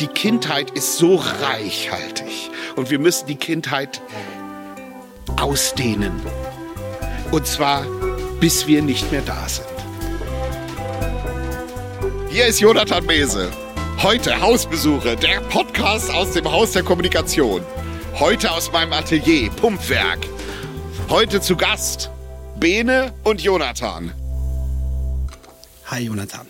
die 0.00 0.06
Kindheit 0.08 0.70
ist 0.72 0.98
so 0.98 1.16
reichhaltig 1.16 2.50
und 2.76 2.90
wir 2.90 2.98
müssen 2.98 3.26
die 3.26 3.36
Kindheit 3.36 4.00
ausdehnen. 5.36 6.20
Und 7.30 7.46
zwar, 7.46 7.86
bis 8.40 8.66
wir 8.66 8.82
nicht 8.82 9.10
mehr 9.12 9.22
da 9.22 9.48
sind. 9.48 9.66
Hier 12.30 12.46
ist 12.46 12.60
Jonathan 12.60 13.04
Mese. 13.06 13.50
Heute 14.02 14.40
Hausbesuche, 14.40 15.16
der 15.16 15.40
Podcast 15.40 16.12
aus 16.12 16.32
dem 16.32 16.50
Haus 16.50 16.72
der 16.72 16.82
Kommunikation. 16.82 17.62
Heute 18.18 18.50
aus 18.50 18.70
meinem 18.72 18.92
Atelier, 18.92 19.50
Pumpwerk. 19.50 20.18
Heute 21.08 21.40
zu 21.40 21.56
Gast 21.56 22.10
Bene 22.56 23.12
und 23.24 23.42
Jonathan. 23.42 24.12
Hi 25.86 26.00
Jonathan. 26.00 26.46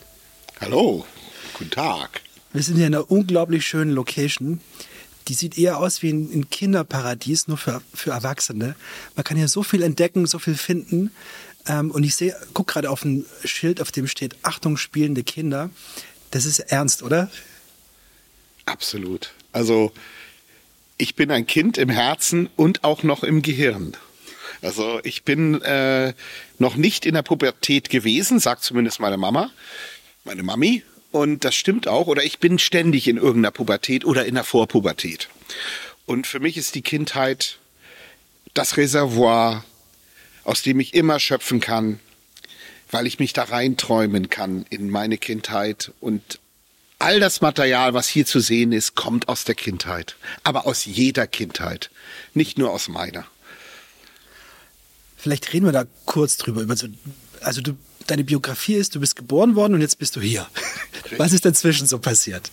Hallo, 0.61 1.05
guten 1.59 1.71
Tag. 1.71 2.24
Wir 2.55 2.63
sind 2.63 2.77
hier 2.77 2.87
in 2.87 2.95
einer 2.95 3.11
unglaublich 3.11 3.67
schönen 3.67 3.91
Location. 3.91 4.61
Die 5.27 5.35
sieht 5.35 5.59
eher 5.59 5.79
aus 5.79 6.03
wie 6.03 6.11
ein, 6.11 6.49
Kinderparadies, 6.51 7.49
nur 7.49 7.59
für, 7.59 7.83
für 7.93 8.13
Erwachsene. 8.13 8.77
Man 9.17 9.25
kann 9.25 9.37
hier 9.37 9.49
so 9.49 9.65
viel 9.65 9.83
entdecken, 9.83 10.25
so 10.27 10.39
viel 10.39 10.55
finden. 10.55 11.11
Ähm, 11.67 11.91
und 11.91 12.05
ich 12.05 12.15
sehe, 12.15 12.37
guck 12.53 12.69
gerade 12.69 12.91
auf 12.91 13.05
ein 13.05 13.27
Schild, 13.45 13.81
auf 13.81 13.91
dem 13.91 14.07
steht 14.07 14.37
Achtung, 14.43 14.77
spielende 14.77 15.25
Kinder. 15.25 15.71
Das 16.31 16.47
ist 16.47 16.61
ernst, 16.61 17.03
oder? 17.03 17.29
Absolut. 18.67 19.33
Also 19.51 19.93
ich 20.97 21.17
bin 21.17 21.33
ein 21.33 21.49
Kind 21.49 21.77
im 21.77 21.89
Herzen 21.89 22.49
und 22.55 22.85
auch 22.85 23.03
noch 23.03 23.25
im 23.25 23.43
Gehirn. 23.43 23.97
Also 24.63 25.01
ich 25.03 25.25
bin 25.25 25.61
äh, 25.63 26.15
noch 26.61 26.77
nicht 26.77 27.05
in 27.05 27.15
der 27.15 27.23
Pubertät 27.23 27.91
gewesen, 27.91 28.39
sagt 28.39 28.63
zumindest 28.63 29.01
meine 29.01 29.17
Mama, 29.17 29.51
meine 30.23 30.45
Mami. 30.45 30.85
Und 31.15 31.45
das 31.45 31.55
stimmt 31.55 31.87
auch. 31.87 32.09
Oder 32.09 32.25
ich 32.25 32.41
bin 32.41 32.59
ständig 32.59 33.07
in 33.07 33.19
irgendeiner 33.19 33.53
Pubertät 33.53 34.05
oder 34.05 34.27
in 34.27 34.35
der 34.35 34.43
Vorpubertät. 34.43 35.29
Und 36.07 36.27
für 36.27 36.41
mich 36.41 36.57
ist 36.57 36.75
die 36.75 36.83
Kindheit 36.83 37.61
das 38.53 38.77
Reservoir, 38.77 39.65
aus 40.43 40.63
dem 40.63 40.81
ich 40.81 40.93
immer 40.93 41.21
schöpfen 41.21 41.61
kann, 41.61 42.01
weil 42.91 43.07
ich 43.07 43.21
mich 43.21 43.33
da 43.33 43.45
reinträumen 43.45 44.29
kann 44.29 44.67
in 44.71 44.91
meine 44.91 45.17
Kindheit. 45.17 45.93
Und 46.01 46.41
all 46.99 47.21
das 47.21 47.41
Material, 47.41 47.95
was 47.95 48.09
hier 48.09 48.27
zu 48.27 48.41
sehen 48.41 48.73
ist, 48.73 48.97
kommt 48.97 49.29
aus 49.29 49.45
der 49.45 49.55
Kindheit. 49.55 50.17
Aber 50.43 50.67
aus 50.67 50.85
jeder 50.85 51.29
Kindheit. 51.29 51.91
Nicht 52.33 52.59
nur 52.59 52.73
aus 52.73 52.89
meiner. 52.89 53.25
Vielleicht 55.17 55.53
reden 55.53 55.67
wir 55.67 55.73
da 55.73 55.85
kurz 56.07 56.39
drüber. 56.39 56.63
Über 56.63 56.75
so, 56.75 56.89
also 57.45 57.61
du, 57.61 57.77
deine 58.07 58.25
Biografie 58.25 58.75
ist, 58.75 58.95
du 58.95 59.01
bist 59.01 59.17
geboren 59.17 59.57
worden 59.57 59.75
und 59.75 59.81
jetzt 59.81 59.99
bist 59.99 60.17
du 60.17 60.21
hier. 60.21 60.47
Was 61.17 61.33
ist 61.33 61.45
dazwischen 61.45 61.87
so 61.87 61.99
passiert? 61.99 62.51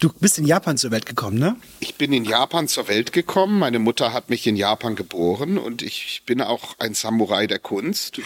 Du 0.00 0.10
bist 0.20 0.38
in 0.38 0.46
Japan 0.46 0.78
zur 0.78 0.90
Welt 0.90 1.06
gekommen, 1.06 1.38
ne? 1.38 1.56
Ich 1.80 1.96
bin 1.96 2.12
in 2.12 2.24
Japan 2.24 2.68
zur 2.68 2.88
Welt 2.88 3.12
gekommen. 3.12 3.58
Meine 3.58 3.78
Mutter 3.78 4.12
hat 4.12 4.30
mich 4.30 4.46
in 4.46 4.56
Japan 4.56 4.96
geboren 4.96 5.58
und 5.58 5.82
ich 5.82 6.22
bin 6.26 6.40
auch 6.40 6.78
ein 6.78 6.94
Samurai 6.94 7.46
der 7.46 7.58
Kunst. 7.58 8.20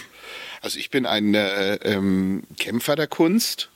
Also 0.61 0.79
ich 0.79 0.91
bin 0.91 1.07
ein 1.07 1.35
äh, 1.35 1.75
ähm, 1.77 2.45
Kämpfer 2.59 2.97
der 2.97 3.09
Kunst 3.09 3.71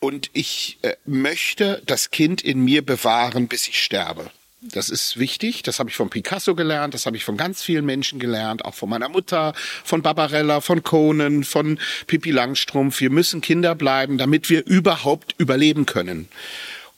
und 0.00 0.30
ich 0.32 0.78
äh, 0.82 0.94
möchte 1.06 1.82
das 1.86 2.10
Kind 2.10 2.42
in 2.42 2.64
mir 2.64 2.84
bewahren, 2.84 3.48
bis 3.48 3.68
ich 3.68 3.82
sterbe. 3.82 4.30
Das 4.60 4.90
ist 4.90 5.18
wichtig. 5.18 5.62
Das 5.62 5.78
habe 5.78 5.88
ich 5.88 5.96
von 5.96 6.10
Picasso 6.10 6.56
gelernt. 6.56 6.92
Das 6.92 7.06
habe 7.06 7.16
ich 7.16 7.24
von 7.24 7.36
ganz 7.36 7.62
vielen 7.62 7.84
Menschen 7.86 8.18
gelernt. 8.18 8.64
Auch 8.64 8.74
von 8.74 8.88
meiner 8.88 9.08
Mutter, 9.08 9.54
von 9.84 10.02
Barbarella, 10.02 10.60
von 10.60 10.82
Conan, 10.82 11.44
von 11.44 11.78
Pippi 12.08 12.32
Langstrumpf. 12.32 13.00
Wir 13.00 13.10
müssen 13.10 13.40
Kinder 13.40 13.76
bleiben, 13.76 14.18
damit 14.18 14.50
wir 14.50 14.66
überhaupt 14.66 15.36
überleben 15.38 15.86
können. 15.86 16.28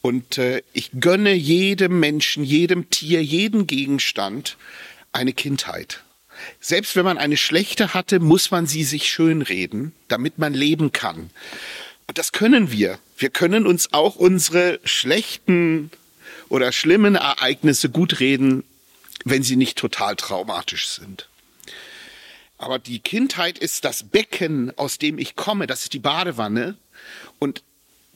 Und 0.01 0.39
äh, 0.39 0.63
ich 0.73 0.91
gönne 0.99 1.35
jedem 1.35 2.01
Menschen, 2.01 2.45
jedem 2.45 2.89
Tier, 2.89 3.23
jedem 3.23 3.67
Gegenstand 3.67 4.57
eine 5.13 5.35
Kindheit. 5.35 6.03
Selbst 6.61 6.97
wenn 6.97 7.05
man 7.05 7.19
eine 7.19 7.37
schlechte 7.37 7.93
hatte, 7.93 8.21
muss 8.21 8.51
man 8.51 8.67
sie 8.67 8.85
sich 8.85 9.11
schönreden, 9.11 9.93
damit 10.09 10.39
man 10.39 10.55
leben 10.55 10.93
kann. 10.93 11.29
Und 12.07 12.17
das 12.17 12.33
können 12.33 12.73
wir. 12.73 12.99
Wir 13.19 13.29
können 13.29 13.67
uns 13.67 13.93
auch 13.93 14.17
unsere 14.17 14.81
schlechten 14.85 15.91
oder 16.51 16.73
schlimmen 16.73 17.15
Ereignisse 17.15 17.89
gut 17.89 18.21
reden, 18.21 18.65
wenn 19.25 19.43
sie 19.43 19.57
nicht 19.57 19.79
total 19.79 20.17
traumatisch 20.17 20.89
sind. 20.89 21.29
Aber 22.59 22.79
die 22.79 22.99
Kindheit 22.99 23.59
ist 23.59 23.87
das 23.87 24.03
Becken, 24.03 24.77
aus 24.77 24.99
dem 24.99 25.19
ich 25.19 25.35
komme. 25.35 25.67
Das 25.67 25.85
ist 25.85 25.95
die 25.95 25.99
Badewanne. 25.99 26.77
Und 27.39 27.63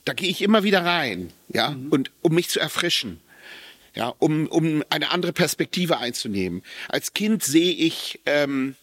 da 0.03 0.13
gehe 0.13 0.29
ich 0.29 0.43
immer 0.43 0.63
wieder 0.63 0.85
rein, 0.85 1.33
ja, 1.49 1.71
mhm. 1.71 1.89
und 1.89 2.11
um 2.21 2.35
mich 2.35 2.49
zu 2.49 2.59
erfrischen, 2.59 3.19
ja, 3.95 4.13
um, 4.19 4.45
um 4.47 4.83
eine 4.91 5.09
andere 5.09 5.33
Perspektive 5.33 5.97
einzunehmen. 5.97 6.61
Als 6.89 7.13
Kind 7.13 7.43
sehe 7.43 7.73
ich 7.73 8.19
ähm, 8.27 8.75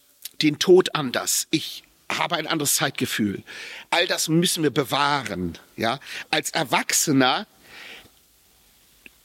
den 0.43 0.59
Tod 0.59 0.97
anders. 0.97 1.47
Ich 1.51 1.85
habe 2.11 2.37
ein 2.37 2.49
anderes 2.49 2.75
Zeitgefühl. 2.75 3.45
All 3.91 4.09
das 4.09 4.29
müssen 4.29 4.65
wir 4.65 4.71
bewahren, 4.71 5.59
ja. 5.77 6.01
Als 6.31 6.51
Erwachsener 6.51 7.47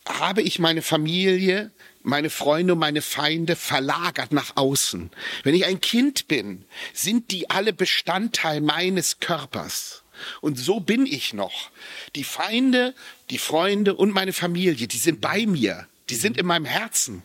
habe 0.08 0.42
ich 0.42 0.60
meine 0.60 0.82
Familie, 0.82 1.72
meine 2.04 2.30
Freunde 2.30 2.74
und 2.74 2.80
meine 2.80 3.02
Feinde 3.02 3.56
verlagert 3.56 4.32
nach 4.32 4.56
außen. 4.56 5.12
Wenn 5.44 5.56
ich 5.56 5.66
ein 5.66 5.82
Kind 5.82 6.28
bin, 6.28 6.66
sind 6.94 7.32
die 7.32 7.50
alle 7.50 7.74
Bestandteil 7.74 8.62
meines 8.62 9.20
Körpers. 9.20 10.04
Und 10.42 10.58
so 10.58 10.80
bin 10.80 11.06
ich 11.06 11.34
noch. 11.34 11.70
Die 12.16 12.24
Feinde, 12.24 12.96
die 13.30 13.38
Freunde 13.38 13.94
und 13.94 14.12
meine 14.12 14.34
Familie, 14.34 14.88
die 14.88 14.98
sind 14.98 15.22
bei 15.22 15.46
mir. 15.46 15.88
Die 16.10 16.16
sind 16.16 16.38
in 16.38 16.46
meinem 16.46 16.66
Herzen. 16.66 17.24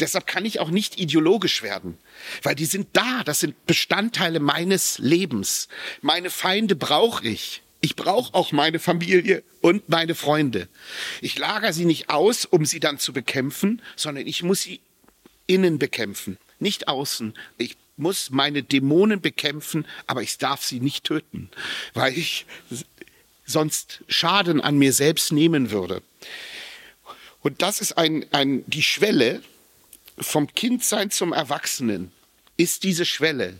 Deshalb 0.00 0.26
kann 0.26 0.44
ich 0.44 0.60
auch 0.60 0.70
nicht 0.70 1.00
ideologisch 1.00 1.62
werden, 1.62 1.98
weil 2.42 2.54
die 2.54 2.66
sind 2.66 2.88
da. 2.92 3.24
Das 3.24 3.40
sind 3.40 3.66
Bestandteile 3.66 4.38
meines 4.38 4.98
Lebens. 4.98 5.68
Meine 6.02 6.30
Feinde 6.30 6.76
brauche 6.76 7.26
ich. 7.26 7.61
Ich 7.84 7.96
brauche 7.96 8.32
auch 8.32 8.52
meine 8.52 8.78
Familie 8.78 9.42
und 9.60 9.88
meine 9.88 10.14
Freunde. 10.14 10.68
Ich 11.20 11.36
lager 11.36 11.72
sie 11.72 11.84
nicht 11.84 12.10
aus, 12.10 12.44
um 12.44 12.64
sie 12.64 12.78
dann 12.78 12.98
zu 12.98 13.12
bekämpfen, 13.12 13.82
sondern 13.96 14.26
ich 14.26 14.44
muss 14.44 14.62
sie 14.62 14.80
innen 15.48 15.80
bekämpfen, 15.80 16.38
nicht 16.60 16.86
außen. 16.86 17.34
Ich 17.58 17.76
muss 17.96 18.30
meine 18.30 18.62
Dämonen 18.62 19.20
bekämpfen, 19.20 19.84
aber 20.06 20.22
ich 20.22 20.38
darf 20.38 20.62
sie 20.62 20.78
nicht 20.78 21.02
töten, 21.02 21.50
weil 21.92 22.16
ich 22.16 22.46
sonst 23.44 24.04
Schaden 24.06 24.60
an 24.60 24.78
mir 24.78 24.92
selbst 24.92 25.32
nehmen 25.32 25.72
würde. 25.72 26.02
Und 27.40 27.62
das 27.62 27.80
ist 27.80 27.98
ein, 27.98 28.24
ein, 28.30 28.62
die 28.68 28.84
Schwelle 28.84 29.42
vom 30.18 30.54
Kindsein 30.54 31.10
zum 31.10 31.32
Erwachsenen 31.32 32.12
ist 32.56 32.84
diese 32.84 33.04
Schwelle. 33.04 33.58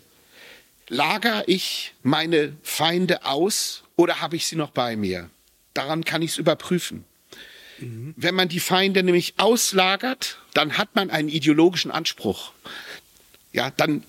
Lager 0.92 1.48
ich 1.48 1.94
meine 2.03 2.54
Feinde 2.62 3.25
aus 3.25 3.82
oder 3.97 4.20
habe 4.20 4.36
ich 4.36 4.47
sie 4.47 4.56
noch 4.56 4.72
bei 4.72 4.94
mir? 4.94 5.30
Daran 5.72 6.04
kann 6.04 6.20
ich 6.20 6.32
es 6.32 6.36
überprüfen. 6.36 7.06
Mhm. 7.78 8.12
Wenn 8.19 8.34
man 8.34 8.50
die 8.50 8.60
Feinde 8.60 9.03
nämlich 9.03 9.32
auslagert, 9.38 10.38
dann 10.53 10.76
hat 10.76 10.94
man 10.94 11.08
einen 11.08 11.30
ideologischen 11.30 11.91
Anspruch. 11.91 12.53
Ja, 13.54 13.70
dann, 13.70 14.04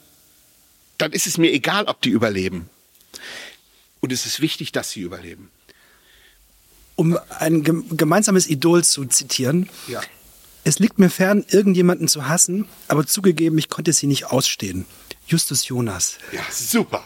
dann 0.98 1.14
ist 1.14 1.26
es 1.26 1.38
mir 1.38 1.54
egal, 1.54 1.86
ob 1.86 2.02
die 2.02 2.10
überleben. 2.10 2.70
Und 4.02 4.12
es 4.12 4.26
ist 4.26 4.42
wichtig, 4.42 4.74
dass 4.74 4.92
sie 4.92 5.00
überleben. 5.00 5.52
Um 6.98 7.18
ein 7.40 7.64
gemeinsames 7.96 8.50
Idol 8.50 8.84
zu 8.84 9.06
zitieren. 9.06 9.70
Ja. 9.88 10.02
Es 10.66 10.80
liegt 10.80 11.00
mir 11.00 11.10
fern, 11.10 11.46
irgendjemanden 11.48 12.10
zu 12.10 12.28
hassen, 12.28 12.68
aber 12.90 13.08
zugegeben, 13.08 13.58
ich 13.58 13.70
konnte 13.70 13.94
sie 13.94 14.08
nicht 14.08 14.26
ausstehen. 14.26 14.86
Justus 15.28 15.68
Jonas. 15.68 16.18
Ja, 16.32 16.46
super. 16.52 17.06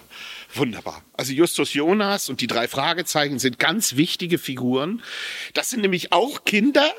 Wunderbar. 0.54 1.04
Also 1.14 1.34
Justus 1.34 1.74
Jonas 1.74 2.30
und 2.30 2.42
die 2.42 2.48
drei 2.48 2.68
Fragezeichen 2.68 3.38
sind 3.38 3.60
ganz 3.60 3.96
wichtige 3.96 4.38
Figuren. 4.38 5.04
Das 5.54 5.70
sind 5.70 5.82
nämlich 5.82 6.14
auch 6.14 6.46
Kinder, 6.46 6.92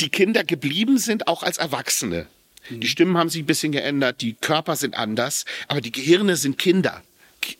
die 0.00 0.08
Kinder 0.08 0.44
geblieben 0.44 0.98
sind, 0.98 1.28
auch 1.28 1.42
als 1.42 1.58
Erwachsene. 1.58 2.26
Die 2.70 2.88
Stimmen 2.88 3.16
haben 3.16 3.28
sich 3.28 3.42
ein 3.42 3.46
bisschen 3.46 3.70
geändert, 3.70 4.22
die 4.22 4.34
Körper 4.34 4.74
sind 4.74 4.96
anders, 4.96 5.44
aber 5.68 5.80
die 5.80 5.92
Gehirne 5.92 6.36
sind 6.36 6.58
Kinder. 6.58 7.02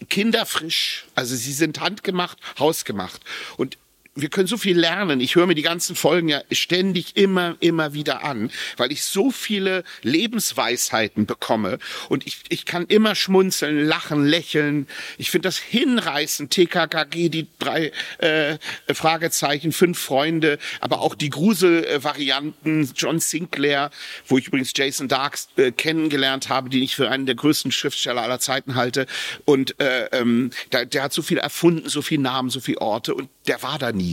Kinderfrisch. 0.08 1.04
Also 1.14 1.36
sie 1.36 1.52
sind 1.52 1.80
handgemacht, 1.80 2.38
hausgemacht. 2.58 3.20
Und 3.56 3.78
wir 4.16 4.30
können 4.30 4.48
so 4.48 4.56
viel 4.56 4.78
lernen. 4.78 5.20
Ich 5.20 5.36
höre 5.36 5.46
mir 5.46 5.54
die 5.54 5.62
ganzen 5.62 5.94
Folgen 5.94 6.28
ja 6.28 6.42
ständig 6.50 7.16
immer, 7.16 7.56
immer 7.60 7.92
wieder 7.92 8.24
an, 8.24 8.50
weil 8.76 8.90
ich 8.90 9.04
so 9.04 9.30
viele 9.30 9.84
Lebensweisheiten 10.02 11.26
bekomme 11.26 11.78
und 12.08 12.26
ich, 12.26 12.38
ich 12.48 12.64
kann 12.64 12.86
immer 12.86 13.14
schmunzeln, 13.14 13.84
lachen, 13.84 14.24
lächeln. 14.24 14.88
Ich 15.18 15.30
finde 15.30 15.48
das 15.48 15.58
hinreißend, 15.58 16.50
TKKG, 16.50 17.28
die 17.28 17.46
drei 17.58 17.92
äh, 18.18 18.56
Fragezeichen, 18.92 19.72
fünf 19.72 19.98
Freunde, 19.98 20.58
aber 20.80 21.00
auch 21.00 21.14
die 21.14 21.30
Grusel-Varianten, 21.30 22.90
John 22.96 23.20
Sinclair, 23.20 23.90
wo 24.26 24.38
ich 24.38 24.46
übrigens 24.48 24.72
Jason 24.74 25.08
Darks 25.08 25.48
äh, 25.56 25.72
kennengelernt 25.72 26.48
habe, 26.48 26.70
den 26.70 26.82
ich 26.82 26.96
für 26.96 27.10
einen 27.10 27.26
der 27.26 27.34
größten 27.34 27.70
Schriftsteller 27.70 28.22
aller 28.22 28.40
Zeiten 28.40 28.74
halte. 28.76 29.06
Und 29.44 29.78
äh, 29.78 30.06
ähm, 30.12 30.50
der, 30.72 30.86
der 30.86 31.02
hat 31.02 31.12
so 31.12 31.20
viel 31.20 31.38
erfunden, 31.38 31.88
so 31.88 32.00
viel 32.00 32.18
Namen, 32.18 32.48
so 32.48 32.60
viele 32.60 32.80
Orte 32.80 33.14
und 33.14 33.28
der 33.46 33.62
war 33.62 33.78
da 33.78 33.92
nie. 33.92 34.05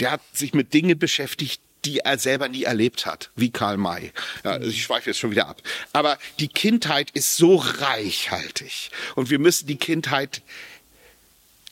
Der 0.00 0.10
hat 0.10 0.20
sich 0.32 0.54
mit 0.54 0.74
Dingen 0.74 0.98
beschäftigt, 0.98 1.60
die 1.84 2.00
er 2.00 2.18
selber 2.18 2.48
nie 2.48 2.64
erlebt 2.64 3.06
hat, 3.06 3.30
wie 3.36 3.50
Karl 3.50 3.76
May. 3.76 4.12
Ja, 4.44 4.52
also 4.52 4.68
ich 4.68 4.82
schweife 4.82 5.10
jetzt 5.10 5.18
schon 5.18 5.30
wieder 5.30 5.48
ab. 5.48 5.62
Aber 5.92 6.18
die 6.40 6.48
Kindheit 6.48 7.10
ist 7.12 7.36
so 7.36 7.56
reichhaltig 7.56 8.90
und 9.14 9.30
wir 9.30 9.38
müssen 9.38 9.66
die 9.66 9.76
Kindheit 9.76 10.42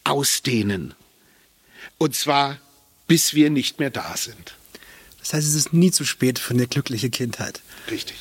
ausdehnen. 0.04 0.94
Und 1.98 2.14
zwar, 2.14 2.58
bis 3.06 3.34
wir 3.34 3.50
nicht 3.50 3.80
mehr 3.80 3.90
da 3.90 4.16
sind. 4.16 4.54
Das 5.20 5.32
heißt, 5.32 5.48
es 5.48 5.54
ist 5.54 5.72
nie 5.72 5.90
zu 5.90 6.04
spät 6.04 6.38
für 6.38 6.54
eine 6.54 6.68
glückliche 6.68 7.10
Kindheit. 7.10 7.60
Richtig. 7.90 8.16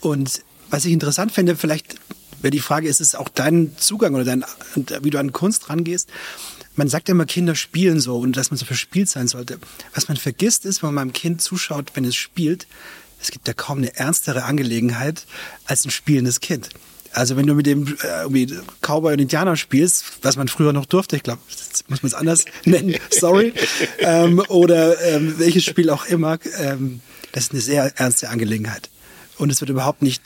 Und 0.00 0.42
was 0.68 0.84
ich 0.84 0.92
interessant 0.92 1.32
finde, 1.32 1.56
vielleicht 1.56 1.94
wäre 2.42 2.50
die 2.50 2.60
Frage, 2.60 2.88
ist 2.88 3.00
es 3.00 3.14
auch 3.14 3.28
dein 3.28 3.76
Zugang 3.78 4.14
oder 4.14 4.24
dein, 4.24 4.44
wie 5.00 5.10
du 5.10 5.18
an 5.18 5.32
Kunst 5.32 5.70
rangehst? 5.70 6.08
Man 6.80 6.88
sagt 6.88 7.08
ja 7.08 7.12
immer, 7.12 7.26
Kinder 7.26 7.54
spielen 7.56 8.00
so 8.00 8.16
und 8.16 8.38
dass 8.38 8.50
man 8.50 8.56
so 8.56 8.64
verspielt 8.64 9.10
sein 9.10 9.28
sollte. 9.28 9.58
Was 9.92 10.08
man 10.08 10.16
vergisst 10.16 10.64
ist, 10.64 10.82
wenn 10.82 10.94
man 10.94 11.02
einem 11.02 11.12
Kind 11.12 11.42
zuschaut, 11.42 11.90
wenn 11.92 12.06
es 12.06 12.16
spielt, 12.16 12.66
es 13.20 13.30
gibt 13.30 13.46
ja 13.46 13.52
kaum 13.52 13.76
eine 13.76 13.94
ernstere 13.96 14.44
Angelegenheit 14.44 15.26
als 15.66 15.84
ein 15.84 15.90
spielendes 15.90 16.40
Kind. 16.40 16.70
Also 17.12 17.36
wenn 17.36 17.46
du 17.46 17.52
mit 17.52 17.66
dem 17.66 17.86
äh, 17.86 18.22
irgendwie 18.22 18.46
Cowboy 18.80 19.12
und 19.12 19.18
Indianer 19.18 19.56
spielst, 19.56 20.06
was 20.22 20.36
man 20.36 20.48
früher 20.48 20.72
noch 20.72 20.86
durfte, 20.86 21.16
ich 21.16 21.22
glaube, 21.22 21.42
muss 21.88 22.02
man 22.02 22.08
es 22.08 22.14
anders 22.14 22.46
nennen, 22.64 22.96
sorry, 23.10 23.52
ähm, 23.98 24.42
oder 24.48 24.98
ähm, 25.02 25.34
welches 25.36 25.64
Spiel 25.64 25.90
auch 25.90 26.06
immer, 26.06 26.38
ähm, 26.60 27.02
das 27.32 27.44
ist 27.44 27.52
eine 27.52 27.60
sehr 27.60 27.92
ernste 27.98 28.30
Angelegenheit. 28.30 28.88
Und 29.36 29.50
es 29.50 29.60
wird 29.60 29.68
überhaupt 29.68 30.00
nicht 30.00 30.22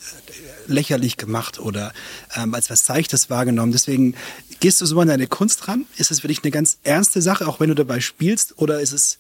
lächerlich 0.66 1.16
gemacht 1.16 1.58
oder 1.58 1.92
ähm, 2.36 2.54
als 2.54 2.70
was 2.70 2.86
Seichtes 2.86 3.28
wahrgenommen. 3.28 3.72
Deswegen 3.72 4.14
gehst 4.64 4.80
du 4.80 4.86
so 4.86 4.98
an 4.98 5.08
deine 5.08 5.26
Kunst 5.26 5.68
ran? 5.68 5.84
Ist 5.98 6.10
es 6.10 6.20
für 6.20 6.28
dich 6.28 6.42
eine 6.42 6.50
ganz 6.50 6.78
ernste 6.84 7.20
Sache, 7.20 7.46
auch 7.46 7.60
wenn 7.60 7.68
du 7.68 7.74
dabei 7.74 8.00
spielst, 8.00 8.54
oder 8.56 8.80
ist 8.80 8.92
es 8.92 9.18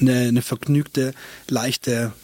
eine, 0.00 0.28
eine 0.28 0.40
vergnügte, 0.40 1.12
leichte, 1.48 2.14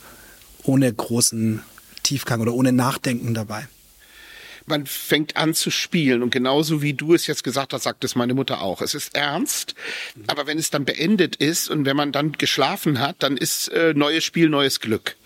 ohne 0.63 0.91
großen 0.91 1.63
Tiefgang 2.03 2.41
oder 2.41 2.55
ohne 2.55 2.73
Nachdenken 2.73 3.35
dabei? 3.35 3.69
man 4.65 4.87
fängt 4.87 5.37
an 5.37 5.55
zu 5.55 5.71
spielen. 5.71 6.23
Und 6.23 6.31
genauso 6.31 6.81
wie 6.81 6.95
du 6.95 7.13
es 7.15 7.27
jetzt 7.27 7.43
gesagt 7.45 7.75
hast, 7.75 7.83
sagt 7.83 8.05
es 8.05 8.15
meine 8.15 8.33
Mutter 8.33 8.63
auch. 8.63 8.81
Es 8.81 8.95
ist 8.95 9.17
ernst, 9.17 9.75
aber 10.29 10.47
wenn 10.47 10.57
es 10.57 10.71
dann 10.71 10.85
beendet 10.85 11.35
ist 11.37 11.69
und 11.69 11.85
wenn 11.85 11.97
man 11.97 12.13
dann 12.13 12.33
geschlafen 12.33 13.01
hat, 13.01 13.17
dann 13.19 13.37
ist 13.37 13.69
äh, 13.69 13.93
neues 13.93 14.25
Spiel, 14.25 14.49
neues 14.49 14.79
Glück. 14.79 15.17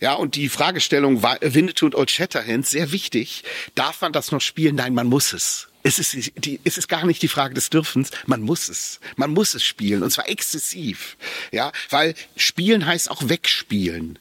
Ja, 0.00 0.14
und 0.14 0.34
die 0.34 0.48
Fragestellung 0.50 1.22
war 1.22 1.38
Winnetou 1.40 1.86
und 1.86 1.94
Old 1.94 2.10
Shatterhand 2.10 2.66
sehr 2.66 2.92
wichtig. 2.92 3.44
Darf 3.76 4.02
man 4.02 4.12
das 4.12 4.30
noch 4.32 4.42
spielen? 4.42 4.74
Nein, 4.74 4.92
man 4.92 5.06
muss 5.06 5.32
es. 5.32 5.68
Es 5.86 6.00
ist, 6.00 6.32
die, 6.44 6.58
es 6.64 6.78
ist 6.78 6.88
gar 6.88 7.06
nicht 7.06 7.22
die 7.22 7.28
Frage 7.28 7.54
des 7.54 7.70
Dürfens. 7.70 8.10
Man 8.26 8.40
muss 8.40 8.68
es. 8.68 8.98
Man 9.14 9.30
muss 9.30 9.54
es 9.54 9.62
spielen. 9.62 10.02
Und 10.02 10.10
zwar 10.10 10.28
exzessiv. 10.28 11.16
Ja, 11.52 11.70
weil 11.90 12.16
spielen 12.34 12.86
heißt 12.86 13.08
auch 13.08 13.28
wegspielen. 13.28 14.18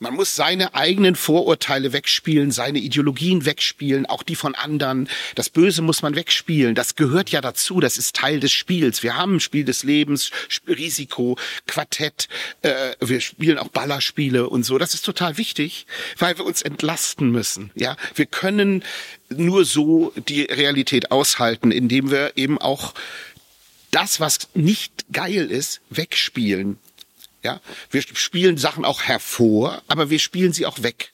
Man 0.00 0.14
muss 0.14 0.34
seine 0.34 0.74
eigenen 0.74 1.14
Vorurteile 1.14 1.92
wegspielen, 1.92 2.50
seine 2.50 2.80
Ideologien 2.80 3.44
wegspielen, 3.44 4.06
auch 4.06 4.24
die 4.24 4.34
von 4.34 4.56
anderen. 4.56 5.08
Das 5.36 5.50
Böse 5.50 5.82
muss 5.82 6.02
man 6.02 6.16
wegspielen. 6.16 6.74
Das 6.74 6.96
gehört 6.96 7.30
ja 7.30 7.40
dazu. 7.40 7.78
Das 7.78 7.96
ist 7.96 8.16
Teil 8.16 8.40
des 8.40 8.50
Spiels. 8.50 9.04
Wir 9.04 9.16
haben 9.16 9.36
ein 9.36 9.40
Spiel 9.40 9.64
des 9.64 9.84
Lebens, 9.84 10.32
Risiko, 10.66 11.38
Quartett. 11.68 12.26
Äh, 12.62 12.96
wir 12.98 13.20
spielen 13.20 13.58
auch 13.58 13.68
Ballerspiele 13.68 14.48
und 14.48 14.64
so. 14.64 14.78
Das 14.78 14.94
ist 14.94 15.04
total 15.04 15.38
wichtig, 15.38 15.86
weil 16.18 16.36
wir 16.38 16.44
uns 16.44 16.60
entlasten 16.60 17.30
müssen. 17.30 17.70
Ja, 17.76 17.96
wir 18.16 18.26
können 18.26 18.82
nur 19.38 19.64
so 19.64 20.12
die 20.28 20.42
Realität 20.42 21.10
aushalten, 21.10 21.70
indem 21.70 22.10
wir 22.10 22.32
eben 22.36 22.58
auch 22.58 22.94
das, 23.90 24.20
was 24.20 24.48
nicht 24.54 25.04
geil 25.12 25.50
ist, 25.50 25.80
wegspielen. 25.90 26.78
Ja, 27.44 27.60
wir 27.90 28.00
spielen 28.00 28.56
Sachen 28.56 28.86
auch 28.86 29.02
hervor, 29.02 29.82
aber 29.86 30.08
wir 30.08 30.18
spielen 30.18 30.54
sie 30.54 30.64
auch 30.64 30.82
weg. 30.82 31.12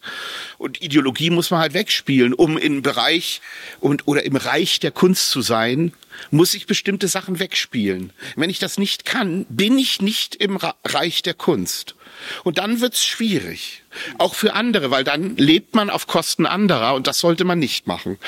Und 0.59 0.81
Ideologie 0.81 1.29
muss 1.29 1.51
man 1.51 1.59
halt 1.59 1.75
wegspielen, 1.75 2.35
um 2.35 2.57
im 2.57 2.83
Bereich 2.83 3.41
und 3.81 4.07
oder 4.07 4.23
im 4.23 4.37
Reich 4.37 4.79
der 4.79 4.93
Kunst 4.93 5.31
zu 5.31 5.43
sein, 5.43 5.93
muss 6.31 6.55
ich 6.55 6.67
bestimmte 6.67 7.09
Sachen 7.09 7.41
wegspielen. 7.41 8.13
Wenn 8.37 8.49
ich 8.49 8.61
das 8.61 8.79
nicht 8.79 9.05
kann, 9.05 9.45
bin 9.49 9.77
ich 9.77 10.01
nicht 10.01 10.37
im 10.37 10.57
Reich 10.85 11.23
der 11.23 11.35
Kunst. 11.35 11.97
Und 12.45 12.59
dann 12.59 12.81
wird's 12.81 13.05
schwierig. 13.05 13.83
Auch 14.19 14.35
für 14.35 14.55
andere, 14.55 14.91
weil 14.91 15.05
dann 15.05 15.37
lebt 15.37 15.75
man 15.75 15.91
auf 15.91 16.07
Kosten 16.07 16.47
anderer 16.47 16.95
und 16.95 17.07
das 17.07 17.19
sollte 17.19 17.45
man 17.45 17.59
nicht 17.59 17.87
machen. 17.87 18.19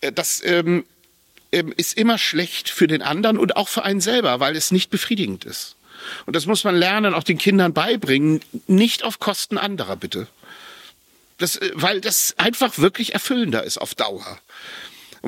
Äh, 0.00 0.12
das 0.12 0.42
ähm, 0.44 0.84
ähm, 1.52 1.72
ist 1.76 1.96
immer 1.96 2.18
schlecht 2.18 2.68
für 2.68 2.86
den 2.86 3.02
anderen 3.02 3.38
und 3.38 3.56
auch 3.56 3.68
für 3.68 3.84
einen 3.84 4.00
selber, 4.00 4.40
weil 4.40 4.56
es 4.56 4.70
nicht 4.70 4.90
befriedigend 4.90 5.44
ist. 5.44 5.76
Und 6.26 6.36
das 6.36 6.46
muss 6.46 6.64
man 6.64 6.76
lernen, 6.76 7.14
auch 7.14 7.24
den 7.24 7.38
Kindern 7.38 7.72
beibringen, 7.72 8.40
nicht 8.66 9.02
auf 9.02 9.18
Kosten 9.18 9.58
anderer, 9.58 9.96
bitte. 9.96 10.26
Das, 11.38 11.56
äh, 11.56 11.70
weil 11.74 12.00
das 12.00 12.34
einfach 12.36 12.78
wirklich 12.78 13.14
erfüllender 13.14 13.64
ist 13.64 13.78
auf 13.78 13.94
Dauer. 13.94 14.38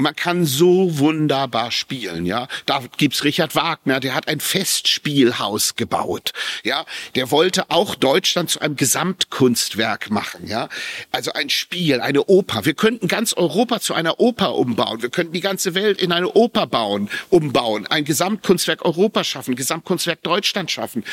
Und 0.00 0.04
man 0.04 0.16
kann 0.16 0.46
so 0.46 0.98
wunderbar 0.98 1.70
spielen, 1.70 2.24
ja. 2.24 2.48
Da 2.64 2.82
gibt's 2.96 3.22
Richard 3.22 3.54
Wagner, 3.54 4.00
der 4.00 4.14
hat 4.14 4.28
ein 4.28 4.40
Festspielhaus 4.40 5.76
gebaut, 5.76 6.32
ja. 6.64 6.86
Der 7.16 7.30
wollte 7.30 7.70
auch 7.70 7.94
Deutschland 7.96 8.48
zu 8.48 8.60
einem 8.60 8.76
Gesamtkunstwerk 8.76 10.10
machen, 10.10 10.46
ja. 10.46 10.70
Also 11.12 11.34
ein 11.34 11.50
Spiel, 11.50 12.00
eine 12.00 12.24
Oper. 12.24 12.64
Wir 12.64 12.72
könnten 12.72 13.08
ganz 13.08 13.34
Europa 13.34 13.80
zu 13.80 13.92
einer 13.92 14.20
Oper 14.20 14.54
umbauen. 14.54 15.02
Wir 15.02 15.10
könnten 15.10 15.34
die 15.34 15.42
ganze 15.42 15.74
Welt 15.74 16.00
in 16.00 16.12
eine 16.12 16.32
Oper 16.32 16.66
bauen, 16.66 17.10
umbauen, 17.28 17.86
ein 17.86 18.06
Gesamtkunstwerk 18.06 18.86
Europa 18.86 19.22
schaffen, 19.22 19.54
Gesamtkunstwerk 19.54 20.22
Deutschland 20.22 20.70
schaffen. 20.70 21.04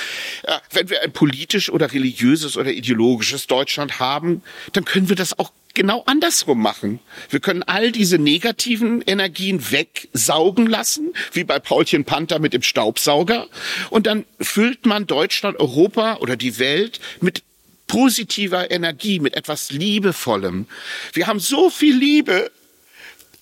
Ja, 0.47 0.61
wenn 0.71 0.89
wir 0.89 1.01
ein 1.01 1.11
politisch 1.11 1.69
oder 1.69 1.91
religiöses 1.91 2.55
oder 2.55 2.71
ideologisches 2.71 3.47
Deutschland 3.47 3.99
haben, 3.99 4.43
dann 4.71 4.85
können 4.85 5.09
wir 5.09 5.17
das 5.17 5.37
auch 5.37 5.51
genau 5.77 6.03
andersrum 6.07 6.61
machen. 6.61 6.99
Wir 7.29 7.39
können 7.39 7.63
all 7.63 7.91
diese 7.91 8.17
negativen 8.17 9.01
Energien 9.03 9.71
wegsaugen 9.71 10.65
lassen, 10.65 11.13
wie 11.31 11.43
bei 11.43 11.59
Paulchen 11.59 12.03
Panther 12.03 12.39
mit 12.39 12.53
dem 12.53 12.63
Staubsauger. 12.63 13.47
Und 13.91 14.07
dann 14.07 14.25
füllt 14.41 14.85
man 14.85 15.07
Deutschland, 15.07 15.59
Europa 15.59 16.17
oder 16.17 16.35
die 16.35 16.59
Welt 16.59 16.99
mit 17.21 17.43
positiver 17.85 18.69
Energie, 18.71 19.19
mit 19.19 19.35
etwas 19.35 19.71
Liebevollem. 19.71 20.65
Wir 21.13 21.27
haben 21.27 21.39
so 21.39 21.69
viel 21.69 21.95
Liebe 21.95 22.51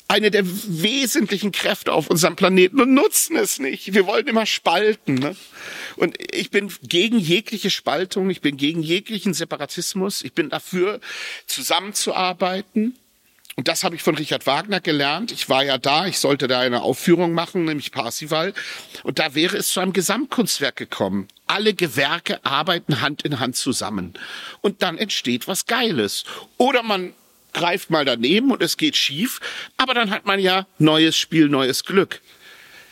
eine 0.08 0.30
der 0.30 0.44
wesentlichen 0.46 1.52
Kräfte 1.52 1.92
auf 1.92 2.10
unserem 2.10 2.36
Planeten 2.36 2.80
und 2.80 2.94
nutzen 2.94 3.36
es 3.36 3.60
nicht. 3.60 3.94
Wir 3.94 4.06
wollen 4.06 4.28
immer 4.28 4.46
spalten. 4.46 5.16
Ne? 5.16 5.36
Und 5.96 6.16
ich 6.34 6.52
bin 6.52 6.72
gegen 6.84 7.18
jegliche 7.18 7.70
Spaltung, 7.70 8.30
ich 8.30 8.42
bin 8.42 8.58
gegen 8.58 8.84
jeglichen 8.84 9.34
Separatismus, 9.34 10.22
ich 10.22 10.34
bin 10.34 10.50
dafür, 10.50 11.00
zusammenzuarbeiten. 11.48 12.96
Und 13.58 13.70
das 13.70 13.86
habe 13.86 13.96
ich 13.96 14.04
von 14.04 14.16
Richard 14.16 14.46
Wagner 14.48 14.82
gelernt. 14.82 15.32
Ich 15.32 15.48
war 15.48 15.64
ja 15.64 15.78
da, 15.78 16.06
ich 16.08 16.20
sollte 16.20 16.48
da 16.48 16.60
eine 16.60 16.82
Aufführung 16.82 17.32
machen, 17.32 17.64
nämlich 17.64 17.94
Parsival. 17.94 18.54
Und 19.04 19.18
da 19.18 19.34
wäre 19.34 19.56
es 19.56 19.70
zu 19.70 19.80
einem 19.80 19.94
Gesamtkunstwerk 19.94 20.76
gekommen. 20.76 21.30
Alle 21.48 21.74
Gewerke 21.74 22.44
arbeiten 22.44 23.02
Hand 23.02 23.22
in 23.22 23.40
Hand 23.40 23.56
zusammen. 23.56 24.14
Und 24.60 24.82
dann 24.82 24.98
entsteht 24.98 25.48
was 25.48 25.68
Geiles. 25.68 26.26
Oder 26.58 26.84
man 26.84 27.14
greift 27.56 27.90
mal 27.90 28.04
daneben 28.04 28.52
und 28.52 28.62
es 28.62 28.76
geht 28.76 28.98
schief, 28.98 29.40
aber 29.78 29.94
dann 29.94 30.10
hat 30.12 30.26
man 30.26 30.40
ja 30.42 30.68
neues 30.78 31.18
Spiel, 31.18 31.48
neues 31.48 31.86
Glück. 31.86 32.22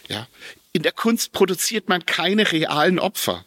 Ja. 0.07 0.27
In 0.71 0.83
der 0.83 0.93
Kunst 0.93 1.33
produziert 1.33 1.89
man 1.89 2.05
keine 2.05 2.49
realen 2.49 2.97
Opfer. 2.97 3.43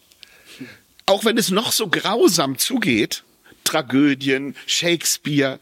Auch 1.06 1.24
wenn 1.24 1.38
es 1.38 1.50
noch 1.50 1.72
so 1.72 1.88
grausam 1.88 2.58
zugeht, 2.58 3.24
Tragödien, 3.64 4.54
Shakespeare, 4.66 5.58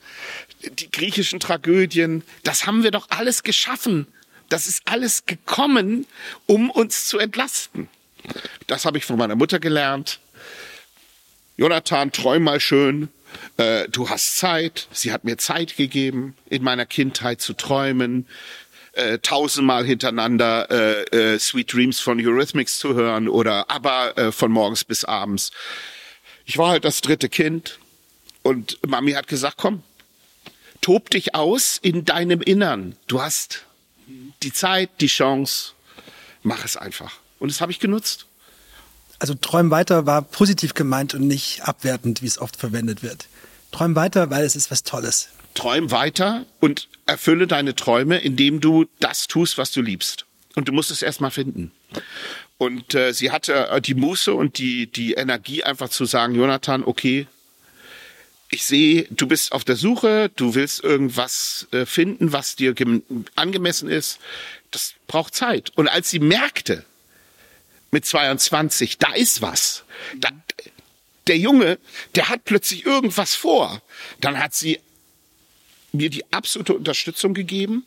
die 0.62 0.90
griechischen 0.90 1.38
Tragödien, 1.38 2.24
das 2.42 2.66
haben 2.66 2.82
wir 2.82 2.90
doch 2.90 3.06
alles 3.10 3.44
geschaffen. 3.44 4.08
Das 4.48 4.66
ist 4.66 4.82
alles 4.86 5.24
gekommen, 5.24 6.06
um 6.46 6.68
uns 6.68 7.06
zu 7.06 7.18
entlasten. 7.18 7.88
Das 8.66 8.84
habe 8.84 8.98
ich 8.98 9.04
von 9.04 9.16
meiner 9.16 9.36
Mutter 9.36 9.60
gelernt. 9.60 10.18
Jonathan, 11.56 12.10
träum 12.10 12.42
mal 12.42 12.58
schön, 12.58 13.08
äh, 13.56 13.88
du 13.88 14.08
hast 14.10 14.38
Zeit. 14.38 14.88
Sie 14.92 15.12
hat 15.12 15.24
mir 15.24 15.38
Zeit 15.38 15.76
gegeben, 15.76 16.36
in 16.48 16.62
meiner 16.62 16.86
Kindheit 16.86 17.40
zu 17.40 17.54
träumen, 17.54 18.26
äh, 18.92 19.18
tausendmal 19.18 19.84
hintereinander 19.84 20.70
äh, 20.70 21.34
äh, 21.34 21.38
Sweet 21.38 21.72
Dreams 21.72 22.00
von 22.00 22.24
Eurythmics 22.24 22.78
zu 22.78 22.94
hören 22.94 23.28
oder 23.28 23.70
aber 23.70 24.16
äh, 24.16 24.32
von 24.32 24.52
morgens 24.52 24.84
bis 24.84 25.04
abends. 25.04 25.50
Ich 26.44 26.58
war 26.58 26.70
halt 26.70 26.84
das 26.84 27.00
dritte 27.00 27.28
Kind 27.28 27.78
und 28.42 28.78
Mami 28.86 29.12
hat 29.12 29.26
gesagt, 29.26 29.56
komm, 29.56 29.82
tob 30.80 31.10
dich 31.10 31.34
aus 31.34 31.78
in 31.80 32.04
deinem 32.04 32.40
Innern. 32.42 32.96
Du 33.06 33.20
hast 33.20 33.64
die 34.42 34.52
Zeit, 34.52 34.90
die 35.00 35.06
Chance, 35.06 35.72
mach 36.42 36.64
es 36.64 36.76
einfach. 36.76 37.18
Und 37.38 37.50
das 37.50 37.60
habe 37.60 37.72
ich 37.72 37.80
genutzt. 37.80 38.26
Also 39.18 39.34
träum 39.34 39.70
weiter 39.70 40.06
war 40.06 40.22
positiv 40.22 40.74
gemeint 40.74 41.14
und 41.14 41.26
nicht 41.26 41.62
abwertend, 41.62 42.22
wie 42.22 42.26
es 42.26 42.38
oft 42.38 42.56
verwendet 42.56 43.02
wird. 43.02 43.28
Träum 43.70 43.96
weiter, 43.96 44.30
weil 44.30 44.44
es 44.44 44.56
ist 44.56 44.70
was 44.70 44.82
Tolles. 44.82 45.30
Träum 45.54 45.90
weiter 45.90 46.46
und 46.60 46.88
erfülle 47.06 47.46
deine 47.46 47.74
Träume, 47.74 48.18
indem 48.18 48.60
du 48.60 48.86
das 49.00 49.28
tust, 49.28 49.56
was 49.56 49.70
du 49.70 49.82
liebst. 49.82 50.26
Und 50.56 50.68
du 50.68 50.72
musst 50.72 50.90
es 50.90 51.02
erst 51.02 51.20
mal 51.20 51.30
finden. 51.30 51.72
Und 52.58 52.94
äh, 52.94 53.12
sie 53.12 53.30
hatte 53.30 53.68
äh, 53.68 53.80
die 53.80 53.94
Muße 53.94 54.32
und 54.32 54.58
die, 54.58 54.86
die 54.86 55.14
Energie 55.14 55.64
einfach 55.64 55.88
zu 55.88 56.04
sagen, 56.04 56.34
Jonathan, 56.34 56.84
okay, 56.84 57.26
ich 58.50 58.64
sehe, 58.64 59.06
du 59.10 59.26
bist 59.26 59.52
auf 59.52 59.64
der 59.64 59.76
Suche, 59.76 60.30
du 60.36 60.54
willst 60.54 60.84
irgendwas 60.84 61.66
äh, 61.72 61.86
finden, 61.86 62.32
was 62.32 62.54
dir 62.54 62.74
angemessen 63.34 63.88
ist. 63.88 64.18
Das 64.70 64.94
braucht 65.08 65.34
Zeit. 65.34 65.72
Und 65.74 65.88
als 65.88 66.10
sie 66.10 66.20
merkte, 66.20 66.84
mit 67.94 68.04
22, 68.04 68.98
da 68.98 69.12
ist 69.14 69.40
was, 69.40 69.84
da, 70.16 70.30
der 71.28 71.38
Junge, 71.38 71.78
der 72.16 72.28
hat 72.28 72.44
plötzlich 72.44 72.84
irgendwas 72.84 73.36
vor, 73.36 73.80
dann 74.20 74.38
hat 74.38 74.52
sie 74.52 74.80
mir 75.92 76.10
die 76.10 76.24
absolute 76.32 76.74
Unterstützung 76.74 77.34
gegeben 77.34 77.86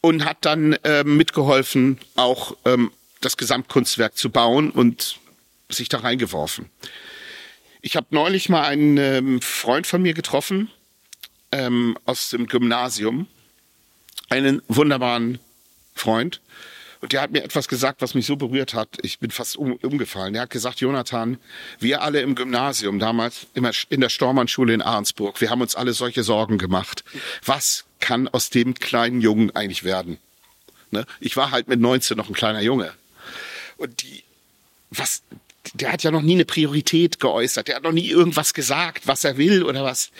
und 0.00 0.24
hat 0.24 0.38
dann 0.40 0.72
äh, 0.82 1.04
mitgeholfen, 1.04 1.98
auch 2.16 2.56
ähm, 2.64 2.90
das 3.20 3.36
Gesamtkunstwerk 3.36 4.16
zu 4.16 4.30
bauen 4.30 4.70
und 4.70 5.20
sich 5.68 5.88
da 5.88 5.98
reingeworfen. 5.98 6.68
Ich 7.80 7.94
habe 7.94 8.08
neulich 8.10 8.48
mal 8.48 8.64
einen 8.64 8.96
ähm, 8.96 9.40
Freund 9.40 9.86
von 9.86 10.02
mir 10.02 10.12
getroffen 10.12 10.72
ähm, 11.52 11.96
aus 12.04 12.30
dem 12.30 12.48
Gymnasium, 12.48 13.28
einen 14.28 14.60
wunderbaren 14.66 15.38
Freund. 15.94 16.40
Und 17.00 17.12
der 17.12 17.22
hat 17.22 17.30
mir 17.30 17.44
etwas 17.44 17.68
gesagt, 17.68 18.02
was 18.02 18.14
mich 18.14 18.26
so 18.26 18.36
berührt 18.36 18.74
hat. 18.74 18.88
Ich 19.02 19.18
bin 19.18 19.30
fast 19.30 19.56
um, 19.56 19.74
umgefallen. 19.74 20.34
Er 20.34 20.42
hat 20.42 20.50
gesagt, 20.50 20.80
Jonathan, 20.80 21.38
wir 21.78 22.02
alle 22.02 22.20
im 22.20 22.34
Gymnasium, 22.34 22.98
damals 22.98 23.46
immer 23.54 23.70
in 23.88 24.00
der 24.00 24.08
Stormannschule 24.08 24.74
in 24.74 24.82
Ahrensburg, 24.82 25.40
wir 25.40 25.50
haben 25.50 25.60
uns 25.60 25.76
alle 25.76 25.92
solche 25.92 26.24
Sorgen 26.24 26.58
gemacht. 26.58 27.04
Was 27.44 27.84
kann 28.00 28.28
aus 28.28 28.50
dem 28.50 28.74
kleinen 28.74 29.20
Jungen 29.20 29.54
eigentlich 29.54 29.84
werden? 29.84 30.18
Ne? 30.90 31.04
Ich 31.20 31.36
war 31.36 31.50
halt 31.50 31.68
mit 31.68 31.80
19 31.80 32.16
noch 32.16 32.28
ein 32.28 32.34
kleiner 32.34 32.62
Junge. 32.62 32.92
Und 33.76 34.02
die, 34.02 34.24
was, 34.90 35.22
der 35.74 35.92
hat 35.92 36.02
ja 36.02 36.10
noch 36.10 36.22
nie 36.22 36.34
eine 36.34 36.44
Priorität 36.44 37.20
geäußert. 37.20 37.68
Der 37.68 37.76
hat 37.76 37.82
noch 37.82 37.92
nie 37.92 38.08
irgendwas 38.08 38.54
gesagt, 38.54 39.06
was 39.06 39.24
er 39.24 39.36
will 39.36 39.62
oder 39.62 39.84
was. 39.84 40.10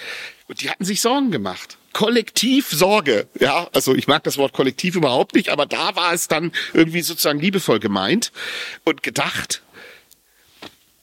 Und 0.49 0.63
die 0.63 0.71
hatten 0.71 0.85
sich 0.85 1.03
Sorgen 1.03 1.31
gemacht. 1.31 1.77
Kollektiv 1.93 2.69
Sorge. 2.71 3.29
Ja, 3.39 3.69
also 3.73 3.95
ich 3.95 4.09
mag 4.09 4.25
das 4.25 4.39
Wort 4.39 4.55
Kollektiv 4.55 4.97
überhaupt 4.97 5.35
nicht, 5.35 5.51
aber 5.51 5.67
da 5.67 5.95
war 5.95 6.13
es 6.15 6.27
dann 6.27 6.53
irgendwie 6.73 7.03
sozusagen 7.03 7.39
liebevoll 7.39 7.81
gemeint 7.81 8.33
und 8.85 9.03
gedacht. 9.03 9.63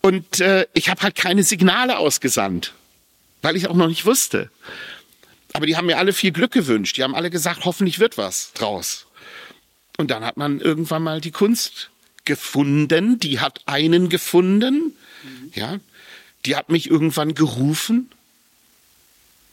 Und 0.01 0.39
äh, 0.39 0.67
ich 0.73 0.89
habe 0.89 1.01
halt 1.01 1.15
keine 1.15 1.43
Signale 1.43 1.97
ausgesandt, 1.97 2.73
weil 3.41 3.55
ich 3.55 3.67
auch 3.67 3.75
noch 3.75 3.87
nicht 3.87 4.05
wusste. 4.05 4.49
Aber 5.53 5.67
die 5.67 5.77
haben 5.77 5.85
mir 5.85 5.97
alle 5.97 6.13
viel 6.13 6.31
Glück 6.31 6.51
gewünscht. 6.51 6.97
Die 6.97 7.03
haben 7.03 7.15
alle 7.15 7.29
gesagt, 7.29 7.65
hoffentlich 7.65 7.99
wird 7.99 8.17
was 8.17 8.51
draus. 8.53 9.05
Und 9.97 10.11
dann 10.11 10.25
hat 10.25 10.37
man 10.37 10.59
irgendwann 10.59 11.03
mal 11.03 11.21
die 11.21 11.31
Kunst 11.31 11.91
gefunden, 12.25 13.19
die 13.19 13.39
hat 13.39 13.61
einen 13.67 14.09
gefunden, 14.09 14.95
mhm. 15.23 15.51
ja, 15.53 15.79
die 16.45 16.55
hat 16.55 16.69
mich 16.69 16.89
irgendwann 16.89 17.35
gerufen 17.35 18.09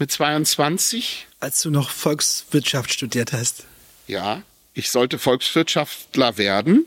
mit 0.02 0.10
22. 0.10 1.28
Als 1.38 1.62
du 1.62 1.70
noch 1.70 1.88
Volkswirtschaft 1.88 2.92
studiert 2.92 3.32
hast. 3.32 3.66
Ja, 4.08 4.42
ich 4.74 4.90
sollte 4.90 5.16
Volkswirtschaftler 5.16 6.38
werden. 6.38 6.86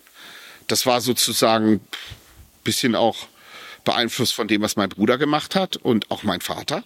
Das 0.68 0.86
war 0.86 1.00
sozusagen 1.00 1.76
ein 1.76 1.82
bisschen 2.66 2.94
auch 2.94 3.28
beeinflusst 3.86 4.34
von 4.34 4.50
dem, 4.50 4.62
was 4.62 4.76
mein 4.76 4.90
Bruder 4.90 5.18
gemacht 5.18 5.56
hat 5.56 5.78
und 5.78 6.12
auch 6.12 6.24
mein 6.24 6.42
Vater. 6.42 6.84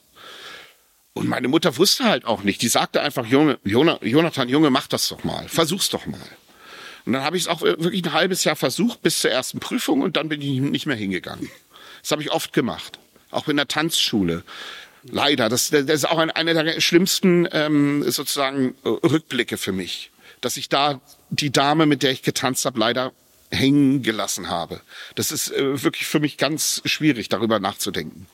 Und 1.14 1.28
meine 1.28 1.48
Mutter 1.48 1.78
wusste 1.78 2.04
halt 2.04 2.26
auch 2.26 2.44
nicht. 2.44 2.62
Die 2.62 2.68
sagte 2.68 3.02
einfach, 3.02 3.26
Junge, 3.26 3.58
Jonathan, 3.64 4.50
Junge, 4.50 4.70
mach 4.70 4.86
das 4.86 5.08
doch 5.10 5.24
mal. 5.24 5.50
Versuch's 5.50 5.90
doch 5.90 6.06
mal. 6.06 6.20
Und 7.06 7.14
dann 7.14 7.24
habe 7.24 7.38
ich 7.38 7.44
es 7.44 7.48
auch 7.48 7.62
wirklich 7.62 8.06
ein 8.06 8.14
halbes 8.14 8.44
Jahr 8.44 8.56
versucht 8.56 9.02
bis 9.02 9.22
zur 9.22 9.32
ersten 9.32 9.60
Prüfung 9.60 10.02
und 10.02 10.16
dann 10.16 10.30
bin 10.30 10.44
ich 10.44 10.60
nicht 10.60 10.86
mehr 10.86 10.96
hingegangen. 10.96 11.50
Das 12.04 12.12
habe 12.12 12.22
ich 12.22 12.30
oft 12.30 12.54
gemacht, 12.54 13.00
auch 13.32 13.48
in 13.48 13.58
der 13.58 13.68
Tanzschule. 13.68 14.44
Leider, 15.04 15.50
das, 15.50 15.70
das 15.70 15.84
ist 15.86 16.10
auch 16.10 16.18
eine 16.18 16.54
der 16.54 16.82
schlimmsten 16.82 17.48
ähm, 17.52 18.04
sozusagen 18.10 18.76
Rückblicke 18.84 19.58
für 19.58 19.72
mich, 19.72 20.12
dass 20.42 20.58
ich 20.58 20.70
da 20.70 21.00
die 21.30 21.52
Dame, 21.52 21.86
mit 21.86 22.04
der 22.04 22.12
ich 22.12 22.22
getanzt 22.22 22.66
habe, 22.66 22.80
leider 22.80 23.14
hängen 23.52 24.04
gelassen 24.04 24.50
habe. 24.50 24.82
Das 25.16 25.32
ist 25.32 25.52
äh, 25.52 25.84
wirklich 25.84 26.06
für 26.06 26.20
mich 26.20 26.38
ganz 26.38 26.82
schwierig, 26.86 27.30
darüber 27.30 27.60
nachzudenken. 27.60 28.28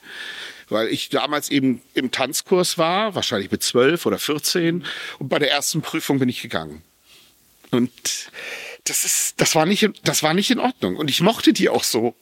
Weil 0.67 0.87
ich 0.87 1.09
damals 1.09 1.49
eben 1.49 1.81
im 1.93 2.11
Tanzkurs 2.11 2.77
war, 2.77 3.13
wahrscheinlich 3.15 3.51
mit 3.51 3.61
zwölf 3.61 4.05
oder 4.05 4.17
vierzehn, 4.17 4.83
und 5.19 5.29
bei 5.29 5.39
der 5.39 5.51
ersten 5.51 5.81
Prüfung 5.81 6.19
bin 6.19 6.27
ich 6.27 6.41
gegangen. 6.41 6.81
Und 7.71 7.91
das 8.85 9.03
ist, 9.03 9.33
das 9.37 9.55
war 9.55 9.65
nicht, 9.65 9.89
das 10.03 10.23
war 10.23 10.33
nicht 10.33 10.51
in 10.51 10.59
Ordnung. 10.59 10.95
Und 10.95 11.09
ich 11.09 11.21
mochte 11.21 11.53
die 11.53 11.69
auch 11.69 11.83
so. 11.83 12.15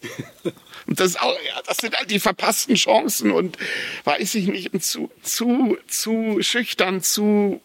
Und 0.85 0.99
das, 0.99 1.15
auch, 1.15 1.35
ja, 1.47 1.61
das 1.65 1.77
sind 1.77 1.95
halt 1.95 2.11
die 2.11 2.19
verpassten 2.19 2.75
Chancen 2.75 3.31
und 3.31 3.57
weiß 4.03 4.35
ich 4.35 4.47
nicht, 4.47 4.83
zu, 4.83 5.09
zu, 5.21 5.77
zu 5.87 6.39
schüchtern, 6.41 7.01
zu 7.01 7.61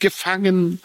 gefangen. 0.00 0.80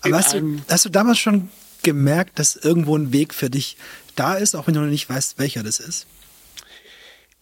Aber 0.00 0.16
hast 0.16 0.32
du, 0.34 0.60
hast 0.68 0.86
du 0.86 0.88
damals 0.88 1.20
schon 1.20 1.50
gemerkt, 1.84 2.40
dass 2.40 2.56
irgendwo 2.56 2.96
ein 2.96 3.12
Weg 3.12 3.32
für 3.32 3.48
dich 3.48 3.76
da 4.16 4.34
ist, 4.34 4.56
auch 4.56 4.66
wenn 4.66 4.74
du 4.74 4.80
noch 4.80 4.88
nicht 4.88 5.08
weißt, 5.08 5.38
welcher 5.38 5.62
das 5.62 5.78
ist? 5.78 6.08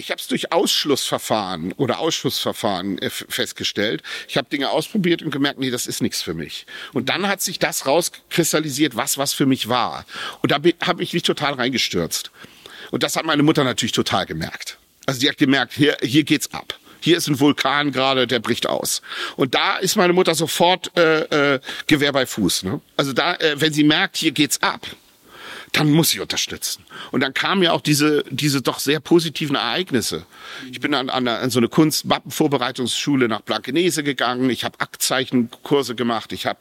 Ich 0.02 0.10
habe 0.10 0.20
es 0.20 0.26
durch 0.26 0.50
Ausschlussverfahren 0.50 1.70
oder 1.74 2.00
Ausschussverfahren 2.00 2.98
äh, 2.98 3.08
festgestellt. 3.08 4.02
Ich 4.26 4.36
habe 4.36 4.48
Dinge 4.50 4.70
ausprobiert 4.70 5.22
und 5.22 5.30
gemerkt, 5.30 5.60
nee, 5.60 5.70
das 5.70 5.86
ist 5.86 6.02
nichts 6.02 6.22
für 6.22 6.34
mich. 6.34 6.66
Und 6.92 7.08
dann 7.08 7.28
hat 7.28 7.40
sich 7.40 7.60
das 7.60 7.86
rauskristallisiert, 7.86 8.96
was 8.96 9.16
was 9.16 9.32
für 9.32 9.46
mich 9.46 9.68
war. 9.68 10.04
Und 10.42 10.50
da 10.50 10.56
habe 10.84 11.02
ich 11.04 11.12
mich 11.12 11.22
total 11.22 11.54
reingestürzt. 11.54 12.32
Und 12.90 13.04
das 13.04 13.14
hat 13.14 13.24
meine 13.24 13.44
Mutter 13.44 13.62
natürlich 13.62 13.92
total 13.92 14.26
gemerkt. 14.26 14.76
Also 15.06 15.20
die 15.20 15.28
hat 15.28 15.38
gemerkt, 15.38 15.72
hier, 15.72 15.96
hier 16.02 16.24
geht's 16.24 16.52
ab. 16.52 16.74
Hier 17.00 17.16
ist 17.16 17.28
ein 17.28 17.38
Vulkan 17.38 17.92
gerade, 17.92 18.26
der 18.26 18.40
bricht 18.40 18.66
aus. 18.66 19.02
Und 19.36 19.54
da 19.54 19.76
ist 19.76 19.94
meine 19.94 20.12
Mutter 20.12 20.34
sofort 20.34 20.90
äh, 20.96 21.54
äh, 21.54 21.60
Gewehr 21.86 22.12
bei 22.12 22.26
Fuß. 22.26 22.64
Ne? 22.64 22.80
Also 22.96 23.12
da, 23.12 23.36
äh, 23.36 23.60
wenn 23.60 23.72
sie 23.72 23.84
merkt, 23.84 24.16
hier 24.16 24.32
geht's 24.32 24.60
ab, 24.62 24.84
dann 25.72 25.90
muss 25.90 26.12
ich 26.12 26.20
unterstützen. 26.20 26.84
Und 27.12 27.22
dann 27.22 27.32
kamen 27.32 27.62
ja 27.62 27.72
auch 27.72 27.80
diese, 27.80 28.24
diese 28.30 28.60
doch 28.60 28.78
sehr 28.78 29.00
positiven 29.00 29.56
Ereignisse. 29.56 30.26
Ich 30.70 30.80
bin 30.80 30.92
an, 30.92 31.08
an, 31.08 31.26
an 31.26 31.48
so 31.48 31.58
eine 31.58 31.68
Kunst-Vorbereitungsschule 31.68 33.26
nach 33.26 33.40
Blankenese 33.40 34.02
gegangen. 34.02 34.50
Ich 34.50 34.64
habe 34.64 34.78
Aktzeichenkurse 34.80 35.94
gemacht. 35.94 36.32
Ich 36.32 36.44
habe 36.44 36.60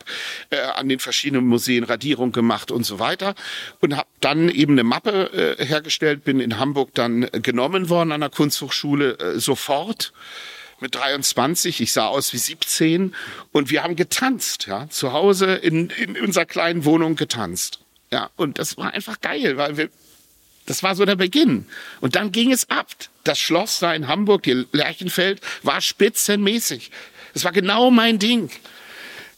äh, 0.49 0.59
an 0.61 0.87
den 0.87 0.99
verschiedenen 0.99 1.45
Museen 1.45 1.83
Radierung 1.83 2.31
gemacht 2.31 2.71
und 2.71 2.85
so 2.85 2.99
weiter. 2.99 3.35
Und 3.81 3.97
habe 3.97 4.07
dann 4.21 4.47
eben 4.47 4.73
eine 4.73 4.83
Mappe 4.83 5.57
äh, 5.59 5.65
hergestellt. 5.65 6.23
Bin 6.23 6.39
in 6.39 6.57
Hamburg 6.57 6.91
dann 6.93 7.27
genommen 7.33 7.89
worden 7.89 8.13
an 8.13 8.21
der 8.21 8.29
Kunsthochschule 8.29 9.19
äh, 9.19 9.39
sofort 9.39 10.13
mit 10.79 10.95
23, 10.95 11.79
ich 11.79 11.91
sah 11.93 12.07
aus 12.07 12.33
wie 12.33 12.39
17 12.39 13.13
und 13.51 13.69
wir 13.69 13.83
haben 13.83 13.95
getanzt, 13.95 14.65
ja, 14.65 14.89
zu 14.89 15.13
Hause 15.13 15.53
in, 15.53 15.91
in 15.91 16.19
unserer 16.19 16.45
kleinen 16.45 16.85
Wohnung 16.85 17.15
getanzt. 17.15 17.81
Ja, 18.11 18.29
und 18.35 18.59
das 18.59 18.77
war 18.77 18.93
einfach 18.93 19.21
geil, 19.21 19.57
weil 19.57 19.77
wir, 19.77 19.89
das 20.65 20.83
war 20.83 20.95
so 20.95 21.05
der 21.05 21.15
Beginn. 21.15 21.65
Und 22.01 22.15
dann 22.15 22.31
ging 22.31 22.51
es 22.51 22.69
ab. 22.69 22.87
Das 23.23 23.39
Schloss 23.39 23.79
da 23.79 23.93
in 23.93 24.07
Hamburg, 24.07 24.43
die 24.43 24.65
Lerchenfeld, 24.71 25.41
war 25.63 25.79
spitzenmäßig. 25.79 26.91
Das 27.33 27.45
war 27.45 27.51
genau 27.51 27.91
mein 27.91 28.19
Ding. 28.19 28.49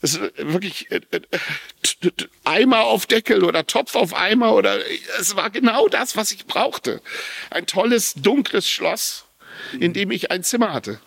Das 0.01 0.15
ist 0.15 0.21
wirklich 0.37 0.91
äh, 0.91 0.99
äh, 1.11 1.21
Eimer 2.43 2.81
auf 2.81 3.05
Deckel 3.05 3.43
oder 3.45 3.65
Topf 3.65 3.95
auf 3.95 4.13
Eimer 4.13 4.53
oder 4.53 4.79
es 5.17 5.35
war 5.37 5.49
genau 5.49 5.87
das, 5.87 6.17
was 6.17 6.31
ich 6.31 6.45
brauchte. 6.45 7.01
Ein 7.49 7.67
tolles, 7.67 8.15
dunkles 8.15 8.67
Schloss, 8.67 9.23
in 9.79 9.93
dem 9.93 10.11
ich 10.11 10.29
ein 10.29 10.43
Zimmer 10.43 10.73
hatte. 10.73 10.99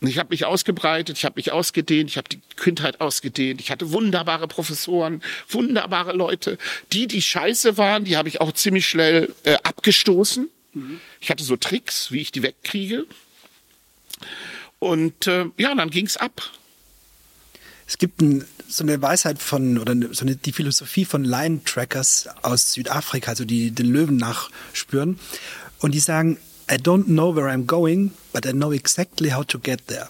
Ich 0.00 0.18
habe 0.18 0.30
mich 0.30 0.44
ausgebreitet, 0.44 1.18
ich 1.18 1.24
habe 1.24 1.34
mich 1.36 1.50
ausgedehnt, 1.50 2.10
ich 2.10 2.18
habe 2.18 2.28
die 2.28 2.40
Kindheit 2.56 3.00
ausgedehnt. 3.00 3.60
Ich 3.60 3.70
hatte 3.70 3.90
wunderbare 3.90 4.46
Professoren, 4.46 5.22
wunderbare 5.48 6.12
Leute. 6.12 6.56
Die, 6.92 7.08
die 7.08 7.20
scheiße 7.20 7.76
waren, 7.78 8.04
die 8.04 8.16
habe 8.16 8.28
ich 8.28 8.40
auch 8.40 8.52
ziemlich 8.52 8.86
schnell 8.86 9.34
äh, 9.42 9.56
abgestoßen. 9.64 10.48
Mhm. 10.74 11.00
Ich 11.20 11.30
hatte 11.30 11.42
so 11.42 11.56
Tricks, 11.56 12.12
wie 12.12 12.20
ich 12.20 12.30
die 12.30 12.42
wegkriege. 12.44 13.06
Und 14.78 15.26
äh, 15.26 15.46
ja, 15.56 15.74
dann 15.74 15.90
ging's 15.90 16.16
ab. 16.16 16.42
Es 17.88 17.98
gibt 17.98 18.20
ein, 18.20 18.44
so 18.68 18.84
eine 18.84 19.02
Weisheit 19.02 19.40
von, 19.40 19.78
oder 19.78 19.96
so 20.12 20.24
eine, 20.24 20.36
die 20.36 20.52
Philosophie 20.52 21.06
von 21.06 21.24
Lion-Trackers 21.24 22.28
aus 22.42 22.72
Südafrika, 22.72 23.30
also 23.32 23.44
die 23.44 23.72
den 23.72 23.86
Löwen 23.86 24.16
nachspüren. 24.16 25.18
Und 25.80 25.92
die 25.92 26.00
sagen, 26.00 26.38
I 26.70 26.76
don't 26.76 27.06
know 27.06 27.34
where 27.34 27.48
I'm 27.48 27.66
going, 27.66 28.12
but 28.32 28.46
I 28.46 28.52
know 28.52 28.72
exactly 28.72 29.32
how 29.32 29.44
to 29.46 29.58
get 29.58 29.86
there. 29.86 30.08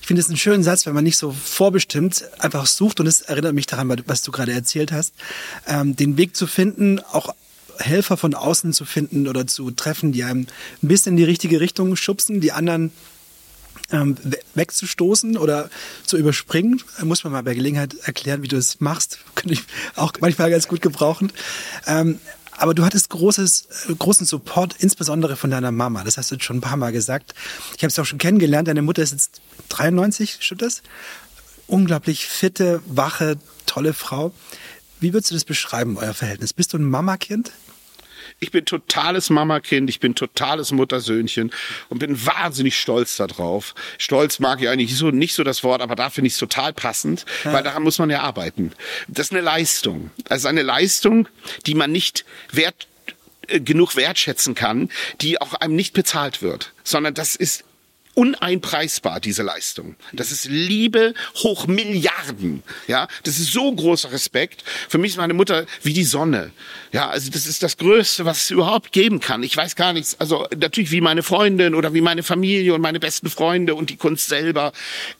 Ich 0.00 0.06
finde 0.06 0.22
es 0.22 0.28
einen 0.28 0.38
schönen 0.38 0.62
Satz, 0.62 0.86
wenn 0.86 0.94
man 0.94 1.04
nicht 1.04 1.18
so 1.18 1.32
vorbestimmt 1.32 2.24
einfach 2.38 2.66
sucht, 2.66 3.00
und 3.00 3.06
es 3.06 3.20
erinnert 3.20 3.54
mich 3.54 3.66
daran, 3.66 3.94
was 4.06 4.22
du 4.22 4.30
gerade 4.30 4.52
erzählt 4.52 4.90
hast, 4.90 5.12
ähm, 5.66 5.96
den 5.96 6.16
Weg 6.16 6.34
zu 6.34 6.46
finden, 6.46 7.00
auch 7.12 7.34
Helfer 7.78 8.16
von 8.16 8.34
außen 8.34 8.72
zu 8.72 8.84
finden 8.84 9.28
oder 9.28 9.46
zu 9.46 9.70
treffen, 9.70 10.12
die 10.12 10.24
einem 10.24 10.46
ein 10.82 10.88
bisschen 10.88 11.12
in 11.12 11.16
die 11.18 11.24
richtige 11.24 11.60
Richtung 11.60 11.94
schubsen, 11.96 12.40
die 12.40 12.52
anderen 12.52 12.92
ähm, 13.90 14.16
wegzustoßen 14.54 15.36
oder 15.36 15.70
zu 16.04 16.16
überspringen. 16.16 16.82
Muss 17.02 17.24
man 17.24 17.32
mal 17.32 17.42
bei 17.42 17.54
Gelegenheit 17.54 17.94
erklären, 18.04 18.42
wie 18.42 18.48
du 18.48 18.56
es 18.56 18.80
machst. 18.80 19.18
Könnte 19.34 19.54
ich 19.54 19.62
auch 19.96 20.12
manchmal 20.20 20.50
ganz 20.50 20.68
gut 20.68 20.82
gebrauchen. 20.82 21.32
Ähm, 21.86 22.18
aber 22.58 22.74
du 22.74 22.84
hattest 22.84 23.08
großes, 23.10 23.68
äh, 23.88 23.94
großen 23.94 24.26
Support, 24.26 24.76
insbesondere 24.78 25.36
von 25.36 25.50
deiner 25.50 25.72
Mama. 25.72 26.04
Das 26.04 26.18
hast 26.18 26.30
du 26.30 26.38
schon 26.40 26.58
ein 26.58 26.60
paar 26.60 26.76
Mal 26.76 26.92
gesagt. 26.92 27.34
Ich 27.76 27.82
habe 27.82 27.88
es 27.88 27.98
auch 27.98 28.04
schon 28.04 28.18
kennengelernt. 28.18 28.68
Deine 28.68 28.82
Mutter 28.82 29.02
ist 29.02 29.12
jetzt 29.12 29.40
93, 29.70 30.38
stimmt 30.40 30.62
das? 30.62 30.82
Unglaublich 31.66 32.26
fitte, 32.26 32.82
wache, 32.86 33.36
tolle 33.66 33.94
Frau. 33.94 34.32
Wie 35.00 35.12
würdest 35.12 35.30
du 35.30 35.34
das 35.34 35.44
beschreiben, 35.44 35.96
euer 35.96 36.14
Verhältnis? 36.14 36.52
Bist 36.52 36.72
du 36.72 36.78
ein 36.78 36.84
Mamakind? 36.84 37.52
Ich 38.40 38.50
bin 38.52 38.64
totales 38.64 39.30
Mamakind, 39.30 39.90
ich 39.90 39.98
bin 39.98 40.14
totales 40.14 40.70
Muttersöhnchen 40.70 41.50
und 41.88 41.98
bin 41.98 42.24
wahnsinnig 42.24 42.78
stolz 42.78 43.16
darauf. 43.16 43.74
Stolz 43.98 44.38
mag 44.38 44.62
ich 44.62 44.68
eigentlich 44.68 44.96
so, 44.96 45.10
nicht 45.10 45.34
so 45.34 45.42
das 45.42 45.64
Wort, 45.64 45.82
aber 45.82 45.96
da 45.96 46.08
finde 46.08 46.28
ich 46.28 46.34
es 46.34 46.38
total 46.38 46.72
passend, 46.72 47.24
ja. 47.44 47.52
weil 47.52 47.64
daran 47.64 47.82
muss 47.82 47.98
man 47.98 48.10
ja 48.10 48.20
arbeiten. 48.20 48.72
Das 49.08 49.26
ist 49.26 49.32
eine 49.32 49.40
Leistung. 49.40 50.10
Das 50.24 50.38
ist 50.38 50.46
eine 50.46 50.62
Leistung, 50.62 51.28
die 51.66 51.74
man 51.74 51.90
nicht 51.90 52.24
wert, 52.52 52.86
äh, 53.48 53.60
genug 53.60 53.96
wertschätzen 53.96 54.54
kann, 54.54 54.88
die 55.20 55.40
auch 55.40 55.54
einem 55.54 55.74
nicht 55.74 55.92
bezahlt 55.92 56.40
wird, 56.40 56.72
sondern 56.84 57.14
das 57.14 57.34
ist 57.34 57.64
uneinpreisbar, 58.18 59.20
diese 59.20 59.44
Leistung. 59.44 59.94
Das 60.12 60.32
ist 60.32 60.46
Liebe 60.46 61.14
hoch 61.36 61.68
Milliarden. 61.68 62.64
Ja, 62.88 63.06
das 63.22 63.38
ist 63.38 63.52
so 63.52 63.72
großer 63.72 64.10
Respekt. 64.10 64.64
Für 64.88 64.98
mich 64.98 65.12
ist 65.12 65.18
meine 65.18 65.34
Mutter 65.34 65.66
wie 65.84 65.92
die 65.92 66.02
Sonne. 66.02 66.50
Ja, 66.90 67.10
also 67.10 67.30
das 67.30 67.46
ist 67.46 67.62
das 67.62 67.76
Größte, 67.76 68.24
was 68.24 68.44
es 68.44 68.50
überhaupt 68.50 68.90
geben 68.90 69.20
kann. 69.20 69.44
Ich 69.44 69.56
weiß 69.56 69.76
gar 69.76 69.92
nichts. 69.92 70.18
Also 70.18 70.48
natürlich 70.56 70.90
wie 70.90 71.00
meine 71.00 71.22
Freundin 71.22 71.76
oder 71.76 71.94
wie 71.94 72.00
meine 72.00 72.24
Familie 72.24 72.74
und 72.74 72.80
meine 72.80 72.98
besten 72.98 73.30
Freunde 73.30 73.76
und 73.76 73.88
die 73.88 73.96
Kunst 73.96 74.28
selber. 74.28 74.72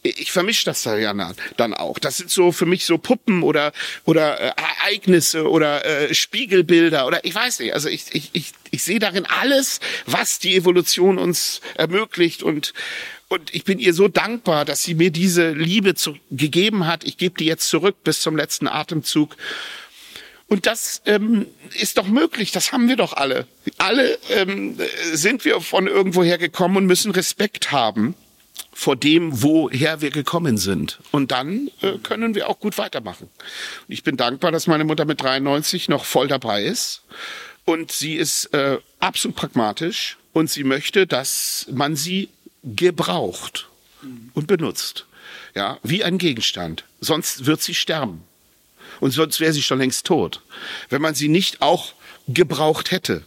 Ich 0.02 0.32
vermische 0.32 0.64
das 0.64 0.82
da 0.82 0.96
ja 0.96 1.14
dann 1.56 1.74
auch. 1.74 2.00
Das 2.00 2.16
sind 2.16 2.30
so 2.30 2.50
für 2.50 2.66
mich 2.66 2.84
so 2.84 2.98
Puppen 2.98 3.44
oder 3.44 3.72
oder 4.06 4.40
äh, 4.40 4.52
Ereignisse 4.56 5.48
oder 5.48 5.84
äh, 5.84 6.14
Spiegelbilder 6.14 7.06
oder 7.06 7.24
ich 7.24 7.34
weiß 7.34 7.60
nicht. 7.60 7.74
Also 7.74 7.88
ich 7.88 8.06
ich 8.12 8.30
ich 8.32 8.52
ich 8.70 8.82
sehe 8.82 8.98
darin 8.98 9.26
alles, 9.26 9.80
was 10.06 10.38
die 10.38 10.56
Evolution 10.56 11.18
uns 11.18 11.60
ermöglicht 11.76 12.42
und 12.42 12.72
und 13.28 13.54
ich 13.54 13.64
bin 13.64 13.78
ihr 13.78 13.92
so 13.92 14.09
dankbar, 14.09 14.64
dass 14.64 14.83
sie 14.83 14.95
mir 14.95 15.11
diese 15.11 15.50
Liebe 15.50 15.95
zu, 15.95 16.16
gegeben 16.30 16.87
hat. 16.87 17.04
Ich 17.04 17.18
gebe 17.18 17.37
die 17.38 17.45
jetzt 17.45 17.68
zurück 17.68 17.97
bis 18.02 18.21
zum 18.21 18.37
letzten 18.37 18.68
Atemzug. 18.68 19.37
Und 20.47 20.64
das 20.66 21.02
ähm, 21.04 21.47
ist 21.78 21.99
doch 21.99 22.07
möglich, 22.07 22.52
das 22.52 22.73
haben 22.73 22.88
wir 22.88 22.97
doch 22.97 23.12
alle. 23.12 23.47
Alle 23.76 24.18
ähm, 24.30 24.78
sind 25.12 25.45
wir 25.45 25.61
von 25.61 25.87
irgendwoher 25.87 26.38
gekommen 26.38 26.78
und 26.78 26.87
müssen 26.87 27.11
Respekt 27.11 27.71
haben 27.71 28.14
vor 28.73 28.97
dem, 28.97 29.42
woher 29.42 30.00
wir 30.00 30.11
gekommen 30.11 30.57
sind. 30.57 31.00
Und 31.11 31.33
dann 31.33 31.71
äh, 31.83 31.99
können 32.02 32.35
wir 32.35 32.49
auch 32.49 32.61
gut 32.61 32.78
weitermachen. 32.78 33.25
Und 33.25 33.92
ich 33.92 34.04
bin 34.04 34.16
dankbar, 34.16 34.52
dass 34.52 34.66
meine 34.66 34.85
Mutter 34.85 35.04
mit 35.04 35.21
93 35.21 35.88
noch 35.88 36.04
voll 36.04 36.28
dabei 36.28 36.62
ist 36.62 37.02
und 37.64 37.92
sie 37.92 38.14
ist 38.14 38.47
äh, 38.54 38.78
absolut 39.00 39.37
pragmatisch 39.37 40.16
und 40.33 40.49
sie 40.49 40.64
möchte, 40.64 41.07
dass 41.07 41.66
man 41.71 41.97
sie 41.97 42.28
gebraucht 42.62 43.68
und 44.34 44.46
benutzt. 44.46 45.06
Ja, 45.54 45.78
wie 45.82 46.04
ein 46.04 46.18
Gegenstand. 46.18 46.84
Sonst 47.00 47.46
wird 47.46 47.62
sie 47.62 47.74
sterben. 47.74 48.24
Und 49.00 49.12
sonst 49.12 49.40
wäre 49.40 49.52
sie 49.52 49.62
schon 49.62 49.78
längst 49.78 50.06
tot. 50.06 50.42
Wenn 50.88 51.02
man 51.02 51.14
sie 51.14 51.28
nicht 51.28 51.62
auch 51.62 51.94
gebraucht 52.28 52.90
hätte. 52.90 53.22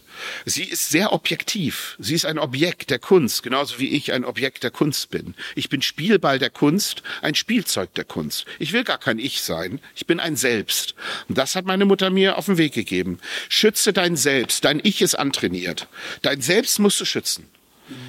Sie 0.46 0.62
ist 0.62 0.90
sehr 0.90 1.12
objektiv. 1.12 1.96
Sie 1.98 2.14
ist 2.14 2.24
ein 2.24 2.38
Objekt 2.38 2.90
der 2.90 3.00
Kunst, 3.00 3.42
genauso 3.42 3.80
wie 3.80 3.88
ich 3.88 4.12
ein 4.12 4.24
Objekt 4.24 4.62
der 4.62 4.70
Kunst 4.70 5.10
bin. 5.10 5.34
Ich 5.56 5.68
bin 5.68 5.82
Spielball 5.82 6.38
der 6.38 6.50
Kunst, 6.50 7.02
ein 7.20 7.34
Spielzeug 7.34 7.92
der 7.94 8.04
Kunst. 8.04 8.46
Ich 8.60 8.72
will 8.72 8.84
gar 8.84 8.98
kein 8.98 9.18
Ich 9.18 9.42
sein. 9.42 9.80
Ich 9.96 10.06
bin 10.06 10.20
ein 10.20 10.36
Selbst. 10.36 10.94
Und 11.28 11.36
das 11.36 11.56
hat 11.56 11.66
meine 11.66 11.84
Mutter 11.84 12.10
mir 12.10 12.38
auf 12.38 12.46
den 12.46 12.58
Weg 12.58 12.74
gegeben. 12.74 13.18
Schütze 13.48 13.92
dein 13.92 14.16
Selbst. 14.16 14.64
Dein 14.64 14.80
Ich 14.82 15.02
ist 15.02 15.16
antrainiert. 15.16 15.88
Dein 16.22 16.40
Selbst 16.40 16.78
musst 16.78 17.00
du 17.00 17.04
schützen. 17.04 17.48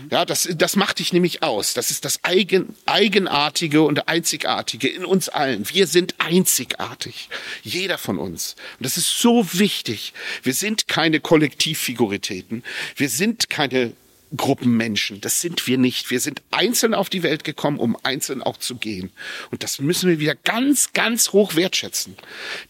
Ja, 0.09 0.25
das, 0.25 0.47
das 0.55 0.75
macht 0.75 0.99
dich 0.99 1.13
nämlich 1.13 1.43
aus. 1.43 1.73
Das 1.73 1.91
ist 1.91 2.05
das 2.05 2.23
Eigen, 2.23 2.75
Eigenartige 2.85 3.81
und 3.81 4.07
Einzigartige 4.07 4.87
in 4.87 5.05
uns 5.05 5.29
allen. 5.29 5.67
Wir 5.69 5.87
sind 5.87 6.15
einzigartig. 6.19 7.29
Jeder 7.63 7.97
von 7.97 8.17
uns. 8.17 8.55
Und 8.79 8.85
das 8.85 8.97
ist 8.97 9.19
so 9.19 9.47
wichtig. 9.53 10.13
Wir 10.43 10.53
sind 10.53 10.87
keine 10.87 11.19
Kollektivfiguritäten. 11.19 12.63
Wir 12.95 13.09
sind 13.09 13.49
keine 13.49 13.93
Gruppenmenschen. 14.35 15.21
Das 15.21 15.41
sind 15.41 15.67
wir 15.67 15.77
nicht. 15.77 16.09
Wir 16.09 16.19
sind 16.19 16.41
einzeln 16.51 16.93
auf 16.93 17.09
die 17.09 17.23
Welt 17.23 17.43
gekommen, 17.43 17.79
um 17.79 17.97
einzeln 18.03 18.41
auch 18.41 18.57
zu 18.57 18.75
gehen. 18.75 19.11
Und 19.51 19.63
das 19.63 19.79
müssen 19.79 20.09
wir 20.09 20.19
wieder 20.19 20.35
ganz, 20.35 20.93
ganz 20.93 21.33
hoch 21.33 21.55
wertschätzen. 21.55 22.15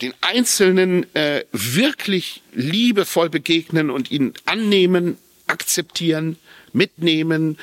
Den 0.01 0.13
Einzelnen 0.21 1.13
äh, 1.15 1.45
wirklich 1.51 2.41
liebevoll 2.53 3.29
begegnen 3.29 3.89
und 3.89 4.11
ihn 4.11 4.33
annehmen, 4.45 5.17
akzeptieren, 5.47 6.37
mitnehmen, 6.73 7.57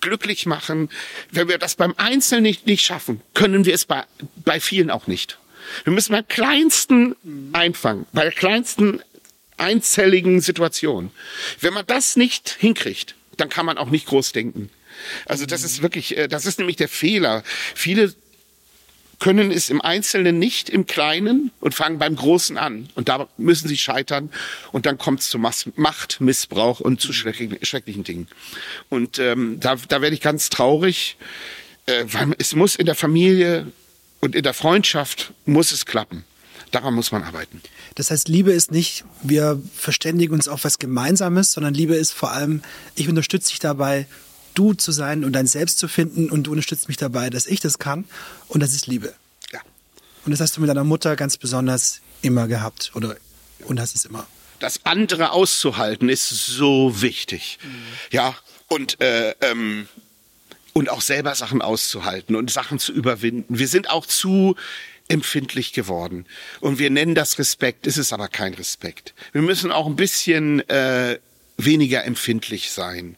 glücklich 0.00 0.46
machen. 0.46 0.90
Wenn 1.30 1.48
wir 1.48 1.58
das 1.58 1.74
beim 1.74 1.94
Einzelnen 1.96 2.44
nicht, 2.44 2.66
nicht 2.66 2.84
schaffen, 2.84 3.20
können 3.34 3.64
wir 3.64 3.74
es 3.74 3.84
bei, 3.84 4.04
bei 4.44 4.60
vielen 4.60 4.90
auch 4.90 5.06
nicht. 5.06 5.38
Wir 5.84 5.92
müssen 5.92 6.12
beim 6.12 6.28
kleinsten 6.28 7.16
einfangen, 7.52 8.06
bei 8.12 8.22
der 8.22 8.32
kleinsten 8.32 9.00
einzelligen 9.56 10.40
Situation. 10.40 11.10
Wenn 11.60 11.74
man 11.74 11.86
das 11.86 12.16
nicht 12.16 12.50
hinkriegt, 12.50 13.14
dann 13.36 13.48
kann 13.48 13.66
man 13.66 13.78
auch 13.78 13.90
nicht 13.90 14.06
groß 14.06 14.32
denken. 14.32 14.70
Also 15.26 15.46
das 15.46 15.64
ist 15.64 15.82
wirklich, 15.82 16.16
äh, 16.16 16.28
das 16.28 16.46
ist 16.46 16.58
nämlich 16.58 16.76
der 16.76 16.88
Fehler. 16.88 17.42
Viele 17.74 18.14
können 19.20 19.50
es 19.50 19.70
im 19.70 19.80
Einzelnen 19.80 20.38
nicht 20.38 20.68
im 20.68 20.86
Kleinen 20.86 21.50
und 21.60 21.74
fangen 21.74 21.98
beim 21.98 22.16
Großen 22.16 22.58
an. 22.58 22.88
Und 22.94 23.08
da 23.08 23.28
müssen 23.36 23.68
sie 23.68 23.76
scheitern 23.76 24.30
und 24.72 24.86
dann 24.86 24.98
kommt 24.98 25.20
es 25.20 25.28
zu 25.28 25.38
Machtmissbrauch 25.38 26.80
und 26.80 27.00
zu 27.00 27.12
schrecklichen, 27.12 27.58
schrecklichen 27.62 28.04
Dingen. 28.04 28.28
Und 28.88 29.18
ähm, 29.18 29.58
da, 29.60 29.76
da 29.76 30.00
werde 30.00 30.14
ich 30.14 30.20
ganz 30.20 30.50
traurig, 30.50 31.16
äh, 31.86 32.04
weil 32.06 32.34
es 32.38 32.54
muss 32.54 32.76
in 32.76 32.86
der 32.86 32.94
Familie 32.94 33.66
und 34.20 34.34
in 34.34 34.42
der 34.42 34.54
Freundschaft 34.54 35.32
muss 35.44 35.72
es 35.72 35.86
klappen. 35.86 36.24
Daran 36.70 36.94
muss 36.94 37.12
man 37.12 37.22
arbeiten. 37.22 37.60
Das 37.94 38.10
heißt, 38.10 38.28
Liebe 38.28 38.50
ist 38.50 38.72
nicht, 38.72 39.04
wir 39.22 39.62
verständigen 39.76 40.34
uns 40.34 40.48
auf 40.48 40.64
was 40.64 40.80
Gemeinsames, 40.80 41.52
sondern 41.52 41.72
Liebe 41.72 41.94
ist 41.94 42.12
vor 42.12 42.32
allem, 42.32 42.62
ich 42.96 43.08
unterstütze 43.08 43.50
dich 43.50 43.60
dabei, 43.60 44.06
du 44.54 44.72
zu 44.74 44.92
sein 44.92 45.24
und 45.24 45.32
dein 45.32 45.46
Selbst 45.46 45.78
zu 45.78 45.88
finden 45.88 46.30
und 46.30 46.44
du 46.44 46.52
unterstützt 46.52 46.88
mich 46.88 46.96
dabei, 46.96 47.30
dass 47.30 47.46
ich 47.46 47.60
das 47.60 47.78
kann 47.78 48.04
und 48.48 48.62
das 48.62 48.72
ist 48.72 48.86
Liebe. 48.86 49.12
Ja. 49.52 49.60
Und 50.24 50.32
das 50.32 50.40
hast 50.40 50.56
du 50.56 50.60
mit 50.60 50.70
deiner 50.70 50.84
Mutter 50.84 51.16
ganz 51.16 51.36
besonders 51.36 52.00
immer 52.22 52.48
gehabt 52.48 52.92
oder 52.94 53.16
und 53.66 53.80
hast 53.80 53.94
es 53.94 54.04
immer. 54.04 54.26
Das 54.60 54.84
andere 54.84 55.32
auszuhalten 55.32 56.08
ist 56.08 56.28
so 56.28 57.02
wichtig. 57.02 57.58
Mhm. 57.62 57.68
Ja, 58.10 58.34
und 58.68 59.00
äh, 59.00 59.34
ähm, 59.40 59.88
und 60.72 60.90
auch 60.90 61.00
selber 61.00 61.34
Sachen 61.34 61.62
auszuhalten 61.62 62.34
und 62.34 62.50
Sachen 62.50 62.78
zu 62.78 62.92
überwinden. 62.92 63.58
Wir 63.58 63.68
sind 63.68 63.90
auch 63.90 64.06
zu 64.06 64.56
empfindlich 65.08 65.72
geworden. 65.72 66.26
Und 66.60 66.78
wir 66.78 66.90
nennen 66.90 67.14
das 67.14 67.38
Respekt, 67.38 67.86
ist 67.86 67.96
es 67.96 68.12
aber 68.12 68.28
kein 68.28 68.54
Respekt. 68.54 69.14
Wir 69.32 69.42
müssen 69.42 69.70
auch 69.70 69.86
ein 69.86 69.96
bisschen 69.96 70.68
äh, 70.68 71.18
weniger 71.56 72.04
empfindlich 72.04 72.70
sein 72.70 73.16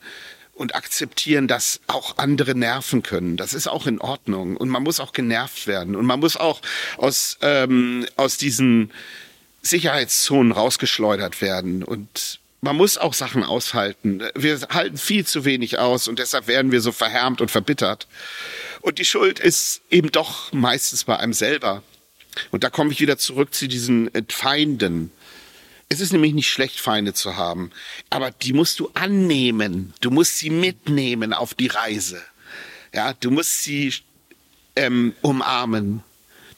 und 0.57 0.75
akzeptieren, 0.75 1.49
dass 1.49 1.81
auch 1.87 2.17
andere 2.17 2.55
nerven 2.55 3.03
können. 3.03 3.37
Das 3.37 3.53
ist 3.53 3.69
auch 3.69 3.87
in 3.87 4.01
Ordnung. 4.01 4.57
Und 4.57 4.71
man 4.71 4.83
muss 4.83 5.01
auch 5.01 5.13
genervt 5.13 5.67
werden. 5.67 5.95
Und 5.95 6.07
man 6.07 6.19
muss 6.19 6.37
auch 6.37 6.61
aus, 6.97 7.39
ähm, 7.43 8.07
aus 8.17 8.39
diesen 8.39 8.91
Sicherheitszonen 9.61 10.53
rausgeschleudert 10.53 11.43
werden. 11.43 11.85
Und 11.85 12.41
man 12.63 12.75
muss 12.75 12.97
auch 12.97 13.13
Sachen 13.13 13.45
aushalten. 13.45 14.23
Wir 14.35 14.59
halten 14.71 14.97
viel 14.97 15.27
zu 15.27 15.45
wenig 15.45 15.79
aus 15.79 16.09
und 16.09 16.19
deshalb 16.19 16.49
werden 16.49 16.73
wir 16.73 16.81
so 16.81 16.91
verhärmt 16.91 17.41
und 17.41 17.51
verbittert. 17.51 18.07
Und 18.81 18.99
die 18.99 19.05
Schuld 19.05 19.39
ist 19.39 19.83
eben 19.91 20.11
doch 20.11 20.53
meistens 20.53 21.05
bei 21.05 21.19
einem 21.19 21.35
selber. 21.35 21.83
Und 22.51 22.65
da 22.65 22.71
komme 22.71 22.93
ich 22.93 23.01
wieder 23.01 23.19
zurück 23.19 23.55
zu 23.55 23.69
diesen 23.69 24.11
Feinden. 24.29 25.13
Es 25.89 26.01
ist 26.01 26.13
nämlich 26.13 26.35
nicht 26.35 26.49
schlecht, 26.49 26.81
Feinde 26.81 27.15
zu 27.15 27.37
haben, 27.37 27.71
aber 28.11 28.31
die 28.31 28.53
musst 28.53 28.81
du 28.81 28.91
annehmen. 28.95 29.95
Du 30.01 30.11
musst 30.11 30.39
sie 30.39 30.51
mitnehmen 30.51 31.33
auf 31.33 31.55
die 31.55 31.69
Reise. 31.69 32.21
Ja, 32.93 33.13
du 33.13 33.31
musst 33.31 33.63
sie 33.63 33.95
ähm, 34.75 35.15
umarmen, 35.23 36.03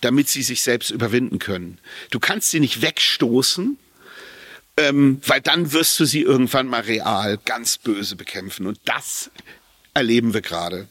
damit 0.00 0.28
sie 0.28 0.42
sich 0.42 0.62
selbst 0.62 0.90
überwinden 0.90 1.38
können. 1.38 1.78
Du 2.10 2.20
kannst 2.20 2.50
sie 2.50 2.60
nicht 2.60 2.80
wegstoßen, 2.80 3.78
ähm, 4.78 5.20
weil 5.26 5.40
dann 5.40 5.72
wirst 5.72 5.98
du 6.00 6.06
sie 6.06 6.22
irgendwann 6.22 6.68
mal 6.68 6.82
real 6.82 7.38
ganz 7.44 7.76
böse 7.76 8.16
bekämpfen. 8.16 8.66
Und 8.66 8.78
das 8.84 9.30
erleben 9.92 10.32
wir 10.32 10.40
gerade. 10.40 10.88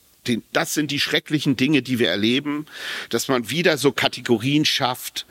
Das 0.52 0.74
sind 0.74 0.92
die 0.92 1.00
schrecklichen 1.00 1.56
Dinge, 1.56 1.82
die 1.82 2.00
wir 2.00 2.10
erleben, 2.10 2.66
dass 3.10 3.30
man 3.30 3.50
wieder 3.50 3.78
so 3.78 3.94
Kategorien 3.94 4.66
schafft, 4.66 5.26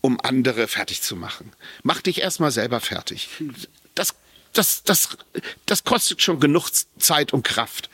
um 0.00 0.20
andere 0.20 0.68
fertig 0.68 1.02
zu 1.02 1.16
machen. 1.16 1.52
Mach 1.82 2.00
dich 2.00 2.20
erstmal 2.20 2.50
selber 2.50 2.80
fertig. 2.80 3.28
Das, 3.94 4.14
das, 4.52 4.82
das, 4.82 5.16
das 5.66 5.84
kostet 5.84 6.22
schon 6.22 6.40
genug 6.40 6.70
Zeit 6.98 7.32
und 7.32 7.42
Kraft. 7.42 7.90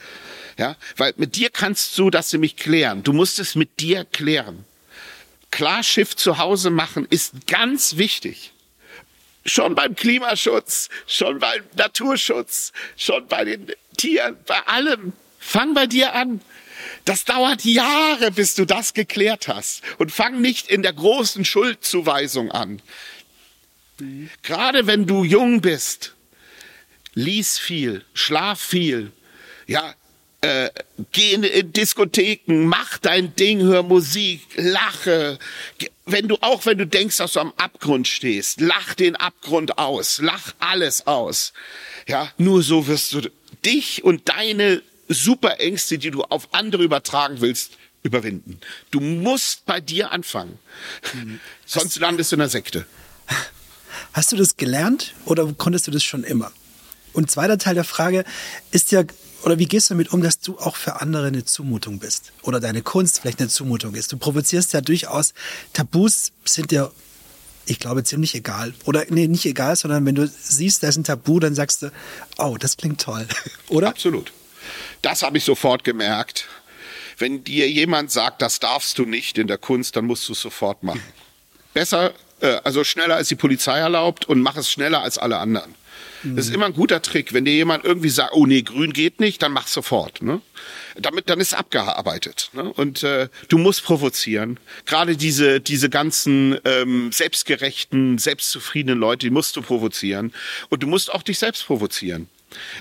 Ja, 0.59 0.77
weil 0.97 1.13
mit 1.17 1.37
dir 1.37 1.51
kannst 1.51 1.99
du 1.99 2.09
das 2.09 2.33
nämlich 2.33 2.57
klären. 2.57 3.03
Du 3.03 3.13
musst 3.13 3.39
es 3.39 3.55
mit 3.57 3.79
dir 3.81 4.05
klären. 4.07 4.65
Klarschiff 5.51 6.17
zu 6.17 6.39
Hause 6.39 6.71
machen 6.71 7.07
ist 7.09 7.47
ganz 7.47 7.97
wichtig. 7.97 8.53
Schon 9.45 9.75
beim 9.75 9.95
Klimaschutz, 9.95 10.89
schon 11.07 11.39
beim 11.39 11.63
Naturschutz, 11.77 12.73
schon 12.97 13.27
bei 13.29 13.45
den 13.45 13.71
Tieren, 13.97 14.37
bei 14.47 14.67
allem. 14.67 15.13
Fang 15.39 15.75
bei 15.75 15.87
dir 15.87 16.15
an. 16.15 16.41
Das 17.07 17.25
dauert 17.25 17.65
Jahre, 17.65 18.33
bis 18.33 18.57
du 18.57 18.65
das 18.65 18.93
geklärt 18.93 19.47
hast. 19.47 19.83
Und 19.99 20.11
fang 20.11 20.41
nicht 20.41 20.69
in 20.69 20.83
der 20.83 20.93
großen 20.93 21.45
Schuldzuweisung 21.45 22.51
an. 22.51 22.83
Gerade 24.43 24.89
wenn 24.89 25.07
du 25.07 25.23
jung 25.23 25.61
bist, 25.61 26.15
lies 27.15 27.59
viel, 27.59 28.05
schlaf 28.13 28.61
viel, 28.61 29.13
ja, 29.69 29.95
äh, 30.41 30.69
geh 31.13 31.33
in 31.33 31.73
Diskotheken, 31.73 32.67
mach 32.67 32.99
dein 32.99 33.37
Ding, 33.37 33.61
hör 33.61 33.85
Musik, 33.85 34.43
lache. 34.57 35.39
Wenn 36.07 36.27
du 36.27 36.37
auch 36.41 36.67
wenn 36.67 36.77
du 36.77 36.89
denkst, 36.89 37.19
dass 37.19 37.35
du 37.35 37.41
am 37.41 37.53
Abgrund 37.57 38.09
stehst, 38.09 38.61
lach 38.61 38.95
den 38.95 39.15
Abgrund 39.15 39.79
aus, 39.79 40.19
lach 40.19 40.55
alles 40.59 41.07
aus. 41.07 41.53
Ja, 42.09 42.33
nur 42.37 42.63
so 42.63 42.89
wirst 42.89 43.13
du 43.13 43.31
dich 43.65 44.03
und 44.03 44.29
deine 44.29 44.83
Superängste, 45.09 45.99
die 45.99 46.11
du 46.11 46.23
auf 46.23 46.53
andere 46.53 46.83
übertragen 46.83 47.41
willst, 47.41 47.73
überwinden. 48.03 48.61
Du 48.91 49.01
musst 49.01 49.67
bei 49.67 49.81
dir 49.81 50.13
anfangen. 50.13 50.59
Mhm. 51.15 51.41
Sonst 51.65 51.99
landest 51.99 52.33
du 52.33 52.37
in 52.37 52.41
der 52.41 52.49
Sekte. 52.49 52.87
Hast 54.13 54.33
du 54.33 54.37
das 54.37 54.57
gelernt 54.57 55.15
oder 55.25 55.53
konntest 55.53 55.87
du 55.87 55.91
das 55.91 56.03
schon 56.03 56.25
immer? 56.25 56.53
Und 57.13 57.31
zweiter 57.31 57.59
Teil 57.59 57.75
der 57.75 57.85
Frage 57.85 58.25
ist 58.71 58.93
ja, 58.93 59.05
oder 59.43 59.59
wie 59.59 59.67
gehst 59.67 59.91
du 59.91 59.95
damit 59.95 60.13
um, 60.13 60.23
dass 60.23 60.41
du 60.41 60.59
auch 60.59 60.77
für 60.77 61.01
andere 61.01 61.27
eine 61.27 61.45
Zumutung 61.45 61.99
bist? 61.99 62.33
Oder 62.43 62.61
deine 62.61 62.83
Kunst 62.83 63.21
vielleicht 63.21 63.41
eine 63.41 63.49
Zumutung 63.49 63.95
ist? 63.95 64.13
Du 64.13 64.17
provozierst 64.17 64.73
ja 64.73 64.81
durchaus, 64.81 65.35
Tabus 65.73 66.33
sind 66.45 66.73
ja, 66.73 66.91
ich 67.65 67.79
glaube, 67.79 68.05
ziemlich 68.05 68.35
egal. 68.35 68.75
Oder 68.85 69.05
nee, 69.09 69.29
nicht 69.29 69.47
egal, 69.47 69.77
sondern 69.77 70.05
wenn 70.05 70.15
du 70.15 70.29
siehst, 70.29 70.83
da 70.83 70.89
ist 70.89 70.97
ein 70.97 71.05
Tabu, 71.05 71.41
dann 71.41 71.55
sagst 71.55 71.83
du, 71.83 71.93
oh, 72.39 72.57
das 72.59 72.77
klingt 72.77 73.01
toll. 73.01 73.27
Oder? 73.69 73.89
Absolut. 73.89 74.33
Das 75.03 75.23
habe 75.23 75.39
ich 75.39 75.45
sofort 75.45 75.85
gemerkt. 75.85 76.47
Wenn 77.19 77.45
dir 77.45 77.71
jemand 77.71 78.11
sagt, 78.11 78.43
das 78.43 78.61
darfst 78.61 78.99
du 78.99 79.05
nicht 79.05 79.39
in 79.39 79.47
der 79.47 79.59
Kunst, 79.59 79.97
dann 79.97 80.05
musst 80.05 80.29
du 80.29 80.33
es 80.33 80.41
sofort 80.41 80.83
machen. 80.83 81.03
Besser, 81.73 82.13
äh, 82.41 82.59
also 82.65 82.85
schneller 82.85 83.17
als 83.17 83.29
die 83.29 83.35
Polizei 83.37 83.79
erlaubt 83.79 84.27
und 84.27 84.41
mach 84.41 84.57
es 84.57 84.71
schneller 84.71 85.03
als 85.03 85.19
alle 85.19 85.39
anderen. 85.39 85.75
Das 86.35 86.47
ist 86.49 86.55
immer 86.55 86.67
ein 86.67 86.73
guter 86.73 87.03
Trick. 87.03 87.33
Wenn 87.33 87.45
dir 87.45 87.55
jemand 87.55 87.85
irgendwie 87.85 88.09
sagt, 88.09 88.33
oh 88.35 88.47
nee, 88.47 88.63
grün 88.63 88.93
geht 88.93 89.21
nicht, 89.21 89.43
dann 89.43 89.53
mach 89.53 89.67
sofort. 89.67 90.23
Ne? 90.23 90.41
Damit 90.97 91.29
dann 91.31 91.41
ist 91.41 91.55
abgearbeitet. 91.55 92.51
Ne? 92.53 92.73
Und 92.73 93.03
äh, 93.03 93.29
du 93.49 93.59
musst 93.59 93.85
provozieren. 93.85 94.59
Gerade 94.87 95.17
diese 95.17 95.61
diese 95.61 95.89
ganzen 95.91 96.59
ähm, 96.65 97.13
selbstgerechten, 97.13 98.19
selbstzufriedenen 98.19 98.99
Leute, 98.99 99.27
die 99.27 99.31
musst 99.31 99.57
du 99.57 99.63
provozieren. 99.63 100.33
Und 100.69 100.83
du 100.83 100.87
musst 100.87 101.13
auch 101.13 101.23
dich 101.23 101.39
selbst 101.39 101.67
provozieren. 101.67 102.29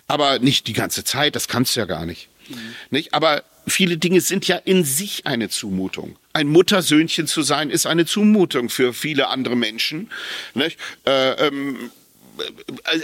Aber 0.08 0.40
nicht 0.40 0.68
die 0.68 0.74
ganze 0.74 1.04
Zeit, 1.04 1.36
das 1.36 1.48
kannst 1.48 1.76
du 1.76 1.82
ja 1.82 1.86
gar 1.86 2.06
nicht. 2.06 2.30
Mhm. 2.50 2.76
Nicht? 2.90 3.14
Aber 3.14 3.44
viele 3.68 3.98
Dinge 3.98 4.22
sind 4.22 4.48
ja 4.48 4.58
in 4.58 4.84
sich 4.84 5.26
eine 5.26 5.50
Zumutung. 5.50 6.16
Ein 6.34 6.48
Muttersöhnchen 6.48 7.28
zu 7.28 7.42
sein, 7.42 7.70
ist 7.70 7.86
eine 7.86 8.06
Zumutung 8.06 8.70
für 8.70 8.94
viele 8.94 9.28
andere 9.28 9.56
Menschen. 9.56 10.12
Nicht? 10.54 10.78
Äh, 11.06 11.48
ähm, 11.48 11.92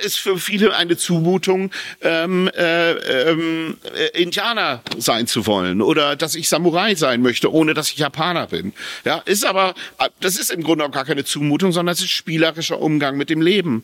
ist 0.04 0.20
für 0.20 0.38
viele 0.38 0.76
eine 0.76 0.98
Zumutung, 0.98 1.72
ähm, 2.02 2.50
äh, 2.50 2.92
ähm, 2.92 3.78
äh, 3.96 4.22
Indianer 4.22 4.82
sein 4.98 5.28
zu 5.28 5.46
wollen 5.46 5.82
oder 5.82 6.16
dass 6.16 6.36
ich 6.36 6.50
Samurai 6.50 6.96
sein 6.96 7.22
möchte, 7.22 7.52
ohne 7.52 7.74
dass 7.74 7.92
ich 7.92 7.98
Japaner 7.98 8.48
bin. 8.48 8.74
Ja, 9.06 9.20
ist 9.20 9.46
aber, 9.46 9.74
das 10.20 10.38
ist 10.38 10.52
im 10.52 10.64
Grunde 10.64 10.86
auch 10.86 10.92
gar 10.92 11.06
keine 11.06 11.24
Zumutung, 11.24 11.72
sondern 11.72 11.94
es 11.94 12.02
ist 12.02 12.12
spielerischer 12.12 12.80
Umgang 12.80 13.18
mit 13.18 13.30
dem 13.30 13.42
Leben. 13.42 13.84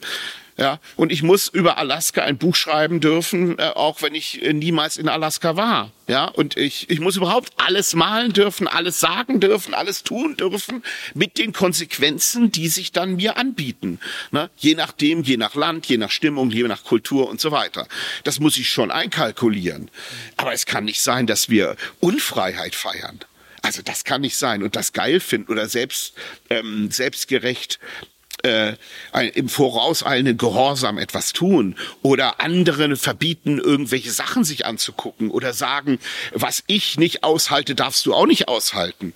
Ja, 0.60 0.80
und 0.96 1.12
ich 1.12 1.22
muss 1.22 1.50
über 1.50 1.78
Alaska 1.78 2.24
ein 2.24 2.39
Buch 2.39 2.56
schreiben 2.56 3.00
dürfen, 3.00 3.60
äh, 3.60 3.72
auch 3.76 4.02
wenn 4.02 4.15
ich 4.15 4.41
äh, 4.41 4.54
niemals 4.54 4.98
in 4.98 5.08
Alaska 5.08 5.56
war. 5.56 5.91
Ja, 6.08 6.26
und 6.26 6.58
ich, 6.58 6.89
ich 6.89 7.00
muss 7.00 7.15
überhaupt 7.15 7.54
alles 7.58 7.93
malen 7.93 8.34
dürfen, 8.34 8.67
alles 8.67 9.00
sagen 9.00 9.39
dürfen, 9.39 9.76
alles 9.76 10.04
tun 10.04 10.36
dürfen, 10.36 10.84
mit 11.13 11.38
den 11.38 11.54
Konsequenzen, 11.54 12.52
die 12.52 12.70
sich 12.70 12.91
dann 12.91 13.17
mir 13.17 13.38
anbieten. 13.38 14.00
Ne? 14.32 14.50
Je 14.58 14.74
nachdem, 14.74 15.22
je 15.22 15.38
nach 15.38 15.54
Land, 15.54 15.86
je 15.86 15.98
nach 15.98 16.10
Stimmung, 16.10 16.50
je 16.50 16.63
nach 16.63 16.84
Kultur 16.84 17.30
und 17.30 17.39
so 17.39 17.52
weiter. 17.52 17.88
Das 18.24 18.39
muss 18.39 18.58
ich 18.58 18.70
schon 18.70 18.89
einkalkulieren. 18.89 19.91
Aber 20.38 20.54
es 20.54 20.65
kann 20.65 20.86
nicht 20.86 21.02
sein, 21.02 21.28
dass 21.28 21.50
wir 21.50 21.76
Unfreiheit 22.00 22.74
feiern. 22.74 23.20
Also 23.62 23.84
das 23.84 24.06
kann 24.06 24.22
nicht 24.22 24.38
sein 24.38 24.63
und 24.63 24.76
das 24.76 24.93
geil 24.93 25.20
finden 25.20 25.52
oder 25.52 25.67
selbst 25.67 26.13
ähm, 26.50 26.89
selbstgerecht 26.89 27.80
äh, 28.48 29.28
im 29.34 29.50
vorauseilenden 29.50 30.38
Gehorsam 30.38 30.98
etwas 30.98 31.34
tun 31.34 31.76
oder 32.02 32.40
anderen 32.40 32.96
verbieten, 32.98 33.60
irgendwelche 33.60 34.12
Sachen 34.12 34.44
sich 34.44 34.66
anzugucken 34.66 35.30
oder 35.30 35.54
sagen, 35.54 36.00
was 36.34 36.64
ich 36.68 36.98
nicht 36.98 37.24
aushalte, 37.24 37.76
darfst 37.76 38.06
du 38.06 38.14
auch 38.14 38.26
nicht 38.26 38.48
aushalten. 38.48 39.14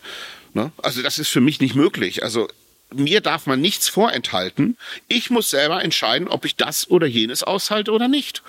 Ne? 0.54 0.72
Also 0.82 1.02
das 1.02 1.20
ist 1.20 1.30
für 1.30 1.41
mich 1.41 1.60
nicht 1.60 1.76
möglich. 1.76 2.24
Also 2.24 2.48
mir 2.94 3.22
darf 3.22 3.46
man 3.46 3.62
nichts 3.62 3.88
vorenthalten. 3.88 4.78
Ich 5.08 5.30
muss 5.30 5.50
selber 5.50 5.84
entscheiden, 5.84 6.28
ob 6.28 6.46
ich 6.46 6.56
das 6.56 6.89
oder 6.89 7.08
jenes 7.08 7.44
aushalte 7.44 7.91
oder 7.91 8.08
nicht. 8.08 8.44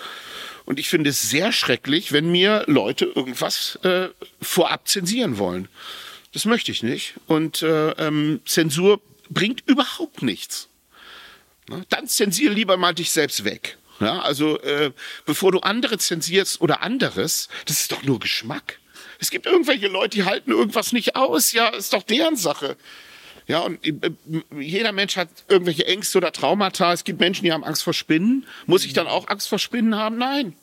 Und 0.65 0.79
ich 0.79 0.89
finde 0.89 1.11
es 1.11 1.23
sehr 1.23 1.53
schrecklich, 1.53 2.13
wenn 2.13 2.31
mir 2.31 2.65
Leute 2.67 3.05
irgendwas 3.05 3.79
äh, 3.83 4.09
vorab 4.41 4.89
zensieren 4.89 5.39
wollen. 5.39 5.69
Das 6.33 6.45
möchte 6.45 6.73
ich 6.73 6.83
nicht. 6.83 7.15
Und 7.27 7.63
äh, 7.63 7.91
ähm, 7.91 8.41
Zensur 8.45 9.01
bringt 9.29 9.63
überhaupt 9.67 10.23
nichts. 10.23 10.69
Ne? 11.69 11.85
Dann 11.89 12.07
zensiere 12.09 12.53
lieber 12.53 12.77
mal 12.77 12.95
dich 12.95 13.11
selbst 13.11 13.45
weg. 13.45 13.79
Ja, 14.01 14.21
also 14.21 14.59
äh, 14.61 14.91
bevor 15.27 15.53
du 15.53 15.61
andere 15.61 15.99
zensierst 15.99 16.61
oder 16.61 16.83
anderes, 16.83 17.49
das 17.67 17.81
ist 17.81 17.93
doch 17.93 18.03
nur 18.03 18.19
Geschmack. 18.19 18.79
Es 19.21 19.31
gibt 19.31 19.47
irgendwelche 19.47 19.87
Leute, 19.87 20.17
die 20.17 20.25
halten 20.25 20.51
irgendwas 20.51 20.93
nicht 20.93 21.15
aus. 21.15 21.53
Ja, 21.53 21.69
ist 21.69 21.93
doch 21.93 22.03
deren 22.03 22.37
Sache. 22.37 22.77
Ja, 23.47 23.61
und 23.61 23.85
äh, 23.87 24.11
jeder 24.59 24.93
Mensch 24.93 25.17
hat 25.17 25.29
irgendwelche 25.49 25.87
Ängste 25.87 26.19
oder 26.19 26.33
Traumata. 26.33 26.93
Es 26.93 27.05
gibt 27.05 27.21
Menschen, 27.21 27.45
die 27.45 27.53
haben 27.53 27.65
Angst 27.65 27.85
vor 27.85 27.95
Spinnen. 27.95 28.47
Muss 28.67 28.85
ich 28.85 28.93
dann 28.93 29.07
auch 29.07 29.29
Angst 29.29 29.49
vor 29.49 29.59
Spinnen 29.59 29.97
haben? 29.97 30.19
Nein. 30.19 30.55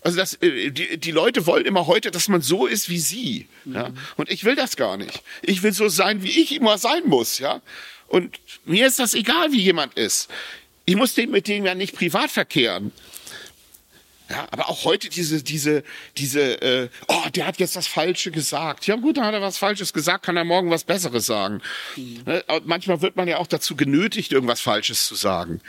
Also 0.00 0.16
das, 0.16 0.34
äh, 0.34 0.70
die, 0.70 0.98
die 0.98 1.10
Leute 1.10 1.46
wollen 1.46 1.66
immer 1.66 1.86
heute, 1.86 2.10
dass 2.10 2.28
man 2.28 2.40
so 2.40 2.66
ist 2.66 2.88
wie 2.88 2.98
sie. 2.98 3.48
Ja? 3.64 3.90
Und 4.16 4.30
ich 4.30 4.44
will 4.44 4.56
das 4.56 4.76
gar 4.76 4.96
nicht. 4.96 5.22
Ich 5.42 5.62
will 5.62 5.72
so 5.72 5.88
sein, 5.88 6.22
wie 6.22 6.40
ich 6.40 6.54
immer 6.54 6.78
sein 6.78 7.02
muss. 7.06 7.38
Ja. 7.38 7.60
Und 8.08 8.38
mir 8.64 8.86
ist 8.86 8.98
das 8.98 9.14
egal, 9.14 9.52
wie 9.52 9.60
jemand 9.60 9.94
ist. 9.94 10.28
Ich 10.84 10.96
muss 10.96 11.14
den 11.14 11.30
mit 11.30 11.48
dem 11.48 11.66
ja 11.66 11.74
nicht 11.74 11.94
privat 11.94 12.30
verkehren. 12.30 12.92
Ja, 14.30 14.46
aber 14.50 14.68
auch 14.68 14.84
heute 14.84 15.08
diese, 15.08 15.42
diese, 15.42 15.82
diese, 16.18 16.60
äh, 16.60 16.88
oh, 17.08 17.28
der 17.34 17.46
hat 17.46 17.58
jetzt 17.58 17.76
das 17.76 17.86
Falsche 17.86 18.30
gesagt. 18.30 18.86
Ja 18.86 18.96
gut, 18.96 19.16
dann 19.16 19.24
hat 19.24 19.32
er 19.32 19.40
was 19.40 19.56
Falsches 19.56 19.94
gesagt, 19.94 20.26
kann 20.26 20.36
er 20.36 20.44
morgen 20.44 20.70
was 20.70 20.84
Besseres 20.84 21.24
sagen. 21.26 21.62
Mhm. 21.96 22.22
Ne? 22.26 22.44
Manchmal 22.64 23.00
wird 23.00 23.16
man 23.16 23.26
ja 23.26 23.38
auch 23.38 23.46
dazu 23.46 23.74
genötigt, 23.74 24.32
irgendwas 24.32 24.60
Falsches 24.60 25.06
zu 25.06 25.14
sagen. 25.14 25.62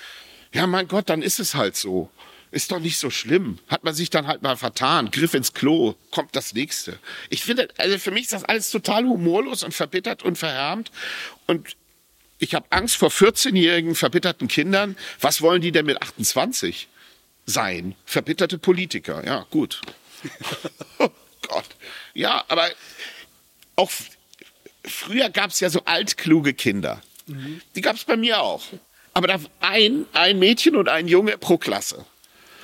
Ja, 0.54 0.68
mein 0.68 0.88
Gott, 0.88 1.10
dann 1.10 1.22
ist 1.22 1.40
es 1.40 1.56
halt 1.56 1.78
so. 1.78 2.10
Ist 2.52 2.72
doch 2.72 2.80
nicht 2.80 2.98
so 2.98 3.12
schlimm. 3.12 3.60
Hat 3.68 3.84
man 3.84 3.94
sich 3.94 4.10
dann 4.10 4.26
halt 4.28 4.42
mal 4.42 4.58
vertan, 4.58 5.12
Griff 5.12 5.36
ins 5.36 5.54
Klo, 5.54 5.96
kommt 6.12 6.36
das 6.36 6.54
nächste. 6.54 6.98
Ich 7.30 7.44
finde, 7.44 7.70
also 7.78 7.98
für 8.00 8.12
mich 8.12 8.24
ist 8.24 8.34
das 8.34 8.44
alles 8.44 8.72
total 8.72 9.06
humorlos 9.06 9.64
und 9.64 9.74
verbittert 9.74 10.24
und 10.24 10.38
verhärmt. 10.38 10.92
Und 11.46 11.76
ich 12.40 12.56
habe 12.56 12.66
Angst 12.70 12.96
vor 12.96 13.10
14-jährigen 13.10 13.96
verbitterten 13.96 14.48
Kindern. 14.48 14.98
Was 15.20 15.42
wollen 15.42 15.62
die 15.62 15.72
denn 15.72 15.86
mit 15.86 16.02
28 16.02 16.88
sein? 17.46 17.96
Verbitterte 18.06 18.58
Politiker. 18.58 19.24
Ja, 19.26 19.46
gut. 19.52 19.82
oh 21.00 21.10
Gott. 21.48 21.66
Ja, 22.14 22.46
aber 22.48 22.70
auch 23.76 23.92
früher 24.86 25.30
gab 25.30 25.52
es 25.52 25.60
ja 25.60 25.70
so 25.70 25.84
altkluge 25.86 26.54
Kinder. 26.54 27.02
Mhm. 27.28 27.62
Die 27.76 27.82
gab 27.82 27.98
es 27.98 28.06
bei 28.06 28.16
mir 28.16 28.42
auch. 28.42 28.64
Aber 29.14 29.28
da 29.28 29.40
ein, 29.60 30.06
ein 30.14 30.40
Mädchen 30.40 30.76
und 30.76 30.88
ein 30.88 31.08
Junge 31.08 31.38
pro 31.38 31.58
Klasse. 31.58 32.06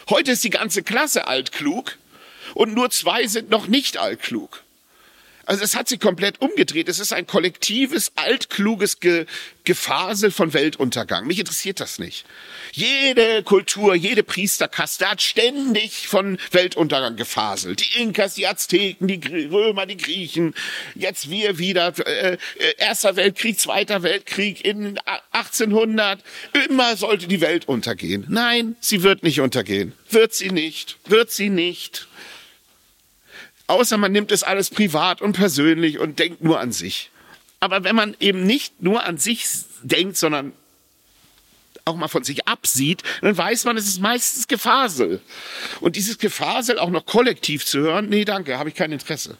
Heute 0.09 0.31
ist 0.31 0.43
die 0.43 0.49
ganze 0.51 0.83
Klasse 0.83 1.27
altklug 1.27 1.97
und 2.53 2.73
nur 2.73 2.91
zwei 2.91 3.27
sind 3.27 3.49
noch 3.49 3.67
nicht 3.67 3.97
altklug. 3.97 4.63
Also 5.45 5.63
es 5.63 5.75
hat 5.75 5.87
sich 5.87 5.99
komplett 5.99 6.41
umgedreht. 6.41 6.89
Es 6.89 6.99
ist 6.99 7.13
ein 7.13 7.27
kollektives, 7.27 8.11
altkluges 8.15 8.99
Ge 8.99 9.25
Gefasel 9.63 10.29
von 10.29 10.53
Weltuntergang. 10.53 11.25
Mich 11.25 11.39
interessiert 11.39 11.79
das 11.79 11.97
nicht. 11.97 12.23
Jede 12.71 13.41
Kultur, 13.41 13.95
jede 13.95 14.21
Priesterkaste 14.21 15.09
hat 15.09 15.23
ständig 15.23 16.07
von 16.07 16.37
Weltuntergang 16.51 17.15
gefaselt. 17.15 17.81
Die 17.81 18.01
Inkas, 18.03 18.35
die 18.35 18.45
Azteken, 18.45 19.07
die 19.07 19.47
Römer, 19.47 19.87
die 19.87 19.97
Griechen, 19.97 20.53
jetzt 20.93 21.31
wir 21.31 21.57
wieder. 21.57 21.93
Äh, 22.05 22.33
äh, 22.33 22.37
Erster 22.77 23.15
Weltkrieg, 23.15 23.59
Zweiter 23.59 24.03
Weltkrieg 24.03 24.63
in 24.63 24.99
1800. 25.31 26.19
Immer 26.69 26.95
sollte 26.95 27.27
die 27.27 27.41
Welt 27.41 27.67
untergehen. 27.67 28.25
Nein, 28.29 28.75
sie 28.79 29.01
wird 29.01 29.23
nicht 29.23 29.41
untergehen. 29.41 29.93
Wird 30.11 30.35
sie 30.35 30.51
nicht. 30.51 30.97
Wird 31.07 31.31
sie 31.31 31.49
nicht. 31.49 32.07
Außer 33.67 33.97
man 33.97 34.11
nimmt 34.11 34.31
es 34.31 34.43
alles 34.43 34.69
privat 34.69 35.21
und 35.21 35.33
persönlich 35.33 35.99
und 35.99 36.19
denkt 36.19 36.43
nur 36.43 36.59
an 36.59 36.71
sich. 36.71 37.09
Aber 37.59 37.83
wenn 37.83 37.95
man 37.95 38.15
eben 38.19 38.45
nicht 38.45 38.81
nur 38.81 39.03
an 39.03 39.17
sich 39.17 39.47
denkt, 39.81 40.17
sondern 40.17 40.53
auch 41.85 41.95
mal 41.95 42.07
von 42.07 42.23
sich 42.23 42.47
absieht, 42.47 43.03
dann 43.21 43.37
weiß 43.37 43.65
man, 43.65 43.77
es 43.77 43.87
ist 43.87 44.01
meistens 44.01 44.47
Gefasel. 44.47 45.21
Und 45.81 45.95
dieses 45.95 46.17
Gefasel 46.17 46.79
auch 46.79 46.89
noch 46.89 47.05
kollektiv 47.05 47.65
zu 47.65 47.79
hören, 47.79 48.09
nee, 48.09 48.25
danke, 48.25 48.57
habe 48.57 48.69
ich 48.69 48.75
kein 48.75 48.91
Interesse. 48.91 49.37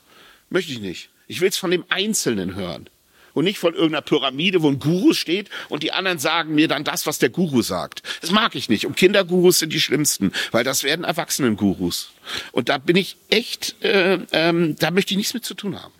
Möchte 0.50 0.72
ich 0.72 0.80
nicht. 0.80 1.10
Ich 1.28 1.42
will 1.42 1.50
es 1.50 1.58
von 1.58 1.72
dem 1.72 1.86
Einzelnen 1.90 2.56
hören. 2.56 2.88
Und 3.36 3.44
nicht 3.44 3.60
von 3.60 3.76
irgendeiner 3.76 4.02
Pyramide, 4.02 4.64
wo 4.64 4.70
ein 4.70 4.80
Guru 4.80 5.14
steht 5.14 5.50
und 5.70 5.84
die 5.84 5.92
anderen 5.92 6.18
sagen 6.18 6.56
mir 6.56 6.68
dann 6.68 6.84
das, 6.84 7.06
was 7.06 7.20
der 7.20 7.30
Guru 7.30 7.62
sagt. 7.62 8.02
Das 8.22 8.32
mag 8.32 8.56
ich 8.56 8.70
nicht. 8.70 8.88
Und 8.88 8.98
Kindergurus 8.98 9.60
sind 9.60 9.72
die 9.72 9.80
schlimmsten, 9.80 10.32
weil 10.52 10.64
das 10.64 10.84
werden 10.84 11.06
Erwachsenen-Gurus. 11.06 12.12
Und 12.52 12.70
da 12.70 12.80
bin 12.80 12.96
ich 12.96 13.18
echt, 13.30 13.76
äh, 13.84 14.20
ähm, 14.32 14.76
da 14.80 14.90
möchte 14.90 15.14
ich 15.14 15.18
nichts 15.18 15.36
mit 15.36 15.46
zu 15.46 15.54
tun 15.54 15.80
haben. 15.80 15.94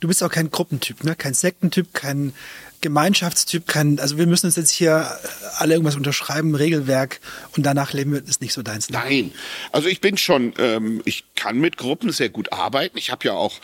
Du 0.00 0.08
bist 0.08 0.22
auch 0.22 0.30
kein 0.30 0.50
Gruppentyp, 0.50 1.04
ne? 1.04 1.16
Kein 1.16 1.34
Sektentyp, 1.34 1.94
kein 1.94 2.34
Gemeinschaftstyp, 2.80 3.66
kein, 3.66 3.98
also 4.00 4.18
wir 4.18 4.26
müssen 4.26 4.46
uns 4.46 4.56
jetzt 4.56 4.70
hier 4.70 5.10
alle 5.58 5.74
irgendwas 5.74 5.96
unterschreiben, 5.96 6.54
Regelwerk 6.54 7.20
und 7.56 7.64
danach 7.64 7.92
leben 7.92 8.12
wir, 8.12 8.24
ist 8.24 8.40
nicht 8.40 8.52
so 8.52 8.62
deins. 8.62 8.90
Ne? 8.90 8.98
Nein, 8.98 9.32
also 9.72 9.88
ich 9.88 10.00
bin 10.00 10.16
schon, 10.16 10.52
ähm, 10.58 11.02
ich 11.04 11.24
kann 11.34 11.58
mit 11.58 11.76
Gruppen 11.76 12.10
sehr 12.10 12.28
gut 12.28 12.52
arbeiten. 12.52 12.98
Ich 12.98 13.10
habe 13.10 13.26
ja 13.26 13.32
auch 13.32 13.54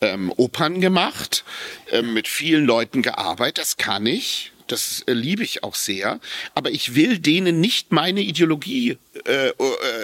ähm, 0.00 0.32
Opern 0.36 0.80
gemacht, 0.80 1.44
ähm, 1.90 2.14
mit 2.14 2.28
vielen 2.28 2.64
Leuten 2.64 3.02
gearbeitet, 3.02 3.58
das 3.58 3.76
kann 3.76 4.06
ich 4.06 4.51
das 4.66 5.02
äh, 5.06 5.12
liebe 5.12 5.42
ich 5.42 5.62
auch 5.62 5.74
sehr, 5.74 6.20
aber 6.54 6.70
ich 6.70 6.94
will 6.94 7.18
denen 7.18 7.60
nicht 7.60 7.92
meine 7.92 8.20
Ideologie 8.20 8.98
äh, 9.24 9.48
äh, 9.48 9.52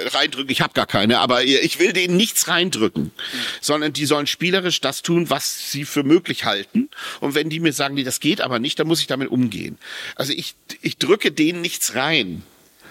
reindrücken. 0.08 0.50
Ich 0.50 0.60
habe 0.60 0.74
gar 0.74 0.86
keine, 0.86 1.18
aber 1.20 1.44
ich 1.44 1.78
will 1.78 1.92
denen 1.92 2.16
nichts 2.16 2.48
reindrücken, 2.48 3.12
sondern 3.60 3.92
die 3.92 4.06
sollen 4.06 4.26
spielerisch 4.26 4.80
das 4.80 5.02
tun, 5.02 5.30
was 5.30 5.70
sie 5.70 5.84
für 5.84 6.02
möglich 6.02 6.44
halten. 6.44 6.88
Und 7.20 7.34
wenn 7.34 7.50
die 7.50 7.60
mir 7.60 7.72
sagen, 7.72 7.94
nee, 7.94 8.04
das 8.04 8.20
geht 8.20 8.40
aber 8.40 8.58
nicht, 8.58 8.78
dann 8.78 8.86
muss 8.86 9.00
ich 9.00 9.06
damit 9.06 9.30
umgehen. 9.30 9.78
Also 10.14 10.32
ich, 10.32 10.54
ich 10.82 10.98
drücke 10.98 11.32
denen 11.32 11.60
nichts 11.60 11.94
rein, 11.94 12.42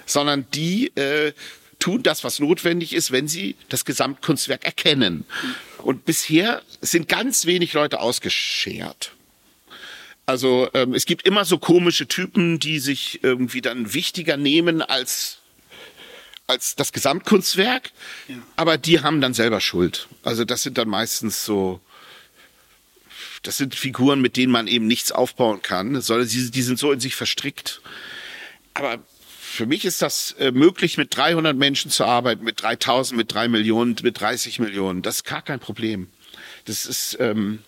sondern 0.06 0.45
die 0.53 0.88
äh, 0.95 1.34
tun 1.80 2.03
das, 2.03 2.23
was 2.23 2.39
notwendig 2.39 2.93
ist, 2.93 3.12
wenn 3.12 3.27
sie 3.27 3.56
das 3.69 3.86
Gesamtkunstwerk 3.86 4.65
erkennen. 4.65 5.25
Und 5.80 6.06
bisher 6.06 6.62
sind 6.82 7.08
ganz 7.08 7.45
wenig 7.45 7.73
Leute 7.73 7.99
ausgeschert. 7.99 9.12
Also 10.27 10.69
ähm, 10.73 10.93
es 10.93 11.05
gibt 11.05 11.25
immer 11.25 11.45
so 11.45 11.57
komische 11.57 12.05
Typen, 12.05 12.59
die 12.59 12.79
sich 12.79 13.23
irgendwie 13.23 13.61
dann 13.61 13.93
wichtiger 13.93 14.35
nehmen 14.37 14.81
als 14.81 15.39
als 16.47 16.75
das 16.75 16.93
Gesamtkunstwerk, 16.93 17.91
ja. 18.29 18.35
aber 18.55 18.77
die 18.77 19.01
haben 19.01 19.19
dann 19.19 19.33
selber 19.33 19.59
Schuld. 19.59 20.07
Also 20.23 20.45
das 20.45 20.63
sind 20.63 20.77
dann 20.77 20.87
meistens 20.87 21.43
so, 21.43 21.81
das 23.43 23.57
sind 23.57 23.75
Figuren, 23.75 24.21
mit 24.21 24.37
denen 24.37 24.53
man 24.53 24.67
eben 24.67 24.87
nichts 24.87 25.11
aufbauen 25.11 25.61
kann, 25.61 25.99
sondern 25.99 26.27
die, 26.27 26.49
die 26.49 26.61
sind 26.61 26.79
so 26.79 26.93
in 26.93 27.01
sich 27.01 27.15
verstrickt. 27.15 27.81
Aber 28.75 28.99
für 29.39 29.65
mich 29.65 29.83
ist 29.83 30.01
das 30.01 30.33
äh, 30.39 30.51
möglich, 30.51 30.97
mit 30.97 31.15
300 31.17 31.55
Menschen 31.57 31.91
zu 31.91 32.05
arbeiten, 32.05 32.45
mit 32.45 32.61
3000, 32.61 33.17
mit 33.17 33.33
3 33.33 33.49
Millionen, 33.49 33.97
mit 34.01 34.19
30 34.19 34.59
Millionen. 34.59 35.01
Das 35.01 35.17
ist 35.17 35.23
gar 35.25 35.41
kein 35.41 35.59
Problem. 35.59 36.07
Das 36.63 36.85
ist, 36.85 37.17
ähm, 37.19 37.59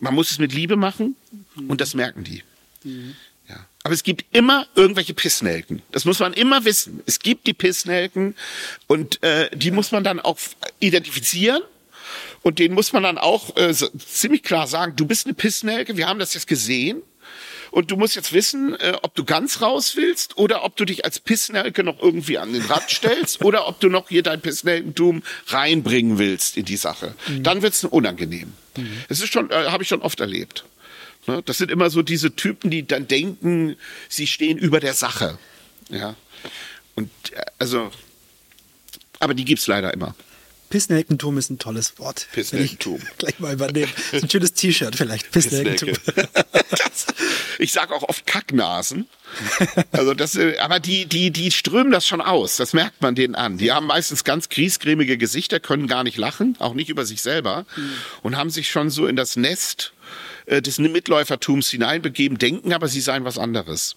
man 0.00 0.14
muss 0.14 0.30
es 0.30 0.38
mit 0.38 0.52
Liebe 0.52 0.76
machen 0.76 1.16
und 1.68 1.80
das 1.80 1.94
merken 1.94 2.24
die. 2.24 2.42
Mhm. 2.84 3.14
Ja. 3.48 3.66
Aber 3.82 3.94
es 3.94 4.02
gibt 4.02 4.24
immer 4.34 4.66
irgendwelche 4.74 5.14
Pissnelken. 5.14 5.82
Das 5.92 6.04
muss 6.04 6.18
man 6.18 6.32
immer 6.32 6.64
wissen. 6.64 7.02
Es 7.06 7.18
gibt 7.18 7.46
die 7.46 7.54
Pissnelken 7.54 8.34
und 8.86 9.22
äh, 9.22 9.54
die 9.56 9.70
muss 9.70 9.92
man 9.92 10.04
dann 10.04 10.20
auch 10.20 10.38
identifizieren. 10.78 11.62
Und 12.42 12.58
denen 12.58 12.74
muss 12.74 12.92
man 12.92 13.02
dann 13.02 13.18
auch 13.18 13.54
äh, 13.56 13.74
so, 13.74 13.88
ziemlich 13.98 14.42
klar 14.42 14.66
sagen, 14.66 14.96
du 14.96 15.06
bist 15.06 15.26
eine 15.26 15.34
Pissnelke, 15.34 15.96
wir 15.96 16.08
haben 16.08 16.18
das 16.18 16.32
jetzt 16.32 16.46
gesehen. 16.46 17.02
Und 17.70 17.90
du 17.90 17.96
musst 17.96 18.16
jetzt 18.16 18.32
wissen, 18.32 18.74
äh, 18.80 18.94
ob 19.02 19.14
du 19.14 19.24
ganz 19.24 19.60
raus 19.60 19.96
willst 19.96 20.36
oder 20.36 20.64
ob 20.64 20.76
du 20.76 20.84
dich 20.84 21.04
als 21.04 21.20
Pissnelke 21.20 21.84
noch 21.84 22.00
irgendwie 22.00 22.38
an 22.38 22.52
den 22.52 22.62
Rad 22.62 22.90
stellst 22.90 23.40
oder 23.44 23.68
ob 23.68 23.80
du 23.80 23.88
noch 23.88 24.08
hier 24.08 24.22
dein 24.22 24.40
Pissnelkentum 24.40 25.22
reinbringen 25.46 26.18
willst 26.18 26.56
in 26.56 26.64
die 26.64 26.76
Sache. 26.76 27.14
Mhm. 27.28 27.42
Dann 27.42 27.62
wird's 27.62 27.84
unangenehm. 27.84 28.52
Mhm. 28.76 29.04
Das 29.08 29.20
ist 29.20 29.32
schon, 29.32 29.50
äh, 29.50 29.66
habe 29.66 29.82
ich 29.82 29.88
schon 29.88 30.02
oft 30.02 30.20
erlebt. 30.20 30.64
Ne? 31.26 31.42
Das 31.44 31.58
sind 31.58 31.70
immer 31.70 31.90
so 31.90 32.02
diese 32.02 32.34
Typen, 32.34 32.70
die 32.70 32.86
dann 32.86 33.06
denken, 33.06 33.76
sie 34.08 34.26
stehen 34.26 34.58
über 34.58 34.80
der 34.80 34.94
Sache. 34.94 35.38
Ja. 35.88 36.16
Und 36.94 37.10
äh, 37.32 37.42
also, 37.58 37.90
aber 39.18 39.34
die 39.34 39.44
gibt's 39.44 39.66
leider 39.66 39.92
immer. 39.92 40.14
Pissnelkentum 40.70 41.36
ist 41.36 41.50
ein 41.50 41.58
tolles 41.58 41.98
Wort. 41.98 42.28
Pissnelkentum. 42.32 43.00
Gleich 43.18 43.40
mal 43.40 43.52
übernehmen. 43.52 43.92
Das 43.96 44.12
ist 44.14 44.22
ein 44.22 44.30
schönes 44.30 44.52
T-Shirt 44.54 44.94
vielleicht. 44.94 45.30
Pissnelkentum. 45.32 45.92
ich 47.58 47.72
sage 47.72 47.92
auch 47.92 48.04
oft 48.04 48.24
Kacknasen. 48.24 49.08
Also 49.90 50.14
das, 50.14 50.36
äh, 50.36 50.58
aber 50.58 50.78
die, 50.78 51.06
die, 51.06 51.32
die 51.32 51.50
strömen 51.50 51.90
das 51.90 52.06
schon 52.06 52.20
aus. 52.20 52.56
Das 52.56 52.72
merkt 52.72 53.02
man 53.02 53.16
denen 53.16 53.34
an. 53.34 53.58
Die 53.58 53.72
haben 53.72 53.86
meistens 53.86 54.22
ganz 54.22 54.48
griesgrämige 54.48 55.18
Gesichter, 55.18 55.58
können 55.58 55.88
gar 55.88 56.04
nicht 56.04 56.16
lachen, 56.16 56.56
auch 56.60 56.74
nicht 56.74 56.88
über 56.88 57.04
sich 57.04 57.20
selber 57.20 57.66
mhm. 57.76 57.92
und 58.22 58.36
haben 58.36 58.50
sich 58.50 58.70
schon 58.70 58.90
so 58.90 59.08
in 59.08 59.16
das 59.16 59.34
Nest 59.34 59.92
äh, 60.46 60.62
des 60.62 60.78
Mitläufertums 60.78 61.68
hineinbegeben, 61.68 62.38
denken 62.38 62.72
aber, 62.72 62.86
sie 62.86 63.00
seien 63.00 63.24
was 63.24 63.38
anderes. 63.38 63.96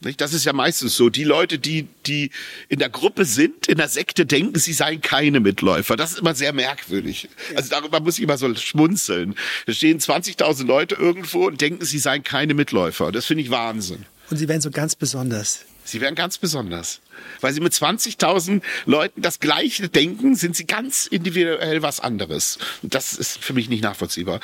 Das 0.00 0.32
ist 0.32 0.46
ja 0.46 0.54
meistens 0.54 0.96
so. 0.96 1.10
Die 1.10 1.24
Leute, 1.24 1.58
die, 1.58 1.86
die 2.06 2.30
in 2.68 2.78
der 2.78 2.88
Gruppe 2.88 3.26
sind, 3.26 3.66
in 3.66 3.76
der 3.76 3.88
Sekte 3.88 4.24
denken, 4.24 4.58
sie 4.58 4.72
seien 4.72 5.02
keine 5.02 5.40
Mitläufer. 5.40 5.96
Das 5.96 6.12
ist 6.12 6.20
immer 6.20 6.34
sehr 6.34 6.54
merkwürdig. 6.54 7.28
Also 7.54 7.68
darüber 7.68 8.00
muss 8.00 8.16
ich 8.16 8.24
immer 8.24 8.38
so 8.38 8.54
schmunzeln. 8.54 9.34
Da 9.66 9.74
stehen 9.74 10.00
20.000 10.00 10.64
Leute 10.64 10.94
irgendwo 10.94 11.46
und 11.46 11.60
denken, 11.60 11.84
sie 11.84 11.98
seien 11.98 12.22
keine 12.22 12.54
Mitläufer. 12.54 13.12
Das 13.12 13.26
finde 13.26 13.42
ich 13.42 13.50
Wahnsinn. 13.50 14.06
Und 14.30 14.38
sie 14.38 14.48
werden 14.48 14.62
so 14.62 14.70
ganz 14.70 14.96
besonders. 14.96 15.66
Sie 15.84 16.00
werden 16.00 16.14
ganz 16.14 16.38
besonders. 16.38 17.00
Weil 17.42 17.52
sie 17.52 17.60
mit 17.60 17.74
20.000 17.74 18.62
Leuten 18.86 19.20
das 19.20 19.38
Gleiche 19.38 19.88
denken, 19.90 20.34
sind 20.34 20.56
sie 20.56 20.66
ganz 20.66 21.06
individuell 21.06 21.82
was 21.82 22.00
anderes. 22.00 22.58
Und 22.82 22.94
das 22.94 23.12
ist 23.12 23.42
für 23.42 23.52
mich 23.52 23.68
nicht 23.68 23.82
nachvollziehbar. 23.82 24.40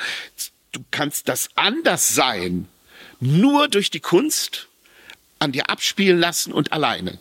Du 0.71 0.83
kannst 0.91 1.29
das 1.29 1.49
Anderssein 1.55 2.67
nur 3.19 3.67
durch 3.69 3.89
die 3.89 4.01
Kunst 4.01 4.66
an 5.39 5.51
dir 5.51 5.69
abspielen 5.69 6.19
lassen 6.19 6.53
und 6.53 6.73
alleine. 6.73 7.19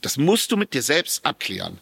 Das 0.00 0.16
musst 0.16 0.52
du 0.52 0.56
mit 0.56 0.74
dir 0.74 0.82
selbst 0.82 1.24
abklären. 1.24 1.78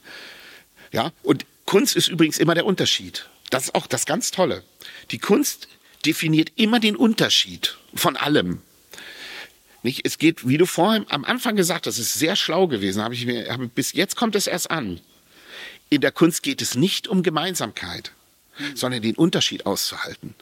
Ja, 0.93 1.13
und 1.23 1.47
Kunst 1.67 1.97
ist 1.97 2.09
übrigens 2.09 2.39
immer 2.39 2.55
der 2.55 2.67
Unterschied. 2.67 3.29
Das 3.51 3.65
ist 3.65 3.75
auch 3.75 3.87
das 3.87 4.07
ganz 4.07 4.31
Tolle. 4.31 4.63
Die 5.11 5.19
Kunst 5.19 5.69
definiert 6.05 6.53
immer 6.57 6.81
den 6.81 6.97
Unterschied 6.97 7.77
von 7.95 8.17
allem. 8.17 8.63
Nicht, 9.83 10.07
es 10.07 10.19
geht, 10.19 10.49
wie 10.49 10.57
du 10.57 10.67
vorhin 10.67 11.05
am 11.11 11.25
Anfang 11.25 11.57
gesagt 11.57 11.87
hast, 11.87 11.99
ist 11.99 12.15
sehr 12.15 12.37
schlau 12.37 12.69
gewesen, 12.69 13.03
habe 13.03 13.15
ich 13.15 13.27
mir, 13.27 13.51
habe, 13.53 13.69
bis 13.69 13.93
jetzt 13.93 14.17
kommt 14.17 14.35
es 14.35 14.47
erst 14.47 14.71
an. 14.71 15.01
In 15.91 16.01
der 16.01 16.13
Kunst 16.13 16.43
geht 16.43 16.63
es 16.63 16.75
nicht 16.75 17.07
um 17.07 17.23
Gemeinsamkeit, 17.23 18.13
mhm. 18.59 18.77
sondern 18.77 19.03
den 19.03 19.15
Unterschied 19.15 19.67
auszuhalten. 19.67 20.35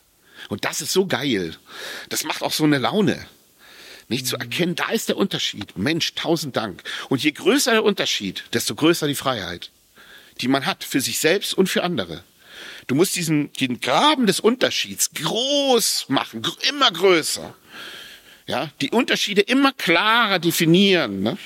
Und 0.48 0.64
das 0.64 0.80
ist 0.80 0.92
so 0.92 1.06
geil. 1.06 1.56
Das 2.08 2.24
macht 2.24 2.42
auch 2.42 2.52
so 2.52 2.64
eine 2.64 2.78
Laune. 2.78 3.26
Nicht 4.08 4.26
zu 4.26 4.36
erkennen, 4.36 4.74
da 4.74 4.90
ist 4.90 5.08
der 5.08 5.16
Unterschied. 5.16 5.76
Mensch, 5.76 6.14
tausend 6.14 6.56
Dank. 6.56 6.82
Und 7.08 7.22
je 7.22 7.32
größer 7.32 7.72
der 7.72 7.84
Unterschied, 7.84 8.44
desto 8.52 8.74
größer 8.74 9.06
die 9.06 9.14
Freiheit, 9.14 9.70
die 10.40 10.48
man 10.48 10.66
hat 10.66 10.84
für 10.84 11.00
sich 11.00 11.18
selbst 11.18 11.54
und 11.54 11.68
für 11.68 11.82
andere. 11.82 12.24
Du 12.86 12.94
musst 12.94 13.16
diesen, 13.16 13.52
den 13.54 13.80
Graben 13.80 14.26
des 14.26 14.40
Unterschieds 14.40 15.10
groß 15.14 16.06
machen, 16.08 16.42
immer 16.68 16.90
größer. 16.90 17.54
Ja, 18.46 18.70
die 18.80 18.90
Unterschiede 18.90 19.40
immer 19.42 19.72
klarer 19.72 20.38
definieren. 20.38 21.22
Ne? 21.22 21.38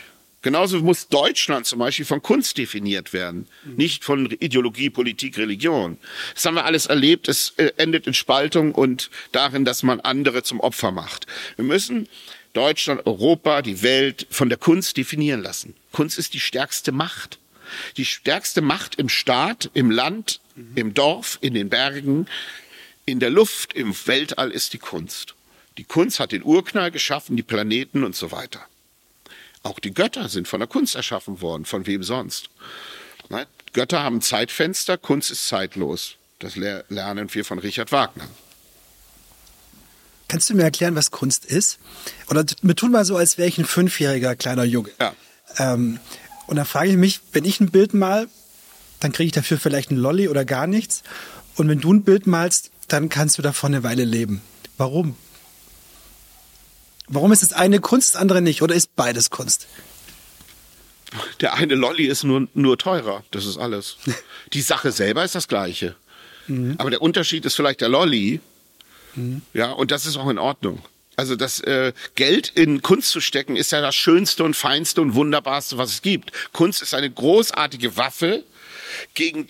Genauso 0.46 0.78
muss 0.78 1.08
Deutschland 1.08 1.66
zum 1.66 1.80
Beispiel 1.80 2.04
von 2.04 2.22
Kunst 2.22 2.56
definiert 2.56 3.12
werden, 3.12 3.48
nicht 3.64 4.04
von 4.04 4.30
Ideologie, 4.30 4.90
Politik, 4.90 5.38
Religion. 5.38 5.98
Das 6.34 6.44
haben 6.44 6.54
wir 6.54 6.64
alles 6.64 6.86
erlebt. 6.86 7.28
Es 7.28 7.54
äh, 7.56 7.72
endet 7.76 8.06
in 8.06 8.14
Spaltung 8.14 8.72
und 8.72 9.10
darin, 9.32 9.64
dass 9.64 9.82
man 9.82 10.00
andere 10.00 10.42
zum 10.42 10.60
Opfer 10.60 10.92
macht. 10.92 11.26
Wir 11.56 11.64
müssen 11.64 12.08
Deutschland, 12.56 13.06
Europa, 13.06 13.62
die 13.62 13.82
Welt 13.82 14.26
von 14.30 14.48
der 14.48 14.58
Kunst 14.58 14.96
definieren 14.96 15.42
lassen. 15.42 15.74
Kunst 15.92 16.18
ist 16.18 16.34
die 16.34 16.40
stärkste 16.40 16.90
Macht. 16.90 17.38
Die 17.96 18.04
stärkste 18.04 18.62
Macht 18.62 18.94
im 18.96 19.08
Staat, 19.08 19.70
im 19.74 19.90
Land, 19.90 20.40
im 20.74 20.94
Dorf, 20.94 21.38
in 21.40 21.54
den 21.54 21.68
Bergen, 21.68 22.26
in 23.04 23.20
der 23.20 23.30
Luft, 23.30 23.72
im 23.74 23.94
Weltall 24.06 24.50
ist 24.50 24.72
die 24.72 24.78
Kunst. 24.78 25.34
Die 25.76 25.84
Kunst 25.84 26.18
hat 26.18 26.32
den 26.32 26.42
Urknall 26.42 26.90
geschaffen, 26.90 27.36
die 27.36 27.42
Planeten 27.42 28.04
und 28.04 28.16
so 28.16 28.32
weiter. 28.32 28.64
Auch 29.62 29.78
die 29.78 29.92
Götter 29.92 30.28
sind 30.28 30.48
von 30.48 30.60
der 30.60 30.68
Kunst 30.68 30.94
erschaffen 30.94 31.40
worden. 31.42 31.64
Von 31.64 31.86
wem 31.86 32.02
sonst? 32.02 32.48
Götter 33.72 34.02
haben 34.02 34.22
Zeitfenster, 34.22 34.96
Kunst 34.96 35.30
ist 35.30 35.48
zeitlos. 35.48 36.14
Das 36.38 36.56
lernen 36.56 37.34
wir 37.34 37.44
von 37.44 37.58
Richard 37.58 37.92
Wagner. 37.92 38.26
Kannst 40.28 40.50
du 40.50 40.54
mir 40.54 40.64
erklären, 40.64 40.96
was 40.96 41.10
Kunst 41.10 41.44
ist? 41.44 41.78
Oder 42.28 42.44
wir 42.62 42.74
tun 42.74 42.90
mal 42.90 43.04
so, 43.04 43.16
als 43.16 43.38
wäre 43.38 43.48
ich 43.48 43.58
ein 43.58 43.64
fünfjähriger 43.64 44.34
kleiner 44.34 44.64
Junge. 44.64 44.90
Ja. 45.00 45.14
Ähm, 45.58 46.00
und 46.46 46.56
dann 46.56 46.66
frage 46.66 46.90
ich 46.90 46.96
mich, 46.96 47.20
wenn 47.32 47.44
ich 47.44 47.60
ein 47.60 47.70
Bild 47.70 47.94
mal, 47.94 48.28
dann 49.00 49.12
kriege 49.12 49.26
ich 49.26 49.32
dafür 49.32 49.58
vielleicht 49.58 49.90
einen 49.90 50.00
Lolli 50.00 50.28
oder 50.28 50.44
gar 50.44 50.66
nichts. 50.66 51.02
Und 51.56 51.68
wenn 51.68 51.80
du 51.80 51.92
ein 51.92 52.02
Bild 52.02 52.26
malst, 52.26 52.70
dann 52.88 53.08
kannst 53.08 53.38
du 53.38 53.42
davon 53.42 53.74
eine 53.74 53.82
Weile 53.82 54.04
leben. 54.04 54.42
Warum? 54.76 55.16
Warum 57.08 57.32
ist 57.32 57.42
das 57.42 57.52
eine 57.52 57.80
Kunst, 57.80 58.14
das 58.14 58.20
andere 58.20 58.42
nicht? 58.42 58.62
Oder 58.62 58.74
ist 58.74 58.96
beides 58.96 59.30
Kunst? 59.30 59.66
Der 61.40 61.54
eine 61.54 61.74
Lolli 61.74 62.06
ist 62.06 62.24
nur, 62.24 62.48
nur 62.54 62.78
teurer. 62.78 63.24
Das 63.30 63.46
ist 63.46 63.58
alles. 63.58 63.96
Die 64.52 64.60
Sache 64.60 64.92
selber 64.92 65.24
ist 65.24 65.34
das 65.34 65.48
gleiche. 65.48 65.94
Mhm. 66.46 66.74
Aber 66.78 66.90
der 66.90 67.02
Unterschied 67.02 67.44
ist 67.44 67.54
vielleicht 67.54 67.80
der 67.80 67.88
Lolli. 67.88 68.40
Ja, 69.52 69.72
und 69.72 69.90
das 69.90 70.06
ist 70.06 70.16
auch 70.16 70.28
in 70.28 70.38
Ordnung. 70.38 70.82
Also 71.16 71.34
das 71.34 71.60
äh, 71.60 71.92
Geld 72.14 72.52
in 72.54 72.82
Kunst 72.82 73.10
zu 73.10 73.20
stecken, 73.20 73.56
ist 73.56 73.72
ja 73.72 73.80
das 73.80 73.94
Schönste 73.94 74.44
und 74.44 74.54
Feinste 74.54 75.00
und 75.00 75.14
Wunderbarste, 75.14 75.78
was 75.78 75.90
es 75.90 76.02
gibt. 76.02 76.32
Kunst 76.52 76.82
ist 76.82 76.92
eine 76.92 77.10
großartige 77.10 77.96
Waffe 77.96 78.44
gegen 79.14 79.48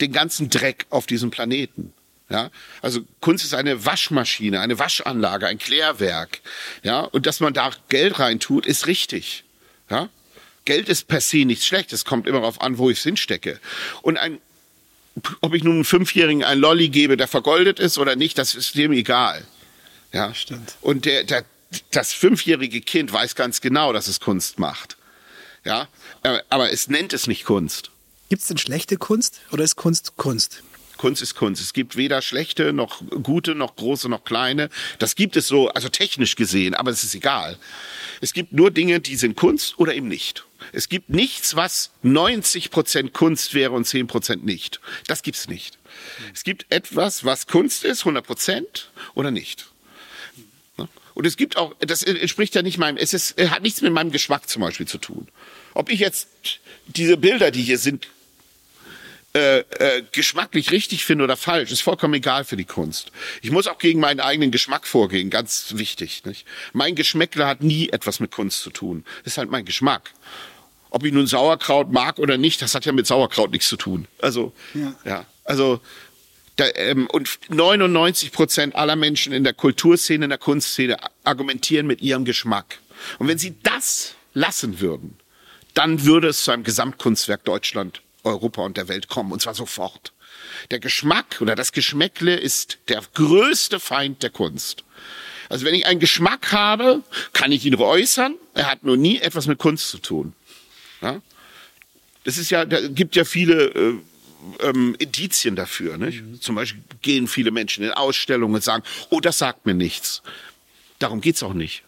den 0.00 0.12
ganzen 0.12 0.50
Dreck 0.50 0.86
auf 0.90 1.06
diesem 1.06 1.30
Planeten. 1.30 1.92
Ja, 2.28 2.50
also 2.80 3.00
Kunst 3.20 3.44
ist 3.44 3.54
eine 3.54 3.84
Waschmaschine, 3.84 4.60
eine 4.60 4.78
Waschanlage, 4.78 5.48
ein 5.48 5.58
Klärwerk. 5.58 6.40
Ja, 6.82 7.00
und 7.00 7.26
dass 7.26 7.40
man 7.40 7.52
da 7.52 7.70
Geld 7.88 8.18
reintut, 8.20 8.66
ist 8.66 8.86
richtig. 8.86 9.44
Ja, 9.88 10.08
Geld 10.64 10.88
ist 10.88 11.08
per 11.08 11.20
se 11.20 11.44
nichts 11.44 11.66
Schlechtes, 11.66 12.04
kommt 12.04 12.28
immer 12.28 12.40
darauf 12.40 12.60
an, 12.60 12.78
wo 12.78 12.88
ich 12.88 12.98
es 12.98 13.04
hinstecke. 13.04 13.58
Und 14.02 14.16
ein, 14.16 14.38
ob 15.40 15.54
ich 15.54 15.64
nun 15.64 15.74
einem 15.74 15.84
Fünfjährigen 15.84 16.44
ein 16.44 16.58
Lolli 16.58 16.88
gebe, 16.88 17.16
der 17.16 17.28
vergoldet 17.28 17.78
ist 17.78 17.98
oder 17.98 18.16
nicht, 18.16 18.38
das 18.38 18.54
ist 18.54 18.76
dem 18.76 18.92
egal. 18.92 19.46
Ja, 20.12 20.34
stimmt. 20.34 20.76
Und 20.80 21.04
der, 21.04 21.24
der, 21.24 21.44
das 21.90 22.12
fünfjährige 22.12 22.80
Kind 22.80 23.12
weiß 23.12 23.34
ganz 23.34 23.60
genau, 23.60 23.92
dass 23.92 24.08
es 24.08 24.20
Kunst 24.20 24.58
macht. 24.58 24.96
Ja, 25.64 25.88
aber 26.48 26.72
es 26.72 26.88
nennt 26.88 27.12
es 27.12 27.26
nicht 27.26 27.44
Kunst. 27.44 27.90
Gibt 28.28 28.42
es 28.42 28.48
denn 28.48 28.58
schlechte 28.58 28.96
Kunst 28.96 29.40
oder 29.50 29.64
ist 29.64 29.76
Kunst 29.76 30.16
Kunst? 30.16 30.62
Kunst 30.96 31.22
ist 31.22 31.34
Kunst. 31.34 31.62
Es 31.62 31.72
gibt 31.72 31.96
weder 31.96 32.22
schlechte 32.22 32.72
noch 32.72 33.02
gute 33.22 33.54
noch 33.54 33.76
große 33.76 34.08
noch 34.08 34.24
kleine. 34.24 34.68
Das 34.98 35.16
gibt 35.16 35.36
es 35.36 35.48
so, 35.48 35.68
also 35.70 35.88
technisch 35.88 36.36
gesehen, 36.36 36.74
aber 36.74 36.90
es 36.90 37.04
ist 37.04 37.14
egal. 37.14 37.58
Es 38.20 38.32
gibt 38.32 38.52
nur 38.52 38.70
Dinge, 38.70 39.00
die 39.00 39.16
sind 39.16 39.36
Kunst 39.36 39.78
oder 39.78 39.94
eben 39.94 40.08
nicht. 40.08 40.44
Es 40.72 40.88
gibt 40.88 41.10
nichts, 41.10 41.56
was 41.56 41.90
90 42.02 42.70
Prozent 42.70 43.12
Kunst 43.12 43.54
wäre 43.54 43.72
und 43.72 43.84
10 43.84 44.06
Prozent 44.06 44.44
nicht. 44.44 44.80
Das 45.06 45.22
gibt's 45.22 45.48
nicht. 45.48 45.78
Es 46.34 46.44
gibt 46.44 46.66
etwas, 46.70 47.24
was 47.24 47.46
Kunst 47.46 47.84
ist, 47.84 48.00
100 48.00 48.26
Prozent 48.26 48.90
oder 49.14 49.30
nicht. 49.30 49.66
Und 51.14 51.26
es 51.26 51.36
gibt 51.36 51.56
auch, 51.56 51.74
das 51.80 52.02
entspricht 52.02 52.54
ja 52.54 52.62
nicht 52.62 52.78
meinem, 52.78 52.96
es 52.96 53.12
ist, 53.12 53.38
hat 53.50 53.62
nichts 53.62 53.82
mit 53.82 53.92
meinem 53.92 54.10
Geschmack 54.10 54.48
zum 54.48 54.62
Beispiel 54.62 54.86
zu 54.86 54.98
tun. 54.98 55.28
Ob 55.74 55.90
ich 55.90 56.00
jetzt 56.00 56.28
diese 56.86 57.16
Bilder, 57.16 57.50
die 57.50 57.62
hier 57.62 57.78
sind, 57.78 58.08
äh, 59.32 59.60
äh, 59.60 60.02
geschmacklich 60.10 60.72
richtig 60.72 61.04
finde 61.04 61.22
oder 61.22 61.36
falsch, 61.36 61.70
ist 61.70 61.82
vollkommen 61.82 62.14
egal 62.14 62.44
für 62.44 62.56
die 62.56 62.64
Kunst. 62.64 63.12
Ich 63.42 63.52
muss 63.52 63.68
auch 63.68 63.78
gegen 63.78 64.00
meinen 64.00 64.18
eigenen 64.18 64.50
Geschmack 64.50 64.88
vorgehen, 64.88 65.30
ganz 65.30 65.74
wichtig. 65.76 66.24
Nicht? 66.24 66.46
Mein 66.72 66.96
Geschmäckler 66.96 67.46
hat 67.46 67.62
nie 67.62 67.90
etwas 67.90 68.18
mit 68.18 68.32
Kunst 68.32 68.60
zu 68.60 68.70
tun. 68.70 69.04
Das 69.22 69.34
ist 69.34 69.38
halt 69.38 69.48
mein 69.48 69.64
Geschmack. 69.64 70.10
Ob 70.90 71.04
ich 71.04 71.12
nun 71.12 71.28
Sauerkraut 71.28 71.92
mag 71.92 72.18
oder 72.18 72.38
nicht, 72.38 72.60
das 72.60 72.74
hat 72.74 72.84
ja 72.84 72.92
mit 72.92 73.06
Sauerkraut 73.06 73.52
nichts 73.52 73.68
zu 73.68 73.76
tun. 73.76 74.08
Also, 74.20 74.52
ja, 74.74 74.94
ja 75.04 75.26
also 75.44 75.80
da, 76.56 76.64
ähm, 76.74 77.06
und 77.06 77.38
99 77.50 78.32
Prozent 78.32 78.74
aller 78.74 78.96
Menschen 78.96 79.32
in 79.32 79.44
der 79.44 79.54
Kulturszene, 79.54 80.24
in 80.24 80.30
der 80.30 80.38
Kunstszene 80.38 80.96
argumentieren 81.22 81.86
mit 81.86 82.02
ihrem 82.02 82.24
Geschmack. 82.24 82.80
Und 83.20 83.28
wenn 83.28 83.38
sie 83.38 83.54
das 83.62 84.16
lassen 84.34 84.80
würden, 84.80 85.16
dann 85.74 86.04
würde 86.04 86.28
es 86.28 86.42
zu 86.42 86.50
einem 86.50 86.64
Gesamtkunstwerk 86.64 87.44
Deutschland 87.44 88.02
Europa 88.24 88.62
und 88.62 88.76
der 88.76 88.88
Welt 88.88 89.08
kommen, 89.08 89.32
und 89.32 89.40
zwar 89.40 89.54
sofort. 89.54 90.12
Der 90.70 90.78
Geschmack 90.78 91.40
oder 91.40 91.54
das 91.54 91.72
Geschmäckle 91.72 92.36
ist 92.36 92.78
der 92.88 93.02
größte 93.14 93.80
Feind 93.80 94.22
der 94.22 94.30
Kunst. 94.30 94.84
Also 95.48 95.64
wenn 95.66 95.74
ich 95.74 95.86
einen 95.86 96.00
Geschmack 96.00 96.52
habe, 96.52 97.02
kann 97.32 97.50
ich 97.50 97.64
ihn 97.66 97.74
äußern. 97.74 98.36
Er 98.54 98.70
hat 98.70 98.84
nur 98.84 98.96
nie 98.96 99.18
etwas 99.18 99.46
mit 99.46 99.58
Kunst 99.58 99.88
zu 99.88 99.98
tun. 99.98 100.32
Ja? 101.02 101.20
Das 102.24 102.38
ist 102.38 102.50
ja, 102.50 102.64
da 102.64 102.86
gibt 102.88 103.16
ja 103.16 103.24
viele 103.24 103.64
äh, 103.64 103.94
ähm, 104.60 104.94
Indizien 104.98 105.56
dafür. 105.56 105.96
Nicht? 105.96 106.22
Mhm. 106.22 106.40
Zum 106.40 106.54
Beispiel 106.54 106.82
gehen 107.02 107.26
viele 107.26 107.50
Menschen 107.50 107.84
in 107.84 107.90
Ausstellungen 107.90 108.54
und 108.54 108.62
sagen, 108.62 108.84
oh, 109.10 109.20
das 109.20 109.38
sagt 109.38 109.66
mir 109.66 109.74
nichts. 109.74 110.22
Darum 111.00 111.20
geht's 111.20 111.42
auch 111.42 111.54
nicht. 111.54 111.82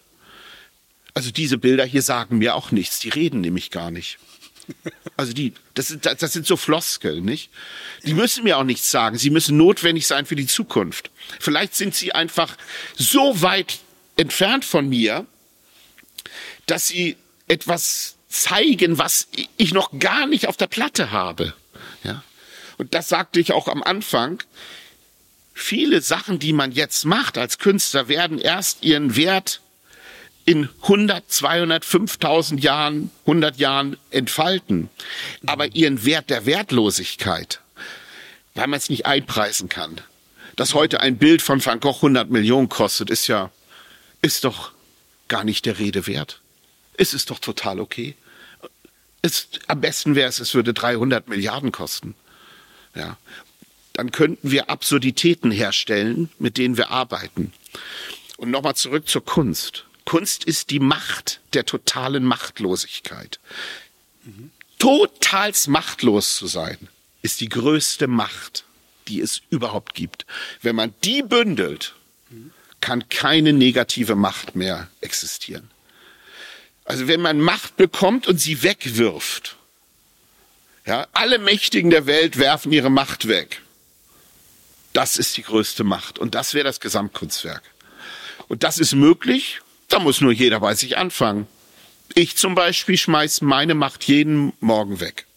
Also 1.13 1.31
diese 1.31 1.57
Bilder 1.57 1.85
hier 1.85 2.01
sagen 2.01 2.39
mir 2.39 2.55
auch 2.55 2.71
nichts. 2.71 2.99
Die 2.99 3.09
reden 3.09 3.41
nämlich 3.41 3.69
gar 3.71 3.91
nicht. 3.91 4.17
Also 5.15 5.33
die, 5.33 5.53
das, 5.75 5.95
das 6.01 6.33
sind 6.33 6.47
so 6.47 6.57
Floskeln, 6.57 7.23
nicht? 7.23 7.51
Die 8.03 8.13
müssen 8.13 8.43
mir 8.43 8.57
auch 8.57 8.63
nichts 8.63 8.89
sagen. 8.89 9.17
Sie 9.17 9.29
müssen 9.29 9.57
notwendig 9.57 10.07
sein 10.07 10.25
für 10.25 10.35
die 10.35 10.47
Zukunft. 10.47 11.11
Vielleicht 11.39 11.75
sind 11.75 11.93
sie 11.93 12.13
einfach 12.13 12.57
so 12.95 13.41
weit 13.41 13.79
entfernt 14.15 14.65
von 14.65 14.89
mir, 14.89 15.25
dass 16.65 16.87
sie 16.87 17.17
etwas 17.47 18.15
zeigen, 18.27 18.97
was 18.97 19.27
ich 19.57 19.73
noch 19.73 19.99
gar 19.99 20.25
nicht 20.25 20.47
auf 20.47 20.57
der 20.57 20.67
Platte 20.67 21.11
habe. 21.11 21.53
Ja? 22.03 22.23
Und 22.77 22.93
das 22.93 23.09
sagte 23.09 23.39
ich 23.39 23.51
auch 23.51 23.67
am 23.67 23.83
Anfang. 23.83 24.41
Viele 25.53 26.01
Sachen, 26.01 26.39
die 26.39 26.53
man 26.53 26.71
jetzt 26.71 27.05
macht 27.05 27.37
als 27.37 27.59
Künstler, 27.59 28.07
werden 28.07 28.39
erst 28.39 28.83
ihren 28.83 29.15
Wert 29.15 29.61
in 30.45 30.69
100, 30.83 31.31
200, 31.31 31.85
5000 31.85 32.63
Jahren, 32.63 33.11
100 33.21 33.57
Jahren 33.57 33.97
entfalten. 34.11 34.89
Aber 35.45 35.73
ihren 35.75 36.05
Wert 36.05 36.29
der 36.29 36.45
Wertlosigkeit, 36.45 37.61
weil 38.55 38.67
man 38.67 38.77
es 38.77 38.89
nicht 38.89 39.05
einpreisen 39.05 39.69
kann. 39.69 40.01
Dass 40.55 40.73
heute 40.73 40.99
ein 40.99 41.17
Bild 41.17 41.41
von 41.41 41.65
Van 41.65 41.79
Gogh 41.79 41.95
100 41.97 42.29
Millionen 42.29 42.69
kostet, 42.69 43.09
ist 43.09 43.27
ja, 43.27 43.51
ist 44.21 44.43
doch 44.43 44.71
gar 45.27 45.43
nicht 45.43 45.65
der 45.65 45.79
Rede 45.79 46.05
wert. 46.05 46.41
Es 46.95 47.13
ist 47.13 47.31
doch 47.31 47.39
total 47.39 47.79
okay. 47.79 48.15
Es, 49.21 49.47
am 49.67 49.81
besten 49.81 50.15
wäre 50.15 50.29
es, 50.29 50.39
es 50.39 50.53
würde 50.53 50.73
300 50.73 51.27
Milliarden 51.27 51.71
kosten. 51.71 52.13
Ja. 52.93 53.17
Dann 53.93 54.11
könnten 54.11 54.51
wir 54.51 54.69
Absurditäten 54.69 55.49
herstellen, 55.51 56.29
mit 56.39 56.57
denen 56.57 56.77
wir 56.77 56.91
arbeiten. 56.91 57.53
Und 58.37 58.51
nochmal 58.51 58.75
zurück 58.75 59.07
zur 59.07 59.23
Kunst. 59.23 59.85
Kunst 60.05 60.43
ist 60.43 60.69
die 60.69 60.79
Macht 60.79 61.39
der 61.53 61.65
totalen 61.65 62.23
Machtlosigkeit. 62.23 63.39
Totals 64.79 65.67
machtlos 65.67 66.35
zu 66.35 66.47
sein, 66.47 66.77
ist 67.21 67.41
die 67.41 67.49
größte 67.49 68.07
Macht, 68.07 68.65
die 69.07 69.21
es 69.21 69.41
überhaupt 69.49 69.93
gibt. 69.93 70.25
Wenn 70.61 70.75
man 70.75 70.93
die 71.03 71.23
bündelt, 71.23 71.95
kann 72.81 73.07
keine 73.07 73.53
negative 73.53 74.15
Macht 74.15 74.55
mehr 74.55 74.89
existieren. 74.99 75.71
Also 76.85 77.07
wenn 77.07 77.21
man 77.21 77.39
Macht 77.39 77.77
bekommt 77.77 78.27
und 78.27 78.39
sie 78.39 78.61
wegwirft, 78.61 79.55
ja, 80.85 81.07
alle 81.13 81.39
Mächtigen 81.39 81.91
der 81.91 82.07
Welt 82.07 82.37
werfen 82.37 82.73
ihre 82.73 82.89
Macht 82.89 83.29
weg. 83.29 83.61
Das 84.91 85.17
ist 85.17 85.37
die 85.37 85.43
größte 85.43 85.85
Macht 85.85 86.19
und 86.19 86.35
das 86.35 86.53
wäre 86.53 86.65
das 86.65 86.81
Gesamtkunstwerk. 86.81 87.63
Und 88.49 88.63
das 88.63 88.79
ist 88.79 88.93
möglich, 88.93 89.61
da 89.93 89.99
muss 89.99 90.21
nur 90.21 90.31
jeder 90.31 90.59
bei 90.59 90.73
sich 90.73 90.97
anfangen. 90.97 91.45
Ich 92.15 92.35
zum 92.35 92.55
Beispiel 92.55 92.97
schmeiß 92.97 93.41
meine 93.41 93.75
Macht 93.75 94.05
jeden 94.05 94.53
Morgen 94.59 94.99
weg. 94.99 95.27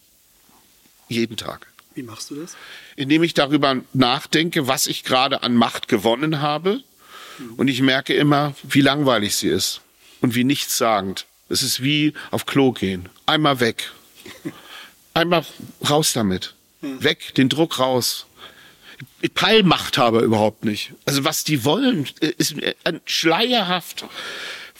Jeden 1.08 1.36
Tag. 1.36 1.66
Wie 1.94 2.02
machst 2.02 2.30
du 2.30 2.36
das? 2.36 2.56
Indem 2.96 3.22
ich 3.22 3.34
darüber 3.34 3.76
nachdenke, 3.92 4.66
was 4.66 4.86
ich 4.86 5.04
gerade 5.04 5.42
an 5.42 5.54
Macht 5.54 5.88
gewonnen 5.88 6.40
habe. 6.40 6.82
Und 7.58 7.68
ich 7.68 7.82
merke 7.82 8.14
immer, 8.14 8.54
wie 8.62 8.80
langweilig 8.80 9.36
sie 9.36 9.48
ist 9.48 9.82
und 10.22 10.34
wie 10.34 10.44
nichtssagend. 10.44 11.26
Es 11.50 11.62
ist 11.62 11.82
wie 11.82 12.14
auf 12.30 12.46
Klo 12.46 12.72
gehen. 12.72 13.10
Einmal 13.26 13.60
weg. 13.60 13.92
Einmal 15.12 15.44
raus 15.86 16.14
damit. 16.14 16.54
Weg, 16.80 17.34
den 17.34 17.50
Druck 17.50 17.78
raus. 17.78 18.26
Peilmachthaber 19.34 20.20
überhaupt 20.22 20.64
nicht. 20.64 20.92
Also 21.04 21.24
was 21.24 21.44
die 21.44 21.64
wollen, 21.64 22.08
ist 22.20 22.56
schleierhaft, 23.04 24.04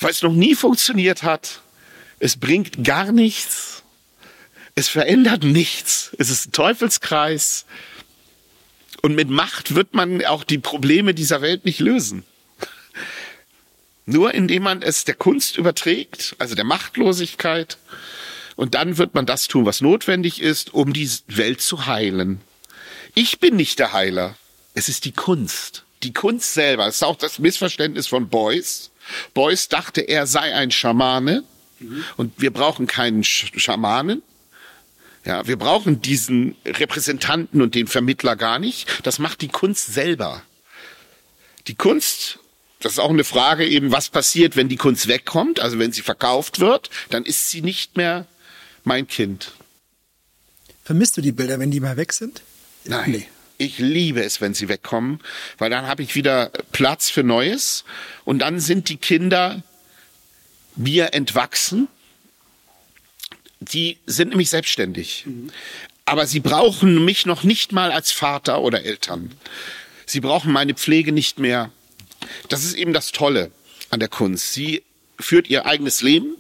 weil 0.01 0.11
es 0.11 0.23
noch 0.23 0.33
nie 0.33 0.55
funktioniert 0.55 1.23
hat. 1.23 1.61
Es 2.19 2.37
bringt 2.37 2.85
gar 2.85 3.13
nichts. 3.13 3.83
Es 4.75 4.89
verändert 4.89 5.43
nichts. 5.43 6.15
Es 6.19 6.31
ist 6.31 6.49
ein 6.49 6.53
Teufelskreis. 6.53 7.67
Und 9.03 9.15
mit 9.15 9.29
Macht 9.29 9.75
wird 9.75 9.95
man 9.95 10.25
auch 10.25 10.45
die 10.45 10.59
Probleme 10.59 11.15
dieser 11.15 11.41
Welt 11.41 11.65
nicht 11.65 11.81
lösen. 11.81 12.25
Nur 14.05 14.35
indem 14.35 14.63
man 14.63 14.83
es 14.83 15.05
der 15.05 15.15
Kunst 15.15 15.57
überträgt, 15.57 16.37
also 16.39 16.55
der 16.55 16.65
Machtlosigkeit. 16.65 17.79
Und 18.55 18.75
dann 18.75 18.99
wird 18.99 19.15
man 19.15 19.27
das 19.27 19.49
tun, 19.49 19.67
was 19.67 19.81
notwendig 19.81 20.41
ist, 20.41 20.73
um 20.73 20.93
die 20.93 21.11
Welt 21.27 21.61
zu 21.61 21.87
heilen. 21.87 22.41
Ich 23.15 23.41
bin 23.41 23.57
nicht 23.57 23.79
der 23.79 23.93
Heiler. 23.93 24.37
Es 24.75 24.89
ist 24.89 25.05
die 25.05 25.13
Kunst. 25.13 25.85
Die 26.03 26.13
Kunst 26.13 26.55
selber. 26.55 26.87
Das 26.87 26.97
ist 26.97 27.03
auch 27.03 27.17
das 27.17 27.39
Missverständnis 27.39 28.07
von 28.07 28.29
Beuys. 28.29 28.91
Beuys 29.35 29.69
dachte, 29.69 30.01
er 30.03 30.27
sei 30.27 30.55
ein 30.55 30.71
Schamane. 30.71 31.45
Mhm. 31.79 32.05
Und 32.17 32.33
wir 32.41 32.53
brauchen 32.53 32.87
keinen 32.87 33.25
Sch 33.25 33.53
Schamanen. 33.57 34.23
Ja, 35.25 35.47
wir 35.47 35.57
brauchen 35.57 36.01
diesen 36.01 36.55
Repräsentanten 36.65 37.61
und 37.61 37.75
den 37.75 37.89
Vermittler 37.89 38.37
gar 38.37 38.59
nicht. 38.59 38.89
Das 39.03 39.19
macht 39.19 39.41
die 39.41 39.49
Kunst 39.49 39.93
selber. 39.93 40.43
Die 41.67 41.75
Kunst, 41.75 42.39
das 42.79 42.93
ist 42.93 42.99
auch 43.01 43.11
eine 43.11 43.25
Frage 43.25 43.67
eben, 43.67 43.91
was 43.91 44.09
passiert, 44.09 44.55
wenn 44.55 44.69
die 44.69 44.77
Kunst 44.77 45.09
wegkommt, 45.09 45.59
also 45.59 45.81
wenn 45.81 45.91
sie 45.91 46.03
verkauft 46.03 46.61
wird, 46.61 46.91
dann 47.11 47.25
ist 47.25 47.51
sie 47.51 47.61
nicht 47.61 47.97
mehr 47.97 48.27
mein 48.85 49.09
Kind. 49.09 49.53
Vermisst 50.85 51.17
du 51.17 51.21
die 51.21 51.33
Bilder, 51.33 51.59
wenn 51.59 51.73
die 51.73 51.81
mal 51.81 51.97
weg 51.97 52.13
sind? 52.13 52.43
Nein. 52.85 53.11
Nee. 53.11 53.27
Ich 53.59 53.79
liebe 53.79 54.23
es, 54.23 54.41
wenn 54.41 54.55
sie 54.55 54.69
wegkommen, 54.69 55.21
weil 55.59 55.71
dann 55.71 55.87
habe 55.87 56.03
ich 56.03 56.15
wieder 56.15 56.51
Platz 56.73 57.09
für 57.09 57.23
Neues 57.23 57.85
und 58.25 58.41
dann 58.41 58.61
sind 58.61 58.89
die 58.89 58.99
Kinder 58.99 59.63
mir 60.75 61.15
entwachsen. 61.15 61.89
Die 63.61 63.99
sind 64.05 64.31
nämlich 64.31 64.51
selbstständig. 64.51 65.25
Mhm. 65.27 65.51
Aber 66.05 66.27
sie 66.27 66.41
brauchen 66.41 67.05
mich 67.05 67.25
noch 67.25 67.43
nicht 67.45 67.73
mal 67.73 67.91
als 67.91 68.13
Vater 68.13 68.61
oder 68.61 68.85
Eltern. 68.85 69.33
Sie 70.05 70.21
brauchen 70.21 70.53
meine 70.53 70.75
Pflege 70.75 71.11
nicht 71.11 71.39
mehr. 71.39 71.71
Das 72.49 72.63
ist 72.63 72.75
eben 72.75 72.93
das 72.93 73.11
Tolle 73.11 73.51
an 73.89 74.01
der 74.01 74.09
Kunst. 74.09 74.53
Sie 74.53 74.83
führt 75.19 75.49
ihr 75.49 75.65
eigenes 75.65 76.03
Leben 76.03 76.37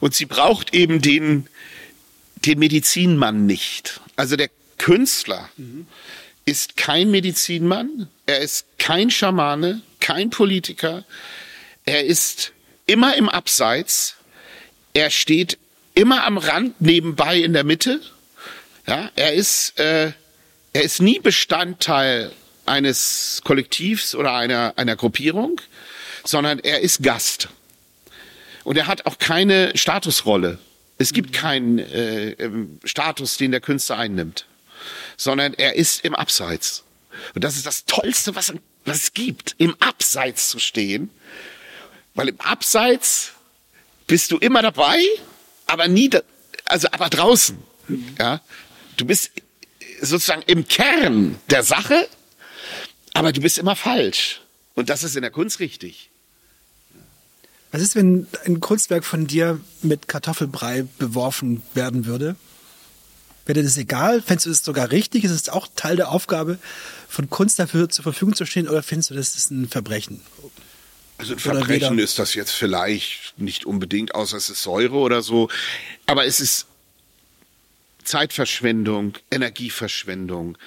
und 0.00 0.14
sie 0.14 0.24
braucht 0.24 0.74
eben 0.74 1.02
den, 1.02 1.46
den 2.36 2.58
Medizinmann 2.58 3.44
nicht. 3.44 4.00
Also 4.16 4.36
der 4.36 4.48
Künstler 4.78 5.50
mhm 5.58 5.86
ist 6.44 6.76
kein 6.76 7.10
Medizinmann, 7.10 8.08
er 8.26 8.40
ist 8.40 8.66
kein 8.78 9.10
Schamane, 9.10 9.82
kein 10.00 10.30
Politiker, 10.30 11.04
er 11.84 12.04
ist 12.04 12.52
immer 12.86 13.16
im 13.16 13.28
Abseits, 13.28 14.16
er 14.92 15.10
steht 15.10 15.58
immer 15.94 16.24
am 16.24 16.38
Rand 16.38 16.80
nebenbei 16.80 17.38
in 17.38 17.52
der 17.52 17.64
Mitte, 17.64 18.00
ja, 18.86 19.10
er 19.14 19.32
ist, 19.34 19.78
äh, 19.78 20.12
er 20.72 20.82
ist 20.82 21.00
nie 21.00 21.20
Bestandteil 21.20 22.32
eines 22.66 23.40
Kollektivs 23.44 24.14
oder 24.14 24.34
einer, 24.34 24.74
einer 24.76 24.96
Gruppierung, 24.96 25.60
sondern 26.24 26.58
er 26.58 26.80
ist 26.80 27.02
Gast. 27.02 27.48
Und 28.64 28.76
er 28.76 28.86
hat 28.86 29.06
auch 29.06 29.18
keine 29.18 29.76
Statusrolle. 29.76 30.58
Es 30.98 31.12
gibt 31.12 31.32
keinen 31.32 31.78
äh, 31.78 32.30
ähm, 32.32 32.78
Status, 32.84 33.36
den 33.36 33.50
der 33.50 33.60
Künstler 33.60 33.98
einnimmt 33.98 34.46
sondern 35.16 35.54
er 35.54 35.74
ist 35.76 36.04
im 36.04 36.14
Abseits. 36.14 36.84
Und 37.34 37.44
das 37.44 37.56
ist 37.56 37.66
das 37.66 37.84
Tollste, 37.84 38.34
was, 38.34 38.52
was 38.84 38.96
es 38.96 39.12
gibt, 39.12 39.54
im 39.58 39.76
Abseits 39.80 40.48
zu 40.48 40.58
stehen. 40.58 41.10
Weil 42.14 42.28
im 42.28 42.40
Abseits 42.40 43.32
bist 44.06 44.30
du 44.32 44.38
immer 44.38 44.62
dabei, 44.62 44.98
aber 45.66 45.88
nie, 45.88 46.10
da, 46.10 46.20
also 46.64 46.88
aber 46.92 47.08
draußen. 47.08 47.56
Ja, 48.18 48.40
du 48.96 49.04
bist 49.04 49.30
sozusagen 50.00 50.42
im 50.46 50.66
Kern 50.66 51.38
der 51.50 51.62
Sache, 51.62 52.08
aber 53.14 53.32
du 53.32 53.40
bist 53.40 53.58
immer 53.58 53.76
falsch. 53.76 54.40
Und 54.74 54.88
das 54.88 55.04
ist 55.04 55.16
in 55.16 55.22
der 55.22 55.30
Kunst 55.30 55.60
richtig. 55.60 56.10
Was 57.70 57.80
ist, 57.80 57.96
wenn 57.96 58.26
ein 58.44 58.60
Kunstwerk 58.60 59.04
von 59.04 59.26
dir 59.26 59.60
mit 59.80 60.08
Kartoffelbrei 60.08 60.84
beworfen 60.98 61.62
werden 61.74 62.04
würde? 62.04 62.36
Wäre 63.44 63.58
dir 63.58 63.64
das 63.64 63.76
egal? 63.76 64.22
Fändest 64.22 64.46
du 64.46 64.50
das 64.50 64.64
sogar 64.64 64.90
richtig? 64.90 65.24
Ist 65.24 65.32
es 65.32 65.48
auch 65.48 65.68
Teil 65.74 65.96
der 65.96 66.10
Aufgabe 66.10 66.58
von 67.08 67.28
Kunst 67.28 67.58
dafür 67.58 67.88
zur 67.88 68.04
Verfügung 68.04 68.34
zu 68.34 68.46
stehen 68.46 68.68
oder 68.68 68.82
findest 68.82 69.10
du, 69.10 69.14
das 69.14 69.34
ist 69.34 69.50
ein 69.50 69.68
Verbrechen? 69.68 70.20
Also 71.18 71.34
ein 71.34 71.38
Verbrechen 71.38 71.98
ist 71.98 72.18
das 72.18 72.34
jetzt 72.34 72.52
vielleicht 72.52 73.38
nicht 73.38 73.64
unbedingt, 73.64 74.14
außer 74.14 74.36
es 74.36 74.48
ist 74.48 74.62
Säure 74.62 74.96
oder 74.96 75.22
so. 75.22 75.48
Aber 76.06 76.24
es 76.24 76.40
ist 76.40 76.66
Zeitverschwendung, 78.04 79.14
Energieverschwendung. 79.30 80.58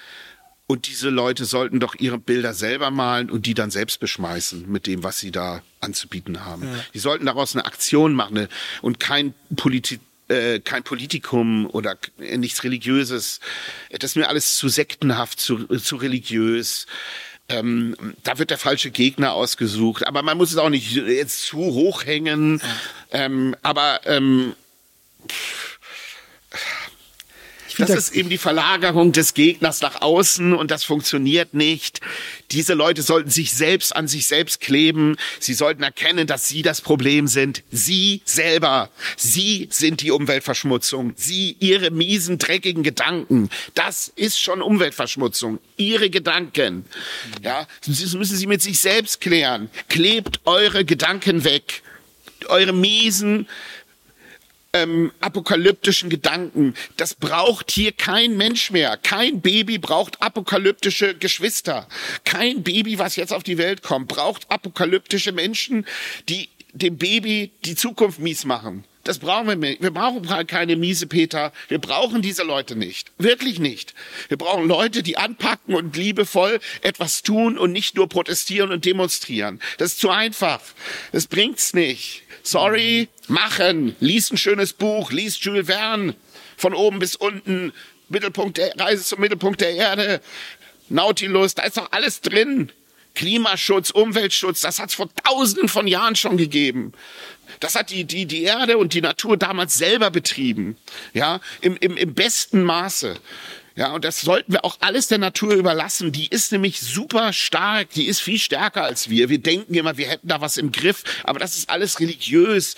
Und 0.67 0.87
diese 0.87 1.09
Leute 1.09 1.45
sollten 1.45 1.79
doch 1.79 1.95
ihre 1.95 2.17
Bilder 2.17 2.53
selber 2.53 2.89
malen 2.89 3.29
und 3.29 3.45
die 3.45 3.53
dann 3.53 3.69
selbst 3.69 3.99
beschmeißen 3.99 4.69
mit 4.69 4.87
dem, 4.87 5.03
was 5.03 5.19
sie 5.19 5.31
da 5.31 5.61
anzubieten 5.79 6.43
haben. 6.43 6.63
Ja. 6.63 6.85
Die 6.93 6.99
sollten 6.99 7.25
daraus 7.27 7.55
eine 7.55 7.65
Aktion 7.65 8.13
machen 8.13 8.47
und 8.81 8.99
kein 8.99 9.35
Politik 9.55 9.99
äh, 10.27 10.59
kein 10.59 10.83
Politikum 10.83 11.67
oder 11.67 11.97
nichts 12.17 12.63
Religiöses. 12.63 13.39
Das 13.91 14.11
ist 14.11 14.15
mir 14.15 14.29
alles 14.29 14.57
zu 14.57 14.69
sektenhaft, 14.69 15.39
zu, 15.39 15.65
zu 15.77 15.95
religiös. 15.97 16.87
Ähm, 17.47 17.95
da 18.23 18.39
wird 18.39 18.49
der 18.49 18.57
falsche 18.57 18.89
Gegner 18.89 19.33
ausgesucht. 19.33 20.07
Aber 20.07 20.23
man 20.23 20.37
muss 20.37 20.51
es 20.51 20.57
auch 20.57 20.69
nicht 20.69 20.93
jetzt 20.93 21.43
zu 21.43 21.57
hoch 21.57 22.05
hängen. 22.05 22.61
Ähm, 23.11 23.55
aber 23.61 24.01
ähm, 24.05 24.55
das 27.77 27.89
ist 27.89 28.15
eben 28.15 28.29
die 28.29 28.37
Verlagerung 28.37 29.11
des 29.11 29.33
Gegners 29.33 29.81
nach 29.81 30.01
außen 30.01 30.53
und 30.53 30.71
das 30.71 30.83
funktioniert 30.83 31.53
nicht. 31.53 32.01
Diese 32.51 32.73
Leute 32.73 33.01
sollten 33.01 33.29
sich 33.29 33.53
selbst 33.53 33.95
an 33.95 34.07
sich 34.07 34.27
selbst 34.27 34.61
kleben. 34.61 35.17
Sie 35.39 35.53
sollten 35.53 35.83
erkennen, 35.83 36.27
dass 36.27 36.47
sie 36.47 36.61
das 36.61 36.81
Problem 36.81 37.27
sind. 37.27 37.63
Sie 37.71 38.21
selber. 38.25 38.89
Sie 39.17 39.67
sind 39.71 40.01
die 40.01 40.11
Umweltverschmutzung. 40.11 41.13
Sie, 41.15 41.55
ihre 41.59 41.91
miesen, 41.91 42.37
dreckigen 42.37 42.83
Gedanken. 42.83 43.49
Das 43.73 44.11
ist 44.15 44.39
schon 44.39 44.61
Umweltverschmutzung. 44.61 45.59
Ihre 45.77 46.09
Gedanken. 46.09 46.85
Ja, 47.43 47.67
das 47.85 48.13
müssen 48.13 48.37
Sie 48.37 48.47
mit 48.47 48.61
sich 48.61 48.79
selbst 48.79 49.21
klären. 49.21 49.69
Klebt 49.89 50.39
eure 50.45 50.85
Gedanken 50.85 51.43
weg. 51.43 51.81
Eure 52.47 52.73
miesen, 52.73 53.47
ähm, 54.75 55.11
apokalyptischen 55.21 56.09
Gedanken. 56.09 56.73
Das 56.97 57.13
braucht 57.13 57.71
hier 57.71 57.93
kein 57.93 58.35
Mensch 58.35 58.71
mehr. 58.71 58.97
Kein 58.97 59.39
Baby 59.39 59.77
braucht 59.77 60.21
apokalyptische 60.21 61.15
Geschwister. 61.15 61.87
Kein 62.25 62.61
Baby, 62.63 62.99
was 62.99 63.15
jetzt 63.15 63.31
auf 63.31 63.43
die 63.43 63.57
Welt 63.57 63.81
kommt, 63.81 64.09
braucht 64.09 64.51
apokalyptische 64.51 65.31
Menschen, 65.31 65.85
die 66.27 66.49
dem 66.73 66.97
Baby 66.97 67.51
die 67.63 67.75
Zukunft 67.75 68.19
mies 68.19 68.43
machen. 68.43 68.83
Das 69.05 69.19
brauchen 69.19 69.47
wir 69.47 69.55
nicht. 69.55 69.83
Wir 69.83 69.91
brauchen 69.91 70.23
keine 70.47 70.75
miese 70.75 71.05
Peter. 71.05 71.53
Wir 71.67 71.77
brauchen 71.77 72.23
diese 72.23 72.43
Leute 72.43 72.75
nicht. 72.75 73.11
Wirklich 73.19 73.59
nicht. 73.59 73.93
Wir 74.29 74.37
brauchen 74.37 74.67
Leute, 74.67 75.03
die 75.03 75.15
anpacken 75.15 75.75
und 75.75 75.95
liebevoll 75.95 76.59
etwas 76.81 77.21
tun 77.21 77.57
und 77.57 77.71
nicht 77.71 77.95
nur 77.95 78.09
protestieren 78.09 78.71
und 78.71 78.83
demonstrieren. 78.83 79.61
Das 79.77 79.93
ist 79.93 79.99
zu 79.99 80.09
einfach. 80.09 80.59
Das 81.11 81.27
bringt's 81.27 81.75
nicht. 81.75 82.23
Sorry, 82.45 83.09
machen. 83.27 83.95
Lies 83.99 84.31
ein 84.31 84.37
schönes 84.37 84.73
Buch. 84.73 85.11
Lies 85.11 85.43
Jules 85.43 85.65
Verne. 85.65 86.15
Von 86.57 86.75
oben 86.75 86.99
bis 86.99 87.15
unten. 87.15 87.73
Mittelpunkt 88.07 88.57
der 88.57 88.71
Reise 88.79 89.03
zum 89.03 89.19
Mittelpunkt 89.19 89.61
der 89.61 89.71
Erde. 89.71 90.21
Nautilus. 90.87 91.55
Da 91.55 91.63
ist 91.63 91.77
doch 91.77 91.91
alles 91.91 92.21
drin. 92.21 92.71
Klimaschutz, 93.15 93.89
Umweltschutz, 93.91 94.61
das 94.61 94.77
hat 94.77 94.89
es 94.89 94.95
vor 94.95 95.09
tausenden 95.23 95.69
von 95.69 95.87
Jahren 95.87 96.15
schon 96.15 96.35
gegeben. 96.35 96.91
Das 97.61 97.75
hat 97.75 97.89
die, 97.89 98.03
die, 98.03 98.25
die 98.25 98.43
Erde 98.43 98.77
und 98.77 98.93
die 98.93 99.01
Natur 99.01 99.37
damals 99.37 99.77
selber 99.77 100.11
betrieben. 100.11 100.77
Ja, 101.13 101.39
im, 101.61 101.77
im, 101.77 101.97
im 101.97 102.13
besten 102.13 102.61
Maße. 102.61 103.15
Ja, 103.77 103.91
und 103.91 104.05
das 104.05 104.21
sollten 104.21 104.53
wir 104.53 104.63
auch 104.63 104.77
alles 104.79 105.09
der 105.09 105.17
Natur 105.17 105.53
überlassen. 105.53 106.13
Die 106.13 106.27
ist 106.27 106.53
nämlich 106.53 106.79
super 106.79 107.33
stark, 107.33 107.89
die 107.89 108.07
ist 108.07 108.21
viel 108.21 108.39
stärker 108.39 108.83
als 108.83 109.09
wir. 109.09 109.27
Wir 109.27 109.39
denken 109.39 109.73
immer, 109.73 109.97
wir 109.97 110.07
hätten 110.07 110.29
da 110.29 110.39
was 110.39 110.55
im 110.55 110.71
Griff, 110.71 111.03
aber 111.25 111.39
das 111.39 111.57
ist 111.57 111.69
alles 111.69 111.99
religiös. 111.99 112.75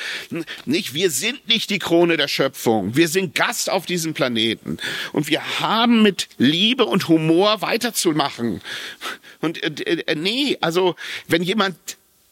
Nicht, 0.66 0.96
wir 0.96 1.12
sind 1.12 1.48
nicht 1.48 1.70
die 1.70 1.78
Krone 1.78 2.18
der 2.18 2.28
Schöpfung. 2.28 2.96
Wir 2.96 3.10
sind 3.10 3.36
Gast 3.36 3.70
auf 3.70 3.86
diesem 3.86 4.16
Planeten. 4.16 4.78
Und 5.14 5.28
wir 5.28 5.60
haben 5.60 6.02
mit 6.02 6.30
Liebe 6.40 6.86
und 6.86 7.08
Humor 7.08 7.62
weiterzumachen. 7.62 8.62
Und 9.40 9.62
äh, 9.64 10.02
äh 10.02 10.16
nee, 10.16 10.58
also 10.62 10.96
wenn 11.28 11.44
jemand 11.44 11.78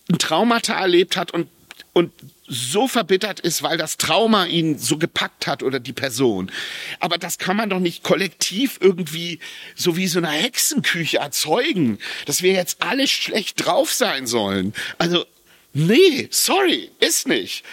ein 0.09 0.17
Traumata 0.17 0.73
erlebt 0.73 1.17
hat 1.17 1.31
und 1.31 1.49
und 1.93 2.11
so 2.47 2.87
verbittert 2.87 3.39
ist, 3.39 3.63
weil 3.63 3.77
das 3.77 3.97
Trauma 3.97 4.45
ihn 4.45 4.77
so 4.77 4.97
gepackt 4.97 5.47
hat 5.47 5.63
oder 5.63 5.79
die 5.79 5.93
Person. 5.93 6.51
Aber 6.99 7.17
das 7.17 7.37
kann 7.37 7.57
man 7.57 7.69
doch 7.69 7.79
nicht 7.79 8.03
kollektiv 8.03 8.77
irgendwie 8.81 9.39
so 9.75 9.97
wie 9.97 10.07
so 10.07 10.19
eine 10.19 10.29
Hexenküche 10.29 11.17
erzeugen, 11.17 11.97
dass 12.25 12.43
wir 12.43 12.53
jetzt 12.53 12.81
alle 12.81 13.07
schlecht 13.07 13.65
drauf 13.65 13.91
sein 13.91 14.27
sollen. 14.27 14.73
Also, 14.97 15.25
nee, 15.73 16.27
sorry, 16.31 16.91
ist 16.99 17.27
nicht. 17.27 17.63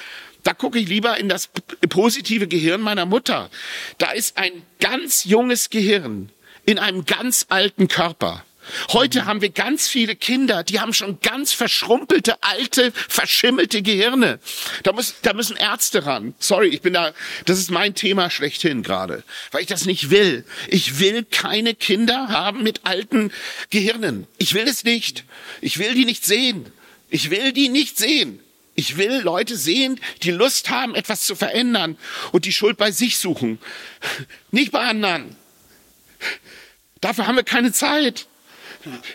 Da 0.42 0.54
gucke 0.54 0.78
ich 0.78 0.88
lieber 0.88 1.18
in 1.18 1.28
das 1.28 1.50
positive 1.88 2.48
Gehirn 2.48 2.80
meiner 2.80 3.06
Mutter. 3.06 3.50
Da 3.98 4.10
ist 4.10 4.38
ein 4.38 4.62
ganz 4.80 5.24
junges 5.24 5.70
Gehirn 5.70 6.30
in 6.64 6.78
einem 6.78 7.04
ganz 7.04 7.46
alten 7.48 7.88
Körper. 7.88 8.44
Heute 8.92 9.26
haben 9.26 9.40
wir 9.40 9.50
ganz 9.50 9.88
viele 9.88 10.14
Kinder, 10.16 10.62
die 10.62 10.80
haben 10.80 10.92
schon 10.92 11.20
ganz 11.20 11.52
verschrumpelte, 11.52 12.42
alte, 12.42 12.92
verschimmelte 12.92 13.82
Gehirne. 13.82 14.38
Da, 14.82 14.92
muss, 14.92 15.14
da 15.22 15.32
müssen 15.32 15.56
Ärzte 15.56 16.06
ran. 16.06 16.34
Sorry, 16.38 16.68
ich 16.68 16.80
bin 16.80 16.92
da, 16.92 17.12
das 17.44 17.58
ist 17.58 17.70
mein 17.70 17.94
Thema 17.94 18.30
schlechthin 18.30 18.82
gerade, 18.82 19.24
weil 19.50 19.62
ich 19.62 19.66
das 19.66 19.86
nicht 19.86 20.10
will. 20.10 20.44
Ich 20.68 21.00
will 21.00 21.24
keine 21.24 21.74
Kinder 21.74 22.28
haben 22.28 22.62
mit 22.62 22.80
alten 22.84 23.32
Gehirnen. 23.70 24.26
Ich 24.38 24.54
will 24.54 24.68
es 24.68 24.84
nicht. 24.84 25.24
Ich 25.60 25.78
will 25.78 25.94
die 25.94 26.04
nicht 26.04 26.24
sehen. 26.24 26.72
Ich 27.10 27.30
will 27.30 27.52
die 27.52 27.68
nicht 27.68 27.98
sehen. 27.98 28.40
Ich 28.74 28.96
will 28.96 29.20
Leute 29.20 29.56
sehen, 29.56 30.00
die 30.22 30.30
Lust 30.30 30.70
haben, 30.70 30.94
etwas 30.94 31.24
zu 31.24 31.36
verändern 31.36 31.98
und 32.32 32.46
die 32.46 32.52
Schuld 32.52 32.78
bei 32.78 32.90
sich 32.90 33.18
suchen, 33.18 33.58
nicht 34.50 34.72
bei 34.72 34.80
anderen. 34.80 35.36
Dafür 37.02 37.26
haben 37.26 37.36
wir 37.36 37.42
keine 37.42 37.72
Zeit. 37.72 38.26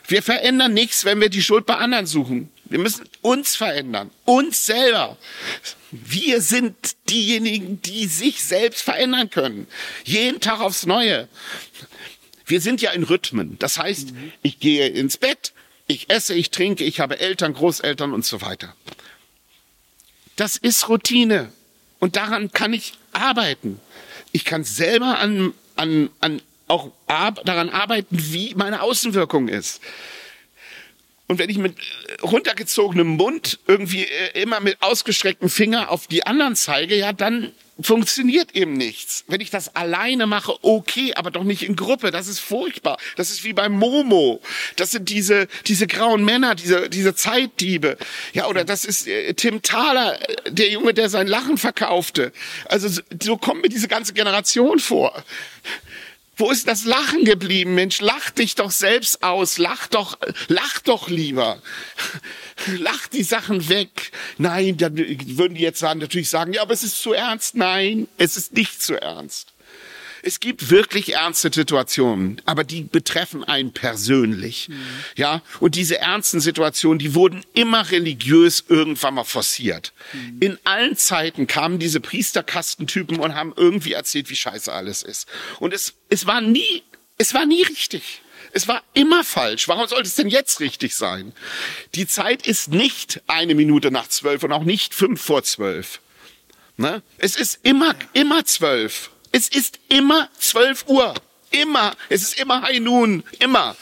Wir 0.08 0.24
verändern 0.24 0.74
nichts, 0.74 1.06
wenn 1.06 1.20
wir 1.20 1.30
die 1.30 1.44
Schuld 1.44 1.66
bei 1.66 1.76
anderen 1.76 2.06
suchen. 2.06 2.50
Wir 2.66 2.80
müssen 2.80 3.08
uns 3.22 3.56
verändern, 3.56 4.12
uns 4.26 4.66
selber. 4.66 5.18
Wir 5.92 6.42
sind 6.42 6.76
diejenigen, 7.10 7.82
die 7.82 8.08
sich 8.08 8.44
selbst 8.44 8.82
verändern 8.82 9.30
können. 9.30 9.68
Jeden 10.04 10.42
Tag 10.42 10.60
aufs 10.60 10.86
Neue. 10.86 11.30
Wir 12.46 12.62
sind 12.62 12.82
ja 12.82 12.92
in 12.92 13.04
Rhythmen. 13.04 13.58
Das 13.60 13.78
heißt, 13.78 14.14
ich 14.42 14.60
gehe 14.60 14.88
ins 14.88 15.18
Bett, 15.18 15.54
ich 15.88 16.10
esse, 16.10 16.34
ich 16.34 16.50
trinke, 16.50 16.84
ich 16.84 17.00
habe 17.00 17.20
Eltern, 17.20 17.54
Großeltern 17.54 18.14
und 18.14 18.26
so 18.26 18.42
weiter. 18.42 18.76
Das 20.36 20.58
ist 20.58 20.90
Routine. 20.90 21.52
Und 22.00 22.16
daran 22.16 22.52
kann 22.52 22.74
ich 22.74 22.94
arbeiten. 23.12 23.80
Ich 24.32 24.46
kann 24.46 24.64
selber 24.64 25.20
an, 25.20 25.54
an, 25.76 26.10
an 26.20 26.42
auch 26.68 26.92
ab, 27.08 27.42
daran 27.46 27.70
arbeiten, 27.70 28.18
wie 28.32 28.54
meine 28.56 28.82
Außenwirkung 28.82 29.48
ist. 29.48 29.82
Und 31.28 31.40
wenn 31.40 31.50
ich 31.50 31.58
mit 31.58 31.78
äh, 31.78 32.22
runtergezogenem 32.22 33.08
Mund 33.08 33.60
irgendwie 33.68 34.06
äh, 34.06 34.42
immer 34.42 34.60
mit 34.60 34.82
ausgestrecktem 34.82 35.50
Finger 35.50 35.92
auf 35.92 36.08
die 36.08 36.26
anderen 36.26 36.56
zeige, 36.56 36.96
ja, 36.96 37.12
dann 37.12 37.52
funktioniert 37.80 38.56
eben 38.56 38.74
nichts. 38.74 39.24
Wenn 39.28 39.42
ich 39.42 39.50
das 39.50 39.76
alleine 39.76 40.26
mache, 40.26 40.56
okay, 40.64 41.14
aber 41.16 41.30
doch 41.30 41.44
nicht 41.44 41.64
in 41.64 41.76
Gruppe. 41.76 42.12
Das 42.12 42.28
ist 42.28 42.40
furchtbar. 42.40 42.98
Das 43.18 43.30
ist 43.30 43.44
wie 43.44 43.54
beim 43.54 43.74
Momo. 43.74 44.42
Das 44.78 44.92
sind 44.92 45.10
diese, 45.10 45.48
diese 45.68 45.86
grauen 45.86 46.26
Männer, 46.26 46.56
diese, 46.56 46.90
diese 46.90 47.14
Zeitdiebe. 47.14 47.98
Ja, 48.34 48.48
oder 48.48 48.64
das 48.64 48.86
ist 48.86 49.08
äh, 49.08 49.34
Tim 49.34 49.62
Thaler, 49.62 50.18
der 50.48 50.70
Junge, 50.70 50.94
der 50.94 51.10
sein 51.10 51.28
Lachen 51.28 51.58
verkaufte. 51.58 52.32
Also 52.66 53.02
so 53.22 53.38
kommt 53.38 53.62
mir 53.62 53.70
diese 53.70 53.88
ganze 53.88 54.14
Generation 54.14 54.80
vor. 54.80 55.24
Wo 56.38 56.52
ist 56.52 56.68
das 56.68 56.86
Lachen 56.86 57.26
geblieben, 57.26 57.74
Mensch? 57.74 58.00
Lach 58.00 58.30
dich 58.30 58.54
doch 58.54 58.70
selbst 58.70 59.24
aus. 59.24 59.58
Lach 59.58 59.88
doch, 59.88 60.20
lach 60.48 60.80
doch 60.82 61.10
lieber. 61.10 61.62
Lach 62.78 63.08
die 63.08 63.24
Sachen 63.24 63.70
weg. 63.70 64.12
Nein, 64.38 64.78
dann 64.78 64.98
würden 64.98 65.56
die 65.56 65.62
jetzt 65.62 65.82
natürlich 65.82 66.30
sagen, 66.30 66.54
ja, 66.54 66.62
aber 66.62 66.74
es 66.74 66.84
ist 66.84 67.02
zu 67.02 67.14
ernst. 67.14 67.56
Nein, 67.56 68.08
es 68.18 68.38
ist 68.38 68.54
nicht 68.54 68.82
zu 68.82 69.00
ernst. 69.02 69.54
Es 70.24 70.40
gibt 70.40 70.70
wirklich 70.70 71.14
ernste 71.14 71.52
Situationen, 71.54 72.42
aber 72.46 72.64
die 72.64 72.84
betreffen 72.84 73.44
einen 73.44 73.72
persönlich. 73.74 74.70
Mhm. 74.70 74.76
Ja, 75.16 75.42
und 75.60 75.76
diese 75.76 76.00
ernsten 76.00 76.40
Situationen, 76.40 77.00
die 77.00 77.14
wurden 77.14 77.44
immer 77.54 77.92
religiös 77.92 78.64
irgendwann 78.68 79.16
mal 79.16 79.24
forciert. 79.24 79.94
Mhm. 80.14 80.38
In 80.40 80.60
allen 80.64 80.98
Zeiten 80.98 81.48
kamen 81.48 81.80
diese 81.80 82.00
Priesterkastentypen 82.00 83.20
und 83.20 83.36
haben 83.36 83.54
irgendwie 83.56 83.94
erzählt, 83.94 84.30
wie 84.30 84.36
scheiße 84.36 84.72
alles 84.72 85.04
ist. 85.04 85.28
Und 85.60 85.74
es, 85.74 85.94
es 86.10 86.26
war 86.26 86.42
nie, 86.42 86.84
es 87.18 87.34
war 87.34 87.46
nie 87.46 87.64
richtig. 87.64 88.22
Es 88.54 88.68
war 88.68 88.82
immer 88.94 89.24
falsch. 89.24 89.68
Warum 89.68 89.88
sollte 89.88 90.08
es 90.08 90.16
denn 90.16 90.30
jetzt 90.30 90.60
richtig 90.60 90.96
sein? 90.96 91.34
Die 91.96 92.08
Zeit 92.08 92.48
ist 92.48 92.70
nicht 92.70 93.22
eine 93.28 93.56
Minute 93.56 93.92
nach 93.92 94.08
zwölf 94.08 94.44
und 94.44 94.52
auch 94.52 94.64
nicht 94.64 94.96
fünf 94.96 95.22
vor 95.22 95.44
zwölf. 95.44 96.00
Ne? 96.78 97.02
Es 97.18 97.36
ist 97.36 97.60
immer, 97.64 97.96
immer 98.14 98.46
zwölf. 98.46 99.10
Es 99.38 99.50
ist 99.50 99.80
immer 99.90 100.30
12 100.40 100.86
Uhr. 100.88 101.14
Immer. 101.52 101.96
Es 102.10 102.24
ist 102.24 102.40
immer 102.40 102.64
High 102.64 102.80
Noon. 102.80 103.24
Immer. 103.40 103.76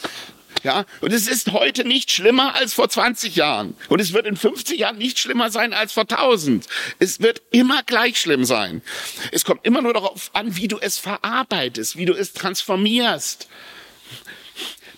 Ja, 0.62 0.84
und 1.00 1.14
es 1.14 1.28
ist 1.28 1.50
heute 1.50 1.86
nicht 1.86 2.10
schlimmer 2.10 2.54
als 2.54 2.74
vor 2.74 2.90
20 2.90 3.36
Jahren. 3.36 3.74
Und 3.88 3.98
es 3.98 4.12
wird 4.12 4.26
in 4.26 4.36
50 4.36 4.78
Jahren 4.78 4.98
nicht 4.98 5.18
schlimmer 5.18 5.50
sein 5.50 5.72
als 5.72 5.94
vor 5.94 6.02
1000. 6.02 6.66
Es 6.98 7.20
wird 7.20 7.40
immer 7.52 7.82
gleich 7.84 8.20
schlimm 8.20 8.44
sein. 8.44 8.82
Es 9.32 9.46
kommt 9.46 9.64
immer 9.64 9.80
nur 9.80 9.94
darauf 9.94 10.28
an, 10.34 10.56
wie 10.56 10.68
du 10.68 10.76
es 10.78 10.98
verarbeitest, 10.98 11.96
wie 11.96 12.04
du 12.04 12.12
es 12.12 12.34
transformierst. 12.34 13.48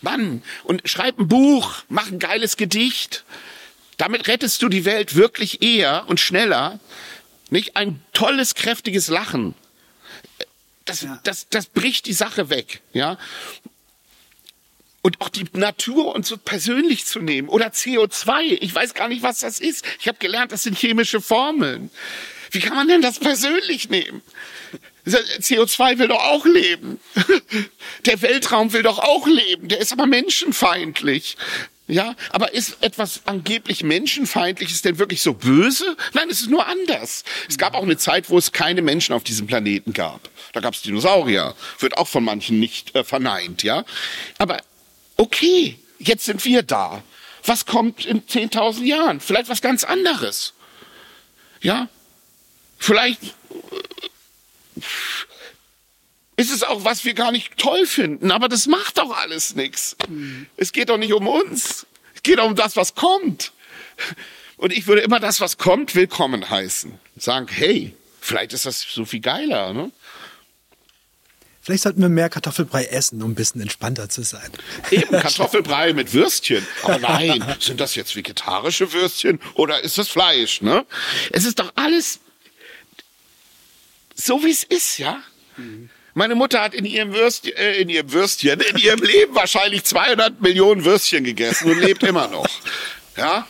Mann, 0.00 0.42
und 0.64 0.88
schreib 0.88 1.20
ein 1.20 1.28
Buch, 1.28 1.72
mach 1.88 2.10
ein 2.10 2.18
geiles 2.18 2.56
Gedicht. 2.56 3.22
Damit 3.96 4.26
rettest 4.26 4.60
du 4.62 4.68
die 4.68 4.84
Welt 4.84 5.14
wirklich 5.14 5.62
eher 5.62 6.02
und 6.08 6.18
schneller. 6.18 6.80
Nicht 7.48 7.76
ein 7.76 8.02
tolles, 8.12 8.56
kräftiges 8.56 9.06
Lachen 9.06 9.54
das, 10.88 11.02
ja. 11.02 11.20
das, 11.24 11.48
das 11.48 11.66
bricht 11.66 12.06
die 12.06 12.12
Sache 12.12 12.50
weg, 12.50 12.80
ja. 12.92 13.18
Und 15.02 15.20
auch 15.20 15.28
die 15.28 15.44
Natur 15.52 16.14
und 16.14 16.26
so 16.26 16.36
persönlich 16.36 17.06
zu 17.06 17.20
nehmen. 17.20 17.48
Oder 17.48 17.68
CO2. 17.68 18.58
Ich 18.60 18.74
weiß 18.74 18.94
gar 18.94 19.08
nicht, 19.08 19.22
was 19.22 19.38
das 19.38 19.60
ist. 19.60 19.84
Ich 20.00 20.08
habe 20.08 20.18
gelernt, 20.18 20.52
das 20.52 20.64
sind 20.64 20.76
chemische 20.76 21.20
Formeln. 21.20 21.90
Wie 22.50 22.60
kann 22.60 22.74
man 22.74 22.88
denn 22.88 23.00
das 23.00 23.18
persönlich 23.18 23.88
nehmen? 23.90 24.22
CO2 25.06 25.98
will 25.98 26.08
doch 26.08 26.22
auch 26.22 26.44
leben. 26.44 27.00
Der 28.06 28.20
Weltraum 28.22 28.72
will 28.72 28.82
doch 28.82 28.98
auch 28.98 29.26
leben. 29.26 29.68
Der 29.68 29.78
ist 29.78 29.92
aber 29.92 30.06
menschenfeindlich. 30.06 31.36
Ja, 31.90 32.14
aber 32.30 32.52
ist 32.52 32.82
etwas 32.82 33.22
angeblich 33.24 33.82
menschenfeindliches 33.82 34.82
denn 34.82 34.98
wirklich 34.98 35.22
so 35.22 35.32
böse? 35.32 35.96
Nein, 36.12 36.28
es 36.28 36.42
ist 36.42 36.50
nur 36.50 36.66
anders. 36.66 37.24
Es 37.48 37.56
gab 37.56 37.74
auch 37.74 37.82
eine 37.82 37.96
Zeit, 37.96 38.28
wo 38.28 38.36
es 38.36 38.52
keine 38.52 38.82
Menschen 38.82 39.14
auf 39.14 39.24
diesem 39.24 39.46
Planeten 39.46 39.94
gab. 39.94 40.28
Da 40.52 40.60
gab 40.60 40.74
es 40.74 40.82
Dinosaurier. 40.82 41.54
Wird 41.78 41.96
auch 41.96 42.06
von 42.06 42.24
manchen 42.24 42.60
nicht 42.60 42.94
äh, 42.94 43.04
verneint, 43.04 43.62
ja. 43.62 43.86
Aber 44.36 44.58
okay, 45.16 45.78
jetzt 45.98 46.26
sind 46.26 46.44
wir 46.44 46.62
da. 46.62 47.02
Was 47.44 47.64
kommt 47.64 48.04
in 48.04 48.22
10.000 48.22 48.84
Jahren? 48.84 49.20
Vielleicht 49.20 49.48
was 49.48 49.62
ganz 49.62 49.82
anderes. 49.82 50.52
Ja? 51.62 51.88
Vielleicht 52.78 53.22
äh, 53.22 53.30
ist 56.38 56.52
es 56.52 56.62
auch, 56.62 56.84
was 56.84 57.04
wir 57.04 57.14
gar 57.14 57.32
nicht 57.32 57.58
toll 57.58 57.84
finden. 57.84 58.30
Aber 58.30 58.48
das 58.48 58.66
macht 58.66 58.98
doch 58.98 59.10
alles 59.16 59.56
nichts. 59.56 59.96
Mhm. 60.08 60.46
Es 60.56 60.72
geht 60.72 60.88
doch 60.88 60.96
nicht 60.96 61.12
um 61.12 61.26
uns. 61.26 61.84
Es 62.14 62.22
geht 62.22 62.38
um 62.38 62.54
das, 62.54 62.76
was 62.76 62.94
kommt. 62.94 63.52
Und 64.56 64.72
ich 64.72 64.86
würde 64.86 65.02
immer 65.02 65.18
das, 65.18 65.40
was 65.40 65.58
kommt, 65.58 65.96
willkommen 65.96 66.48
heißen. 66.48 66.94
Sagen, 67.16 67.48
hey, 67.50 67.92
vielleicht 68.20 68.52
ist 68.52 68.66
das 68.66 68.80
so 68.80 69.04
viel 69.04 69.18
geiler. 69.18 69.72
Ne? 69.72 69.90
Vielleicht 71.60 71.82
sollten 71.82 72.00
wir 72.02 72.08
mehr 72.08 72.30
Kartoffelbrei 72.30 72.84
essen, 72.84 73.20
um 73.20 73.32
ein 73.32 73.34
bisschen 73.34 73.60
entspannter 73.60 74.08
zu 74.08 74.22
sein. 74.22 74.52
Eben, 74.92 75.10
Kartoffelbrei 75.20 75.92
mit 75.92 76.14
Würstchen. 76.14 76.64
Aber 76.84 77.00
nein, 77.00 77.56
sind 77.58 77.80
das 77.80 77.96
jetzt 77.96 78.14
vegetarische 78.14 78.92
Würstchen 78.92 79.40
oder 79.54 79.82
ist 79.82 79.98
das 79.98 80.06
Fleisch? 80.06 80.62
Ne? 80.62 80.86
Es 81.32 81.44
ist 81.44 81.58
doch 81.58 81.72
alles 81.74 82.20
so, 84.14 84.44
wie 84.44 84.52
es 84.52 84.62
ist, 84.62 84.98
ja? 84.98 85.20
Mhm. 85.56 85.90
Meine 86.18 86.34
Mutter 86.34 86.60
hat 86.60 86.74
in 86.74 86.84
ihrem 86.84 87.14
Würstchen, 87.14 87.54
äh, 87.56 87.74
in 87.74 87.88
ihrem 87.88 88.12
Würstchen, 88.12 88.58
in 88.58 88.76
ihrem 88.76 89.00
Leben 89.04 89.36
wahrscheinlich 89.36 89.84
200 89.84 90.40
Millionen 90.40 90.84
Würstchen 90.84 91.22
gegessen 91.22 91.70
und 91.70 91.78
lebt 91.78 92.02
immer 92.02 92.26
noch. 92.26 92.48
Ja? 93.16 93.46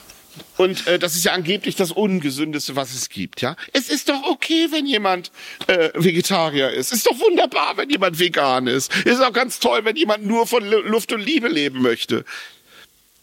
Und 0.58 0.86
äh, 0.86 0.98
das 0.98 1.16
ist 1.16 1.24
ja 1.24 1.32
angeblich 1.32 1.76
das 1.76 1.92
Ungesündeste, 1.92 2.76
was 2.76 2.92
es 2.92 3.08
gibt, 3.08 3.40
ja. 3.40 3.56
Es 3.72 3.88
ist 3.88 4.10
doch 4.10 4.22
okay, 4.22 4.68
wenn 4.70 4.84
jemand 4.84 5.32
äh, 5.66 5.88
Vegetarier 5.94 6.68
ist. 6.68 6.92
Es 6.92 6.98
ist 6.98 7.06
doch 7.06 7.18
wunderbar, 7.18 7.78
wenn 7.78 7.88
jemand 7.88 8.18
vegan 8.18 8.66
ist. 8.66 8.92
Es 9.06 9.14
ist 9.14 9.22
auch 9.22 9.32
ganz 9.32 9.60
toll, 9.60 9.86
wenn 9.86 9.96
jemand 9.96 10.26
nur 10.26 10.46
von 10.46 10.62
Luft 10.68 11.10
und 11.14 11.20
Liebe 11.20 11.48
leben 11.48 11.80
möchte. 11.80 12.26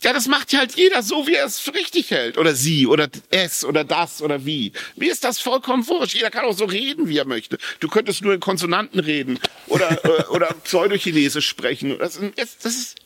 Ja, 0.06 0.14
das 0.14 0.28
macht 0.28 0.54
ja 0.54 0.60
halt 0.60 0.76
jeder 0.76 1.02
so, 1.02 1.26
wie 1.26 1.34
er 1.34 1.48
es 1.48 1.60
für 1.60 1.74
richtig 1.74 2.12
hält. 2.12 2.38
Oder 2.38 2.54
sie, 2.54 2.86
oder 2.86 3.10
es, 3.32 3.66
oder 3.66 3.84
das, 3.84 4.22
oder 4.22 4.46
wie. 4.46 4.72
Mir 4.96 5.12
ist 5.12 5.24
das 5.24 5.40
vollkommen 5.40 5.88
wurscht. 5.88 6.14
Jeder 6.14 6.30
kann 6.30 6.46
auch 6.46 6.56
so 6.56 6.66
reden, 6.66 7.10
wie 7.10 7.18
er 7.18 7.26
möchte. 7.26 7.58
Du 7.80 7.88
könntest 7.88 8.22
nur 8.22 8.36
in 8.36 8.40
Konsonanten 8.40 9.00
reden. 9.00 9.40
Oder, 9.66 10.06
äh, 10.06 10.24
oder 10.26 10.54
Pseudochinesisch 10.64 11.48
sprechen. 11.48 11.98
Das, 11.98 12.20
das, 12.36 12.60
das 12.60 12.76
ist, 12.76 12.98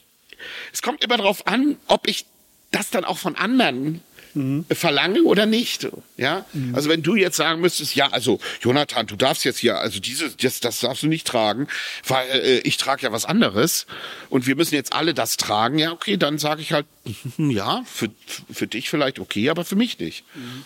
es 0.73 0.81
kommt 0.81 1.01
immer 1.01 1.15
darauf 1.15 1.47
an, 1.47 1.77
ob 1.87 2.05
ich 2.05 2.25
das 2.71 2.89
dann 2.89 3.05
auch 3.05 3.17
von 3.17 3.37
anderen 3.37 4.01
mhm. 4.33 4.65
verlange 4.71 5.23
oder 5.23 5.45
nicht. 5.45 5.87
Ja, 6.17 6.45
mhm. 6.53 6.75
also 6.75 6.89
wenn 6.89 7.03
du 7.03 7.15
jetzt 7.15 7.37
sagen 7.37 7.61
müsstest, 7.61 7.95
ja, 7.95 8.07
also 8.09 8.39
Jonathan, 8.61 9.07
du 9.07 9.15
darfst 9.15 9.45
jetzt 9.45 9.59
hier, 9.59 9.79
also 9.79 9.99
diese, 9.99 10.29
das, 10.29 10.59
das 10.59 10.79
darfst 10.79 11.03
du 11.03 11.07
nicht 11.07 11.27
tragen, 11.27 11.67
weil 12.07 12.29
äh, 12.29 12.59
ich 12.59 12.77
trage 12.77 13.03
ja 13.03 13.11
was 13.11 13.25
anderes 13.25 13.85
und 14.29 14.47
wir 14.47 14.55
müssen 14.55 14.75
jetzt 14.75 14.93
alle 14.93 15.13
das 15.13 15.37
tragen. 15.37 15.79
Ja, 15.79 15.91
okay, 15.91 16.17
dann 16.17 16.37
sage 16.37 16.61
ich 16.61 16.73
halt, 16.73 16.85
ja, 17.37 17.83
für 17.85 18.09
für 18.51 18.67
dich 18.67 18.89
vielleicht 18.89 19.19
okay, 19.19 19.49
aber 19.49 19.65
für 19.65 19.75
mich 19.75 19.99
nicht. 19.99 20.23
Mhm. 20.35 20.63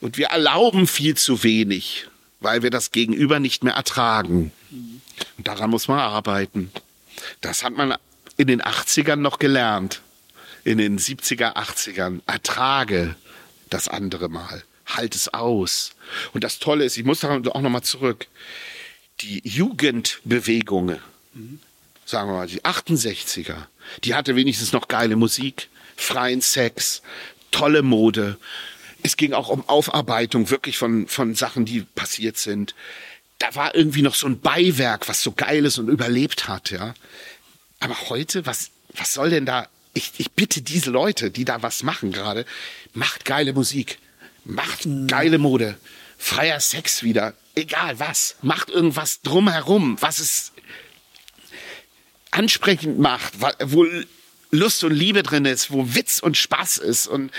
Und 0.00 0.18
wir 0.18 0.26
erlauben 0.26 0.86
viel 0.86 1.16
zu 1.16 1.42
wenig, 1.42 2.06
weil 2.40 2.62
wir 2.62 2.70
das 2.70 2.92
Gegenüber 2.92 3.40
nicht 3.40 3.64
mehr 3.64 3.74
ertragen. 3.74 4.52
Und 5.38 5.48
daran 5.48 5.70
muss 5.70 5.88
man 5.88 5.98
arbeiten. 5.98 6.70
Das 7.40 7.64
hat 7.64 7.74
man 7.74 7.94
in 8.36 8.46
den 8.46 8.60
80ern 8.60 9.16
noch 9.16 9.38
gelernt 9.38 10.02
in 10.66 10.78
den 10.78 10.98
70er, 10.98 11.54
80ern, 11.54 12.22
ertrage 12.26 13.14
das 13.70 13.86
andere 13.86 14.28
Mal. 14.28 14.64
Halt 14.84 15.14
es 15.14 15.32
aus. 15.32 15.92
Und 16.32 16.42
das 16.42 16.58
Tolle 16.58 16.84
ist, 16.84 16.96
ich 16.96 17.04
muss 17.04 17.20
da 17.20 17.36
auch 17.36 17.60
nochmal 17.60 17.82
zurück, 17.82 18.26
die 19.20 19.40
Jugendbewegung, 19.44 20.98
sagen 22.04 22.30
wir 22.30 22.34
mal, 22.34 22.46
die 22.48 22.62
68er, 22.62 23.66
die 24.02 24.16
hatte 24.16 24.34
wenigstens 24.34 24.72
noch 24.72 24.88
geile 24.88 25.14
Musik, 25.14 25.68
freien 25.96 26.40
Sex, 26.40 27.00
tolle 27.52 27.82
Mode. 27.82 28.36
es 29.04 29.16
ging 29.16 29.34
auch 29.34 29.48
um 29.48 29.68
Aufarbeitung 29.68 30.50
wirklich 30.50 30.78
von, 30.78 31.06
von 31.06 31.36
Sachen, 31.36 31.64
die 31.64 31.82
passiert 31.82 32.38
sind. 32.38 32.74
Da 33.38 33.54
war 33.54 33.76
irgendwie 33.76 34.02
noch 34.02 34.16
so 34.16 34.26
ein 34.26 34.40
Beiwerk, 34.40 35.08
was 35.08 35.22
so 35.22 35.30
geil 35.30 35.64
ist 35.64 35.78
und 35.78 35.88
überlebt 35.88 36.48
hat, 36.48 36.72
ja. 36.72 36.94
Aber 37.78 38.08
heute, 38.08 38.46
was, 38.46 38.70
was 38.94 39.12
soll 39.12 39.30
denn 39.30 39.46
da? 39.46 39.68
Ich, 39.96 40.12
ich 40.18 40.30
bitte 40.32 40.60
diese 40.60 40.90
Leute, 40.90 41.30
die 41.30 41.46
da 41.46 41.62
was 41.62 41.82
machen 41.82 42.12
gerade, 42.12 42.44
macht 42.92 43.24
geile 43.24 43.54
Musik, 43.54 43.98
macht 44.44 44.86
geile 45.06 45.38
Mode, 45.38 45.78
freier 46.18 46.60
Sex 46.60 47.02
wieder, 47.02 47.32
egal 47.54 47.98
was, 47.98 48.36
macht 48.42 48.68
irgendwas 48.68 49.22
drumherum, 49.22 49.96
was 50.00 50.18
es 50.18 50.52
ansprechend 52.30 52.98
macht, 52.98 53.32
wo 53.64 53.86
Lust 54.50 54.84
und 54.84 54.92
Liebe 54.92 55.22
drin 55.22 55.46
ist, 55.46 55.70
wo 55.70 55.94
Witz 55.94 56.18
und 56.20 56.36
Spaß 56.36 56.76
ist 56.76 57.06
und 57.06 57.32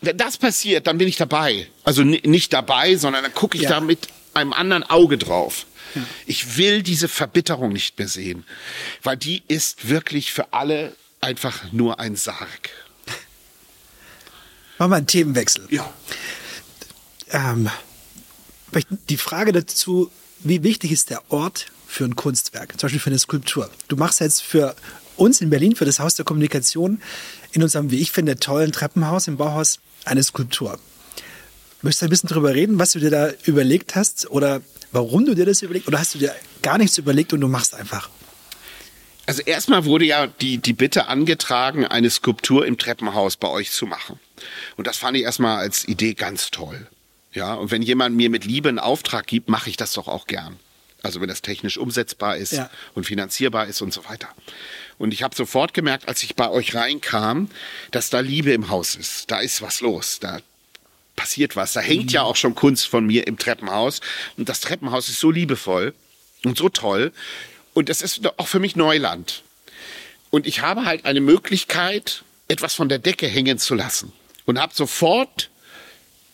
wenn 0.00 0.16
das 0.16 0.38
passiert, 0.38 0.88
dann 0.88 0.98
bin 0.98 1.06
ich 1.06 1.16
dabei. 1.16 1.68
Also 1.84 2.02
nicht 2.02 2.52
dabei, 2.52 2.96
sondern 2.96 3.22
dann 3.22 3.34
gucke 3.34 3.56
ich 3.56 3.64
ja. 3.64 3.70
da 3.70 3.80
mit 3.80 4.08
einem 4.34 4.52
anderen 4.52 4.82
Auge 4.82 5.18
drauf. 5.18 5.66
Ja. 5.94 6.02
Ich 6.26 6.56
will 6.56 6.82
diese 6.82 7.06
Verbitterung 7.06 7.72
nicht 7.72 7.96
mehr 7.98 8.08
sehen, 8.08 8.44
weil 9.04 9.16
die 9.16 9.44
ist 9.46 9.88
wirklich 9.88 10.32
für 10.32 10.52
alle 10.52 10.96
einfach 11.20 11.72
nur 11.72 12.00
ein 12.00 12.16
Sarg. 12.16 12.70
Machen 14.78 14.92
wir 14.92 14.96
einen 14.96 15.06
Themenwechsel. 15.06 15.66
Ja. 15.70 15.92
Ähm, 17.30 17.68
die 19.08 19.16
Frage 19.16 19.52
dazu, 19.52 20.10
wie 20.40 20.62
wichtig 20.62 20.92
ist 20.92 21.10
der 21.10 21.30
Ort 21.30 21.66
für 21.86 22.04
ein 22.04 22.16
Kunstwerk, 22.16 22.72
zum 22.72 22.86
Beispiel 22.86 23.00
für 23.00 23.10
eine 23.10 23.18
Skulptur? 23.18 23.70
Du 23.88 23.96
machst 23.96 24.20
jetzt 24.20 24.42
für 24.42 24.74
uns 25.16 25.40
in 25.40 25.50
Berlin, 25.50 25.76
für 25.76 25.84
das 25.84 26.00
Haus 26.00 26.14
der 26.14 26.24
Kommunikation, 26.24 27.02
in 27.52 27.62
unserem, 27.62 27.90
wie 27.90 27.98
ich 27.98 28.10
finde, 28.10 28.36
tollen 28.36 28.72
Treppenhaus 28.72 29.28
im 29.28 29.36
Bauhaus 29.36 29.80
eine 30.04 30.22
Skulptur. 30.22 30.78
Möchtest 31.82 32.02
du 32.02 32.06
ein 32.06 32.10
bisschen 32.10 32.28
darüber 32.28 32.54
reden, 32.54 32.78
was 32.78 32.92
du 32.92 33.00
dir 33.00 33.10
da 33.10 33.30
überlegt 33.44 33.96
hast 33.96 34.30
oder 34.30 34.62
warum 34.92 35.26
du 35.26 35.34
dir 35.34 35.46
das 35.46 35.62
überlegt 35.62 35.88
oder 35.88 35.98
hast 35.98 36.14
du 36.14 36.18
dir 36.18 36.34
gar 36.62 36.78
nichts 36.78 36.98
überlegt 36.98 37.32
und 37.32 37.40
du 37.40 37.48
machst 37.48 37.74
einfach? 37.74 38.08
Also 39.26 39.42
erstmal 39.42 39.84
wurde 39.84 40.04
ja 40.04 40.26
die, 40.26 40.58
die 40.58 40.72
Bitte 40.72 41.06
angetragen, 41.06 41.86
eine 41.86 42.10
Skulptur 42.10 42.66
im 42.66 42.78
Treppenhaus 42.78 43.36
bei 43.36 43.48
euch 43.48 43.70
zu 43.70 43.86
machen. 43.86 44.18
Und 44.76 44.86
das 44.86 44.96
fand 44.96 45.16
ich 45.16 45.22
erstmal 45.22 45.58
als 45.58 45.86
Idee 45.86 46.14
ganz 46.14 46.50
toll. 46.50 46.86
Ja, 47.32 47.54
und 47.54 47.70
wenn 47.70 47.82
jemand 47.82 48.16
mir 48.16 48.28
mit 48.28 48.44
Liebe 48.44 48.68
einen 48.68 48.80
Auftrag 48.80 49.26
gibt, 49.26 49.48
mache 49.48 49.70
ich 49.70 49.76
das 49.76 49.92
doch 49.92 50.08
auch 50.08 50.26
gern. 50.26 50.58
Also 51.02 51.20
wenn 51.20 51.28
das 51.28 51.42
technisch 51.42 51.78
umsetzbar 51.78 52.36
ist 52.36 52.52
ja. 52.52 52.70
und 52.94 53.04
finanzierbar 53.04 53.66
ist 53.66 53.80
und 53.80 53.92
so 53.92 54.04
weiter. 54.08 54.28
Und 54.98 55.14
ich 55.14 55.22
habe 55.22 55.34
sofort 55.34 55.72
gemerkt, 55.72 56.08
als 56.08 56.22
ich 56.22 56.36
bei 56.36 56.50
euch 56.50 56.74
reinkam, 56.74 57.48
dass 57.90 58.10
da 58.10 58.20
Liebe 58.20 58.52
im 58.52 58.68
Haus 58.68 58.96
ist. 58.96 59.30
Da 59.30 59.40
ist 59.40 59.62
was 59.62 59.80
los. 59.80 60.18
Da 60.20 60.40
passiert 61.16 61.56
was. 61.56 61.72
Da 61.72 61.80
hängt 61.80 62.12
ja 62.12 62.22
auch 62.22 62.36
schon 62.36 62.54
Kunst 62.54 62.86
von 62.86 63.06
mir 63.06 63.26
im 63.26 63.38
Treppenhaus. 63.38 64.00
Und 64.36 64.48
das 64.48 64.60
Treppenhaus 64.60 65.08
ist 65.08 65.20
so 65.20 65.30
liebevoll 65.30 65.94
und 66.44 66.58
so 66.58 66.68
toll. 66.68 67.12
Und 67.74 67.88
das 67.88 68.02
ist 68.02 68.20
auch 68.38 68.48
für 68.48 68.58
mich 68.58 68.76
Neuland. 68.76 69.42
Und 70.30 70.46
ich 70.46 70.60
habe 70.60 70.84
halt 70.84 71.04
eine 71.04 71.20
Möglichkeit, 71.20 72.22
etwas 72.48 72.74
von 72.74 72.88
der 72.88 72.98
Decke 72.98 73.26
hängen 73.26 73.58
zu 73.58 73.74
lassen. 73.74 74.12
Und 74.46 74.60
habe 74.60 74.74
sofort 74.74 75.50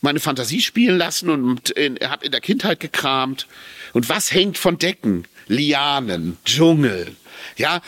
meine 0.01 0.21
Fantasie 0.21 0.63
spielen 0.63 0.99
lassen 0.99 1.31
und 1.31 1.75
habe 2.03 2.27
in 2.27 2.33
der 2.33 2.41
Kindheit 2.41 2.81
gekramt. 2.81 3.47
Und 3.93 4.09
was 4.09 4.33
hängt 4.33 4.59
von 4.59 4.79
Decken? 4.79 5.27
Lianen, 5.49 6.39
Dschungel. 6.45 7.17
Ja, 7.57 7.81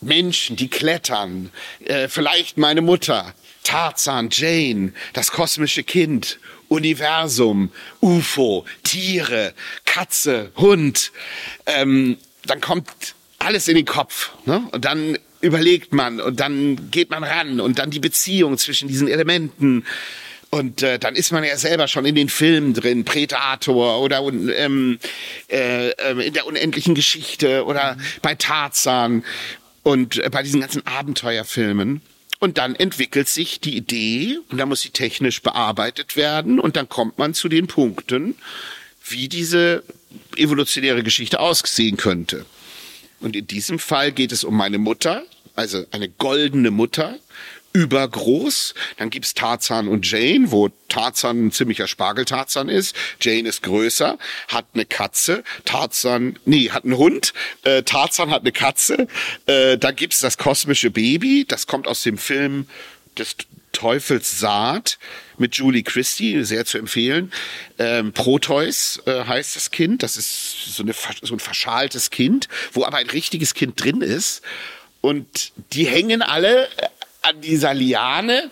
Menschen, 0.00 0.56
die 0.56 0.68
klettern, 0.68 1.50
äh, 1.84 2.08
vielleicht 2.08 2.58
meine 2.58 2.82
Mutter, 2.82 3.34
Tarzan, 3.62 4.28
Jane, 4.30 4.92
das 5.12 5.32
kosmische 5.32 5.82
Kind, 5.82 6.38
Universum, 6.68 7.72
UFO, 8.00 8.64
Tiere, 8.82 9.54
Katze, 9.84 10.52
Hund. 10.56 11.12
Ähm, 11.66 12.18
dann 12.50 12.60
kommt 12.60 12.88
alles 13.38 13.68
in 13.68 13.76
den 13.76 13.84
Kopf. 13.84 14.32
Ne? 14.44 14.66
Und 14.72 14.84
dann 14.84 15.18
überlegt 15.40 15.92
man 15.92 16.20
und 16.20 16.40
dann 16.40 16.90
geht 16.90 17.10
man 17.10 17.22
ran 17.24 17.60
und 17.60 17.78
dann 17.78 17.90
die 17.90 18.00
Beziehung 18.00 18.58
zwischen 18.58 18.88
diesen 18.88 19.08
Elementen. 19.08 19.84
Und 20.50 20.82
äh, 20.82 20.98
dann 20.98 21.16
ist 21.16 21.32
man 21.32 21.44
ja 21.44 21.56
selber 21.56 21.88
schon 21.88 22.06
in 22.06 22.14
den 22.14 22.28
Filmen 22.28 22.72
drin, 22.72 23.04
Predator 23.04 24.00
oder 24.00 24.20
ähm, 24.20 24.98
äh, 25.48 25.90
ähm, 25.90 26.20
in 26.20 26.32
der 26.32 26.46
unendlichen 26.46 26.94
Geschichte 26.94 27.64
oder 27.64 27.96
bei 28.22 28.34
Tarzan 28.34 29.24
und 29.82 30.18
äh, 30.18 30.30
bei 30.30 30.42
diesen 30.42 30.60
ganzen 30.60 30.86
Abenteuerfilmen. 30.86 32.00
Und 32.38 32.58
dann 32.58 32.74
entwickelt 32.76 33.28
sich 33.28 33.60
die 33.60 33.76
Idee 33.76 34.38
und 34.50 34.58
dann 34.58 34.68
muss 34.68 34.82
sie 34.82 34.90
technisch 34.90 35.42
bearbeitet 35.42 36.16
werden 36.16 36.60
und 36.60 36.76
dann 36.76 36.88
kommt 36.88 37.18
man 37.18 37.34
zu 37.34 37.48
den 37.48 37.66
Punkten, 37.66 38.36
wie 39.08 39.28
diese 39.28 39.82
evolutionäre 40.36 41.02
Geschichte 41.02 41.40
ausgesehen 41.40 41.96
könnte. 41.96 42.44
Und 43.20 43.36
in 43.36 43.46
diesem 43.46 43.78
Fall 43.78 44.12
geht 44.12 44.32
es 44.32 44.44
um 44.44 44.56
meine 44.56 44.78
Mutter, 44.78 45.24
also 45.54 45.84
eine 45.90 46.08
goldene 46.08 46.70
Mutter, 46.70 47.18
übergroß. 47.76 48.74
Dann 48.96 49.10
gibt's 49.10 49.34
Tarzan 49.34 49.86
und 49.88 50.10
Jane, 50.10 50.50
wo 50.50 50.70
Tarzan 50.88 51.46
ein 51.46 51.52
ziemlicher 51.52 51.86
Spargeltarzan 51.86 52.70
ist. 52.70 52.96
Jane 53.20 53.48
ist 53.48 53.62
größer, 53.62 54.18
hat 54.48 54.66
eine 54.72 54.86
Katze. 54.86 55.44
Tarzan, 55.66 56.38
nee, 56.46 56.70
hat 56.70 56.84
einen 56.84 56.96
Hund. 56.96 57.34
Äh, 57.64 57.82
Tarzan 57.82 58.30
hat 58.30 58.42
eine 58.42 58.52
Katze. 58.52 59.08
Äh, 59.44 59.76
da 59.76 59.90
gibt's 59.90 60.20
das 60.20 60.38
kosmische 60.38 60.90
Baby. 60.90 61.44
Das 61.46 61.66
kommt 61.66 61.86
aus 61.86 62.02
dem 62.02 62.16
Film 62.16 62.66
des 63.18 63.36
Teufels 63.76 64.40
Saat 64.40 64.98
mit 65.36 65.54
Julie 65.56 65.82
Christie, 65.82 66.42
sehr 66.44 66.64
zu 66.64 66.78
empfehlen. 66.78 67.30
Ähm, 67.78 68.12
Proteus 68.12 69.02
äh, 69.04 69.24
heißt 69.24 69.54
das 69.54 69.70
Kind. 69.70 70.02
Das 70.02 70.16
ist 70.16 70.74
so, 70.74 70.82
eine, 70.82 70.94
so 71.22 71.34
ein 71.34 71.40
verschaltes 71.40 72.10
Kind, 72.10 72.48
wo 72.72 72.84
aber 72.84 72.96
ein 72.96 73.10
richtiges 73.10 73.52
Kind 73.52 73.82
drin 73.82 74.00
ist. 74.00 74.40
Und 75.02 75.52
die 75.74 75.86
hängen 75.86 76.22
alle 76.22 76.68
an 77.20 77.40
dieser 77.42 77.74
Liane 77.74 78.50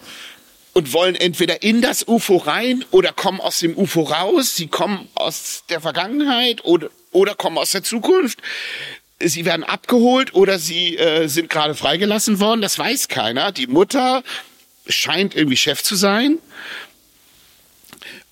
und 0.74 0.92
wollen 0.92 1.14
entweder 1.14 1.62
in 1.62 1.80
das 1.80 2.06
UFO 2.06 2.36
rein 2.36 2.84
oder 2.90 3.12
kommen 3.12 3.40
aus 3.40 3.60
dem 3.60 3.78
UFO 3.78 4.02
raus. 4.02 4.56
Sie 4.56 4.66
kommen 4.66 5.08
aus 5.14 5.64
der 5.70 5.80
Vergangenheit 5.80 6.64
oder, 6.64 6.90
oder 7.12 7.34
kommen 7.34 7.56
aus 7.56 7.70
der 7.70 7.82
Zukunft. 7.82 8.40
Sie 9.20 9.44
werden 9.44 9.64
abgeholt 9.64 10.34
oder 10.34 10.58
sie 10.58 10.98
äh, 10.98 11.28
sind 11.28 11.48
gerade 11.48 11.74
freigelassen 11.74 12.40
worden. 12.40 12.60
Das 12.60 12.78
weiß 12.78 13.08
keiner. 13.08 13.52
Die 13.52 13.68
Mutter 13.68 14.22
scheint 14.86 15.34
irgendwie 15.34 15.56
Chef 15.56 15.82
zu 15.82 15.94
sein. 15.94 16.38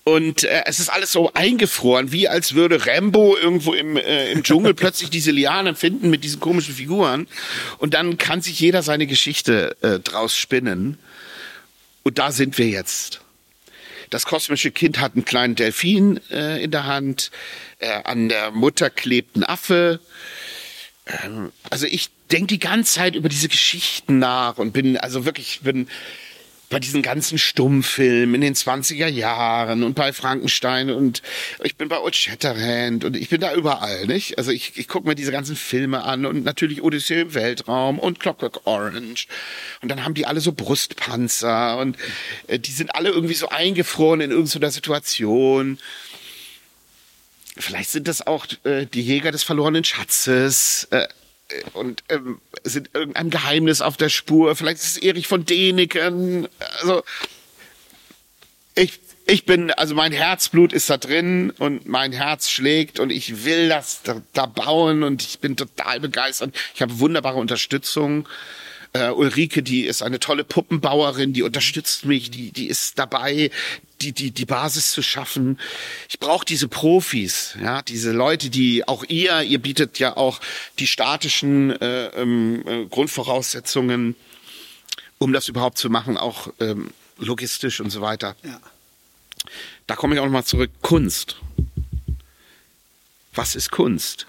Und 0.05 0.43
äh, 0.43 0.63
es 0.65 0.79
ist 0.79 0.89
alles 0.89 1.13
so 1.13 1.31
eingefroren, 1.33 2.11
wie 2.11 2.27
als 2.27 2.55
würde 2.55 2.85
Rambo 2.85 3.37
irgendwo 3.37 3.73
im, 3.73 3.95
äh, 3.95 4.31
im 4.31 4.43
Dschungel 4.43 4.73
plötzlich 4.73 5.09
diese 5.09 5.31
Liane 5.31 5.75
finden 5.75 6.09
mit 6.09 6.23
diesen 6.23 6.41
komischen 6.41 6.75
Figuren. 6.75 7.27
Und 7.77 7.93
dann 7.93 8.17
kann 8.17 8.41
sich 8.41 8.59
jeder 8.59 8.83
seine 8.83 9.07
Geschichte 9.07 9.77
äh, 9.81 9.99
draus 9.99 10.35
spinnen. 10.37 10.97
Und 12.03 12.19
da 12.19 12.31
sind 12.31 12.57
wir 12.57 12.67
jetzt. 12.67 13.21
Das 14.09 14.25
kosmische 14.25 14.71
Kind 14.71 14.99
hat 14.99 15.13
einen 15.15 15.25
kleinen 15.25 15.55
Delfin 15.55 16.19
äh, 16.29 16.61
in 16.61 16.71
der 16.71 16.85
Hand. 16.85 17.31
Äh, 17.79 18.03
an 18.03 18.27
der 18.27 18.51
Mutter 18.51 18.89
klebt 18.89 19.37
ein 19.37 19.43
Affe. 19.45 20.01
Ähm, 21.07 21.53
also 21.69 21.85
ich 21.85 22.09
denke 22.29 22.47
die 22.47 22.59
ganze 22.59 22.95
Zeit 22.95 23.15
über 23.15 23.29
diese 23.29 23.47
Geschichten 23.47 24.19
nach 24.19 24.57
und 24.57 24.73
bin 24.73 24.97
also 24.97 25.25
wirklich 25.25 25.61
bin 25.61 25.87
bei 26.73 26.79
diesen 26.79 27.03
ganzen 27.03 27.37
Stummfilmen 27.37 28.35
in 28.35 28.41
den 28.41 28.55
20er 28.55 29.07
Jahren 29.07 29.83
und 29.83 29.93
bei 29.93 30.11
Frankenstein 30.11 30.89
und 30.89 31.21
ich 31.63 31.75
bin 31.75 31.87
bei 31.87 31.99
Old 31.99 32.15
Shatterhand 32.15 33.05
und 33.05 33.15
ich 33.15 33.29
bin 33.29 33.39
da 33.39 33.53
überall, 33.53 34.07
nicht? 34.07 34.39
Also 34.39 34.49
ich, 34.49 34.75
ich 34.75 34.87
gucke 34.87 35.07
mir 35.07 35.13
diese 35.13 35.31
ganzen 35.31 35.55
Filme 35.55 36.03
an 36.03 36.25
und 36.25 36.43
natürlich 36.43 36.81
Odyssee 36.81 37.21
im 37.21 37.33
Weltraum 37.35 37.99
und 37.99 38.19
Clockwork 38.19 38.65
Orange 38.65 39.27
und 39.81 39.89
dann 39.89 40.03
haben 40.03 40.15
die 40.15 40.25
alle 40.25 40.41
so 40.41 40.51
Brustpanzer 40.51 41.77
und 41.77 41.95
äh, 42.47 42.57
die 42.57 42.71
sind 42.71 42.95
alle 42.95 43.09
irgendwie 43.09 43.35
so 43.35 43.49
eingefroren 43.49 44.21
in 44.21 44.31
irgendeiner 44.31 44.71
Situation. 44.71 45.77
Vielleicht 47.55 47.91
sind 47.91 48.07
das 48.07 48.25
auch 48.25 48.47
äh, 48.63 48.87
die 48.87 49.01
Jäger 49.03 49.31
des 49.31 49.43
verlorenen 49.43 49.83
Schatzes. 49.83 50.87
Äh, 50.89 51.07
und 51.73 52.03
ähm, 52.09 52.39
sind 52.63 52.89
irgendein 52.93 53.29
Geheimnis 53.29 53.81
auf 53.81 53.97
der 53.97 54.09
Spur. 54.09 54.55
Vielleicht 54.55 54.77
ist 54.77 54.97
es 54.97 54.97
Erich 54.97 55.27
von 55.27 55.45
Däniken. 55.45 56.47
Also 56.79 57.03
ich, 58.75 58.99
ich 59.25 59.45
bin, 59.45 59.71
also 59.71 59.95
mein 59.95 60.11
Herzblut 60.11 60.73
ist 60.73 60.89
da 60.89 60.97
drin 60.97 61.51
und 61.51 61.87
mein 61.87 62.11
Herz 62.11 62.49
schlägt 62.49 62.99
und 62.99 63.11
ich 63.11 63.45
will 63.45 63.69
das 63.69 64.01
da, 64.03 64.21
da 64.33 64.45
bauen 64.45 65.03
und 65.03 65.21
ich 65.21 65.39
bin 65.39 65.55
total 65.55 65.99
begeistert. 65.99 66.55
Ich 66.73 66.81
habe 66.81 66.99
wunderbare 66.99 67.37
Unterstützung. 67.37 68.27
Uh, 68.95 69.11
Ulrike, 69.15 69.63
die 69.63 69.85
ist 69.85 70.03
eine 70.03 70.19
tolle 70.19 70.43
Puppenbauerin, 70.43 71.33
die 71.33 71.41
unterstützt 71.41 72.05
mich, 72.05 72.29
die, 72.29 72.51
die 72.51 72.67
ist 72.67 72.99
dabei, 72.99 73.49
die, 74.03 74.11
die, 74.11 74.31
die 74.31 74.45
Basis 74.45 74.91
zu 74.91 75.01
schaffen. 75.01 75.59
Ich 76.09 76.19
brauche 76.19 76.45
diese 76.45 76.67
Profis, 76.67 77.55
ja, 77.61 77.81
diese 77.81 78.11
Leute, 78.11 78.49
die 78.49 78.87
auch 78.87 79.03
ihr, 79.07 79.41
ihr 79.41 79.59
bietet 79.59 79.99
ja 79.99 80.17
auch 80.17 80.39
die 80.79 80.87
statischen 80.87 81.71
äh, 81.81 82.07
ähm, 82.07 82.63
äh, 82.67 82.85
Grundvoraussetzungen, 82.85 84.15
um 85.17 85.31
das 85.33 85.47
überhaupt 85.47 85.77
zu 85.77 85.89
machen, 85.89 86.17
auch 86.17 86.51
ähm, 86.59 86.91
logistisch 87.17 87.79
und 87.79 87.89
so 87.89 88.01
weiter. 88.01 88.35
Ja. 88.43 88.59
Da 89.87 89.95
komme 89.95 90.15
ich 90.15 90.19
auch 90.19 90.25
nochmal 90.25 90.45
zurück. 90.45 90.71
Kunst. 90.81 91.37
Was 93.33 93.55
ist 93.55 93.71
Kunst? 93.71 94.27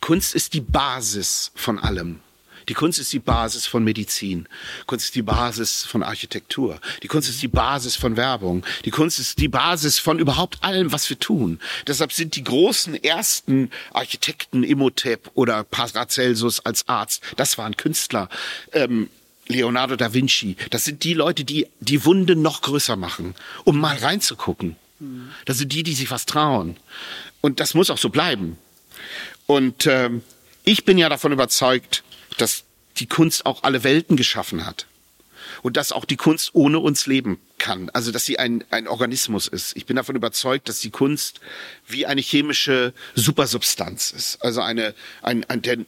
Kunst 0.00 0.34
ist 0.34 0.52
die 0.52 0.60
Basis 0.60 1.50
von 1.54 1.78
allem. 1.78 2.20
Die 2.68 2.74
Kunst 2.74 2.98
ist 2.98 3.12
die 3.12 3.18
Basis 3.18 3.66
von 3.66 3.84
Medizin. 3.84 4.48
Kunst 4.86 5.06
ist 5.06 5.14
die 5.14 5.22
Basis 5.22 5.84
von 5.84 6.02
Architektur. 6.02 6.80
Die 7.02 7.08
Kunst 7.08 7.28
ist 7.28 7.42
die 7.42 7.48
Basis 7.48 7.96
von 7.96 8.16
Werbung. 8.16 8.64
Die 8.84 8.90
Kunst 8.90 9.18
ist 9.18 9.38
die 9.38 9.48
Basis 9.48 9.98
von 9.98 10.18
überhaupt 10.18 10.62
allem, 10.62 10.92
was 10.92 11.08
wir 11.10 11.18
tun. 11.18 11.60
Deshalb 11.86 12.12
sind 12.12 12.36
die 12.36 12.44
großen 12.44 13.02
ersten 13.02 13.70
Architekten, 13.92 14.62
Imhotep 14.62 15.30
oder 15.34 15.64
Paracelsus 15.64 16.60
als 16.60 16.88
Arzt, 16.88 17.22
das 17.36 17.58
waren 17.58 17.76
Künstler. 17.76 18.28
Ähm, 18.72 19.08
Leonardo 19.46 19.96
da 19.96 20.14
Vinci, 20.14 20.56
das 20.70 20.84
sind 20.84 21.04
die 21.04 21.12
Leute, 21.12 21.44
die 21.44 21.66
die 21.80 22.04
Wunde 22.06 22.34
noch 22.34 22.62
größer 22.62 22.96
machen, 22.96 23.34
um 23.64 23.78
mal 23.78 23.96
reinzugucken. 23.96 24.76
Das 25.44 25.58
sind 25.58 25.72
die, 25.72 25.82
die 25.82 25.94
sich 25.94 26.10
was 26.10 26.24
trauen. 26.24 26.76
Und 27.40 27.60
das 27.60 27.74
muss 27.74 27.90
auch 27.90 27.98
so 27.98 28.08
bleiben. 28.08 28.56
Und 29.46 29.86
ähm, 29.86 30.22
ich 30.64 30.84
bin 30.84 30.96
ja 30.96 31.08
davon 31.08 31.32
überzeugt, 31.32 32.04
dass 32.36 32.64
die 32.98 33.06
Kunst 33.06 33.46
auch 33.46 33.62
alle 33.62 33.84
Welten 33.84 34.16
geschaffen 34.16 34.66
hat. 34.66 34.86
Und 35.62 35.76
dass 35.76 35.92
auch 35.92 36.04
die 36.04 36.16
Kunst 36.16 36.50
ohne 36.54 36.78
uns 36.78 37.06
leben 37.06 37.38
kann. 37.58 37.90
Also, 37.90 38.12
dass 38.12 38.24
sie 38.24 38.38
ein, 38.38 38.64
ein 38.70 38.88
Organismus 38.88 39.46
ist. 39.46 39.76
Ich 39.76 39.86
bin 39.86 39.96
davon 39.96 40.16
überzeugt, 40.16 40.68
dass 40.68 40.80
die 40.80 40.90
Kunst 40.90 41.40
wie 41.86 42.06
eine 42.06 42.20
chemische 42.20 42.92
Supersubstanz 43.14 44.10
ist. 44.10 44.42
Also 44.42 44.60
eine, 44.60 44.94
ein, 45.22 45.44
ein, 45.44 45.62
der, 45.62 45.78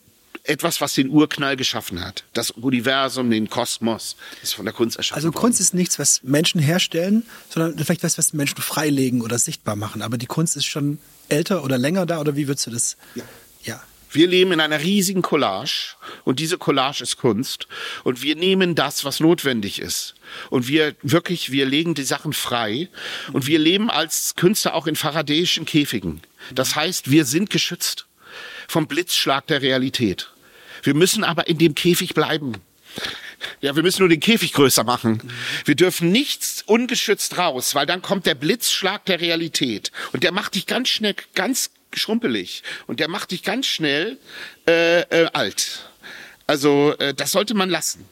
etwas, 0.48 0.80
was 0.80 0.94
den 0.94 1.08
Urknall 1.10 1.56
geschaffen 1.56 2.04
hat. 2.04 2.24
Das 2.32 2.50
Universum, 2.50 3.30
den 3.30 3.50
Kosmos, 3.50 4.16
ist 4.42 4.54
von 4.54 4.64
der 4.64 4.74
Kunst 4.74 4.96
erschaffen 4.96 5.16
Also 5.16 5.32
Kunst 5.32 5.60
ist 5.60 5.74
nichts, 5.74 5.98
was 5.98 6.22
Menschen 6.22 6.60
herstellen, 6.60 7.24
sondern 7.50 7.78
vielleicht 7.84 8.02
was, 8.02 8.18
was 8.18 8.32
Menschen 8.32 8.62
freilegen 8.62 9.22
oder 9.22 9.38
sichtbar 9.38 9.76
machen. 9.76 10.02
Aber 10.02 10.18
die 10.18 10.26
Kunst 10.26 10.56
ist 10.56 10.66
schon 10.66 10.98
älter 11.28 11.64
oder 11.64 11.78
länger 11.78 12.06
da, 12.06 12.20
oder 12.20 12.36
wie 12.36 12.48
würdest 12.48 12.66
du 12.66 12.70
das? 12.70 12.96
Ja. 13.14 13.24
ja. 13.64 13.82
Wir 14.16 14.28
leben 14.28 14.52
in 14.52 14.60
einer 14.60 14.80
riesigen 14.80 15.20
Collage 15.20 15.94
und 16.24 16.40
diese 16.40 16.56
Collage 16.56 17.02
ist 17.02 17.18
Kunst 17.18 17.68
und 18.02 18.22
wir 18.22 18.34
nehmen 18.34 18.74
das, 18.74 19.04
was 19.04 19.20
notwendig 19.20 19.78
ist 19.78 20.14
und 20.48 20.68
wir 20.68 20.94
wirklich, 21.02 21.52
wir 21.52 21.66
legen 21.66 21.92
die 21.92 22.02
Sachen 22.02 22.32
frei 22.32 22.88
und 23.34 23.46
wir 23.46 23.58
leben 23.58 23.90
als 23.90 24.34
Künstler 24.34 24.72
auch 24.72 24.86
in 24.86 24.96
faradäischen 24.96 25.66
Käfigen. 25.66 26.22
Das 26.54 26.74
heißt, 26.74 27.10
wir 27.10 27.26
sind 27.26 27.50
geschützt 27.50 28.06
vom 28.66 28.86
Blitzschlag 28.86 29.46
der 29.48 29.60
Realität. 29.60 30.30
Wir 30.82 30.94
müssen 30.94 31.22
aber 31.22 31.46
in 31.46 31.58
dem 31.58 31.74
Käfig 31.74 32.14
bleiben. 32.14 32.54
Ja, 33.60 33.76
wir 33.76 33.82
müssen 33.82 34.00
nur 34.00 34.08
den 34.08 34.20
Käfig 34.20 34.54
größer 34.54 34.84
machen. 34.84 35.30
Wir 35.66 35.74
dürfen 35.74 36.10
nichts 36.10 36.62
ungeschützt 36.62 37.36
raus, 37.36 37.74
weil 37.74 37.84
dann 37.84 38.00
kommt 38.00 38.24
der 38.24 38.34
Blitzschlag 38.34 39.04
der 39.04 39.20
Realität 39.20 39.92
und 40.14 40.22
der 40.22 40.32
macht 40.32 40.54
dich 40.54 40.64
ganz 40.64 40.88
schnell, 40.88 41.16
ganz 41.34 41.70
schrumpelig 41.94 42.62
und 42.86 43.00
der 43.00 43.08
macht 43.08 43.30
dich 43.30 43.42
ganz 43.42 43.66
schnell 43.66 44.18
äh, 44.68 45.00
äh, 45.02 45.28
alt. 45.32 45.88
Also 46.46 46.94
äh, 46.98 47.14
das 47.14 47.32
sollte 47.32 47.54
man 47.54 47.70
lassen. 47.70 48.04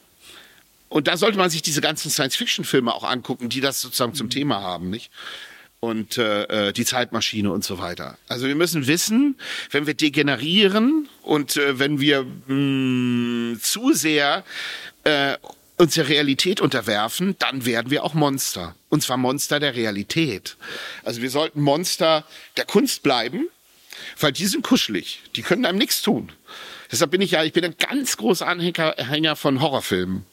Und 0.89 1.09
da 1.09 1.17
sollte 1.17 1.39
man 1.39 1.51
sich 1.51 1.63
diese 1.63 1.81
ganzen 1.81 2.11
Science-Fiction-Filme 2.11 2.95
auch 2.95 3.05
angucken, 3.05 3.49
die 3.49 3.61
das 3.61 3.81
sozusagen 3.81 4.15
zum 4.15 4.31
Thema 4.31 4.61
haben, 4.61 4.91
nicht? 4.91 5.11
Und 5.81 6.17
äh, 6.17 6.73
die 6.73 6.85
Zeitmaschine 6.85 7.51
und 7.51 7.63
so 7.63 7.79
weiter. 7.79 8.17
Also 8.27 8.47
wir 8.47 8.55
müssen 8.55 8.87
wissen, 8.87 9.37
wenn 9.71 9.87
wir 9.87 9.93
degenerieren 9.95 11.09
und 11.23 11.57
äh, 11.57 11.79
wenn 11.79 12.01
wir 12.01 12.25
mh, 12.47 13.59
zu 13.61 13.93
sehr 13.93 14.45
äh, 15.03 15.37
uns 15.77 15.95
der 15.95 16.09
Realität 16.09 16.61
unterwerfen, 16.61 17.37
dann 17.39 17.67
werden 17.67 17.91
wir 17.91 18.05
auch 18.05 18.15
Monster. 18.15 18.77
Und 18.89 19.03
zwar 19.03 19.17
Monster 19.17 19.59
der 19.61 19.75
Realität. 19.75 20.57
Also 21.03 21.21
wir 21.21 21.31
sollten 21.31 21.61
Monster 21.61 22.25
der 22.57 22.65
Kunst 22.65 23.03
bleiben, 23.03 23.49
weil 24.19 24.33
die 24.33 24.47
sind 24.47 24.63
kuschelig. 24.63 25.23
Die 25.37 25.43
können 25.43 25.65
einem 25.65 25.79
nichts 25.79 26.03
tun. 26.03 26.31
Deshalb 26.91 27.11
bin 27.11 27.21
ich 27.21 27.33
ja, 27.33 27.43
ich 27.45 27.53
bin 27.53 27.65
ein 27.65 27.77
ganz 27.79 28.17
großer 28.17 28.47
Anhänger 28.47 29.37
von 29.37 29.61
Horrorfilmen. 29.61 30.25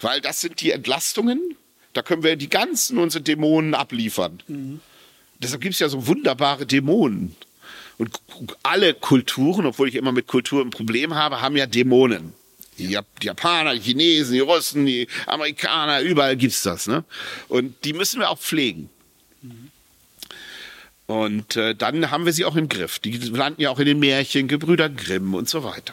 Weil 0.00 0.20
das 0.20 0.40
sind 0.40 0.60
die 0.60 0.70
Entlastungen. 0.70 1.56
Da 1.92 2.02
können 2.02 2.22
wir 2.22 2.36
die 2.36 2.48
ganzen 2.48 2.98
unsere 2.98 3.22
Dämonen 3.22 3.74
abliefern. 3.74 4.42
Mhm. 4.46 4.80
Deshalb 5.38 5.62
gibt 5.62 5.74
es 5.74 5.80
ja 5.80 5.88
so 5.88 6.06
wunderbare 6.06 6.66
Dämonen. 6.66 7.36
Und 7.98 8.20
alle 8.62 8.94
Kulturen, 8.94 9.66
obwohl 9.66 9.88
ich 9.88 9.94
immer 9.94 10.12
mit 10.12 10.26
Kultur 10.26 10.64
ein 10.64 10.70
Problem 10.70 11.14
habe, 11.14 11.40
haben 11.40 11.56
ja 11.56 11.66
Dämonen. 11.66 12.32
Die 12.78 12.98
Japaner, 13.22 13.74
die 13.74 13.80
Chinesen, 13.80 14.34
die 14.34 14.40
Russen, 14.40 14.86
die 14.86 15.06
Amerikaner, 15.26 16.00
überall 16.00 16.36
gibt's 16.36 16.62
das. 16.62 16.86
Ne? 16.86 17.04
Und 17.48 17.84
die 17.84 17.92
müssen 17.92 18.20
wir 18.20 18.30
auch 18.30 18.38
pflegen. 18.38 18.88
Und 21.12 21.56
äh, 21.56 21.74
dann 21.74 22.10
haben 22.10 22.24
wir 22.24 22.32
sie 22.32 22.46
auch 22.46 22.56
im 22.56 22.70
Griff. 22.70 22.98
Die 22.98 23.18
landen 23.18 23.60
ja 23.60 23.68
auch 23.68 23.78
in 23.78 23.84
den 23.84 23.98
Märchen, 23.98 24.48
Gebrüder 24.48 24.88
Grimm 24.88 25.34
und 25.34 25.46
so 25.46 25.62
weiter. 25.62 25.92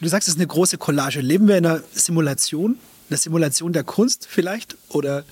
Du 0.00 0.08
sagst, 0.08 0.26
es 0.26 0.34
ist 0.34 0.40
eine 0.40 0.46
große 0.46 0.78
Collage. 0.78 1.20
Leben 1.20 1.48
wir 1.48 1.58
in 1.58 1.66
einer 1.66 1.82
Simulation? 1.92 2.78
Eine 3.10 3.18
Simulation 3.18 3.74
der 3.74 3.84
Kunst 3.84 4.26
vielleicht? 4.26 4.78
Oder 4.88 5.26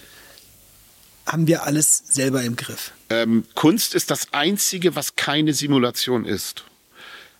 haben 1.24 1.46
wir 1.46 1.62
alles 1.64 2.02
selber 2.08 2.42
im 2.42 2.56
Griff? 2.56 2.92
Ähm, 3.08 3.44
Kunst 3.54 3.94
ist 3.94 4.10
das 4.10 4.34
Einzige, 4.34 4.94
was 4.96 5.16
keine 5.16 5.54
Simulation 5.54 6.26
ist. 6.26 6.64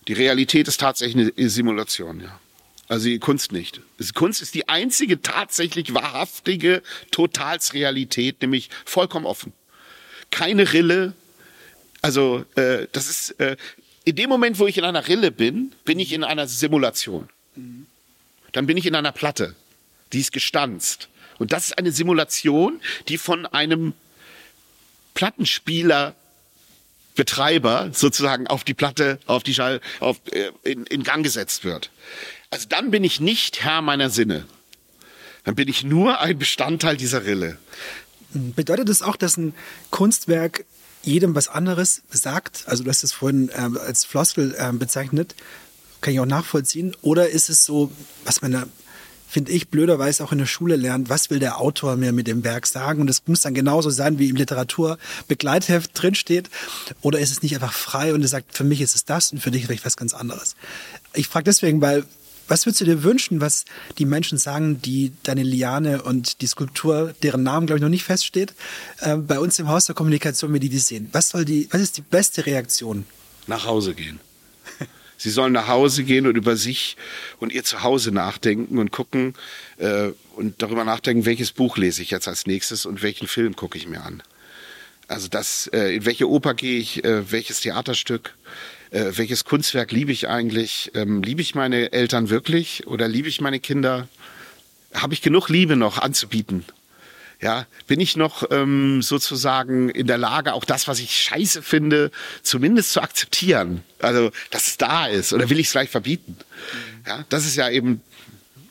Die 0.08 0.14
Realität 0.14 0.66
ist 0.66 0.80
tatsächlich 0.80 1.30
eine 1.36 1.50
Simulation, 1.50 2.20
ja. 2.20 2.40
Also 2.88 3.04
die 3.04 3.18
Kunst 3.18 3.52
nicht. 3.52 3.82
Kunst 4.14 4.40
ist 4.40 4.54
die 4.54 4.66
einzige 4.66 5.20
tatsächlich 5.20 5.92
wahrhaftige 5.92 6.82
Totalsrealität, 7.10 8.40
nämlich 8.40 8.70
vollkommen 8.86 9.26
offen. 9.26 9.52
Keine 10.30 10.72
Rille. 10.72 11.12
Also 12.02 12.44
äh, 12.56 12.86
das 12.92 13.08
ist 13.08 13.30
äh, 13.40 13.56
in 14.04 14.16
dem 14.16 14.30
Moment, 14.30 14.58
wo 14.58 14.66
ich 14.66 14.78
in 14.78 14.84
einer 14.84 15.06
Rille 15.06 15.30
bin, 15.30 15.72
bin 15.84 15.98
ich 15.98 16.12
in 16.12 16.24
einer 16.24 16.48
Simulation. 16.48 17.28
Dann 18.52 18.66
bin 18.66 18.76
ich 18.76 18.86
in 18.86 18.94
einer 18.94 19.12
Platte, 19.12 19.54
die 20.12 20.20
ist 20.20 20.32
gestanzt. 20.32 21.08
Und 21.38 21.52
das 21.52 21.66
ist 21.66 21.78
eine 21.78 21.92
Simulation, 21.92 22.80
die 23.08 23.18
von 23.18 23.46
einem 23.46 23.92
Plattenspieler 25.14 26.14
Betreiber 27.16 27.90
sozusagen 27.92 28.46
auf 28.46 28.64
die 28.64 28.72
Platte, 28.72 29.18
auf 29.26 29.42
die 29.42 29.52
Schall, 29.52 29.80
auf, 29.98 30.18
äh, 30.32 30.52
in, 30.62 30.86
in 30.86 31.02
Gang 31.02 31.22
gesetzt 31.22 31.64
wird. 31.64 31.90
Also 32.50 32.66
dann 32.68 32.90
bin 32.90 33.04
ich 33.04 33.20
nicht 33.20 33.62
Herr 33.62 33.82
meiner 33.82 34.10
Sinne. 34.10 34.46
Dann 35.44 35.54
bin 35.54 35.68
ich 35.68 35.84
nur 35.84 36.20
ein 36.20 36.38
Bestandteil 36.38 36.96
dieser 36.96 37.24
Rille. 37.24 37.58
Bedeutet 38.32 38.88
das 38.88 39.02
auch, 39.02 39.16
dass 39.16 39.36
ein 39.36 39.54
Kunstwerk 39.90 40.64
jedem 41.02 41.34
was 41.34 41.48
anderes 41.48 42.02
sagt? 42.10 42.64
Also 42.66 42.84
du 42.84 42.90
hast 42.90 43.04
es 43.04 43.12
vorhin 43.12 43.50
ähm, 43.56 43.78
als 43.78 44.04
Floskel 44.04 44.54
ähm, 44.58 44.78
bezeichnet, 44.78 45.34
kann 46.00 46.14
ich 46.14 46.20
auch 46.20 46.26
nachvollziehen. 46.26 46.96
Oder 47.02 47.28
ist 47.28 47.48
es 47.48 47.64
so, 47.64 47.90
was 48.24 48.42
man 48.42 48.52
da, 48.52 48.66
finde 49.28 49.52
ich, 49.52 49.68
blöderweise 49.68 50.24
auch 50.24 50.32
in 50.32 50.38
der 50.38 50.46
Schule 50.46 50.76
lernt, 50.76 51.08
was 51.08 51.30
will 51.30 51.38
der 51.38 51.60
Autor 51.60 51.96
mir 51.96 52.12
mit 52.12 52.26
dem 52.26 52.44
Werk 52.44 52.66
sagen? 52.66 53.00
Und 53.00 53.06
das 53.06 53.22
muss 53.26 53.42
dann 53.42 53.54
genauso 53.54 53.90
sein, 53.90 54.18
wie 54.18 54.28
im 54.28 54.36
Literaturbegleitheft 54.36 55.90
drinsteht. 55.94 56.50
Oder 57.00 57.20
ist 57.20 57.30
es 57.30 57.42
nicht 57.42 57.54
einfach 57.54 57.72
frei 57.72 58.14
und 58.14 58.22
es 58.22 58.30
sagt, 58.30 58.56
für 58.56 58.64
mich 58.64 58.80
ist 58.80 58.94
es 58.94 59.04
das 59.04 59.32
und 59.32 59.40
für 59.40 59.50
dich 59.50 59.66
vielleicht 59.66 59.86
was 59.86 59.96
ganz 59.96 60.14
anderes? 60.14 60.56
Ich 61.14 61.28
frage 61.28 61.44
deswegen, 61.44 61.80
weil 61.80 62.04
was 62.50 62.66
würdest 62.66 62.80
du 62.80 62.84
dir 62.84 63.04
wünschen, 63.04 63.40
was 63.40 63.64
die 63.98 64.04
Menschen 64.04 64.36
sagen, 64.36 64.82
die 64.82 65.12
deine 65.22 65.44
Liane 65.44 66.02
und 66.02 66.40
die 66.40 66.48
Skulptur, 66.48 67.14
deren 67.22 67.44
Namen, 67.44 67.66
glaube 67.66 67.78
ich, 67.78 67.82
noch 67.82 67.88
nicht 67.88 68.04
feststeht, 68.04 68.54
äh, 68.98 69.16
bei 69.16 69.38
uns 69.38 69.58
im 69.60 69.68
Haus 69.68 69.86
der 69.86 69.94
Kommunikation, 69.94 70.52
wie 70.52 70.60
die 70.60 70.68
die 70.68 70.78
sehen? 70.78 71.08
Was, 71.12 71.28
soll 71.28 71.44
die, 71.44 71.68
was 71.70 71.80
ist 71.80 71.96
die 71.96 72.02
beste 72.02 72.44
Reaktion? 72.46 73.06
Nach 73.46 73.66
Hause 73.66 73.94
gehen. 73.94 74.18
Sie 75.16 75.30
sollen 75.30 75.52
nach 75.52 75.68
Hause 75.68 76.02
gehen 76.02 76.26
und 76.26 76.36
über 76.36 76.56
sich 76.56 76.96
und 77.38 77.52
ihr 77.52 77.62
Zuhause 77.62 78.10
nachdenken 78.10 78.78
und 78.78 78.90
gucken 78.90 79.34
äh, 79.76 80.10
und 80.34 80.62
darüber 80.62 80.84
nachdenken, 80.84 81.26
welches 81.26 81.52
Buch 81.52 81.76
lese 81.76 82.02
ich 82.02 82.10
jetzt 82.10 82.26
als 82.26 82.46
nächstes 82.46 82.84
und 82.84 83.02
welchen 83.02 83.28
Film 83.28 83.54
gucke 83.54 83.78
ich 83.78 83.86
mir 83.86 84.02
an. 84.02 84.22
Also 85.08 85.28
das, 85.28 85.68
äh, 85.74 85.96
in 85.96 86.04
welche 86.04 86.28
Oper 86.28 86.54
gehe 86.54 86.78
ich, 86.78 87.04
äh, 87.04 87.30
welches 87.30 87.60
Theaterstück, 87.60 88.34
äh, 88.90 89.12
welches 89.16 89.44
Kunstwerk 89.44 89.92
liebe 89.92 90.12
ich 90.12 90.28
eigentlich? 90.28 90.90
Ähm, 90.94 91.22
liebe 91.22 91.42
ich 91.42 91.54
meine 91.54 91.92
Eltern 91.92 92.30
wirklich 92.30 92.86
oder 92.86 93.08
liebe 93.08 93.28
ich 93.28 93.40
meine 93.40 93.60
Kinder? 93.60 94.08
Habe 94.94 95.14
ich 95.14 95.22
genug 95.22 95.48
Liebe 95.48 95.76
noch 95.76 95.98
anzubieten? 95.98 96.64
Ja, 97.40 97.66
bin 97.86 98.00
ich 98.00 98.16
noch 98.16 98.50
ähm, 98.50 99.00
sozusagen 99.00 99.88
in 99.88 100.06
der 100.06 100.18
Lage, 100.18 100.52
auch 100.52 100.64
das, 100.64 100.88
was 100.88 100.98
ich 101.00 101.16
scheiße 101.16 101.62
finde, 101.62 102.10
zumindest 102.42 102.92
zu 102.92 103.00
akzeptieren? 103.00 103.82
Also, 103.98 104.30
dass 104.50 104.66
es 104.66 104.76
da 104.76 105.06
ist 105.06 105.32
oder 105.32 105.48
will 105.48 105.58
ich 105.58 105.68
es 105.68 105.72
gleich 105.72 105.88
verbieten? 105.88 106.36
Ja, 107.06 107.24
das 107.30 107.46
ist 107.46 107.56
ja 107.56 107.70
eben 107.70 108.02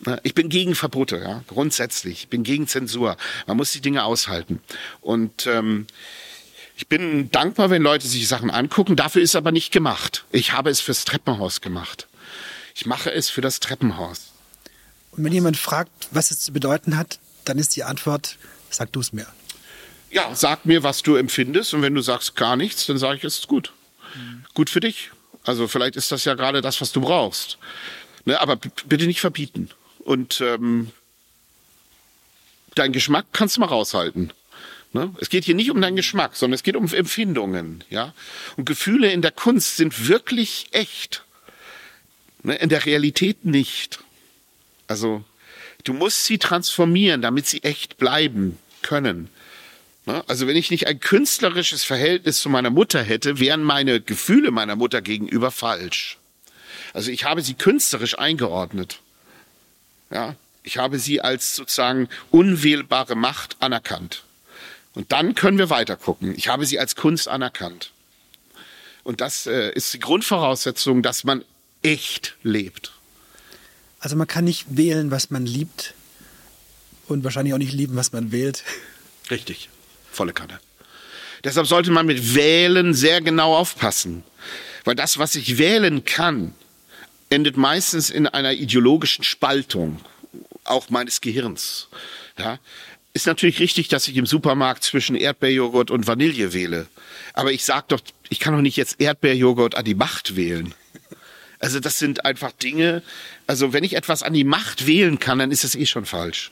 ne, 0.06 0.20
ich 0.24 0.36
bin 0.36 0.50
gegen 0.50 0.76
Verbote, 0.76 1.18
ja, 1.18 1.44
grundsätzlich. 1.48 2.24
Ich 2.24 2.28
bin 2.28 2.44
gegen 2.44 2.68
Zensur. 2.68 3.18
Man 3.48 3.58
muss 3.58 3.72
die 3.72 3.82
Dinge 3.82 4.04
aushalten. 4.04 4.62
Und 5.02 5.48
ähm, 5.48 5.88
ich 6.80 6.88
bin 6.88 7.30
dankbar, 7.30 7.70
wenn 7.70 7.82
Leute 7.82 8.08
sich 8.08 8.26
Sachen 8.30 8.50
angucken. 8.50 8.96
Dafür 8.96 9.22
ist 9.22 9.36
aber 9.36 9.52
nicht 9.52 9.74
gemacht. 9.74 10.24
Ich 10.32 10.54
habe 10.54 10.70
es 10.70 10.80
fürs 10.80 11.04
Treppenhaus 11.04 11.60
gemacht. 11.60 12.08
Ich 12.74 12.86
mache 12.86 13.12
es 13.12 13.30
für 13.30 13.42
das 13.42 13.60
Treppenhaus. 13.60 14.32
Und 15.12 15.26
wenn 15.26 15.34
jemand 15.34 15.58
fragt, 15.58 15.92
was 16.12 16.32
es 16.32 16.40
zu 16.40 16.54
bedeuten 16.54 16.96
hat, 16.96 17.20
dann 17.44 17.60
ist 17.60 17.76
die 17.76 17.84
Antwort, 17.84 18.38
sag 18.70 18.94
du 18.94 19.02
es 19.02 19.12
mir. 19.12 19.28
ja, 20.10 20.34
sag 20.34 20.66
mir, 20.66 20.82
was 20.82 21.02
du 21.02 21.18
empfindest. 21.18 21.74
Und 21.74 21.82
wenn 21.82 21.94
du 21.94 22.02
sagst 22.02 22.38
gar 22.38 22.56
nichts, 22.56 22.86
dann 22.86 22.98
sage 22.98 23.18
ich, 23.18 23.26
es 23.26 23.40
ist 23.40 23.48
gut. 23.48 23.74
Mhm. 24.16 24.46
Gut 24.54 24.70
für 24.70 24.80
dich. 24.80 25.12
Also 25.44 25.68
vielleicht 25.68 25.98
ist 25.98 26.14
das 26.14 26.24
ja 26.24 26.34
gerade 26.34 26.62
das, 26.62 26.80
was 26.80 26.94
du 26.94 27.02
brauchst. 27.02 27.58
Ne, 28.24 28.40
aber 28.40 28.56
bitte 28.56 29.06
nicht 29.06 29.20
verbieten. 29.20 29.70
Und 30.00 30.40
ähm, 30.40 30.92
deinen 32.76 32.94
Geschmack 32.94 33.26
kannst 33.34 33.58
du 33.58 33.60
mal 33.60 33.68
raushalten. 33.68 34.32
Ne? 34.92 35.14
Es 35.20 35.30
geht 35.30 35.46
hier 35.46 35.56
nicht 35.56 35.70
um 35.70 35.80
deinen 35.82 35.96
Geschmack, 35.96 36.36
sondern 36.36 36.56
es 36.56 36.64
geht 36.64 36.76
um 36.76 36.92
Empfindungen. 36.92 37.84
Ja? 37.90 38.14
Und 38.58 38.66
Gefühle 38.66 39.12
in 39.12 39.22
der 39.22 39.32
Kunst 39.32 39.78
sind 39.78 40.08
wirklich 40.08 40.68
echt. 40.72 41.24
Ne? 42.42 42.56
In 42.56 42.70
der 42.70 42.86
Realität 42.86 43.46
nicht. 43.46 44.00
Also 44.88 45.24
du 45.84 45.94
musst 45.94 46.26
sie 46.26 46.40
transformieren, 46.40 47.22
damit 47.22 47.46
sie 47.46 47.64
echt 47.64 47.98
bleiben 47.98 48.58
können. 48.82 49.30
Ne? 50.08 50.24
Also 50.28 50.48
wenn 50.48 50.58
ich 50.58 50.72
nicht 50.72 50.88
ein 50.88 51.00
künstlerisches 51.00 51.84
Verhältnis 51.84 52.42
zu 52.42 52.50
meiner 52.50 52.72
Mutter 52.72 53.04
hätte, 53.04 53.40
wären 53.40 53.62
meine 53.62 54.02
Gefühle 54.02 54.50
meiner 54.50 54.76
Mutter 54.76 55.04
gegenüber 55.04 55.52
falsch. 55.52 56.18
Also 56.94 57.12
ich 57.12 57.26
habe 57.26 57.44
sie 57.44 57.54
künstlerisch 57.54 58.18
eingeordnet. 58.18 59.02
Ja, 60.10 60.36
ich 60.64 60.80
habe 60.80 60.98
sie 60.98 61.22
als 61.22 61.56
sozusagen 61.56 62.10
unwählbare 62.32 63.14
Macht 63.14 63.58
anerkannt. 63.60 64.24
Und 65.00 65.14
dann 65.14 65.34
können 65.34 65.58
wir 65.58 65.70
weiter 65.70 65.96
gucken. 65.96 66.34
Ich 66.36 66.50
habe 66.50 66.66
sie 66.66 66.78
als 66.78 66.98
Kunst 66.98 67.30
anerkannt. 67.30 67.94
Und 69.06 69.22
das 69.22 69.48
äh, 69.48 69.72
ist 69.72 69.94
die 69.94 70.00
Grundvoraussetzung, 70.00 71.04
dass 71.04 71.24
man 71.24 71.46
echt 71.84 72.36
lebt. 72.44 72.92
Also 74.02 74.18
man 74.18 74.28
kann 74.28 74.44
nicht 74.44 74.76
wählen, 74.76 75.10
was 75.10 75.30
man 75.30 75.46
liebt 75.46 75.94
und 77.08 77.24
wahrscheinlich 77.24 77.54
auch 77.54 77.60
nicht 77.60 77.72
lieben, 77.72 77.96
was 77.96 78.12
man 78.12 78.34
wählt. 78.34 78.66
Richtig, 79.32 79.70
volle 80.12 80.34
Kanne. 80.34 80.60
Deshalb 81.46 81.68
sollte 81.68 81.92
man 81.92 82.06
mit 82.06 82.36
Wählen 82.36 82.94
sehr 82.94 83.22
genau 83.22 83.56
aufpassen. 83.56 84.26
Weil 84.84 84.96
das, 84.96 85.18
was 85.18 85.36
ich 85.36 85.58
wählen 85.58 86.04
kann, 86.04 86.54
endet 87.30 87.56
meistens 87.56 88.10
in 88.10 88.28
einer 88.28 88.52
ideologischen 88.52 89.24
Spaltung, 89.24 90.02
auch 90.66 90.90
meines 90.90 91.22
Gehirns. 91.22 91.88
Ja? 92.38 92.60
Ist 93.14 93.28
natürlich 93.28 93.60
richtig, 93.60 93.88
dass 93.88 94.08
ich 94.08 94.18
im 94.18 94.26
Supermarkt 94.26 94.84
zwischen 94.84 95.16
Erdbeerjoghurt 95.16 95.90
und 95.92 96.08
Vanille 96.08 96.54
wähle. 96.54 96.88
Aber 97.34 97.52
ich 97.52 97.64
sag 97.64 97.88
doch, 97.88 98.02
ich 98.30 98.40
kann 98.40 98.54
doch 98.54 98.62
nicht 98.62 98.78
jetzt 98.78 99.02
Erdbeerjoghurt 99.02 99.76
an 99.76 99.86
die 99.86 99.96
Macht 99.96 100.36
wählen. 100.36 100.74
Also 101.60 101.80
das 101.80 102.00
sind 102.00 102.26
einfach 102.26 102.52
Dinge, 102.54 103.04
also 103.46 103.74
wenn 103.74 103.84
ich 103.84 103.96
etwas 103.96 104.24
an 104.24 104.34
die 104.34 104.46
Macht 104.46 104.88
wählen 104.88 105.20
kann, 105.20 105.40
dann 105.40 105.52
ist 105.52 105.64
es 105.64 105.76
eh 105.76 105.86
schon 105.86 106.06
falsch. 106.06 106.52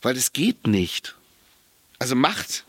Weil 0.00 0.16
es 0.16 0.32
geht 0.32 0.66
nicht. 0.66 1.14
Also 1.98 2.14
Macht 2.14 2.64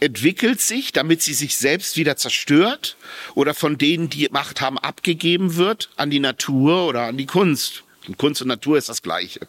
entwickelt 0.00 0.60
sich, 0.60 0.92
damit 0.92 1.22
sie 1.22 1.34
sich 1.34 1.56
selbst 1.56 1.96
wieder 1.96 2.16
zerstört 2.16 2.96
oder 3.34 3.54
von 3.54 3.76
denen, 3.76 4.08
die 4.08 4.28
Macht 4.30 4.60
haben, 4.60 4.78
abgegeben 4.78 5.56
wird 5.56 5.90
an 5.96 6.10
die 6.10 6.20
Natur 6.20 6.86
oder 6.86 7.02
an 7.02 7.16
die 7.16 7.26
Kunst. 7.26 7.84
Und 8.06 8.16
Kunst 8.16 8.40
und 8.42 8.48
Natur 8.48 8.78
ist 8.78 8.88
das 8.88 9.02
Gleiche. 9.02 9.46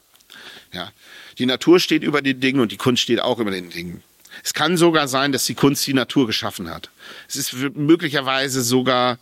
Ja. 0.74 0.92
Die 1.38 1.46
Natur 1.46 1.80
steht 1.80 2.04
über 2.04 2.22
den 2.22 2.40
Dingen 2.40 2.60
und 2.60 2.72
die 2.72 2.78
Kunst 2.78 3.02
steht 3.02 3.22
auch 3.22 3.40
über 3.40 3.52
den 3.52 3.70
Dingen. 3.70 4.04
Es 4.44 4.54
kann 4.54 4.78
sogar 4.78 5.08
sein, 5.08 5.32
dass 5.32 5.46
die 5.46 5.56
Kunst 5.56 5.86
die 5.88 5.94
Natur 5.94 6.28
geschaffen 6.28 6.70
hat. 6.70 6.90
Es 7.28 7.36
ist 7.36 7.54
möglicherweise 7.76 8.64
sogar 8.64 9.20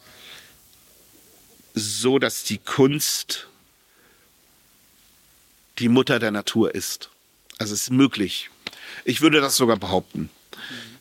so, 1.74 2.20
dass 2.20 2.44
die 2.44 2.58
Kunst 2.58 3.48
die 5.80 5.90
Mutter 5.90 6.20
der 6.20 6.32
Natur 6.32 6.74
ist. 6.76 7.10
Also 7.58 7.74
es 7.74 7.84
ist 7.84 7.92
möglich. 7.92 8.50
Ich 9.06 9.22
würde 9.22 9.42
das 9.42 9.56
sogar 9.56 9.78
behaupten. 9.78 10.30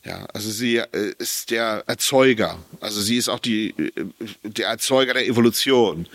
Ja, 0.05 0.25
also 0.33 0.51
sie 0.51 0.77
äh, 0.77 1.15
ist 1.19 1.51
der 1.51 1.85
Erzeuger. 1.87 2.59
Also 2.81 3.01
sie 3.01 3.17
ist 3.17 3.29
auch 3.29 3.41
die, 3.41 3.71
äh, 3.71 4.07
der 4.43 4.69
Erzeuger 4.69 5.15
der 5.15 5.27
Evolution. 5.27 6.07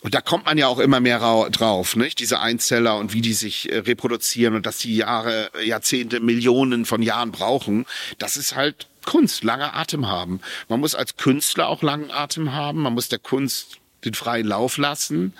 Und 0.00 0.14
da 0.14 0.20
kommt 0.20 0.46
man 0.46 0.56
ja 0.58 0.68
auch 0.68 0.78
immer 0.78 1.00
mehr 1.00 1.18
drauf, 1.50 1.96
nicht? 1.96 2.20
Diese 2.20 2.38
Einzeller 2.38 2.98
und 2.98 3.12
wie 3.12 3.20
die 3.20 3.32
sich 3.32 3.72
äh, 3.72 3.78
reproduzieren 3.78 4.54
und 4.54 4.64
dass 4.64 4.78
die 4.78 4.96
Jahre, 4.96 5.50
Jahrzehnte, 5.64 6.20
Millionen 6.20 6.84
von 6.84 7.02
Jahren 7.02 7.32
brauchen. 7.32 7.84
Das 8.18 8.36
ist 8.36 8.54
halt 8.54 8.86
Kunst, 9.04 9.42
langer 9.42 9.74
Atem 9.74 10.06
haben. 10.06 10.40
Man 10.68 10.80
muss 10.80 10.94
als 10.94 11.16
Künstler 11.16 11.68
auch 11.68 11.82
langen 11.82 12.12
Atem 12.12 12.52
haben. 12.52 12.82
Man 12.82 12.94
muss 12.94 13.08
der 13.08 13.18
Kunst 13.18 13.78
den 14.04 14.14
freien 14.14 14.46
Lauf 14.46 14.76
lassen 14.76 15.32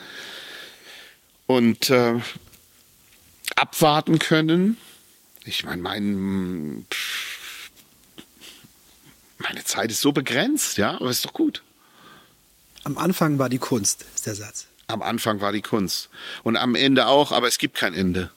und 1.47 1.91
äh, 1.91 2.15
abwarten 3.55 4.19
können. 4.19 4.77
Ich 5.45 5.65
meine, 5.65 5.81
mein, 5.81 6.85
meine 9.39 9.65
Zeit 9.65 9.91
ist 9.93 10.01
so 10.01 10.11
begrenzt, 10.11 10.79
ja, 10.79 10.97
aber 10.97 11.11
ist 11.11 11.25
doch 11.25 11.33
gut. 11.33 11.63
Am 12.89 12.97
Anfang 12.97 13.39
war 13.39 13.51
die 13.51 13.59
Kunst, 13.59 14.07
ist 14.15 14.25
der 14.25 14.35
Satz. 14.35 14.67
Am 14.87 15.03
Anfang 15.03 15.43
war 15.43 15.53
die 15.53 15.61
Kunst. 15.61 16.09
Und 16.43 16.57
am 16.57 16.75
Ende 16.75 17.07
auch, 17.07 17.33
aber 17.33 17.47
es 17.47 17.59
gibt 17.59 17.77
kein 17.77 17.93
Ende. 17.93 18.31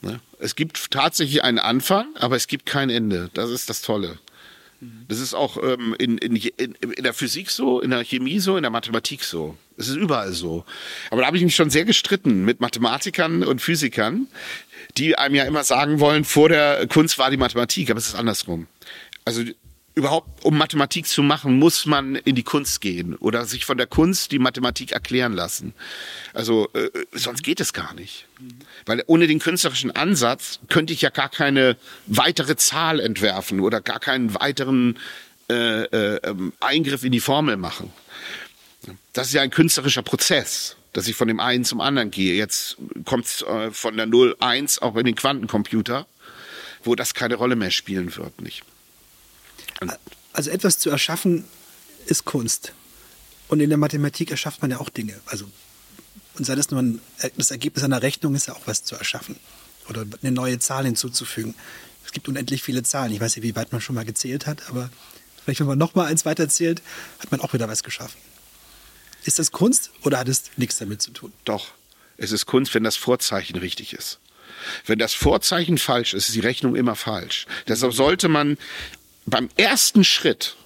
Ne? 0.00 0.18
Es 0.40 0.56
gibt 0.56 0.90
tatsächlich 0.90 1.44
einen 1.44 1.60
Anfang, 1.60 2.08
aber 2.16 2.34
es 2.34 2.48
gibt 2.48 2.66
kein 2.66 2.90
Ende. 2.90 3.30
Das 3.34 3.50
ist 3.50 3.70
das 3.70 3.82
Tolle. 3.82 4.18
Das 5.06 5.20
ist 5.20 5.32
auch 5.32 5.58
ähm, 5.62 5.94
in, 5.96 6.18
in, 6.18 6.34
in, 6.34 6.74
in 6.74 7.04
der 7.04 7.14
Physik 7.14 7.50
so, 7.50 7.80
in 7.80 7.90
der 7.90 8.02
Chemie 8.02 8.40
so, 8.40 8.56
in 8.56 8.62
der 8.62 8.72
Mathematik 8.72 9.22
so. 9.22 9.56
Es 9.76 9.86
ist 9.86 9.94
überall 9.94 10.32
so. 10.32 10.64
Aber 11.12 11.20
da 11.20 11.28
habe 11.28 11.36
ich 11.36 11.44
mich 11.44 11.54
schon 11.54 11.70
sehr 11.70 11.84
gestritten 11.84 12.44
mit 12.44 12.58
Mathematikern 12.58 13.44
und 13.44 13.62
Physikern, 13.62 14.26
die 14.96 15.16
einem 15.16 15.36
ja 15.36 15.44
immer 15.44 15.62
sagen 15.62 16.00
wollen, 16.00 16.24
vor 16.24 16.48
der 16.48 16.88
Kunst 16.88 17.16
war 17.16 17.30
die 17.30 17.36
Mathematik, 17.36 17.90
aber 17.90 17.98
es 17.98 18.08
ist 18.08 18.16
andersrum. 18.16 18.66
Also 19.24 19.44
überhaupt, 19.96 20.44
um 20.44 20.56
Mathematik 20.58 21.06
zu 21.06 21.22
machen, 21.22 21.58
muss 21.58 21.86
man 21.86 22.16
in 22.16 22.34
die 22.36 22.42
Kunst 22.42 22.82
gehen 22.82 23.16
oder 23.16 23.46
sich 23.46 23.64
von 23.64 23.78
der 23.78 23.86
Kunst 23.86 24.30
die 24.30 24.38
Mathematik 24.38 24.92
erklären 24.92 25.32
lassen. 25.32 25.72
Also 26.34 26.68
äh, 26.74 26.90
sonst 27.12 27.42
geht 27.42 27.60
es 27.60 27.72
gar 27.72 27.94
nicht. 27.94 28.26
Weil 28.84 29.02
ohne 29.06 29.26
den 29.26 29.38
künstlerischen 29.38 29.90
Ansatz 29.90 30.60
könnte 30.68 30.92
ich 30.92 31.00
ja 31.00 31.08
gar 31.08 31.30
keine 31.30 31.78
weitere 32.06 32.56
Zahl 32.56 33.00
entwerfen 33.00 33.60
oder 33.60 33.80
gar 33.80 33.98
keinen 33.98 34.34
weiteren 34.38 34.98
äh, 35.48 35.84
äh, 35.84 36.20
ähm, 36.24 36.52
Eingriff 36.60 37.02
in 37.02 37.12
die 37.12 37.20
Formel 37.20 37.56
machen. 37.56 37.90
Das 39.14 39.28
ist 39.28 39.32
ja 39.32 39.40
ein 39.40 39.50
künstlerischer 39.50 40.02
Prozess, 40.02 40.76
dass 40.92 41.08
ich 41.08 41.16
von 41.16 41.26
dem 41.26 41.40
einen 41.40 41.64
zum 41.64 41.80
anderen 41.80 42.10
gehe. 42.10 42.34
Jetzt 42.34 42.76
kommt 43.06 43.24
es 43.24 43.40
äh, 43.42 43.70
von 43.70 43.96
der 43.96 44.04
0, 44.04 44.36
1 44.40 44.82
auch 44.82 44.94
in 44.96 45.06
den 45.06 45.14
Quantencomputer, 45.14 46.06
wo 46.84 46.94
das 46.94 47.14
keine 47.14 47.36
Rolle 47.36 47.56
mehr 47.56 47.70
spielen 47.70 48.14
wird, 48.14 48.42
nicht? 48.42 48.62
Also 50.32 50.50
etwas 50.50 50.78
zu 50.78 50.90
erschaffen 50.90 51.44
ist 52.06 52.24
Kunst. 52.24 52.72
Und 53.48 53.60
in 53.60 53.68
der 53.68 53.78
Mathematik 53.78 54.30
erschafft 54.30 54.62
man 54.62 54.70
ja 54.70 54.80
auch 54.80 54.88
Dinge. 54.88 55.18
Also, 55.26 55.46
und 56.36 56.44
sei 56.44 56.54
das 56.54 56.70
nur 56.70 56.82
ein, 56.82 57.00
das 57.36 57.50
Ergebnis 57.50 57.84
einer 57.84 58.02
Rechnung 58.02 58.34
ist 58.34 58.46
ja 58.46 58.54
auch 58.54 58.66
was 58.66 58.84
zu 58.84 58.96
erschaffen. 58.96 59.36
Oder 59.88 60.04
eine 60.22 60.32
neue 60.32 60.58
Zahl 60.58 60.84
hinzuzufügen. 60.84 61.54
Es 62.04 62.12
gibt 62.12 62.28
unendlich 62.28 62.62
viele 62.62 62.82
Zahlen. 62.82 63.12
Ich 63.12 63.20
weiß 63.20 63.36
nicht, 63.36 63.44
wie 63.44 63.56
weit 63.56 63.72
man 63.72 63.80
schon 63.80 63.94
mal 63.94 64.04
gezählt 64.04 64.46
hat, 64.46 64.68
aber 64.68 64.90
vielleicht, 65.44 65.60
wenn 65.60 65.66
man 65.66 65.78
noch 65.78 65.94
mal 65.94 66.06
eins 66.06 66.24
weiterzählt, 66.24 66.82
hat 67.20 67.30
man 67.30 67.40
auch 67.40 67.52
wieder 67.52 67.68
was 67.68 67.82
geschaffen. 67.82 68.18
Ist 69.24 69.38
das 69.38 69.52
Kunst 69.52 69.90
oder 70.02 70.18
hat 70.18 70.28
es 70.28 70.44
nichts 70.56 70.78
damit 70.78 71.02
zu 71.02 71.10
tun? 71.10 71.32
Doch. 71.44 71.68
Es 72.16 72.32
ist 72.32 72.46
Kunst, 72.46 72.74
wenn 72.74 72.84
das 72.84 72.96
Vorzeichen 72.96 73.56
richtig 73.58 73.92
ist. 73.92 74.18
Wenn 74.86 74.98
das 74.98 75.12
Vorzeichen 75.14 75.78
falsch 75.78 76.14
ist, 76.14 76.28
ist 76.28 76.34
die 76.34 76.40
Rechnung 76.40 76.76
immer 76.76 76.96
falsch. 76.96 77.46
Deshalb 77.68 77.92
sollte 77.92 78.28
man 78.28 78.56
beim 79.26 79.48
ersten 79.56 80.04
Schritt 80.04 80.56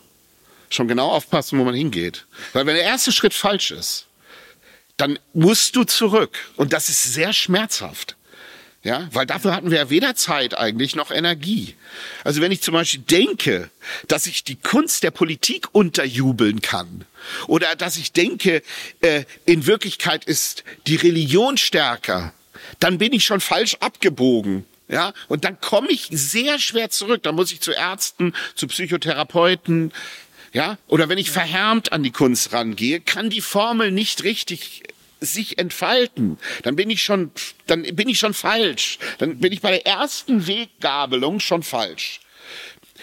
schon 0.69 0.89
genau 0.89 1.09
aufpassen, 1.09 1.59
wo 1.59 1.65
man 1.65 1.75
hingeht. 1.75 2.27
Weil 2.53 2.67
wenn 2.67 2.77
der 2.77 2.85
erste 2.85 3.13
Schritt 3.13 3.35
falsch 3.35 3.73
ist, 3.73 4.07
dann 4.97 5.19
musst 5.33 5.75
du 5.77 5.85
zurück. 5.85 6.39
Und 6.57 6.73
das 6.73 6.89
ist 6.89 7.13
sehr 7.13 7.33
schmerzhaft. 7.33 8.17
Ja, 8.83 9.09
weil 9.13 9.27
dafür 9.27 9.55
hatten 9.55 9.71
wir 9.71 9.77
ja 9.77 9.91
weder 9.91 10.15
Zeit 10.15 10.57
eigentlich 10.57 10.97
noch 10.97 11.11
Energie. 11.11 11.75
Also 12.25 12.41
wenn 12.41 12.51
ich 12.51 12.63
zum 12.63 12.73
Beispiel 12.73 13.01
denke, 13.01 13.71
dass 14.09 14.27
ich 14.27 14.43
die 14.43 14.57
Kunst 14.57 15.03
der 15.03 15.11
Politik 15.11 15.67
unterjubeln 15.73 16.63
kann 16.63 17.05
oder 17.47 17.77
dass 17.77 17.99
ich 17.99 18.13
denke, 18.13 18.63
äh, 19.03 19.25
in 19.45 19.67
Wirklichkeit 19.67 20.25
ist 20.25 20.65
die 20.87 20.97
Religion 20.97 21.59
stärker, 21.59 22.33
dann 22.79 22.97
bin 22.97 23.13
ich 23.13 23.27
schon 23.27 23.41
falsch 23.41 23.77
abgebogen. 23.81 24.65
Ja, 24.91 25.13
und 25.29 25.45
dann 25.45 25.61
komme 25.61 25.89
ich 25.91 26.09
sehr 26.11 26.59
schwer 26.59 26.91
zurück. 26.91 27.23
Dann 27.23 27.37
muss 27.37 27.53
ich 27.53 27.61
zu 27.61 27.71
Ärzten, 27.73 28.35
zu 28.57 28.67
Psychotherapeuten, 28.67 29.93
ja, 30.53 30.79
oder 30.89 31.09
wenn 31.09 31.19
ich 31.19 31.31
verhärmt 31.31 31.93
an 31.93 32.03
die 32.03 32.11
Kunst 32.11 32.53
rangehe, 32.53 33.01
kann 33.01 33.31
die 33.31 33.41
Formel 33.41 33.93
nicht 33.93 34.25
richtig 34.25 34.83
sich 35.21 35.59
entfalten. 35.59 36.39
Dann 36.63 36.75
bin 36.75 36.91
ich 36.91 37.05
schon, 37.05 37.31
dann 37.67 37.83
bin 37.83 38.09
ich 38.09 38.19
schon 38.19 38.35
falsch. 38.35 38.99
Dann 39.19 39.39
bin 39.39 39.53
ich 39.53 39.61
bei 39.61 39.71
der 39.71 39.87
ersten 39.87 40.49
Weggabelung 40.49 41.39
schon 41.39 41.63
falsch. 41.63 42.21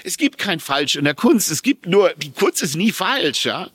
Es 0.04 0.18
gibt 0.18 0.38
kein 0.38 0.60
Falsch 0.60 0.96
in 0.96 1.06
der 1.06 1.16
Kunst. 1.16 1.50
Es 1.52 1.62
gibt 1.62 1.86
nur, 1.86 2.14
die 2.18 2.32
Kunst 2.32 2.62
ist 2.64 2.76
nie 2.76 2.92
falsch, 2.92 3.46
ja. 3.46 3.70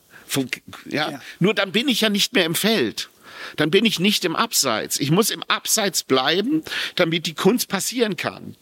ja. 0.87 1.11
ja. 1.11 1.23
Nur 1.39 1.55
dann 1.55 1.73
bin 1.73 1.89
ich 1.89 2.03
ja 2.03 2.11
nicht 2.11 2.35
mehr 2.35 2.45
im 2.45 2.55
Feld 2.55 3.09
dann 3.57 3.71
bin 3.71 3.85
ich 3.85 3.99
nicht 4.01 4.25
im 4.25 4.37
Abseits. 4.37 4.99
Ich 5.01 5.11
muss 5.11 5.31
im 5.31 5.43
Abseits 5.45 6.03
bleiben, 6.03 6.63
damit 6.95 7.27
die 7.27 7.35
Kunst 7.35 7.69
passieren 7.69 8.17
kann. 8.17 8.57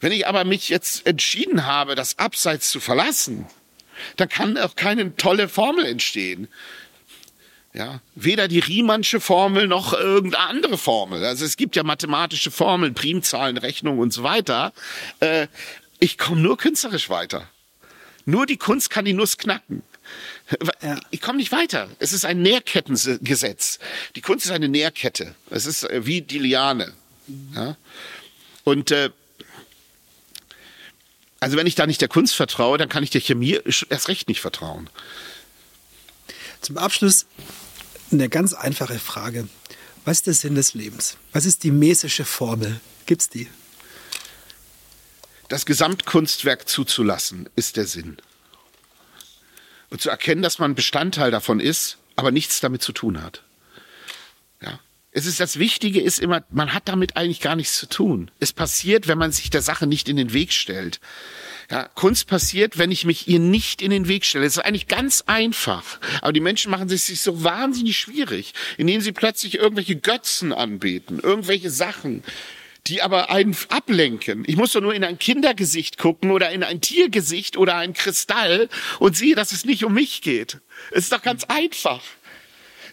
Wenn 0.00 0.12
ich 0.12 0.26
aber 0.26 0.44
mich 0.44 0.68
jetzt 0.68 1.06
entschieden 1.06 1.66
habe, 1.66 1.94
das 1.94 2.18
Abseits 2.18 2.70
zu 2.70 2.80
verlassen, 2.80 3.46
dann 4.16 4.28
kann 4.28 4.56
auch 4.56 4.76
keine 4.76 5.14
tolle 5.16 5.48
Formel 5.48 5.84
entstehen. 5.84 6.48
Ja, 7.72 8.00
weder 8.16 8.48
die 8.48 8.58
Riemannsche 8.58 9.20
Formel 9.20 9.68
noch 9.68 9.92
irgendeine 9.92 10.48
andere 10.48 10.78
Formel. 10.78 11.24
Also 11.24 11.44
es 11.44 11.56
gibt 11.56 11.76
ja 11.76 11.84
mathematische 11.84 12.50
Formeln, 12.50 12.94
Primzahlen, 12.94 13.58
Rechnungen 13.58 14.00
und 14.00 14.12
so 14.12 14.24
weiter. 14.24 14.72
Äh, 15.20 15.46
ich 16.00 16.18
komme 16.18 16.40
nur 16.40 16.56
künstlerisch 16.56 17.10
weiter. 17.10 17.48
Nur 18.24 18.46
die 18.46 18.56
Kunst 18.56 18.90
kann 18.90 19.04
die 19.04 19.12
Nuss 19.12 19.38
knacken. 19.38 19.82
Ja. 20.82 20.98
Ich 21.10 21.20
komme 21.20 21.38
nicht 21.38 21.52
weiter. 21.52 21.88
Es 22.00 22.12
ist 22.12 22.24
ein 22.24 22.42
Nährkettengesetz. 22.42 23.78
Die 24.16 24.20
Kunst 24.20 24.46
ist 24.46 24.52
eine 24.52 24.68
Nährkette. 24.68 25.34
Es 25.50 25.66
ist 25.66 25.84
äh, 25.84 26.06
wie 26.06 26.22
die 26.22 26.38
Liane. 26.38 26.92
Ja? 27.54 27.76
Und 28.64 28.90
äh, 28.90 29.10
also 31.38 31.56
wenn 31.56 31.66
ich 31.66 31.74
da 31.74 31.86
nicht 31.86 32.00
der 32.00 32.08
Kunst 32.08 32.34
vertraue, 32.34 32.78
dann 32.78 32.88
kann 32.88 33.02
ich 33.02 33.10
der 33.10 33.20
Chemie 33.20 33.58
erst 33.88 34.08
recht 34.08 34.28
nicht 34.28 34.40
vertrauen. 34.40 34.90
Zum 36.60 36.76
Abschluss 36.76 37.26
eine 38.12 38.28
ganz 38.28 38.52
einfache 38.52 38.98
Frage. 38.98 39.48
Was 40.04 40.18
ist 40.18 40.26
der 40.26 40.34
Sinn 40.34 40.54
des 40.54 40.74
Lebens? 40.74 41.16
Was 41.32 41.46
ist 41.46 41.62
die 41.64 41.70
mesische 41.70 42.24
Formel? 42.24 42.80
Gibt's 43.06 43.28
die? 43.28 43.48
Das 45.48 45.66
Gesamtkunstwerk 45.66 46.68
zuzulassen, 46.68 47.48
ist 47.56 47.76
der 47.76 47.86
Sinn. 47.86 48.18
Und 49.90 50.00
zu 50.00 50.08
erkennen, 50.10 50.42
dass 50.42 50.58
man 50.58 50.74
Bestandteil 50.74 51.30
davon 51.30 51.60
ist, 51.60 51.98
aber 52.16 52.30
nichts 52.30 52.60
damit 52.60 52.82
zu 52.82 52.92
tun 52.92 53.22
hat. 53.22 53.42
Ja. 54.62 54.78
Es 55.12 55.26
ist 55.26 55.40
das 55.40 55.58
Wichtige 55.58 56.00
ist 56.00 56.20
immer, 56.20 56.44
man 56.50 56.72
hat 56.72 56.88
damit 56.88 57.16
eigentlich 57.16 57.40
gar 57.40 57.56
nichts 57.56 57.76
zu 57.76 57.88
tun. 57.88 58.30
Es 58.38 58.52
passiert, 58.52 59.08
wenn 59.08 59.18
man 59.18 59.32
sich 59.32 59.50
der 59.50 59.62
Sache 59.62 59.86
nicht 59.86 60.08
in 60.08 60.16
den 60.16 60.32
Weg 60.32 60.52
stellt. 60.52 61.00
Ja, 61.70 61.84
Kunst 61.84 62.26
passiert, 62.26 62.78
wenn 62.78 62.90
ich 62.90 63.04
mich 63.04 63.28
ihr 63.28 63.38
nicht 63.38 63.80
in 63.80 63.90
den 63.90 64.08
Weg 64.08 64.24
stelle. 64.24 64.44
Es 64.44 64.56
ist 64.56 64.64
eigentlich 64.64 64.88
ganz 64.88 65.22
einfach. 65.26 65.84
Aber 66.20 66.32
die 66.32 66.40
Menschen 66.40 66.70
machen 66.70 66.90
es 66.90 67.06
sich 67.06 67.20
so 67.20 67.44
wahnsinnig 67.44 67.96
schwierig, 67.96 68.54
indem 68.76 69.00
sie 69.00 69.12
plötzlich 69.12 69.54
irgendwelche 69.56 69.96
Götzen 69.96 70.52
anbeten, 70.52 71.20
irgendwelche 71.20 71.70
Sachen, 71.70 72.24
die 72.86 73.02
aber 73.02 73.30
einen 73.30 73.56
ablenken. 73.68 74.44
Ich 74.46 74.56
muss 74.56 74.72
doch 74.72 74.80
nur 74.80 74.94
in 74.94 75.04
ein 75.04 75.18
Kindergesicht 75.18 75.98
gucken 75.98 76.30
oder 76.30 76.50
in 76.50 76.62
ein 76.62 76.80
Tiergesicht 76.80 77.56
oder 77.56 77.76
ein 77.76 77.92
Kristall 77.92 78.68
und 78.98 79.16
sehe, 79.16 79.34
dass 79.34 79.52
es 79.52 79.64
nicht 79.64 79.84
um 79.84 79.94
mich 79.94 80.22
geht. 80.22 80.58
Es 80.90 81.04
ist 81.04 81.12
doch 81.12 81.22
ganz 81.22 81.44
einfach. 81.44 82.02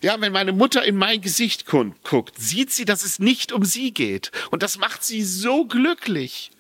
Ja, 0.03 0.19
wenn 0.21 0.31
meine 0.31 0.51
Mutter 0.51 0.83
in 0.83 0.95
mein 0.95 1.21
Gesicht 1.21 1.65
guckt, 1.65 2.35
sieht 2.37 2.71
sie, 2.71 2.85
dass 2.85 3.03
es 3.03 3.17
nicht 3.17 3.51
um 3.51 3.65
sie 3.65 3.91
geht. 3.91 4.31
Und 4.51 4.61
das 4.61 4.77
macht 4.77 5.03
sie 5.03 5.23
so 5.23 5.65
glücklich 5.65 6.51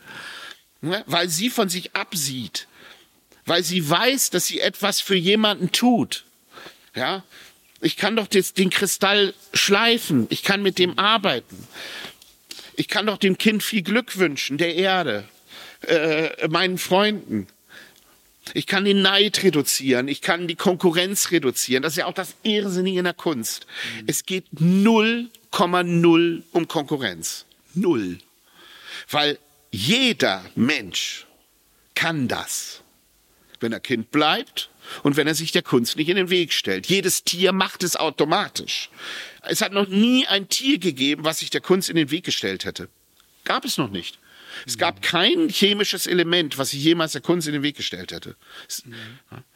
ne? 0.81 1.03
weil 1.07 1.29
sie 1.29 1.49
von 1.49 1.69
sich 1.69 1.95
absieht, 1.95 2.67
weil 3.45 3.63
sie 3.63 3.87
weiß, 3.87 4.29
dass 4.29 4.47
sie 4.47 4.59
etwas 4.59 5.01
für 5.01 5.15
jemanden 5.15 5.71
tut. 5.71 6.25
Ja, 6.95 7.23
ich 7.79 7.95
kann 7.95 8.15
doch 8.15 8.27
den 8.27 8.69
Kristall 8.69 9.33
schleifen, 9.53 10.27
ich 10.29 10.43
kann 10.43 10.63
mit 10.63 10.79
dem 10.79 10.97
arbeiten. 10.97 11.67
Ich 12.77 12.87
kann 12.87 13.07
doch 13.07 13.17
dem 13.17 13.37
Kind 13.37 13.63
viel 13.63 13.81
Glück 13.81 14.17
wünschen, 14.17 14.57
der 14.57 14.75
Erde, 14.75 15.27
äh, 15.81 16.47
meinen 16.47 16.77
Freunden. 16.77 17.47
Ich 18.53 18.67
kann 18.67 18.85
den 18.85 19.01
Neid 19.01 19.43
reduzieren, 19.43 20.07
ich 20.07 20.21
kann 20.21 20.47
die 20.47 20.55
Konkurrenz 20.55 21.31
reduzieren. 21.31 21.81
Das 21.81 21.93
ist 21.93 21.97
ja 21.97 22.05
auch 22.05 22.13
das 22.13 22.35
Irrsinnige 22.43 22.99
in 22.99 23.05
der 23.05 23.15
Kunst. 23.15 23.65
Mhm. 23.99 24.03
Es 24.07 24.25
geht 24.25 24.45
0,0 24.53 26.43
um 26.51 26.67
Konkurrenz. 26.67 27.45
Null. 27.73 28.19
Weil 29.09 29.39
jeder 29.71 30.45
Mensch 30.55 31.25
kann 31.95 32.27
das, 32.27 32.81
wenn 33.59 33.73
er 33.73 33.79
Kind 33.79 34.11
bleibt 34.11 34.69
und 35.03 35.17
wenn 35.17 35.27
er 35.27 35.35
sich 35.35 35.51
der 35.51 35.61
Kunst 35.61 35.97
nicht 35.97 36.09
in 36.09 36.15
den 36.15 36.29
Weg 36.29 36.53
stellt. 36.53 36.87
Jedes 36.87 37.23
Tier 37.23 37.51
macht 37.51 37.83
es 37.83 37.95
automatisch. 37.95 38.89
Es 39.41 39.61
hat 39.61 39.73
noch 39.73 39.87
nie 39.87 40.25
ein 40.27 40.49
Tier 40.49 40.79
gegeben, 40.79 41.23
was 41.23 41.39
sich 41.39 41.49
der 41.49 41.61
Kunst 41.61 41.89
in 41.89 41.95
den 41.95 42.11
Weg 42.11 42.23
gestellt 42.23 42.65
hätte. 42.65 42.89
Gab 43.43 43.65
es 43.65 43.77
noch 43.77 43.89
nicht. 43.89 44.19
Es 44.65 44.77
gab 44.77 45.01
kein 45.01 45.49
chemisches 45.49 46.07
Element, 46.07 46.57
was 46.57 46.71
sich 46.71 46.83
jemals 46.83 47.11
der 47.11 47.21
Kunst 47.21 47.47
in 47.47 47.53
den 47.53 47.63
Weg 47.63 47.77
gestellt 47.77 48.11
hätte. 48.11 48.35
Es 48.67 48.83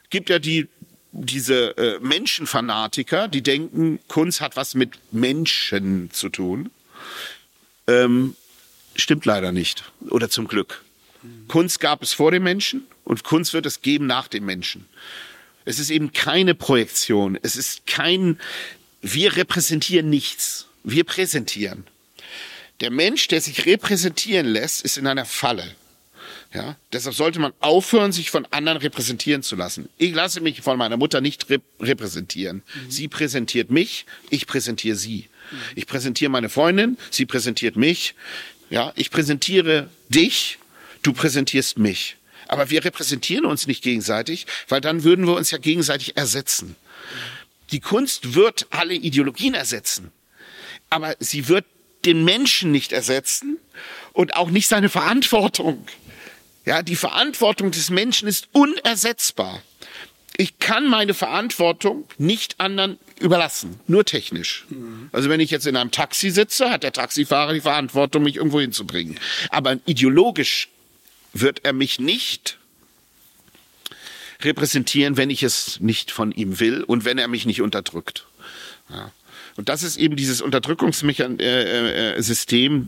gibt 0.09 0.29
ja 0.29 0.39
die 0.39 0.67
diese 1.13 1.77
äh, 1.77 1.99
Menschenfanatiker, 1.99 3.27
die 3.27 3.41
denken, 3.41 3.99
Kunst 4.07 4.39
hat 4.39 4.55
was 4.55 4.75
mit 4.75 4.91
Menschen 5.11 6.09
zu 6.11 6.29
tun. 6.29 6.71
Ähm, 7.87 8.37
Stimmt 8.95 9.25
leider 9.25 9.51
nicht. 9.51 9.83
Oder 10.09 10.29
zum 10.29 10.47
Glück. 10.47 10.83
Kunst 11.47 11.79
gab 11.79 12.01
es 12.01 12.13
vor 12.13 12.31
dem 12.31 12.43
Menschen 12.43 12.85
und 13.03 13.23
Kunst 13.23 13.53
wird 13.53 13.65
es 13.65 13.81
geben 13.81 14.07
nach 14.07 14.27
dem 14.27 14.45
Menschen. 14.45 14.85
Es 15.65 15.79
ist 15.79 15.89
eben 15.89 16.11
keine 16.11 16.55
Projektion. 16.55 17.37
Es 17.41 17.55
ist 17.55 17.85
kein, 17.85 18.39
wir 19.01 19.35
repräsentieren 19.35 20.09
nichts. 20.09 20.67
Wir 20.83 21.03
präsentieren. 21.03 21.85
Der 22.79 22.89
Mensch, 22.89 23.27
der 23.27 23.41
sich 23.41 23.65
repräsentieren 23.65 24.47
lässt, 24.47 24.83
ist 24.83 24.97
in 24.97 25.05
einer 25.05 25.25
Falle. 25.25 25.75
Ja, 26.53 26.75
deshalb 26.91 27.15
sollte 27.15 27.39
man 27.39 27.53
aufhören, 27.61 28.11
sich 28.11 28.29
von 28.29 28.45
anderen 28.47 28.79
repräsentieren 28.79 29.41
zu 29.41 29.55
lassen. 29.55 29.87
Ich 29.97 30.13
lasse 30.13 30.41
mich 30.41 30.61
von 30.61 30.77
meiner 30.77 30.97
Mutter 30.97 31.21
nicht 31.21 31.49
rep 31.49 31.61
repräsentieren. 31.79 32.57
Mhm. 32.57 32.91
Sie 32.91 33.07
präsentiert 33.07 33.71
mich, 33.71 34.05
ich 34.29 34.47
präsentiere 34.47 34.97
sie. 34.97 35.29
Mhm. 35.51 35.57
Ich 35.75 35.87
präsentiere 35.87 36.29
meine 36.29 36.49
Freundin, 36.49 36.97
sie 37.09 37.25
präsentiert 37.25 37.77
mich. 37.77 38.15
Ja, 38.69 38.91
ich 38.95 39.11
präsentiere 39.11 39.89
dich, 40.09 40.57
du 41.03 41.13
präsentierst 41.13 41.77
mich. 41.77 42.17
Aber 42.51 42.69
wir 42.69 42.83
repräsentieren 42.83 43.45
uns 43.45 43.65
nicht 43.65 43.81
gegenseitig, 43.81 44.45
weil 44.67 44.81
dann 44.81 45.03
würden 45.03 45.25
wir 45.25 45.35
uns 45.35 45.51
ja 45.51 45.57
gegenseitig 45.57 46.17
ersetzen. 46.17 46.75
Die 47.71 47.79
Kunst 47.79 48.35
wird 48.35 48.67
alle 48.69 48.93
Ideologien 48.93 49.53
ersetzen, 49.53 50.11
aber 50.89 51.15
sie 51.19 51.47
wird 51.47 51.65
den 52.05 52.25
Menschen 52.25 52.71
nicht 52.71 52.91
ersetzen 52.91 53.57
und 54.13 54.35
auch 54.35 54.49
nicht 54.49 54.67
seine 54.67 54.89
Verantwortung. 54.89 55.87
Ja, 56.65 56.83
die 56.83 56.95
Verantwortung 56.95 57.71
des 57.71 57.89
Menschen 57.89 58.27
ist 58.27 58.49
unersetzbar 58.51 59.63
ich 60.41 60.59
kann 60.59 60.87
meine 60.87 61.13
Verantwortung 61.13 62.05
nicht 62.17 62.59
anderen 62.59 62.97
überlassen, 63.19 63.79
nur 63.87 64.05
technisch. 64.05 64.65
Mhm. 64.69 65.09
Also 65.11 65.29
wenn 65.29 65.39
ich 65.39 65.51
jetzt 65.51 65.67
in 65.67 65.75
einem 65.75 65.91
Taxi 65.91 66.31
sitze, 66.31 66.71
hat 66.71 66.83
der 66.83 66.91
Taxifahrer 66.91 67.53
die 67.53 67.61
Verantwortung, 67.61 68.23
mich 68.23 68.37
irgendwo 68.37 68.59
hinzubringen. 68.59 69.19
Aber 69.49 69.77
ideologisch 69.85 70.69
wird 71.33 71.63
er 71.63 71.73
mich 71.73 71.99
nicht 71.99 72.57
repräsentieren, 74.41 75.17
wenn 75.17 75.29
ich 75.29 75.43
es 75.43 75.79
nicht 75.79 76.11
von 76.11 76.31
ihm 76.31 76.59
will 76.59 76.83
und 76.83 77.05
wenn 77.05 77.17
er 77.17 77.27
mich 77.27 77.45
nicht 77.45 77.61
unterdrückt. 77.61 78.25
Ja. 78.89 79.11
Und 79.55 79.69
das 79.69 79.83
ist 79.83 79.97
eben 79.97 80.15
dieses 80.15 80.41
Unterdrückungssystem. 80.41 81.39
Äh, 81.39 82.17
äh, 82.17 82.85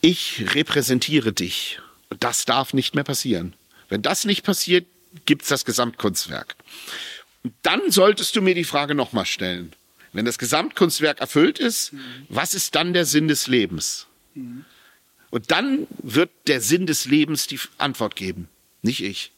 ich 0.00 0.44
repräsentiere 0.54 1.32
dich. 1.32 1.80
Das 2.20 2.44
darf 2.44 2.72
nicht 2.72 2.94
mehr 2.94 3.04
passieren. 3.04 3.54
Wenn 3.88 4.02
das 4.02 4.24
nicht 4.24 4.44
passiert, 4.44 4.86
gibt's 5.24 5.48
das 5.48 5.64
Gesamtkunstwerk. 5.64 6.54
Und 7.42 7.54
dann 7.62 7.90
solltest 7.90 8.36
du 8.36 8.42
mir 8.42 8.54
die 8.54 8.64
Frage 8.64 8.94
nochmal 8.94 9.26
stellen. 9.26 9.72
Wenn 10.12 10.24
das 10.24 10.38
Gesamtkunstwerk 10.38 11.20
erfüllt 11.20 11.58
ist, 11.58 11.92
mhm. 11.92 12.00
was 12.28 12.54
ist 12.54 12.74
dann 12.74 12.92
der 12.92 13.04
Sinn 13.04 13.28
des 13.28 13.46
Lebens? 13.48 14.06
Mhm. 14.34 14.64
Und 15.36 15.50
dann 15.50 15.86
wird 16.02 16.30
der 16.46 16.62
Sinn 16.62 16.86
des 16.86 17.04
Lebens 17.04 17.46
die 17.46 17.60
Antwort 17.76 18.16
geben, 18.16 18.48
nicht 18.80 19.04
ich. 19.04 19.32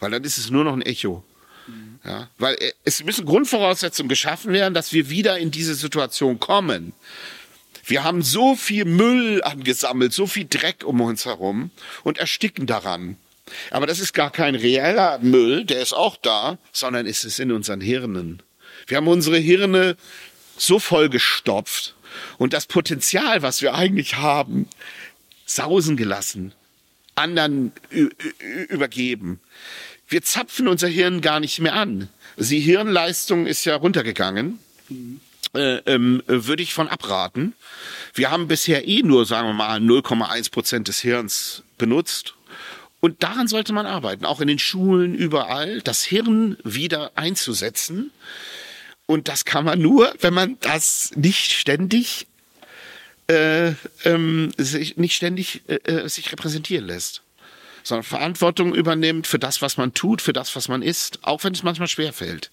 Weil 0.00 0.10
dann 0.10 0.24
ist 0.24 0.38
es 0.38 0.48
nur 0.48 0.64
noch 0.64 0.72
ein 0.72 0.80
Echo. 0.80 1.22
Ja, 2.02 2.30
weil 2.38 2.54
äh, 2.54 2.72
es 2.84 3.04
müssen 3.04 3.26
Grundvoraussetzungen 3.26 4.08
geschaffen 4.08 4.54
werden, 4.54 4.72
dass 4.72 4.94
wir 4.94 5.10
wieder 5.10 5.36
in 5.36 5.50
diese 5.50 5.74
Situation 5.74 6.40
kommen. 6.40 6.94
Wir 7.84 8.04
haben 8.04 8.22
so 8.22 8.56
viel 8.56 8.86
Müll 8.86 9.42
angesammelt, 9.42 10.14
so 10.14 10.26
viel 10.26 10.46
Dreck 10.48 10.82
um 10.82 10.98
uns 11.02 11.26
herum 11.26 11.72
und 12.04 12.16
ersticken 12.16 12.64
daran. 12.64 13.18
Aber 13.70 13.86
das 13.86 14.00
ist 14.00 14.14
gar 14.14 14.30
kein 14.30 14.54
reeller 14.54 15.18
Müll, 15.18 15.66
der 15.66 15.82
ist 15.82 15.92
auch 15.92 16.16
da, 16.16 16.56
sondern 16.72 17.06
es 17.06 17.26
ist 17.26 17.38
in 17.38 17.52
unseren 17.52 17.82
Hirnen. 17.82 18.42
Wir 18.86 18.96
haben 18.96 19.08
unsere 19.08 19.36
Hirne 19.36 19.98
so 20.56 20.78
vollgestopft 20.78 21.96
und 22.38 22.54
das 22.54 22.64
Potenzial, 22.64 23.42
was 23.42 23.60
wir 23.60 23.74
eigentlich 23.74 24.16
haben, 24.16 24.66
sausen 25.48 25.96
gelassen, 25.96 26.52
anderen 27.14 27.72
übergeben. 28.68 29.40
Wir 30.06 30.22
zapfen 30.22 30.68
unser 30.68 30.88
Hirn 30.88 31.20
gar 31.20 31.40
nicht 31.40 31.58
mehr 31.60 31.74
an. 31.74 32.08
Die 32.36 32.60
Hirnleistung 32.60 33.46
ist 33.46 33.64
ja 33.64 33.76
runtergegangen. 33.76 34.58
Äh, 35.54 35.78
ähm, 35.86 36.22
würde 36.26 36.62
ich 36.62 36.74
von 36.74 36.88
abraten. 36.88 37.54
Wir 38.14 38.30
haben 38.30 38.48
bisher 38.48 38.86
eh 38.86 39.02
nur, 39.02 39.24
sagen 39.24 39.48
wir 39.48 39.54
mal, 39.54 39.80
0,1 39.80 40.50
Prozent 40.50 40.88
des 40.88 41.00
Hirns 41.00 41.62
benutzt 41.78 42.34
und 43.00 43.22
daran 43.22 43.48
sollte 43.48 43.72
man 43.72 43.86
arbeiten, 43.86 44.24
auch 44.24 44.40
in 44.40 44.48
den 44.48 44.58
Schulen, 44.58 45.14
überall, 45.14 45.80
das 45.82 46.02
Hirn 46.04 46.56
wieder 46.64 47.12
einzusetzen. 47.14 48.10
Und 49.06 49.28
das 49.28 49.44
kann 49.44 49.64
man 49.64 49.80
nur, 49.80 50.12
wenn 50.20 50.34
man 50.34 50.58
das 50.60 51.12
nicht 51.14 51.52
ständig 51.52 52.26
äh, 53.28 53.72
ähm, 54.04 54.50
sich 54.56 54.96
nicht 54.96 55.14
ständig 55.14 55.62
äh, 55.68 55.74
äh, 55.74 56.08
sich 56.08 56.32
repräsentieren 56.32 56.86
lässt, 56.86 57.22
sondern 57.82 58.04
Verantwortung 58.04 58.74
übernimmt 58.74 59.26
für 59.26 59.38
das, 59.38 59.62
was 59.62 59.76
man 59.76 59.94
tut, 59.94 60.22
für 60.22 60.32
das, 60.32 60.54
was 60.56 60.68
man 60.68 60.82
ist, 60.82 61.20
auch 61.22 61.44
wenn 61.44 61.52
es 61.52 61.62
manchmal 61.62 61.88
schwer 61.88 62.12
fällt. 62.12 62.50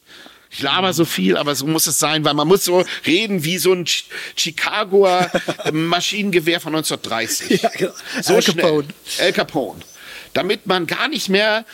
Ich 0.51 0.61
laber 0.61 0.93
so 0.93 1.05
viel, 1.05 1.37
aber 1.37 1.55
so 1.55 1.65
muss 1.65 1.87
es 1.87 1.99
sein, 1.99 2.23
weil 2.23 2.33
man 2.33 2.47
muss 2.47 2.63
so 2.63 2.85
reden 3.05 3.43
wie 3.43 3.57
so 3.57 3.73
ein 3.73 3.85
Chicagoer 3.85 5.31
Maschinengewehr 5.71 6.61
von 6.61 6.75
1930. 6.75 7.61
Ja, 7.61 7.69
genau. 7.69 7.93
So 8.21 8.35
Al 8.35 8.43
Capone. 8.43 8.87
Schnell. 9.05 9.27
El 9.27 9.33
Capone. 9.33 9.79
Damit 10.33 10.65
man 10.65 10.87
gar 10.87 11.07
nicht 11.07 11.29
mehr 11.29 11.65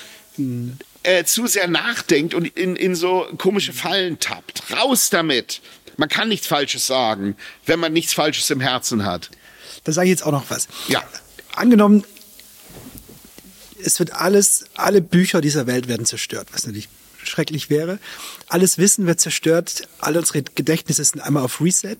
äh, 1.03 1.23
zu 1.25 1.47
sehr 1.47 1.67
nachdenkt 1.67 2.33
und 2.33 2.45
in, 2.57 2.75
in 2.75 2.95
so 2.95 3.27
komische 3.37 3.73
Fallen 3.73 4.19
tappt. 4.19 4.63
Raus 4.71 5.09
damit. 5.09 5.61
Man 5.97 6.09
kann 6.09 6.29
nichts 6.29 6.47
Falsches 6.47 6.87
sagen, 6.87 7.35
wenn 7.65 7.79
man 7.79 7.93
nichts 7.93 8.13
Falsches 8.13 8.49
im 8.49 8.59
Herzen 8.59 9.05
hat. 9.05 9.29
Da 9.83 9.91
sage 9.91 10.07
ich 10.07 10.11
jetzt 10.11 10.25
auch 10.25 10.31
noch 10.31 10.49
was. 10.49 10.67
Ja. 10.87 11.03
Angenommen, 11.55 12.03
es 13.83 13.99
wird 13.99 14.13
alles, 14.13 14.65
alle 14.75 15.01
Bücher 15.01 15.41
dieser 15.41 15.67
Welt 15.67 15.87
werden 15.87 16.05
zerstört, 16.05 16.47
was 16.51 16.65
natürlich 16.65 16.89
schrecklich 17.23 17.69
wäre. 17.69 17.99
Alles 18.47 18.77
Wissen 18.77 19.05
wird 19.05 19.19
zerstört, 19.19 19.87
alle 19.99 20.19
unsere 20.19 20.43
Gedächtnisse 20.43 21.03
sind 21.03 21.21
einmal 21.21 21.43
auf 21.43 21.61
Reset. 21.61 21.97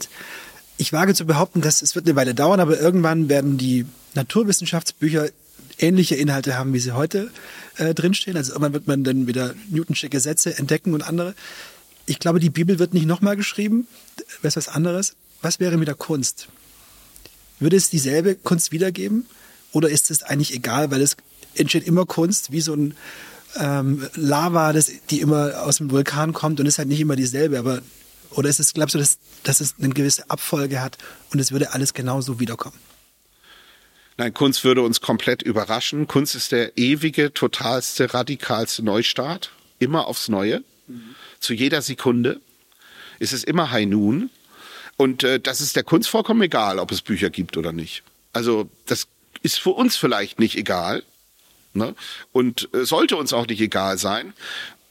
Ich 0.78 0.94
wage 0.94 1.14
zu 1.14 1.26
behaupten, 1.26 1.62
dass 1.62 1.82
es 1.82 1.96
wird 1.96 2.06
eine 2.06 2.16
Weile 2.16 2.34
dauern, 2.34 2.60
aber 2.60 2.80
irgendwann 2.80 3.30
werden 3.30 3.58
die 3.58 3.86
Naturwissenschaftsbücher 4.16 5.30
ähnliche 5.78 6.16
Inhalte 6.16 6.58
haben, 6.58 6.74
wie 6.74 6.80
sie 6.80 6.94
heute 6.94 7.32
äh, 7.78 7.94
drinstehen. 7.94 8.38
Also 8.38 8.54
irgendwann 8.54 8.74
wird 8.74 8.88
man 8.88 9.04
dann 9.04 9.28
wieder 9.28 9.54
Newtonsche 9.70 10.10
Gesetze 10.10 10.58
entdecken 10.58 10.94
und 10.94 11.02
andere. 11.02 11.36
Ich 12.06 12.20
glaube, 12.20 12.40
die 12.40 12.50
Bibel 12.50 12.80
wird 12.80 12.94
nicht 12.94 13.06
nochmal 13.06 13.36
geschrieben. 13.36 13.88
Wäre 14.42 14.50
es 14.50 14.56
was 14.56 14.68
anderes? 14.68 15.16
Was 15.42 15.60
wäre 15.60 15.78
mit 15.78 15.88
der 15.88 15.96
Kunst? 15.96 16.48
Würde 17.60 17.78
es 17.78 17.90
dieselbe 17.90 18.36
Kunst 18.36 18.72
wiedergeben? 18.72 19.26
Oder 19.72 19.90
ist 19.90 20.12
es 20.12 20.24
eigentlich 20.24 20.54
egal, 20.54 20.92
weil 20.92 21.02
es 21.02 21.16
entsteht 21.56 21.86
immer 21.86 22.06
Kunst, 22.06 22.52
wie 22.52 22.62
so 22.62 22.74
ein 22.74 22.96
ähm, 23.60 24.08
Lava, 24.16 24.74
das, 24.74 24.92
die 25.10 25.22
immer 25.22 25.62
aus 25.64 25.78
dem 25.78 25.92
Vulkan 25.92 26.34
kommt 26.34 26.60
und 26.60 26.66
ist 26.66 26.78
halt 26.78 26.88
nicht 26.88 27.00
immer 27.00 27.16
dieselbe, 27.16 27.60
aber 27.60 27.82
oder 28.32 28.50
ist 28.50 28.60
es, 28.60 28.74
glaubst 28.74 28.96
du, 28.96 29.00
dass, 29.00 29.18
dass 29.44 29.60
es 29.60 29.76
eine 29.78 29.90
gewisse 29.90 30.30
Abfolge 30.30 30.82
hat 30.82 30.98
und 31.32 31.40
es 31.40 31.52
würde 31.52 31.74
alles 31.74 31.94
genauso 31.94 32.40
wiederkommen? 32.40 32.78
Nein, 34.18 34.34
Kunst 34.34 34.64
würde 34.64 34.82
uns 34.84 35.02
komplett 35.02 35.42
überraschen. 35.42 36.08
Kunst 36.08 36.36
ist 36.36 36.52
der 36.52 36.78
ewige, 36.78 37.34
totalste, 37.34 38.14
radikalste 38.14 38.84
Neustart. 38.84 39.52
Immer 39.80 40.08
aufs 40.08 40.30
Neue. 40.30 40.64
Mhm. 40.88 41.16
Zu 41.42 41.54
jeder 41.54 41.82
Sekunde 41.82 42.40
ist 43.20 43.34
es 43.34 43.44
immer 43.44 43.72
High 43.72 43.88
Noon. 43.88 44.30
Und 44.96 45.24
äh, 45.24 45.40
das 45.40 45.60
ist 45.60 45.76
der 45.76 45.84
Kunst 45.84 46.10
vollkommen 46.10 46.42
egal, 46.44 46.80
ob 46.80 46.92
es 46.92 47.02
Bücher 47.02 47.30
gibt 47.30 47.58
oder 47.58 47.72
nicht. 47.72 48.04
Also 48.34 48.70
das 48.86 49.08
ist 49.42 49.60
für 49.60 49.72
uns 49.72 49.98
vielleicht 49.98 50.40
nicht 50.40 50.56
egal. 50.56 51.04
Ne? 51.74 51.96
Und 52.32 52.70
äh, 52.74 52.86
sollte 52.86 53.18
uns 53.18 53.34
auch 53.34 53.48
nicht 53.48 53.62
egal 53.62 53.98
sein, 53.98 54.34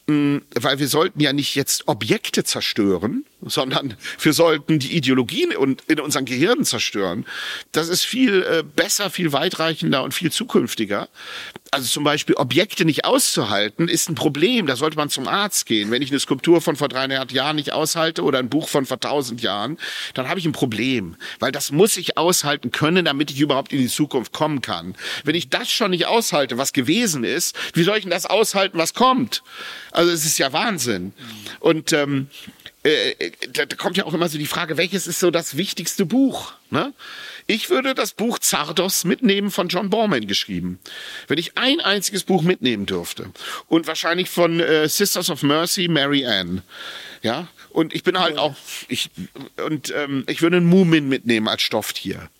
mh, 0.07 0.14
mm, 0.14 0.42
weil 0.55 0.78
wir 0.78 0.88
sollten 0.88 1.20
ja 1.20 1.32
nicht 1.32 1.55
jetzt 1.55 1.88
Objekte 1.88 2.42
zerstören, 2.42 3.24
sondern 3.43 3.95
wir 4.20 4.32
sollten 4.32 4.78
die 4.78 4.97
Ideologien 4.97 5.53
in 5.86 6.01
unseren 6.01 6.24
Gehirnen 6.24 6.64
zerstören. 6.64 7.24
Das 7.72 7.88
ist 7.88 8.05
viel 8.05 8.43
äh, 8.43 8.62
besser, 8.62 9.11
viel 9.11 9.32
weitreichender 9.32 10.03
und 10.03 10.12
viel 10.12 10.30
zukünftiger. 10.30 11.09
Also 11.70 11.86
zum 11.86 12.05
Beispiel 12.05 12.34
Objekte 12.34 12.84
nicht 12.84 13.05
auszuhalten, 13.05 13.88
ist 13.88 14.09
ein 14.09 14.14
Problem. 14.14 14.66
Da 14.66 14.76
sollte 14.76 14.97
man 14.97 15.09
zum 15.09 15.28
Arzt 15.28 15.66
gehen. 15.66 15.91
Wenn 15.91 16.03
ich 16.03 16.11
eine 16.11 16.18
Skulptur 16.18 16.61
von 16.61 16.76
vor 16.76 16.88
300 16.88 17.32
Jahren 17.32 17.57
nicht 17.57 17.72
aushalte 17.72 18.22
oder 18.22 18.38
ein 18.41 18.49
Buch 18.49 18.68
von 18.68 18.86
vor 18.86 18.97
1000 18.97 19.41
Jahren, 19.41 19.78
dann 20.14 20.28
habe 20.28 20.41
ich 20.41 20.47
ein 20.47 20.53
Problem. 20.53 21.16
Weil 21.38 21.53
das 21.53 21.70
muss 21.70 21.97
ich 21.97 22.18
aushalten 22.18 22.72
können, 22.72 23.05
damit 23.05 23.30
ich 23.30 23.41
überhaupt 23.41 23.72
in 23.72 23.78
die 23.78 23.88
Zukunft 23.88 24.32
kommen 24.32 24.62
kann. 24.62 24.95
Wenn 25.24 25.34
ich 25.34 25.49
das 25.49 25.70
schon 25.70 25.93
nicht 25.93 26.07
aushalte, 26.07 26.59
was 26.59 26.72
gewesen 26.72 27.24
ist, 27.24 27.57
wie 27.74 27.84
soll 27.84 27.97
ich 27.97 28.03
denn 28.03 28.11
das 28.11 28.26
aushalten, 28.26 28.76
was 28.76 28.95
kommt? 28.95 29.43
Also 29.93 30.11
es 30.11 30.24
ist 30.24 30.38
ja 30.38 30.53
Wahnsinn. 30.53 31.12
Und 31.61 31.93
ähm, 31.93 32.28
äh, 32.82 33.10
äh, 33.10 33.32
da, 33.52 33.66
kommt 33.76 33.98
ja 33.98 34.06
auch 34.06 34.14
immer 34.14 34.28
so 34.28 34.38
die 34.38 34.46
Frage, 34.46 34.78
welches 34.78 35.06
ist 35.06 35.20
so 35.20 35.30
das 35.30 35.56
wichtigste 35.56 36.06
Buch? 36.06 36.52
Ne? 36.70 36.94
Ich 37.46 37.68
würde 37.68 37.94
das 37.94 38.12
Buch 38.12 38.38
Zardos 38.38 39.04
mitnehmen 39.04 39.50
von 39.50 39.68
John 39.68 39.90
Borman 39.90 40.26
geschrieben. 40.26 40.78
Wenn 41.28 41.36
ich 41.36 41.58
ein 41.58 41.80
einziges 41.80 42.24
Buch 42.24 42.42
mitnehmen 42.42 42.86
dürfte. 42.86 43.30
Und 43.68 43.86
wahrscheinlich 43.86 44.30
von 44.30 44.60
äh, 44.60 44.88
Sisters 44.88 45.28
of 45.28 45.42
Mercy, 45.42 45.88
Mary 45.88 46.24
Ann. 46.24 46.62
Ja, 47.22 47.48
und 47.68 47.94
ich 47.94 48.02
bin 48.02 48.18
halt 48.18 48.38
auch, 48.38 48.54
ich, 48.88 49.10
und 49.66 49.92
ähm, 49.94 50.24
ich 50.26 50.40
würde 50.40 50.56
einen 50.56 50.66
Mumin 50.66 51.08
mitnehmen 51.08 51.48
als 51.48 51.62
Stofftier. 51.62 52.30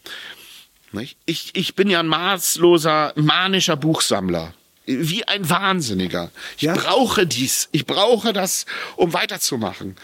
Ich, 1.27 1.51
ich 1.53 1.75
bin 1.75 1.91
ja 1.91 2.01
ein 2.01 2.09
maßloser, 2.09 3.13
manischer 3.15 3.77
Buchsammler 3.77 4.55
wie 4.99 5.27
ein 5.27 5.49
Wahnsinniger. 5.49 6.31
Ich 6.57 6.65
ja. 6.65 6.75
brauche 6.75 7.27
dies. 7.27 7.69
Ich 7.73 7.87
brauche 7.87 8.33
das, 8.33 8.67
um 8.97 9.13
weiterzumachen. 9.13 9.97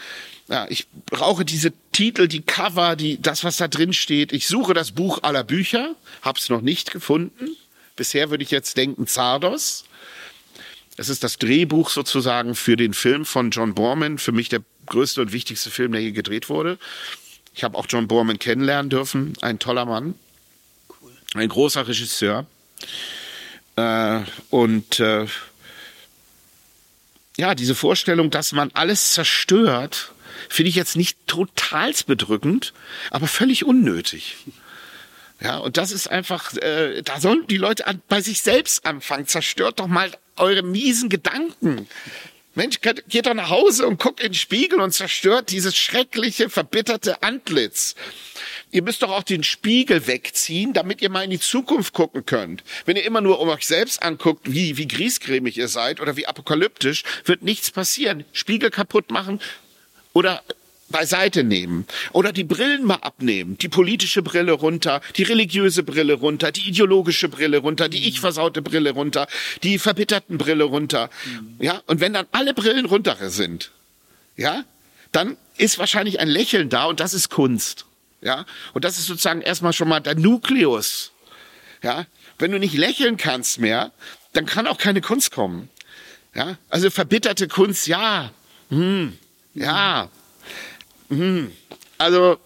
Ja, 0.49 0.65
ich 0.69 0.87
brauche 1.07 1.43
diese 1.43 1.73
Titel, 1.91 2.27
die 2.27 2.41
Cover, 2.41 2.95
die, 2.95 3.21
das, 3.21 3.43
was 3.43 3.57
da 3.57 3.67
drin 3.67 3.91
steht. 3.91 4.31
Ich 4.31 4.47
suche 4.47 4.73
das 4.73 4.91
Buch 4.91 5.23
aller 5.23 5.43
Bücher, 5.43 5.95
hab's 6.21 6.49
noch 6.49 6.61
nicht 6.61 6.91
gefunden. 6.91 7.49
Bisher 7.97 8.29
würde 8.29 8.43
ich 8.43 8.51
jetzt 8.51 8.77
denken 8.77 9.07
Zardos. 9.07 9.83
Es 10.95 11.09
ist 11.09 11.23
das 11.23 11.37
Drehbuch 11.37 11.89
sozusagen 11.89 12.55
für 12.55 12.77
den 12.77 12.93
Film 12.93 13.25
von 13.25 13.51
John 13.51 13.75
Borman, 13.75 14.17
für 14.17 14.31
mich 14.31 14.47
der 14.49 14.61
größte 14.85 15.21
und 15.21 15.33
wichtigste 15.33 15.69
Film, 15.69 15.91
der 15.91 16.01
hier 16.01 16.11
gedreht 16.13 16.49
wurde. 16.49 16.79
Ich 17.53 17.63
habe 17.63 17.77
auch 17.77 17.85
John 17.89 18.07
Borman 18.07 18.39
kennenlernen 18.39 18.89
dürfen, 18.89 19.33
ein 19.41 19.59
toller 19.59 19.85
Mann, 19.85 20.15
ein 21.33 21.49
großer 21.49 21.87
Regisseur. 21.87 22.45
Äh, 23.77 24.21
und 24.49 24.99
äh, 24.99 25.27
ja, 27.37 27.55
diese 27.55 27.75
Vorstellung, 27.75 28.29
dass 28.29 28.51
man 28.51 28.71
alles 28.73 29.13
zerstört, 29.13 30.11
finde 30.49 30.69
ich 30.69 30.75
jetzt 30.75 30.95
nicht 30.95 31.17
total 31.27 31.93
bedrückend, 32.05 32.73
aber 33.11 33.27
völlig 33.27 33.63
unnötig. 33.63 34.35
Ja, 35.39 35.57
und 35.57 35.77
das 35.77 35.91
ist 35.91 36.07
einfach, 36.09 36.53
äh, 36.55 37.03
da 37.03 37.19
sollen 37.19 37.45
die 37.47 37.57
Leute 37.57 37.85
an, 37.85 38.01
bei 38.07 38.21
sich 38.21 38.41
selbst 38.41 38.85
anfangen. 38.85 39.27
Zerstört 39.27 39.79
doch 39.79 39.87
mal 39.87 40.11
eure 40.35 40.63
miesen 40.63 41.09
Gedanken. 41.09 41.87
Mensch, 42.57 42.81
geht 42.81 43.27
doch 43.27 43.35
nach 43.35 43.51
Hause 43.51 43.85
und 43.85 43.99
guckt 43.99 44.19
in 44.19 44.29
den 44.29 44.33
Spiegel 44.33 44.81
und 44.81 44.91
zerstört 44.91 45.51
dieses 45.51 45.77
schreckliche, 45.77 46.49
verbitterte 46.49 47.21
Antlitz. 47.21 47.93
Ihr 48.71 48.81
müsst 48.81 49.03
doch 49.03 49.11
auch 49.11 49.21
den 49.21 49.43
Spiegel 49.43 50.07
wegziehen, 50.07 50.73
damit 50.73 51.03
ihr 51.03 51.11
mal 51.11 51.23
in 51.23 51.29
die 51.29 51.39
Zukunft 51.39 51.93
gucken 51.93 52.25
könnt. 52.25 52.63
Wenn 52.85 52.97
ihr 52.97 53.05
immer 53.05 53.21
nur 53.21 53.39
um 53.39 53.49
euch 53.49 53.67
selbst 53.67 54.01
anguckt, 54.01 54.51
wie, 54.51 54.75
wie 54.75 54.87
griesgrämig 54.87 55.55
ihr 55.55 55.67
seid 55.67 56.01
oder 56.01 56.17
wie 56.17 56.25
apokalyptisch, 56.25 57.03
wird 57.25 57.43
nichts 57.43 57.69
passieren. 57.69 58.25
Spiegel 58.33 58.71
kaputt 58.71 59.11
machen 59.11 59.39
oder 60.13 60.41
beiseite 60.89 61.43
nehmen 61.43 61.85
oder 62.13 62.31
die 62.31 62.43
Brillen 62.43 62.85
mal 62.85 62.95
abnehmen, 62.95 63.57
die 63.57 63.67
politische 63.67 64.21
Brille 64.21 64.53
runter, 64.53 65.01
die 65.15 65.23
religiöse 65.23 65.83
Brille 65.83 66.13
runter, 66.13 66.51
die 66.51 66.67
ideologische 66.67 67.29
Brille 67.29 67.57
runter, 67.57 67.89
die 67.89 68.07
ich 68.07 68.19
versaute 68.19 68.61
Brille 68.61 68.91
runter, 68.91 69.27
die 69.63 69.79
verbitterten 69.79 70.37
Brille 70.37 70.63
runter. 70.63 71.09
Ja, 71.59 71.81
und 71.87 71.99
wenn 71.99 72.13
dann 72.13 72.27
alle 72.31 72.53
Brillen 72.53 72.85
runter 72.85 73.29
sind, 73.29 73.71
ja, 74.35 74.63
dann 75.11 75.37
ist 75.57 75.79
wahrscheinlich 75.79 76.19
ein 76.19 76.27
Lächeln 76.27 76.69
da 76.69 76.85
und 76.85 76.99
das 76.99 77.13
ist 77.13 77.29
Kunst. 77.29 77.85
Ja, 78.21 78.45
und 78.73 78.83
das 78.83 78.97
ist 78.97 79.05
sozusagen 79.05 79.41
erstmal 79.41 79.73
schon 79.73 79.87
mal 79.87 79.99
der 79.99 80.15
Nukleus. 80.15 81.11
Ja, 81.83 82.05
wenn 82.39 82.51
du 82.51 82.59
nicht 82.59 82.75
lächeln 82.75 83.17
kannst 83.17 83.59
mehr, 83.59 83.91
dann 84.33 84.45
kann 84.45 84.67
auch 84.67 84.77
keine 84.77 85.01
Kunst 85.01 85.31
kommen. 85.31 85.69
Ja, 86.33 86.57
also 86.69 86.89
verbitterte 86.89 87.47
Kunst, 87.47 87.87
ja, 87.87 88.31
hm, 88.69 89.17
ja, 89.53 90.03
hm. 90.03 90.09
Also 91.97 92.37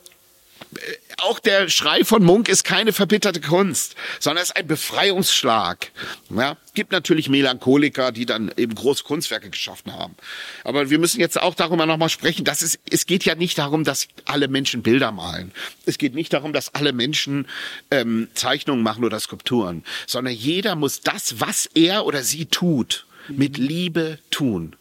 äh, 0.75 0.79
auch 1.17 1.39
der 1.39 1.69
Schrei 1.69 2.03
von 2.03 2.23
Munk 2.23 2.49
ist 2.49 2.63
keine 2.63 2.93
verbitterte 2.93 3.41
Kunst, 3.41 3.95
sondern 4.19 4.43
ist 4.43 4.55
ein 4.55 4.65
Befreiungsschlag. 4.65 5.91
Ja, 6.29 6.57
gibt 6.73 6.91
natürlich 6.91 7.29
Melancholiker, 7.29 8.11
die 8.11 8.25
dann 8.25 8.51
eben 8.57 8.73
große 8.73 9.03
Kunstwerke 9.03 9.49
geschaffen 9.49 9.93
haben. 9.93 10.15
Aber 10.63 10.89
wir 10.89 10.97
müssen 10.97 11.19
jetzt 11.19 11.39
auch 11.39 11.53
darüber 11.53 11.85
nochmal 11.85 12.09
sprechen, 12.09 12.45
dass 12.45 12.61
es, 12.61 12.79
es 12.89 13.05
geht 13.05 13.25
ja 13.25 13.35
nicht 13.35 13.57
darum, 13.57 13.83
dass 13.83 14.07
alle 14.25 14.47
Menschen 14.47 14.81
Bilder 14.81 15.11
malen. 15.11 15.51
Es 15.85 15.97
geht 15.97 16.15
nicht 16.15 16.33
darum, 16.33 16.53
dass 16.53 16.73
alle 16.73 16.93
Menschen 16.93 17.47
ähm, 17.91 18.29
Zeichnungen 18.33 18.81
machen 18.81 19.03
oder 19.03 19.19
Skulpturen, 19.19 19.83
sondern 20.07 20.33
jeder 20.33 20.75
muss 20.75 21.01
das, 21.01 21.39
was 21.39 21.67
er 21.75 22.05
oder 22.05 22.23
sie 22.23 22.45
tut, 22.45 23.05
mit 23.27 23.57
Liebe 23.57 24.17
tun 24.31 24.75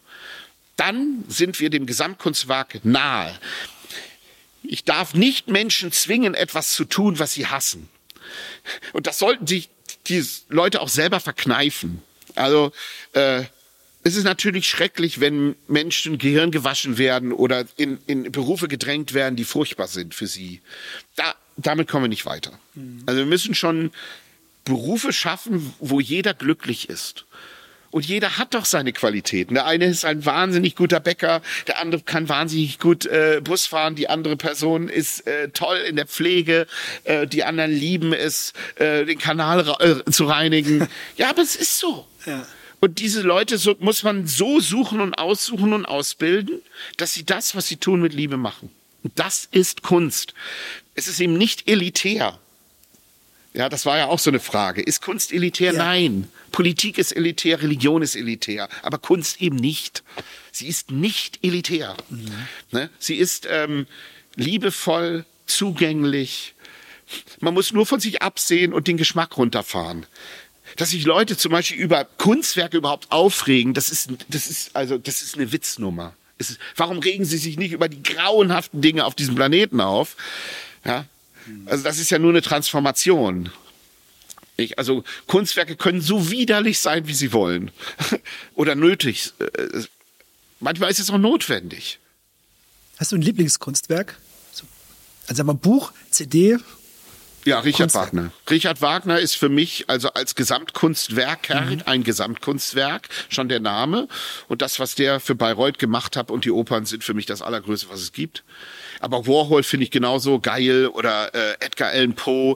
dann 0.81 1.23
sind 1.27 1.59
wir 1.59 1.69
dem 1.69 1.85
Gesamtkunstwerk 1.85 2.83
nahe. 2.83 3.37
Ich 4.63 4.83
darf 4.83 5.13
nicht 5.13 5.47
Menschen 5.47 5.91
zwingen, 5.91 6.33
etwas 6.33 6.73
zu 6.73 6.85
tun, 6.85 7.19
was 7.19 7.33
sie 7.33 7.45
hassen. 7.45 7.87
Und 8.91 9.05
das 9.05 9.19
sollten 9.19 9.45
sich 9.45 9.69
die 10.07 10.25
Leute 10.49 10.81
auch 10.81 10.89
selber 10.89 11.19
verkneifen. 11.19 12.01
Also 12.33 12.71
äh, 13.13 13.43
es 14.03 14.15
ist 14.15 14.23
natürlich 14.23 14.67
schrecklich, 14.67 15.19
wenn 15.19 15.55
Menschen 15.67 16.17
Gehirn 16.17 16.49
gewaschen 16.49 16.97
werden 16.97 17.31
oder 17.31 17.65
in, 17.77 17.99
in 18.07 18.31
Berufe 18.31 18.67
gedrängt 18.67 19.13
werden, 19.13 19.35
die 19.35 19.43
furchtbar 19.43 19.87
sind 19.87 20.15
für 20.15 20.25
sie. 20.25 20.61
Da 21.15 21.35
damit 21.57 21.87
kommen 21.89 22.05
wir 22.05 22.09
nicht 22.09 22.25
weiter. 22.25 22.57
Also 23.05 23.19
wir 23.19 23.25
müssen 23.27 23.53
schon 23.53 23.91
Berufe 24.65 25.13
schaffen, 25.13 25.73
wo 25.79 25.99
jeder 25.99 26.33
glücklich 26.33 26.89
ist. 26.89 27.25
Und 27.91 28.05
jeder 28.05 28.37
hat 28.37 28.53
doch 28.53 28.65
seine 28.65 28.93
Qualitäten. 28.93 29.53
Der 29.53 29.65
eine 29.65 29.85
ist 29.85 30.05
ein 30.05 30.25
wahnsinnig 30.25 30.75
guter 30.75 30.99
Bäcker, 30.99 31.41
der 31.67 31.79
andere 31.79 32.01
kann 32.01 32.29
wahnsinnig 32.29 32.79
gut 32.79 33.05
äh, 33.05 33.41
Bus 33.43 33.65
fahren, 33.65 33.95
die 33.95 34.09
andere 34.09 34.37
Person 34.37 34.87
ist 34.87 35.27
äh, 35.27 35.49
toll 35.49 35.77
in 35.77 35.97
der 35.97 36.07
Pflege, 36.07 36.67
äh, 37.03 37.27
die 37.27 37.43
anderen 37.43 37.71
lieben 37.71 38.13
es, 38.13 38.53
äh, 38.75 39.05
den 39.05 39.17
Kanal 39.17 39.75
äh, 39.79 40.09
zu 40.09 40.25
reinigen. 40.25 40.87
ja, 41.17 41.29
aber 41.29 41.41
es 41.41 41.55
ist 41.55 41.77
so. 41.77 42.07
Ja. 42.25 42.45
Und 42.79 42.99
diese 42.99 43.21
Leute 43.21 43.57
so, 43.57 43.75
muss 43.79 44.03
man 44.03 44.25
so 44.25 44.59
suchen 44.59 45.01
und 45.01 45.13
aussuchen 45.13 45.73
und 45.73 45.85
ausbilden, 45.85 46.61
dass 46.97 47.13
sie 47.13 47.25
das, 47.25 47.55
was 47.55 47.67
sie 47.67 47.77
tun, 47.77 48.01
mit 48.01 48.13
Liebe 48.13 48.37
machen. 48.37 48.71
Und 49.03 49.19
das 49.19 49.47
ist 49.51 49.83
Kunst. 49.83 50.33
Es 50.95 51.07
ist 51.07 51.19
eben 51.19 51.37
nicht 51.37 51.69
elitär. 51.69 52.39
Ja, 53.53 53.67
das 53.67 53.85
war 53.85 53.97
ja 53.97 54.07
auch 54.07 54.19
so 54.19 54.29
eine 54.29 54.39
Frage. 54.39 54.81
Ist 54.81 55.01
Kunst 55.01 55.33
elitär? 55.33 55.73
Ja. 55.73 55.83
Nein. 55.83 56.29
Politik 56.51 56.97
ist 56.97 57.11
elitär, 57.11 57.61
Religion 57.61 58.01
ist 58.01 58.15
elitär, 58.15 58.69
aber 58.81 58.97
Kunst 58.97 59.41
eben 59.41 59.57
nicht. 59.57 60.03
Sie 60.51 60.67
ist 60.67 60.91
nicht 60.91 61.39
elitär. 61.43 61.95
Ne? 62.71 62.89
Sie 62.99 63.15
ist 63.15 63.47
ähm, 63.49 63.87
liebevoll, 64.35 65.25
zugänglich. 65.45 66.53
Man 67.39 67.53
muss 67.53 67.73
nur 67.73 67.85
von 67.85 67.99
sich 67.99 68.21
absehen 68.21 68.73
und 68.73 68.87
den 68.87 68.97
Geschmack 68.97 69.37
runterfahren. 69.37 70.05
Dass 70.77 70.91
sich 70.91 71.03
Leute 71.03 71.35
zum 71.35 71.51
Beispiel 71.51 71.77
über 71.77 72.05
Kunstwerke 72.05 72.77
überhaupt 72.77 73.11
aufregen, 73.11 73.73
das 73.73 73.89
ist, 73.89 74.09
das 74.29 74.47
ist, 74.47 74.75
also, 74.75 74.97
das 74.97 75.21
ist 75.21 75.35
eine 75.35 75.51
Witznummer. 75.51 76.15
Ist, 76.37 76.57
warum 76.77 76.99
regen 76.99 77.25
sie 77.25 77.37
sich 77.37 77.57
nicht 77.57 77.73
über 77.73 77.89
die 77.89 78.01
grauenhaften 78.01 78.81
Dinge 78.81 79.05
auf 79.05 79.15
diesem 79.15 79.35
Planeten 79.35 79.81
auf? 79.81 80.15
Ja? 80.85 81.05
Also, 81.65 81.83
das 81.83 81.99
ist 81.99 82.09
ja 82.09 82.19
nur 82.19 82.31
eine 82.31 82.41
Transformation. 82.41 83.51
Ich, 84.57 84.77
also 84.77 85.03
Kunstwerke 85.27 85.75
können 85.75 86.01
so 86.01 86.29
widerlich 86.29 86.79
sein, 86.79 87.07
wie 87.07 87.13
sie 87.13 87.33
wollen. 87.33 87.71
Oder 88.55 88.75
nötig. 88.75 89.33
Äh, 89.39 89.83
Manchmal 90.61 90.91
ist 90.91 90.99
es 90.99 91.09
auch 91.09 91.17
notwendig. 91.17 91.99
Hast 92.97 93.11
du 93.11 93.15
ein 93.15 93.23
Lieblingskunstwerk? 93.23 94.19
So, 94.51 94.65
also 95.23 95.37
sag 95.37 95.47
mal 95.47 95.53
Buch, 95.53 95.91
CD. 96.11 96.57
Ja, 97.45 97.59
Richard 97.59 97.91
Kunstwerk. 97.91 98.07
Wagner. 98.07 98.31
Richard 98.49 98.81
Wagner 98.81 99.19
ist 99.19 99.35
für 99.35 99.49
mich 99.49 99.85
also 99.87 100.09
als 100.13 100.35
Gesamtkunstwerker 100.35 101.65
ein 101.85 102.03
Gesamtkunstwerk, 102.03 103.09
schon 103.29 103.49
der 103.49 103.59
Name. 103.59 104.07
Und 104.47 104.61
das, 104.61 104.79
was 104.79 104.95
der 104.95 105.19
für 105.19 105.35
Bayreuth 105.35 105.79
gemacht 105.79 106.15
hat 106.15 106.29
und 106.29 106.45
die 106.45 106.51
Opern 106.51 106.85
sind 106.85 107.03
für 107.03 107.13
mich 107.13 107.25
das 107.25 107.41
Allergrößte, 107.41 107.89
was 107.89 108.01
es 108.01 108.11
gibt. 108.11 108.43
Aber 108.99 109.25
Warhol 109.25 109.63
finde 109.63 109.85
ich 109.85 109.91
genauso 109.91 110.39
geil 110.39 110.87
oder 110.87 111.33
äh, 111.33 111.53
Edgar 111.59 111.89
Allan 111.89 112.13
Poe. 112.13 112.55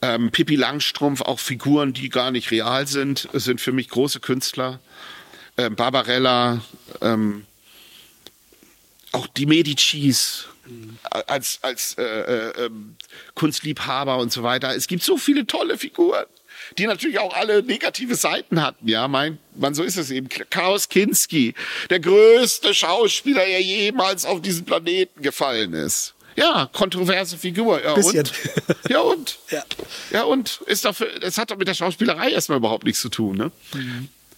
Ähm, 0.00 0.30
Pippi 0.32 0.56
Langstrumpf, 0.56 1.20
auch 1.20 1.38
Figuren, 1.38 1.92
die 1.92 2.08
gar 2.08 2.32
nicht 2.32 2.50
real 2.50 2.88
sind, 2.88 3.28
sind 3.34 3.60
für 3.60 3.70
mich 3.70 3.88
große 3.88 4.18
Künstler. 4.18 4.80
Ähm, 5.56 5.76
Barbarella, 5.76 6.60
ähm, 7.00 7.46
auch 9.12 9.28
die 9.28 9.46
Medicis 9.46 10.48
als, 11.26 11.58
als 11.62 11.96
äh, 11.98 12.02
äh, 12.02 12.66
ähm, 12.66 12.96
Kunstliebhaber 13.34 14.18
und 14.18 14.32
so 14.32 14.42
weiter. 14.42 14.74
Es 14.74 14.86
gibt 14.86 15.02
so 15.02 15.16
viele 15.16 15.46
tolle 15.46 15.76
Figuren, 15.76 16.24
die 16.78 16.86
natürlich 16.86 17.18
auch 17.18 17.34
alle 17.34 17.62
negative 17.62 18.14
Seiten 18.14 18.62
hatten. 18.62 18.88
Ja, 18.88 19.08
mein, 19.08 19.38
man, 19.56 19.74
so 19.74 19.82
ist 19.82 19.96
es 19.96 20.10
eben. 20.10 20.28
Klaus 20.28 20.88
Kinski, 20.88 21.54
der 21.90 22.00
größte 22.00 22.74
Schauspieler, 22.74 23.44
der 23.44 23.60
jemals 23.60 24.24
auf 24.24 24.40
diesen 24.40 24.64
Planeten 24.64 25.22
gefallen 25.22 25.72
ist. 25.72 26.14
Ja, 26.36 26.68
kontroverse 26.72 27.36
Figur. 27.36 27.82
Ja, 27.82 27.94
Bisschen. 27.94 28.20
und? 28.20 28.32
Ja, 28.88 29.00
und? 29.00 29.38
Ja. 29.50 29.64
Ja, 30.10 30.22
und? 30.22 30.60
Ist 30.66 30.84
dafür, 30.84 31.08
das 31.20 31.36
hat 31.36 31.50
doch 31.50 31.56
mit 31.58 31.68
der 31.68 31.74
Schauspielerei 31.74 32.30
erstmal 32.30 32.58
überhaupt 32.58 32.84
nichts 32.84 33.00
zu 33.00 33.10
tun, 33.10 33.36
ne? 33.36 33.50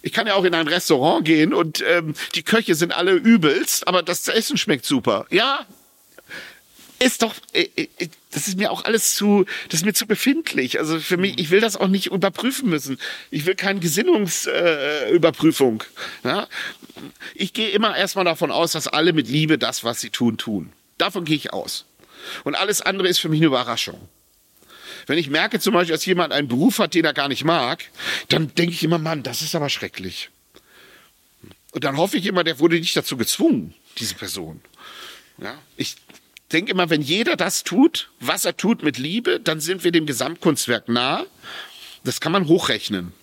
Ich 0.01 0.11
kann 0.11 0.27
ja 0.27 0.35
auch 0.35 0.43
in 0.43 0.53
ein 0.53 0.67
Restaurant 0.67 1.25
gehen 1.25 1.53
und 1.53 1.83
ähm, 1.87 2.13
die 2.35 2.43
Köche 2.43 2.75
sind 2.75 2.95
alle 2.95 3.13
übelst, 3.13 3.87
aber 3.87 4.03
das 4.03 4.27
Essen 4.27 4.57
schmeckt 4.57 4.85
super. 4.85 5.25
Ja, 5.31 5.65
ist 6.99 7.21
doch, 7.21 7.33
äh, 7.53 7.67
äh, 7.75 7.87
das 8.31 8.47
ist 8.47 8.57
mir 8.57 8.71
auch 8.71 8.85
alles 8.85 9.15
zu, 9.15 9.45
das 9.69 9.81
ist 9.81 9.85
mir 9.85 9.93
zu 9.93 10.07
befindlich. 10.07 10.79
Also 10.79 10.99
für 10.99 11.17
mich, 11.17 11.39
ich 11.39 11.49
will 11.49 11.61
das 11.61 11.77
auch 11.77 11.87
nicht 11.87 12.07
überprüfen 12.07 12.69
müssen. 12.69 12.99
Ich 13.31 13.45
will 13.45 13.55
keine 13.55 13.79
Gesinnungsüberprüfung. 13.79 15.09
Äh, 15.09 15.11
Überprüfung, 15.11 15.83
ja? 16.23 16.47
Ich 17.33 17.53
gehe 17.53 17.69
immer 17.69 17.95
erstmal 17.95 18.25
davon 18.25 18.51
aus, 18.51 18.71
dass 18.71 18.87
alle 18.87 19.13
mit 19.13 19.27
Liebe 19.27 19.57
das, 19.57 19.83
was 19.83 20.01
sie 20.01 20.09
tun, 20.09 20.37
tun. 20.37 20.71
Davon 20.97 21.25
gehe 21.25 21.35
ich 21.35 21.53
aus. 21.53 21.85
Und 22.43 22.55
alles 22.55 22.81
andere 22.81 23.07
ist 23.07 23.19
für 23.19 23.29
mich 23.29 23.39
eine 23.39 23.47
Überraschung. 23.47 24.09
Wenn 25.07 25.17
ich 25.17 25.29
merke 25.29 25.59
zum 25.59 25.73
Beispiel, 25.73 25.93
dass 25.93 26.05
jemand 26.05 26.33
einen 26.33 26.47
Beruf 26.47 26.79
hat, 26.79 26.93
den 26.93 27.05
er 27.05 27.13
gar 27.13 27.27
nicht 27.27 27.43
mag, 27.43 27.83
dann 28.29 28.53
denke 28.55 28.73
ich 28.73 28.83
immer, 28.83 28.97
Mann, 28.97 29.23
das 29.23 29.41
ist 29.41 29.53
aber 29.53 29.69
schrecklich. 29.69 30.29
Und 31.71 31.83
dann 31.83 31.97
hoffe 31.97 32.17
ich 32.17 32.25
immer, 32.25 32.43
der 32.43 32.59
wurde 32.59 32.79
nicht 32.79 32.95
dazu 32.95 33.17
gezwungen, 33.17 33.73
diese 33.99 34.15
Person. 34.15 34.61
Ja? 35.37 35.59
Ich 35.77 35.97
denke 36.51 36.71
immer, 36.71 36.89
wenn 36.89 37.01
jeder 37.01 37.35
das 37.35 37.63
tut, 37.63 38.09
was 38.19 38.45
er 38.45 38.57
tut 38.57 38.83
mit 38.83 38.97
Liebe, 38.97 39.39
dann 39.39 39.59
sind 39.59 39.83
wir 39.83 39.91
dem 39.91 40.05
Gesamtkunstwerk 40.05 40.89
nah. 40.89 41.25
Das 42.03 42.19
kann 42.19 42.31
man 42.31 42.47
hochrechnen. 42.47 43.13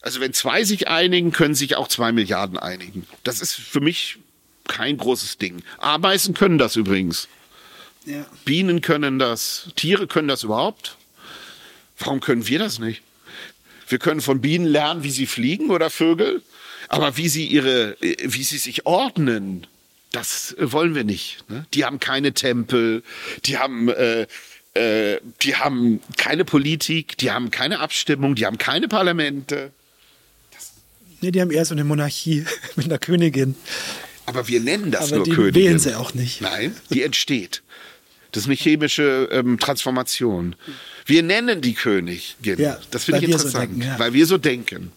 Also 0.00 0.20
wenn 0.20 0.32
zwei 0.32 0.64
sich 0.64 0.88
einigen, 0.88 1.32
können 1.32 1.54
sich 1.54 1.76
auch 1.76 1.88
zwei 1.88 2.12
Milliarden 2.12 2.58
einigen. 2.58 3.06
Das 3.22 3.40
ist 3.40 3.54
für 3.54 3.80
mich 3.80 4.18
kein 4.68 4.96
großes 4.96 5.38
Ding. 5.38 5.62
Ameisen 5.78 6.34
können 6.34 6.58
das 6.58 6.76
übrigens. 6.76 7.28
Ja. 8.04 8.26
Bienen 8.44 8.80
können 8.82 9.18
das, 9.18 9.68
Tiere 9.76 10.06
können 10.06 10.28
das 10.28 10.42
überhaupt. 10.42 10.96
Warum 11.98 12.20
können 12.20 12.46
wir 12.46 12.58
das 12.58 12.78
nicht? 12.78 13.02
Wir 13.88 13.98
können 13.98 14.20
von 14.20 14.40
Bienen 14.40 14.66
lernen, 14.66 15.04
wie 15.04 15.10
sie 15.10 15.26
fliegen 15.26 15.70
oder 15.70 15.90
Vögel, 15.90 16.42
aber 16.88 17.16
wie 17.16 17.28
sie 17.28 17.46
ihre, 17.46 17.96
wie 18.00 18.42
sie 18.42 18.58
sich 18.58 18.86
ordnen, 18.86 19.66
das 20.14 20.54
wollen 20.58 20.94
wir 20.94 21.04
nicht. 21.04 21.48
Ne? 21.50 21.66
Die 21.74 21.84
haben 21.84 21.98
keine 21.98 22.32
Tempel, 22.32 23.02
die 23.44 23.58
haben, 23.58 23.88
äh, 23.88 24.26
äh, 24.74 25.20
die 25.42 25.56
haben 25.56 26.00
keine 26.16 26.44
Politik, 26.44 27.18
die 27.18 27.30
haben 27.30 27.50
keine 27.50 27.80
Abstimmung, 27.80 28.34
die 28.34 28.46
haben 28.46 28.58
keine 28.58 28.88
Parlamente. 28.88 29.72
Nee, 31.20 31.30
die 31.30 31.40
haben 31.40 31.50
eher 31.50 31.64
so 31.64 31.74
eine 31.74 31.84
Monarchie 31.84 32.44
mit 32.76 32.86
einer 32.86 32.98
Königin. 32.98 33.56
Aber 34.26 34.46
wir 34.48 34.60
nennen 34.60 34.90
das 34.90 35.08
Aber 35.08 35.16
nur 35.16 35.24
die 35.24 35.32
Königin. 35.32 35.62
wählen 35.62 35.78
sie 35.78 35.98
auch 35.98 36.14
nicht. 36.14 36.40
Nein, 36.40 36.76
die 36.90 37.02
entsteht. 37.02 37.62
Das 38.32 38.44
ist 38.44 38.46
eine 38.48 38.56
chemische 38.56 39.28
ähm, 39.30 39.58
Transformation. 39.58 40.56
Wir 41.06 41.22
nennen 41.22 41.60
die 41.60 41.74
Königin. 41.74 42.58
Ja, 42.58 42.78
das 42.90 43.04
finde 43.04 43.20
ich 43.20 43.28
wir 43.28 43.38
so 43.38 43.44
interessant, 43.44 43.70
denken, 43.70 43.82
ja. 43.82 43.98
weil 43.98 44.12
wir 44.12 44.26
so 44.26 44.38
denken. 44.38 44.92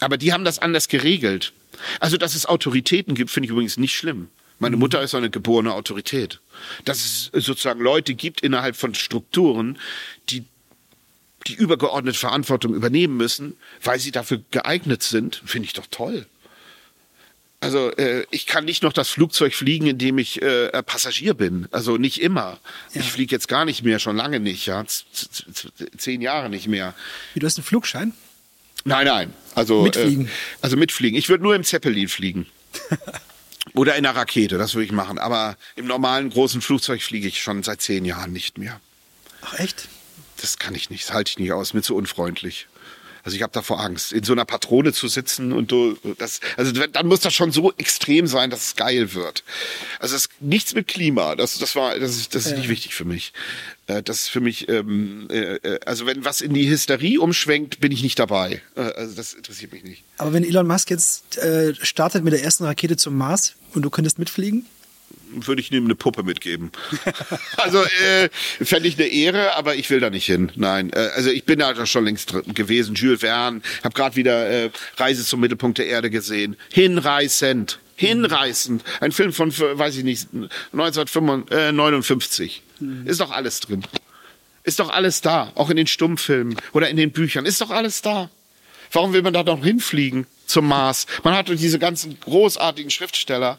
Aber 0.00 0.16
die 0.16 0.32
haben 0.32 0.44
das 0.44 0.58
anders 0.58 0.88
geregelt. 0.88 1.52
Also, 2.00 2.16
dass 2.16 2.34
es 2.34 2.46
Autoritäten 2.46 3.14
gibt, 3.14 3.30
finde 3.30 3.46
ich 3.46 3.50
übrigens 3.50 3.76
nicht 3.76 3.94
schlimm. 3.94 4.28
Meine 4.62 4.76
Mutter 4.76 5.02
ist 5.02 5.12
eine 5.16 5.28
geborene 5.28 5.74
Autorität. 5.74 6.38
Dass 6.84 7.04
es 7.32 7.44
sozusagen 7.44 7.80
Leute 7.80 8.14
gibt 8.14 8.42
innerhalb 8.42 8.76
von 8.76 8.94
Strukturen, 8.94 9.76
die 10.30 10.44
die 11.48 11.54
übergeordnete 11.54 12.16
Verantwortung 12.16 12.72
übernehmen 12.72 13.16
müssen, 13.16 13.56
weil 13.82 13.98
sie 13.98 14.12
dafür 14.12 14.40
geeignet 14.52 15.02
sind, 15.02 15.42
finde 15.44 15.66
ich 15.66 15.72
doch 15.72 15.86
toll. 15.90 16.26
Also 17.58 17.90
äh, 17.96 18.24
ich 18.30 18.46
kann 18.46 18.64
nicht 18.64 18.84
noch 18.84 18.92
das 18.92 19.08
Flugzeug 19.08 19.52
fliegen, 19.52 19.88
indem 19.88 20.18
ich 20.18 20.40
äh, 20.42 20.70
Passagier 20.84 21.34
bin. 21.34 21.66
Also 21.72 21.96
nicht 21.96 22.20
immer. 22.22 22.60
Ja. 22.94 23.00
Ich 23.00 23.10
fliege 23.10 23.34
jetzt 23.34 23.48
gar 23.48 23.64
nicht 23.64 23.82
mehr, 23.82 23.98
schon 23.98 24.16
lange 24.16 24.38
nicht, 24.38 24.66
ja, 24.66 24.84
z- 24.86 25.72
zehn 25.96 26.20
Jahre 26.20 26.48
nicht 26.48 26.68
mehr. 26.68 26.94
Wie, 27.34 27.40
du 27.40 27.46
hast 27.46 27.58
einen 27.58 27.64
Flugschein? 27.64 28.12
Nein, 28.84 29.06
nein. 29.06 29.32
Also 29.56 29.82
Mitfliegen. 29.82 30.26
Äh, 30.26 30.30
also 30.60 30.76
mitfliegen. 30.76 31.18
Ich 31.18 31.28
würde 31.28 31.42
nur 31.42 31.56
im 31.56 31.64
Zeppelin 31.64 32.06
fliegen. 32.08 32.46
Oder 33.74 33.96
in 33.96 34.04
einer 34.04 34.16
Rakete, 34.16 34.58
das 34.58 34.74
würde 34.74 34.86
ich 34.86 34.92
machen. 34.92 35.18
Aber 35.18 35.56
im 35.76 35.86
normalen 35.86 36.30
großen 36.30 36.60
Flugzeug 36.60 37.02
fliege 37.02 37.28
ich 37.28 37.42
schon 37.42 37.62
seit 37.62 37.80
zehn 37.80 38.04
Jahren 38.04 38.32
nicht 38.32 38.58
mehr. 38.58 38.80
Ach 39.42 39.58
echt? 39.58 39.88
Das 40.38 40.58
kann 40.58 40.74
ich 40.74 40.90
nicht, 40.90 41.04
das 41.04 41.14
halte 41.14 41.30
ich 41.30 41.38
nicht 41.38 41.52
aus, 41.52 41.72
mir 41.72 41.82
zu 41.82 41.94
unfreundlich. 41.94 42.66
Also 43.24 43.36
ich 43.36 43.42
habe 43.42 43.52
davor 43.52 43.80
Angst, 43.80 44.12
in 44.12 44.24
so 44.24 44.32
einer 44.32 44.44
Patrone 44.44 44.92
zu 44.92 45.06
sitzen 45.06 45.52
und 45.52 45.70
du, 45.70 45.96
das, 46.18 46.40
also 46.56 46.72
dann 46.72 47.06
muss 47.06 47.20
das 47.20 47.32
schon 47.32 47.52
so 47.52 47.72
extrem 47.76 48.26
sein, 48.26 48.50
dass 48.50 48.66
es 48.66 48.76
geil 48.76 49.14
wird. 49.14 49.44
Also 50.00 50.16
das, 50.16 50.28
nichts 50.40 50.74
mit 50.74 50.88
Klima, 50.88 51.36
das, 51.36 51.58
das 51.58 51.76
war, 51.76 51.96
das 52.00 52.16
ist, 52.16 52.34
das 52.34 52.46
ist 52.46 52.56
nicht 52.56 52.68
wichtig 52.68 52.94
für 52.96 53.04
mich. 53.04 53.32
Äh, 53.98 54.02
Das 54.02 54.22
ist 54.22 54.28
für 54.28 54.40
mich, 54.40 54.68
ähm, 54.68 55.28
äh, 55.30 55.56
äh, 55.56 55.80
also 55.86 56.06
wenn 56.06 56.24
was 56.24 56.40
in 56.40 56.54
die 56.54 56.68
Hysterie 56.68 57.18
umschwenkt, 57.20 57.80
bin 57.80 57.92
ich 57.92 58.02
nicht 58.02 58.18
dabei. 58.18 58.60
Äh, 58.76 58.80
Also 58.80 59.14
das 59.14 59.32
interessiert 59.34 59.72
mich 59.72 59.84
nicht. 59.84 60.04
Aber 60.18 60.32
wenn 60.32 60.44
Elon 60.44 60.66
Musk 60.66 60.90
jetzt 60.90 61.38
äh, 61.38 61.74
startet 61.80 62.24
mit 62.24 62.32
der 62.32 62.42
ersten 62.42 62.64
Rakete 62.64 62.96
zum 62.96 63.16
Mars 63.16 63.54
und 63.74 63.82
du 63.82 63.90
könntest 63.90 64.18
mitfliegen? 64.18 64.66
Würde 65.34 65.62
ich 65.62 65.72
ihm 65.72 65.84
eine 65.86 65.94
Puppe 65.94 66.22
mitgeben. 66.24 66.72
also 67.56 67.82
äh, 67.82 68.28
fände 68.62 68.86
ich 68.86 68.98
eine 68.98 69.06
Ehre, 69.08 69.56
aber 69.56 69.76
ich 69.76 69.88
will 69.88 69.98
da 69.98 70.10
nicht 70.10 70.26
hin. 70.26 70.52
Nein, 70.56 70.90
äh, 70.92 71.08
also 71.14 71.30
ich 71.30 71.44
bin 71.44 71.58
da 71.58 71.86
schon 71.86 72.04
längst 72.04 72.32
drin 72.32 72.54
gewesen. 72.54 72.94
Jules 72.94 73.20
Verne, 73.20 73.62
habe 73.82 73.94
gerade 73.94 74.16
wieder 74.16 74.46
äh, 74.46 74.70
Reise 74.98 75.24
zum 75.24 75.40
Mittelpunkt 75.40 75.78
der 75.78 75.86
Erde 75.86 76.10
gesehen. 76.10 76.56
Hinreißend, 76.70 77.78
Hinreißend. 78.06 78.82
Ein 79.00 79.12
Film 79.12 79.32
von, 79.32 79.56
weiß 79.56 79.96
ich 79.96 80.04
nicht, 80.04 80.28
1959. 80.72 82.62
Mhm. 82.80 83.06
Ist 83.06 83.20
doch 83.20 83.30
alles 83.30 83.60
drin. 83.60 83.84
Ist 84.64 84.80
doch 84.80 84.90
alles 84.90 85.20
da. 85.20 85.52
Auch 85.54 85.70
in 85.70 85.76
den 85.76 85.86
Stummfilmen 85.86 86.56
oder 86.72 86.88
in 86.88 86.96
den 86.96 87.12
Büchern. 87.12 87.46
Ist 87.46 87.60
doch 87.60 87.70
alles 87.70 88.02
da. 88.02 88.28
Warum 88.90 89.12
will 89.12 89.22
man 89.22 89.32
da 89.32 89.42
noch 89.42 89.64
hinfliegen 89.64 90.26
zum 90.46 90.66
Mars? 90.66 91.06
Man 91.22 91.34
hat 91.34 91.48
doch 91.48 91.54
diese 91.54 91.78
ganzen 91.78 92.18
großartigen 92.20 92.90
Schriftsteller. 92.90 93.58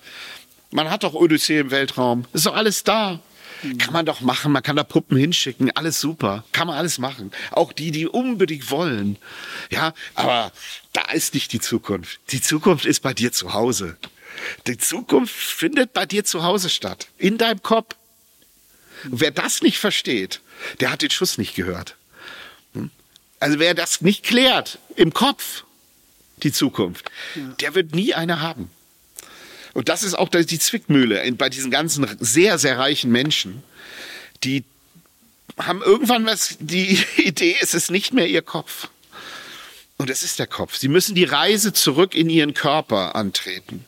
Man 0.71 0.89
hat 0.89 1.03
doch 1.03 1.13
Odyssee 1.13 1.59
im 1.59 1.71
Weltraum. 1.71 2.25
Ist 2.33 2.45
doch 2.45 2.55
alles 2.55 2.83
da. 2.83 3.19
Kann 3.77 3.93
man 3.93 4.05
doch 4.05 4.19
machen, 4.19 4.51
man 4.51 4.61
kann 4.61 4.75
da 4.75 4.83
Puppen 4.83 5.15
hinschicken, 5.15 5.71
alles 5.71 6.01
super. 6.01 6.43
Kann 6.51 6.67
man 6.67 6.75
alles 6.75 6.97
machen. 6.97 7.31
Auch 7.51 7.71
die, 7.71 7.91
die 7.91 8.07
unbedingt 8.07 8.69
wollen. 8.71 9.17
Ja, 9.69 9.93
aber 10.15 10.51
da 10.91 11.03
ist 11.13 11.33
nicht 11.33 11.53
die 11.53 11.61
Zukunft. 11.61 12.19
Die 12.31 12.41
Zukunft 12.41 12.85
ist 12.85 12.99
bei 12.99 13.13
dir 13.13 13.31
zu 13.31 13.53
Hause. 13.53 13.95
Die 14.67 14.77
Zukunft 14.77 15.35
findet 15.35 15.93
bei 15.93 16.05
dir 16.05 16.23
zu 16.23 16.43
Hause 16.43 16.69
statt. 16.69 17.07
In 17.17 17.37
deinem 17.37 17.61
Kopf. 17.61 17.95
Und 19.05 19.19
wer 19.19 19.31
das 19.31 19.61
nicht 19.61 19.77
versteht, 19.77 20.41
der 20.79 20.91
hat 20.91 21.01
den 21.01 21.09
Schuss 21.09 21.37
nicht 21.37 21.55
gehört. 21.55 21.95
Hm? 22.73 22.91
Also 23.39 23.59
wer 23.59 23.73
das 23.73 24.01
nicht 24.01 24.23
klärt 24.23 24.79
im 24.95 25.13
Kopf, 25.13 25.63
die 26.37 26.51
Zukunft, 26.51 27.09
der 27.59 27.75
wird 27.75 27.93
nie 27.95 28.13
eine 28.13 28.41
haben. 28.41 28.69
Und 29.73 29.89
das 29.89 30.03
ist 30.03 30.13
auch 30.13 30.29
die 30.29 30.59
Zwickmühle 30.59 31.31
bei 31.33 31.49
diesen 31.49 31.71
ganzen 31.71 32.07
sehr, 32.19 32.57
sehr 32.57 32.77
reichen 32.77 33.11
Menschen, 33.11 33.63
die 34.43 34.63
haben 35.57 35.81
irgendwann 35.81 36.25
was, 36.25 36.57
die 36.59 37.03
Idee, 37.17 37.55
es 37.59 37.73
ist 37.73 37.91
nicht 37.91 38.13
mehr 38.13 38.27
ihr 38.27 38.41
Kopf. 38.41 38.87
Und 40.03 40.09
es 40.09 40.21
ist 40.21 40.37
der 40.37 40.47
Kopf. 40.47 40.75
Sie 40.75 40.89
müssen 40.89 41.15
die 41.15 41.23
Reise 41.23 41.71
zurück 41.71 42.13
in 42.13 42.29
ihren 42.29 42.53
Körper 42.53 43.15
antreten. 43.15 43.85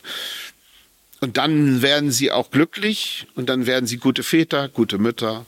Und 1.20 1.36
dann 1.36 1.82
werden 1.82 2.10
sie 2.10 2.32
auch 2.32 2.52
glücklich 2.52 3.28
und 3.36 3.50
dann 3.50 3.66
werden 3.66 3.86
sie 3.86 3.98
gute 3.98 4.24
Väter, 4.24 4.70
gute 4.70 4.98
Mütter. 4.98 5.46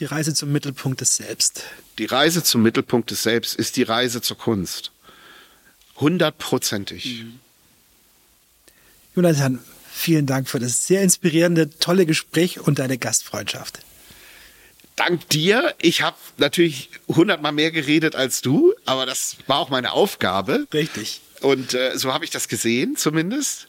Die 0.00 0.04
Reise 0.04 0.34
zum 0.34 0.50
Mittelpunkt 0.50 1.00
des 1.00 1.14
Selbst. 1.14 1.62
Die 1.98 2.06
Reise 2.06 2.42
zum 2.42 2.64
Mittelpunkt 2.64 3.12
des 3.12 3.22
Selbst 3.22 3.54
ist 3.54 3.76
die 3.76 3.84
Reise 3.84 4.20
zur 4.20 4.36
Kunst. 4.36 4.90
Hundertprozentig. 5.98 7.22
Mhm. 7.22 7.38
Jonathan, 9.14 9.60
vielen 9.88 10.26
Dank 10.26 10.48
für 10.48 10.58
das 10.58 10.84
sehr 10.84 11.04
inspirierende, 11.04 11.70
tolle 11.78 12.06
Gespräch 12.06 12.58
und 12.58 12.80
deine 12.80 12.98
Gastfreundschaft. 12.98 13.78
Dank 14.96 15.28
dir. 15.30 15.74
Ich 15.80 16.02
habe 16.02 16.16
natürlich 16.36 16.90
hundertmal 17.08 17.52
mehr 17.52 17.70
geredet 17.70 18.14
als 18.14 18.42
du, 18.42 18.74
aber 18.84 19.06
das 19.06 19.36
war 19.46 19.58
auch 19.58 19.70
meine 19.70 19.92
Aufgabe. 19.92 20.66
Richtig. 20.72 21.20
Und 21.40 21.74
äh, 21.74 21.96
so 21.98 22.12
habe 22.12 22.24
ich 22.24 22.30
das 22.30 22.48
gesehen, 22.48 22.96
zumindest. 22.96 23.68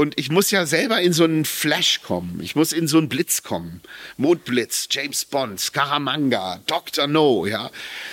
Und 0.00 0.18
ich 0.18 0.30
muss 0.30 0.50
ja 0.50 0.64
selber 0.64 1.02
in 1.02 1.12
so 1.12 1.24
einen 1.24 1.44
Flash 1.44 2.00
kommen. 2.00 2.40
Ich 2.42 2.56
muss 2.56 2.72
in 2.72 2.88
so 2.88 2.96
einen 2.96 3.10
Blitz 3.10 3.42
kommen. 3.42 3.82
Mondblitz, 4.16 4.88
James 4.90 5.26
Bond, 5.26 5.60
Scaramanga, 5.60 6.62
Dr. 6.66 7.06
No, 7.06 7.44
ja. 7.44 7.70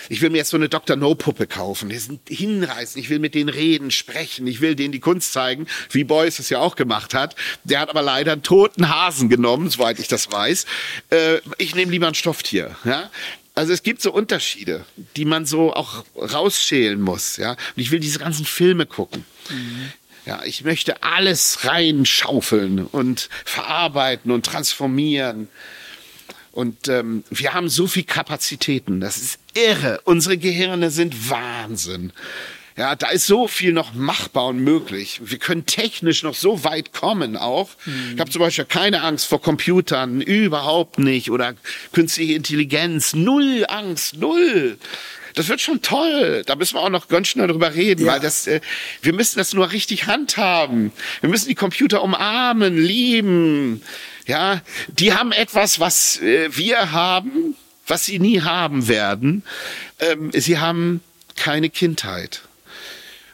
Ich 0.10 0.20
will 0.20 0.30
mir 0.30 0.40
jetzt 0.40 0.50
so 0.50 0.58
eine 0.58 0.68
Dr. 0.68 0.98
No-Puppe 0.98 1.48
kaufen. 1.48 1.88
Die 1.88 1.96
sind 1.96 2.20
hinreißen. 2.28 3.00
Ich 3.00 3.10
will 3.10 3.20
mit 3.20 3.36
denen 3.36 3.48
reden, 3.48 3.90
sprechen. 3.92 4.48
Ich 4.48 4.60
will 4.60 4.76
denen 4.76 4.92
die 4.92 5.00
Kunst 5.00 5.32
zeigen, 5.32 5.66
wie 5.90 6.04
Beuys 6.04 6.40
es 6.40 6.50
ja 6.50 6.60
auch 6.60 6.76
gemacht 6.76 7.14
hat. 7.14 7.38
Der 7.64 7.80
hat 7.80 7.90
aber 7.90 8.02
leider 8.02 8.34
einen 8.34 8.44
toten 8.44 8.90
Hasen 8.90 9.30
genommen, 9.30 9.70
soweit 9.70 9.98
ich 9.98 10.10
das 10.10 10.30
weiß. 10.30 10.66
Äh, 11.12 11.38
ich 11.58 11.74
nehme 11.74 11.94
lieber 11.94 12.10
ein 12.10 12.16
Stofftier, 12.16 12.76
ja. 12.84 13.10
Also 13.56 13.72
es 13.72 13.82
gibt 13.82 14.02
so 14.02 14.12
Unterschiede, 14.12 14.84
die 15.16 15.24
man 15.24 15.46
so 15.46 15.74
auch 15.74 16.04
rausschälen 16.18 17.00
muss, 17.00 17.38
ja. 17.38 17.52
Und 17.52 17.58
ich 17.78 17.92
will 17.92 18.02
diese 18.02 18.20
ganzen 18.20 18.46
Filme 18.46 18.86
gucken. 18.86 19.24
Mhm. 19.50 19.94
Ja, 20.28 20.42
ich 20.44 20.66
möchte 20.66 21.04
alles 21.04 21.60
reinschaufeln 21.64 22.86
und 22.86 23.30
verarbeiten 23.46 24.30
und 24.30 24.46
transformieren. 24.46 25.48
Und 26.52 26.90
ähm, 26.90 27.24
wir 27.30 27.54
haben 27.54 27.70
so 27.70 27.88
viel 27.88 28.04
Kapazitäten, 28.04 29.00
das 29.00 29.16
ist 29.18 29.40
irre. 29.54 30.02
Unsere 30.04 30.38
Gehirne 30.38 30.92
sind 30.92 31.30
Wahnsinn. 31.30 32.12
Ja, 32.76 32.96
da 32.96 33.08
ist 33.08 33.26
so 33.26 33.48
viel 33.48 33.72
noch 33.72 33.94
machbar 33.94 34.48
und 34.48 34.60
möglich. 34.60 35.22
Wir 35.24 35.40
können 35.40 35.66
technisch 35.66 36.24
noch 36.24 36.36
so 36.36 36.66
weit 36.66 36.92
kommen 36.92 37.38
auch. 37.38 37.70
Mhm. 37.86 38.12
Ich 38.16 38.20
habe 38.20 38.30
zum 38.30 38.42
Beispiel 38.42 38.66
keine 38.66 39.04
Angst 39.04 39.28
vor 39.28 39.42
Computern, 39.42 40.20
überhaupt 40.20 41.00
nicht. 41.00 41.32
Oder 41.32 41.56
künstliche 41.94 42.34
Intelligenz, 42.34 43.16
null 43.16 43.66
Angst, 43.70 44.18
null. 44.18 44.78
Das 45.38 45.50
wird 45.50 45.62
schon 45.62 45.84
toll. 45.84 46.42
Da 46.48 46.56
müssen 46.56 46.78
wir 46.78 46.82
auch 46.82 46.90
noch 46.90 47.10
ganz 47.10 47.28
schnell 47.28 47.46
drüber 47.46 47.76
reden, 47.76 48.08
ja. 48.08 48.14
weil 48.14 48.20
das, 48.20 48.48
äh, 48.48 48.60
wir 49.04 49.14
müssen 49.14 49.38
das 49.38 49.54
nur 49.54 49.72
richtig 49.72 50.08
handhaben. 50.08 50.92
Wir 51.22 51.30
müssen 51.30 51.48
die 51.48 51.54
Computer 51.54 52.02
umarmen, 52.02 52.76
lieben. 52.76 53.84
Ja, 54.26 54.62
die 54.88 55.14
haben 55.14 55.32
etwas, 55.32 55.80
was 55.80 56.20
äh, 56.22 56.50
wir 56.58 56.92
haben, 56.92 57.56
was 57.86 58.06
sie 58.06 58.18
nie 58.18 58.42
haben 58.42 58.88
werden. 58.88 59.44
Ähm, 60.00 60.32
sie 60.34 60.58
haben 60.58 61.02
keine 61.36 61.70
Kindheit. 61.70 62.42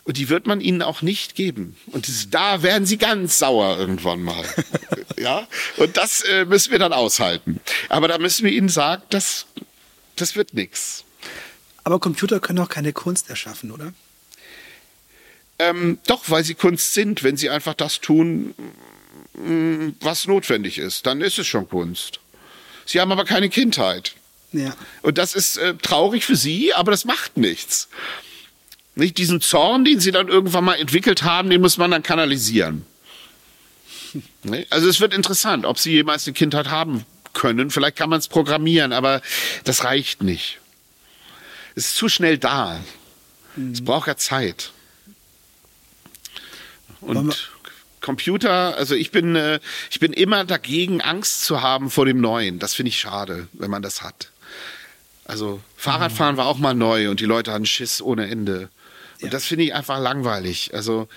Und 0.04 0.18
die 0.18 0.28
wird 0.28 0.46
man 0.46 0.60
ihnen 0.60 0.82
auch 0.82 1.04
nicht 1.04 1.36
geben. 1.36 1.78
Und 1.86 2.10
das, 2.10 2.30
da 2.30 2.64
werden 2.64 2.86
sie 2.86 2.98
ganz 2.98 3.40
sauer 3.40 3.78
irgendwann 3.80 4.22
mal. 4.22 4.44
ja, 5.18 5.48
und 5.78 5.96
das 5.96 6.20
äh, 6.24 6.44
müssen 6.44 6.74
wir 6.74 6.80
dann 6.80 6.92
aushalten. 6.92 7.62
Aber 7.88 8.10
da 8.10 8.18
müssen 8.18 8.44
wir 8.44 8.52
ihnen 8.52 8.68
sagen, 8.68 9.04
das, 9.10 9.46
das 10.18 10.36
wird 10.36 10.54
nichts. 10.54 11.06
Aber 11.84 11.99
Computer 11.99 12.39
können 12.39 12.60
auch 12.60 12.69
keine 12.69 12.93
Kunst 12.93 13.30
erschaffen, 13.30 13.72
oder? 13.72 13.93
Ähm, 15.60 15.99
doch, 16.07 16.30
weil 16.30 16.43
sie 16.43 16.55
Kunst 16.55 16.93
sind. 16.93 17.23
Wenn 17.23 17.38
sie 17.38 17.49
einfach 17.49 17.73
das 17.73 18.01
tun, 18.01 18.53
mm, 19.34 19.89
was 20.01 20.27
notwendig 20.27 20.77
ist, 20.77 21.05
dann 21.05 21.22
ist 21.22 21.39
es 21.39 21.47
schon 21.47 21.68
Kunst. 21.68 22.19
Sie 22.85 22.99
haben 22.99 23.11
aber 23.11 23.26
keine 23.26 23.49
Kindheit. 23.49 24.15
Ja. 24.51 24.76
Und 25.01 25.18
das 25.18 25.35
ist 25.35 25.57
äh, 25.57 25.76
traurig 25.76 26.26
für 26.26 26.35
sie, 26.35 26.73
aber 26.73 26.91
das 26.91 27.05
macht 27.05 27.38
nichts. 27.38 27.89
Nicht 28.95 29.18
diesen 29.18 29.41
Zorn, 29.41 29.85
den 29.85 29.99
sie 29.99 30.11
dann 30.11 30.27
irgendwann 30.27 30.64
mal 30.64 30.76
entwickelt 30.76 31.23
haben, 31.23 31.49
den 31.49 31.61
muss 31.61 31.77
man 31.77 31.91
dann 31.91 32.03
kanalisieren. 32.03 32.85
Also 34.69 34.89
es 34.89 34.99
wird 34.99 35.11
interessant, 35.11 35.65
ob 35.65 35.80
sie 35.80 35.93
jemals 35.93 36.27
eine 36.27 36.34
Kindheit 36.34 36.69
haben 36.69 37.03
können. 37.34 37.72
Vielleicht 37.72 37.95
kann 37.95 38.10
man 38.10 38.19
es 38.19 38.27
programmieren, 38.27 38.93
aber 38.93 39.22
das 39.64 39.85
reicht 39.85 40.22
nicht. 40.22 40.60
Es 41.76 41.88
ist 41.88 41.95
zu 41.95 42.10
schnell 42.10 42.38
da. 42.38 42.80
Mhm. 43.56 43.72
Es 43.72 43.84
braucht 43.84 44.08
ja 44.08 44.18
Zeit. 44.18 44.72
Und 47.02 47.52
Computer, 48.02 48.76
also 48.78 48.95
ich 48.95 49.12
bin, 49.12 49.36
äh, 49.36 49.60
ich 49.90 50.00
bin 50.00 50.14
immer 50.14 50.45
dagegen, 50.45 51.02
Angst 51.02 51.45
zu 51.45 51.62
haben 51.62 51.90
vor 51.90 52.06
dem 52.06 52.22
Neuen. 52.22 52.60
Das 52.60 52.74
finde 52.74 52.90
ich 52.90 53.00
schade, 53.00 53.48
wenn 53.54 53.72
man 53.72 53.82
das 53.82 54.02
hat. 54.02 54.32
Also 55.26 55.62
Fahrradfahren 55.78 56.36
mhm. 56.36 56.38
war 56.38 56.48
auch 56.48 56.58
mal 56.58 56.74
neu 56.74 57.10
und 57.10 57.20
die 57.20 57.26
Leute 57.26 57.52
hatten 57.52 57.66
Schiss 57.66 58.02
ohne 58.02 58.30
Ende. 58.30 58.70
Und 59.22 59.26
ja. 59.26 59.30
das 59.30 59.45
finde 59.45 59.66
ich 59.66 59.74
einfach 59.74 60.00
langweilig. 60.00 60.72
Also 60.74 61.08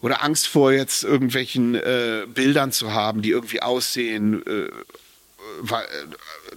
oder 0.00 0.22
Angst 0.22 0.46
vor 0.46 0.72
jetzt 0.72 1.02
irgendwelchen 1.02 1.74
äh, 1.74 2.24
Bildern 2.32 2.70
zu 2.70 2.92
haben, 2.92 3.20
die 3.20 3.30
irgendwie 3.30 3.62
aussehen, 3.62 4.46
äh, 4.46 4.68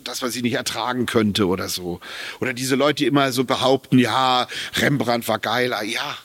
dass 0.03 0.22
man 0.22 0.32
sie 0.32 0.41
nicht 0.41 0.53
ertragen 0.53 1.06
könnte 1.06 1.48
oder 1.48 1.69
so. 1.69 1.99
Oder 2.40 2.53
diese 2.53 2.76
Leute, 2.76 2.98
die 2.98 3.07
immer 3.07 3.32
so 3.32 3.44
behaupten, 3.44 3.99
ja, 3.99 4.48
Rembrandt 4.76 5.28
war 5.28 5.40
geiler. 5.40 5.84
Ja, 5.84 6.18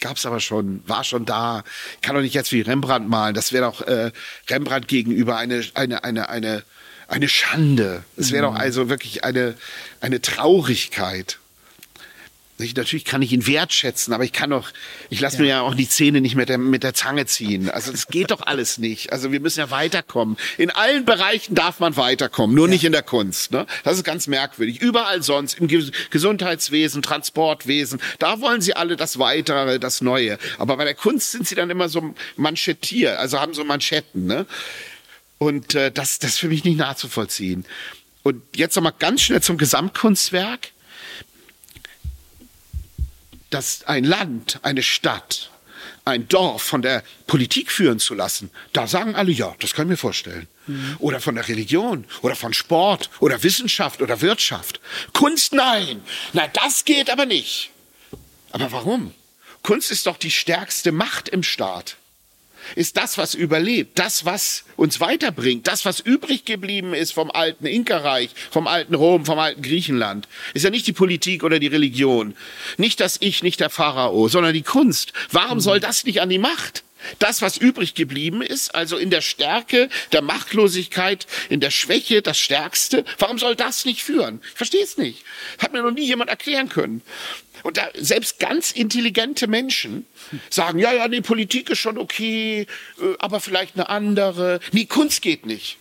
gab's 0.00 0.26
aber 0.26 0.40
schon, 0.40 0.82
war 0.86 1.04
schon 1.04 1.24
da. 1.24 1.64
Ich 1.96 2.00
kann 2.02 2.14
doch 2.14 2.22
nicht 2.22 2.34
jetzt 2.34 2.52
wie 2.52 2.60
Rembrandt 2.60 3.08
malen. 3.08 3.34
Das 3.34 3.52
wäre 3.52 3.66
doch 3.66 3.82
äh, 3.82 4.12
Rembrandt 4.48 4.88
gegenüber 4.88 5.36
eine, 5.36 5.64
eine, 5.74 6.04
eine, 6.04 6.28
eine, 6.28 6.62
eine 7.08 7.28
Schande. 7.28 8.04
Es 8.16 8.32
wäre 8.32 8.48
mhm. 8.48 8.54
doch 8.54 8.60
also 8.60 8.88
wirklich 8.88 9.24
eine, 9.24 9.54
eine 10.00 10.20
Traurigkeit. 10.20 11.38
Natürlich 12.58 13.04
kann 13.04 13.20
ich 13.20 13.32
ihn 13.32 13.46
wertschätzen, 13.46 14.14
aber 14.14 14.24
ich 14.24 14.32
kann 14.32 14.48
doch, 14.48 14.70
ich 15.10 15.20
lasse 15.20 15.36
ja. 15.36 15.42
mir 15.42 15.48
ja 15.48 15.60
auch 15.60 15.74
die 15.74 15.88
Zähne 15.88 16.22
nicht 16.22 16.36
mit 16.36 16.48
der, 16.48 16.56
mit 16.56 16.82
der 16.82 16.94
Zange 16.94 17.26
ziehen. 17.26 17.68
Also 17.68 17.92
das 17.92 18.08
geht 18.08 18.30
doch 18.30 18.40
alles 18.40 18.78
nicht. 18.78 19.12
Also 19.12 19.30
wir 19.30 19.40
müssen 19.40 19.58
ja 19.60 19.70
weiterkommen. 19.70 20.38
In 20.56 20.70
allen 20.70 21.04
Bereichen 21.04 21.54
darf 21.54 21.80
man 21.80 21.96
weiterkommen, 21.98 22.56
nur 22.56 22.66
ja. 22.66 22.72
nicht 22.72 22.84
in 22.84 22.92
der 22.92 23.02
Kunst. 23.02 23.52
Ne? 23.52 23.66
Das 23.84 23.98
ist 23.98 24.04
ganz 24.04 24.26
merkwürdig. 24.26 24.80
Überall 24.80 25.22
sonst, 25.22 25.58
im 25.58 25.68
Gesundheitswesen, 26.10 27.02
Transportwesen, 27.02 28.00
da 28.18 28.40
wollen 28.40 28.62
sie 28.62 28.74
alle 28.74 28.96
das 28.96 29.18
Weitere, 29.18 29.78
das 29.78 30.00
Neue. 30.00 30.38
Aber 30.56 30.78
bei 30.78 30.84
der 30.84 30.94
Kunst 30.94 31.32
sind 31.32 31.46
sie 31.46 31.56
dann 31.56 31.68
immer 31.68 31.90
so 31.90 32.14
manschettiert, 32.36 33.18
also 33.18 33.38
haben 33.38 33.52
so 33.52 33.64
Manschetten. 33.64 34.26
Ne? 34.26 34.46
Und 35.36 35.74
äh, 35.74 35.92
das, 35.92 36.18
das 36.20 36.32
ist 36.32 36.38
für 36.38 36.48
mich 36.48 36.64
nicht 36.64 36.78
nachzuvollziehen. 36.78 37.66
Und 38.22 38.42
jetzt 38.56 38.74
nochmal 38.76 38.94
ganz 38.98 39.20
schnell 39.22 39.42
zum 39.42 39.58
Gesamtkunstwerk 39.58 40.70
dass 43.56 43.84
ein 43.84 44.04
Land, 44.04 44.60
eine 44.64 44.82
Stadt, 44.82 45.48
ein 46.04 46.28
Dorf 46.28 46.62
von 46.62 46.82
der 46.82 47.02
Politik 47.26 47.72
führen 47.72 47.98
zu 47.98 48.12
lassen, 48.12 48.50
da 48.74 48.86
sagen 48.86 49.14
alle, 49.14 49.32
ja, 49.32 49.56
das 49.60 49.72
kann 49.72 49.86
ich 49.86 49.92
mir 49.92 49.96
vorstellen. 49.96 50.46
Mhm. 50.66 50.96
Oder 50.98 51.20
von 51.22 51.36
der 51.36 51.48
Religion 51.48 52.04
oder 52.20 52.36
von 52.36 52.52
Sport 52.52 53.08
oder 53.18 53.42
Wissenschaft 53.42 54.02
oder 54.02 54.20
Wirtschaft. 54.20 54.78
Kunst, 55.14 55.54
nein. 55.54 56.02
Nein, 56.34 56.50
das 56.52 56.84
geht 56.84 57.08
aber 57.08 57.24
nicht. 57.24 57.70
Aber 58.50 58.70
warum? 58.72 59.14
Kunst 59.62 59.90
ist 59.90 60.06
doch 60.06 60.18
die 60.18 60.30
stärkste 60.30 60.92
Macht 60.92 61.30
im 61.30 61.42
Staat. 61.42 61.96
Ist 62.74 62.96
das, 62.96 63.18
was 63.18 63.34
überlebt, 63.34 63.98
das, 63.98 64.24
was 64.24 64.64
uns 64.76 65.00
weiterbringt, 65.00 65.66
das, 65.66 65.84
was 65.84 66.00
übrig 66.00 66.44
geblieben 66.44 66.94
ist 66.94 67.12
vom 67.12 67.30
alten 67.30 67.66
Inka-Reich, 67.66 68.30
vom 68.50 68.66
alten 68.66 68.94
Rom, 68.94 69.24
vom 69.24 69.38
alten 69.38 69.62
Griechenland. 69.62 70.28
Ist 70.54 70.64
ja 70.64 70.70
nicht 70.70 70.86
die 70.86 70.92
Politik 70.92 71.44
oder 71.44 71.58
die 71.58 71.66
Religion, 71.66 72.36
nicht 72.76 73.00
das 73.00 73.18
Ich, 73.20 73.42
nicht 73.42 73.60
der 73.60 73.70
Pharao, 73.70 74.28
sondern 74.28 74.54
die 74.54 74.62
Kunst. 74.62 75.12
Warum 75.30 75.60
soll 75.60 75.80
das 75.80 76.04
nicht 76.04 76.20
an 76.20 76.28
die 76.28 76.38
Macht? 76.38 76.82
Das, 77.18 77.42
was 77.42 77.56
übrig 77.56 77.94
geblieben 77.94 78.42
ist, 78.42 78.74
also 78.74 78.96
in 78.96 79.10
der 79.10 79.20
Stärke, 79.20 79.88
der 80.12 80.22
Machtlosigkeit, 80.22 81.26
in 81.48 81.60
der 81.60 81.70
Schwäche, 81.70 82.22
das 82.22 82.38
Stärkste, 82.38 83.04
warum 83.18 83.38
soll 83.38 83.54
das 83.54 83.84
nicht 83.84 84.02
führen? 84.02 84.40
Ich 84.42 84.56
verstehe 84.56 84.82
es 84.82 84.96
nicht. 84.96 85.24
Hat 85.58 85.72
mir 85.72 85.82
noch 85.82 85.92
nie 85.92 86.06
jemand 86.06 86.30
erklären 86.30 86.68
können. 86.68 87.02
Und 87.66 87.78
da, 87.78 87.88
selbst 87.94 88.38
ganz 88.38 88.70
intelligente 88.70 89.48
Menschen 89.48 90.06
sagen, 90.50 90.78
ja, 90.78 90.92
ja, 90.92 91.08
die 91.08 91.20
Politik 91.20 91.68
ist 91.68 91.80
schon 91.80 91.98
okay, 91.98 92.68
äh, 93.00 93.04
aber 93.18 93.40
vielleicht 93.40 93.74
eine 93.74 93.88
andere. 93.88 94.60
Nee, 94.70 94.84
Kunst 94.84 95.20
geht 95.20 95.46
nicht. 95.46 95.76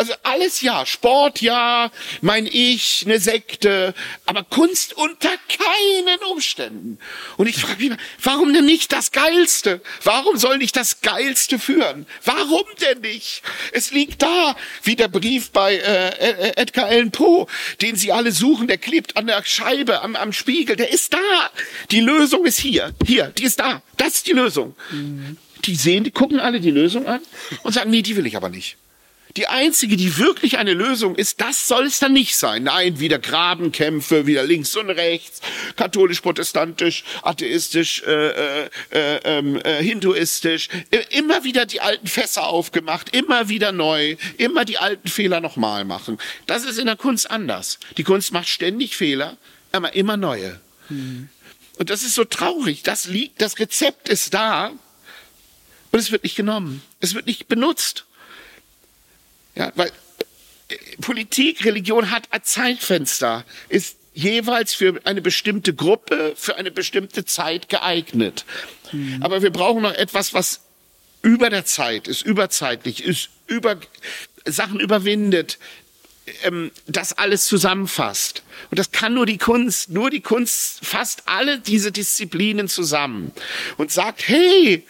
Also 0.00 0.14
alles 0.22 0.62
ja, 0.62 0.86
Sport 0.86 1.42
ja, 1.42 1.90
mein 2.22 2.46
Ich, 2.46 3.02
eine 3.04 3.20
Sekte, 3.20 3.92
aber 4.24 4.44
Kunst 4.44 4.94
unter 4.96 5.28
keinen 5.28 6.18
Umständen. 6.30 6.98
Und 7.36 7.48
ich 7.48 7.58
frage 7.58 7.90
mich, 7.90 7.98
warum 8.22 8.54
denn 8.54 8.64
nicht 8.64 8.92
das 8.92 9.12
Geilste? 9.12 9.82
Warum 10.02 10.38
soll 10.38 10.56
nicht 10.56 10.74
das 10.74 11.02
Geilste 11.02 11.58
führen? 11.58 12.06
Warum 12.24 12.64
denn 12.80 13.02
nicht? 13.02 13.42
Es 13.72 13.90
liegt 13.90 14.22
da, 14.22 14.56
wie 14.84 14.96
der 14.96 15.08
Brief 15.08 15.50
bei 15.50 15.76
äh, 15.76 16.52
Edgar 16.56 16.86
Allan 16.86 17.10
Poe, 17.10 17.46
den 17.82 17.94
Sie 17.94 18.10
alle 18.10 18.32
suchen, 18.32 18.68
der 18.68 18.78
klebt 18.78 19.18
an 19.18 19.26
der 19.26 19.44
Scheibe, 19.44 20.00
am, 20.00 20.16
am 20.16 20.32
Spiegel, 20.32 20.76
der 20.76 20.90
ist 20.90 21.12
da. 21.12 21.50
Die 21.90 22.00
Lösung 22.00 22.46
ist 22.46 22.58
hier, 22.58 22.94
hier, 23.06 23.26
die 23.36 23.44
ist 23.44 23.60
da. 23.60 23.82
Das 23.98 24.14
ist 24.14 24.28
die 24.28 24.32
Lösung. 24.32 24.74
Mhm. 24.92 25.36
Die 25.66 25.74
sehen, 25.74 26.04
die 26.04 26.10
gucken 26.10 26.40
alle 26.40 26.58
die 26.58 26.70
Lösung 26.70 27.06
an 27.06 27.20
und 27.64 27.74
sagen, 27.74 27.90
nee, 27.90 28.00
die 28.00 28.16
will 28.16 28.24
ich 28.24 28.34
aber 28.34 28.48
nicht. 28.48 28.78
Die 29.36 29.46
einzige, 29.46 29.96
die 29.96 30.16
wirklich 30.18 30.58
eine 30.58 30.74
Lösung 30.74 31.14
ist, 31.14 31.40
das 31.40 31.68
soll 31.68 31.86
es 31.86 32.00
dann 32.00 32.12
nicht 32.12 32.36
sein. 32.36 32.64
Nein, 32.64 32.98
wieder 32.98 33.18
Grabenkämpfe, 33.18 34.26
wieder 34.26 34.42
links 34.44 34.74
und 34.76 34.90
rechts, 34.90 35.40
katholisch, 35.76 36.20
protestantisch, 36.20 37.04
atheistisch, 37.22 38.02
äh, 38.06 38.64
äh, 38.64 38.70
äh, 38.90 39.20
ähm, 39.24 39.56
äh, 39.62 39.82
hinduistisch. 39.82 40.68
Immer 41.10 41.44
wieder 41.44 41.64
die 41.64 41.80
alten 41.80 42.08
Fässer 42.08 42.46
aufgemacht, 42.48 43.14
immer 43.14 43.48
wieder 43.48 43.70
neu, 43.72 44.16
immer 44.36 44.64
die 44.64 44.78
alten 44.78 45.08
Fehler 45.08 45.40
nochmal 45.40 45.84
machen. 45.84 46.18
Das 46.46 46.64
ist 46.64 46.78
in 46.78 46.86
der 46.86 46.96
Kunst 46.96 47.30
anders. 47.30 47.78
Die 47.96 48.04
Kunst 48.04 48.32
macht 48.32 48.48
ständig 48.48 48.96
Fehler, 48.96 49.36
aber 49.70 49.94
immer 49.94 50.16
neue. 50.16 50.60
Mhm. 50.88 51.28
Und 51.78 51.88
das 51.88 52.02
ist 52.02 52.14
so 52.14 52.24
traurig. 52.24 52.82
Das 52.82 53.06
liegt, 53.06 53.40
das 53.40 53.58
Rezept 53.58 54.08
ist 54.08 54.34
da 54.34 54.72
und 55.92 55.98
es 55.98 56.10
wird 56.10 56.24
nicht 56.24 56.36
genommen. 56.36 56.82
Es 57.00 57.14
wird 57.14 57.26
nicht 57.26 57.48
benutzt. 57.48 58.04
Ja, 59.54 59.72
weil 59.74 59.90
äh, 60.68 60.76
Politik, 61.00 61.64
Religion 61.64 62.10
hat 62.10 62.24
ein 62.30 62.42
Zeitfenster, 62.44 63.44
ist 63.68 63.96
jeweils 64.14 64.74
für 64.74 65.00
eine 65.04 65.22
bestimmte 65.22 65.74
Gruppe, 65.74 66.34
für 66.36 66.56
eine 66.56 66.70
bestimmte 66.70 67.24
Zeit 67.24 67.68
geeignet. 67.68 68.44
Mhm. 68.92 69.22
Aber 69.22 69.42
wir 69.42 69.50
brauchen 69.50 69.82
noch 69.82 69.94
etwas, 69.94 70.34
was 70.34 70.60
über 71.22 71.50
der 71.50 71.64
Zeit 71.64 72.08
ist, 72.08 72.22
überzeitlich 72.22 73.04
ist, 73.04 73.28
über 73.46 73.76
Sachen 74.46 74.80
überwindet, 74.80 75.58
ähm, 76.42 76.70
das 76.86 77.12
alles 77.12 77.46
zusammenfasst. 77.46 78.42
Und 78.70 78.78
das 78.78 78.90
kann 78.92 79.14
nur 79.14 79.26
die 79.26 79.38
Kunst. 79.38 79.90
Nur 79.90 80.10
die 80.10 80.20
Kunst 80.20 80.84
fasst 80.84 81.22
alle 81.26 81.58
diese 81.58 81.92
Disziplinen 81.92 82.68
zusammen 82.68 83.32
und 83.76 83.90
sagt, 83.90 84.28
hey, 84.28 84.86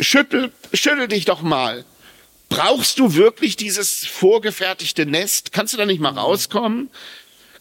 schüttel, 0.00 0.52
schüttel 0.72 1.08
dich 1.08 1.24
doch 1.24 1.42
mal. 1.42 1.84
Brauchst 2.52 2.98
du 2.98 3.14
wirklich 3.14 3.56
dieses 3.56 4.04
vorgefertigte 4.04 5.06
Nest? 5.06 5.52
Kannst 5.52 5.72
du 5.72 5.78
da 5.78 5.86
nicht 5.86 6.02
mal 6.02 6.10
rauskommen? 6.10 6.90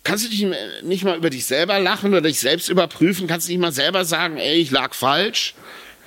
Kannst 0.03 0.25
du 0.25 0.29
dich 0.29 0.45
nicht 0.83 1.05
mal 1.05 1.15
über 1.15 1.29
dich 1.29 1.45
selber 1.45 1.79
lachen 1.79 2.11
oder 2.11 2.23
dich 2.23 2.41
selbst 2.41 2.67
überprüfen? 2.67 3.25
Kannst 3.25 3.47
du 3.47 3.53
nicht 3.53 3.61
mal 3.61 3.71
selber 3.71 4.03
sagen, 4.03 4.35
ey, 4.35 4.59
ich 4.59 4.69
lag 4.69 4.93
falsch? 4.93 5.53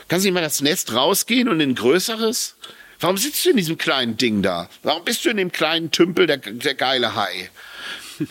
Kannst 0.09 0.24
du 0.24 0.28
nicht 0.28 0.35
mal 0.35 0.43
das 0.43 0.61
Nest 0.61 0.93
rausgehen 0.93 1.48
und 1.48 1.61
in 1.61 1.70
ein 1.70 1.74
größeres? 1.77 2.56
Warum 3.01 3.16
sitzt 3.16 3.47
du 3.47 3.51
in 3.51 3.56
diesem 3.56 3.78
kleinen 3.78 4.19
Ding 4.19 4.43
da? 4.43 4.69
Warum 4.82 5.02
bist 5.02 5.24
du 5.24 5.31
in 5.31 5.39
dem 5.39 5.51
kleinen 5.51 5.90
Tümpel 5.90 6.27
der, 6.27 6.36
der 6.36 6.74
geile 6.74 7.15
Hai? 7.15 7.51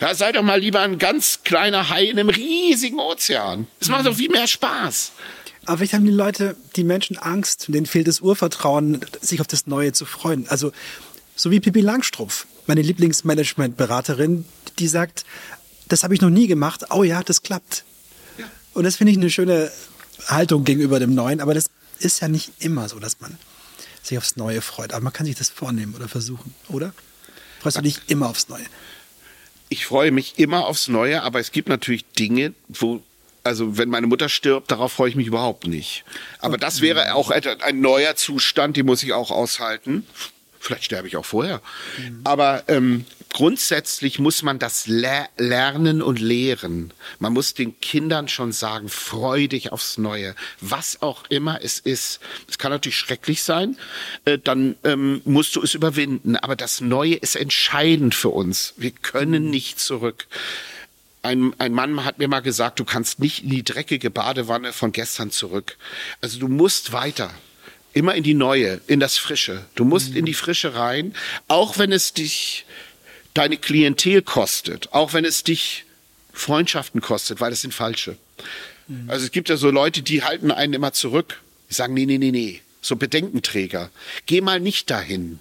Ja, 0.00 0.14
sei 0.14 0.30
doch 0.30 0.42
mal 0.42 0.60
lieber 0.60 0.82
ein 0.82 0.98
ganz 0.98 1.40
kleiner 1.42 1.88
Hai 1.90 2.04
in 2.04 2.18
einem 2.18 2.28
riesigen 2.28 3.00
Ozean. 3.00 3.66
Es 3.80 3.88
macht 3.88 4.06
doch 4.06 4.14
viel 4.14 4.30
mehr 4.30 4.46
Spaß. 4.46 5.10
Aber 5.66 5.78
vielleicht 5.78 5.94
haben 5.94 6.04
die 6.04 6.10
Leute, 6.10 6.56
die 6.76 6.84
Menschen 6.84 7.16
Angst, 7.16 7.66
denen 7.68 7.86
fehlt 7.86 8.08
das 8.08 8.20
Urvertrauen, 8.20 9.00
sich 9.20 9.40
auf 9.40 9.46
das 9.46 9.66
Neue 9.66 9.92
zu 9.92 10.04
freuen. 10.04 10.48
Also, 10.48 10.72
so 11.36 11.50
wie 11.50 11.60
Pippi 11.60 11.80
Langstrumpf, 11.80 12.46
meine 12.66 12.82
Lieblingsmanagement-Beraterin, 12.82 14.44
die 14.78 14.88
sagt, 14.88 15.24
das 15.88 16.02
habe 16.02 16.14
ich 16.14 16.20
noch 16.20 16.30
nie 16.30 16.46
gemacht. 16.46 16.86
Oh 16.90 17.02
ja, 17.02 17.22
das 17.22 17.42
klappt. 17.42 17.84
Ja. 18.38 18.46
Und 18.72 18.84
das 18.84 18.96
finde 18.96 19.12
ich 19.12 19.18
eine 19.18 19.30
schöne 19.30 19.70
Haltung 20.26 20.64
gegenüber 20.64 20.98
dem 20.98 21.14
Neuen. 21.14 21.40
Aber 21.40 21.54
das 21.54 21.70
ist 21.98 22.20
ja 22.20 22.28
nicht 22.28 22.52
immer 22.58 22.88
so, 22.88 22.98
dass 22.98 23.20
man 23.20 23.36
sich 24.02 24.18
aufs 24.18 24.36
Neue 24.36 24.60
freut. 24.60 24.92
Aber 24.92 25.02
man 25.02 25.12
kann 25.12 25.26
sich 25.26 25.36
das 25.36 25.48
vornehmen 25.48 25.94
oder 25.94 26.08
versuchen, 26.08 26.54
oder? 26.68 26.92
Freust 27.60 27.78
du 27.78 27.82
dich 27.82 28.00
immer 28.08 28.28
aufs 28.28 28.48
Neue? 28.48 28.64
Ich 29.68 29.86
freue 29.86 30.10
mich 30.10 30.38
immer 30.38 30.66
aufs 30.66 30.88
Neue, 30.88 31.22
aber 31.22 31.40
es 31.40 31.50
gibt 31.50 31.68
natürlich 31.68 32.04
Dinge, 32.04 32.54
wo 32.68 33.02
also 33.44 33.76
wenn 33.76 33.90
meine 33.90 34.06
Mutter 34.06 34.28
stirbt, 34.28 34.70
darauf 34.70 34.92
freue 34.92 35.10
ich 35.10 35.16
mich 35.16 35.26
überhaupt 35.26 35.66
nicht. 35.66 36.04
Aber 36.40 36.56
das 36.56 36.80
wäre 36.80 37.14
auch 37.14 37.30
ein 37.30 37.80
neuer 37.80 38.16
Zustand, 38.16 38.76
den 38.76 38.86
muss 38.86 39.02
ich 39.02 39.12
auch 39.12 39.30
aushalten. 39.30 40.06
Vielleicht 40.58 40.84
sterbe 40.84 41.06
ich 41.06 41.18
auch 41.18 41.26
vorher. 41.26 41.60
Mhm. 41.98 42.20
Aber 42.24 42.64
ähm, 42.68 43.04
grundsätzlich 43.34 44.18
muss 44.18 44.42
man 44.42 44.58
das 44.58 44.86
le 44.86 45.26
lernen 45.36 46.00
und 46.00 46.20
lehren. 46.20 46.94
Man 47.18 47.34
muss 47.34 47.52
den 47.52 47.78
Kindern 47.80 48.28
schon 48.28 48.52
sagen, 48.52 48.88
freu 48.88 49.46
dich 49.46 49.72
aufs 49.72 49.98
Neue. 49.98 50.34
Was 50.62 51.02
auch 51.02 51.24
immer 51.28 51.62
es 51.62 51.80
ist. 51.80 52.20
Es 52.48 52.56
kann 52.56 52.72
natürlich 52.72 52.96
schrecklich 52.96 53.42
sein, 53.42 53.76
äh, 54.24 54.38
dann 54.38 54.76
ähm, 54.84 55.20
musst 55.26 55.54
du 55.54 55.62
es 55.62 55.74
überwinden. 55.74 56.36
Aber 56.36 56.56
das 56.56 56.80
Neue 56.80 57.16
ist 57.16 57.36
entscheidend 57.36 58.14
für 58.14 58.30
uns. 58.30 58.72
Wir 58.78 58.92
können 58.92 59.50
nicht 59.50 59.78
zurück 59.78 60.26
ein, 61.24 61.58
ein 61.58 61.72
Mann 61.72 62.04
hat 62.04 62.18
mir 62.18 62.28
mal 62.28 62.40
gesagt, 62.40 62.78
du 62.78 62.84
kannst 62.84 63.18
nicht 63.18 63.44
in 63.44 63.50
die 63.50 63.64
dreckige 63.64 64.10
Badewanne 64.10 64.72
von 64.72 64.92
gestern 64.92 65.30
zurück. 65.30 65.76
Also 66.20 66.38
du 66.38 66.48
musst 66.48 66.92
weiter. 66.92 67.30
Immer 67.94 68.14
in 68.14 68.24
die 68.24 68.34
neue, 68.34 68.80
in 68.88 69.00
das 69.00 69.16
Frische. 69.16 69.64
Du 69.74 69.84
musst 69.84 70.10
mhm. 70.10 70.16
in 70.18 70.26
die 70.26 70.34
Frische 70.34 70.74
rein, 70.74 71.14
auch 71.48 71.78
wenn 71.78 71.92
es 71.92 72.12
dich 72.12 72.66
deine 73.34 73.56
Klientel 73.56 74.20
kostet, 74.22 74.92
auch 74.92 75.12
wenn 75.12 75.24
es 75.24 75.44
dich 75.44 75.84
Freundschaften 76.32 77.00
kostet, 77.00 77.40
weil 77.40 77.50
das 77.50 77.60
sind 77.60 77.72
falsche. 77.72 78.16
Mhm. 78.88 79.08
Also 79.08 79.24
es 79.24 79.30
gibt 79.30 79.48
ja 79.48 79.56
so 79.56 79.70
Leute, 79.70 80.02
die 80.02 80.24
halten 80.24 80.50
einen 80.50 80.72
immer 80.74 80.92
zurück. 80.92 81.40
Die 81.70 81.74
sagen, 81.74 81.94
nee, 81.94 82.06
nee, 82.06 82.18
nee, 82.18 82.32
nee. 82.32 82.60
So 82.80 82.96
Bedenkenträger. 82.96 83.90
Geh 84.26 84.40
mal 84.40 84.60
nicht 84.60 84.90
dahin. 84.90 85.38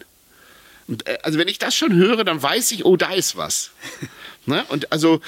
Und, 0.88 1.08
äh, 1.08 1.18
also 1.24 1.40
wenn 1.40 1.48
ich 1.48 1.60
das 1.60 1.76
schon 1.76 1.94
höre, 1.94 2.24
dann 2.24 2.42
weiß 2.42 2.72
ich, 2.72 2.86
oh, 2.86 2.96
da 2.96 3.14
ist 3.14 3.36
was. 3.36 3.72
ne? 4.46 4.64
Und 4.70 4.92
also 4.92 5.22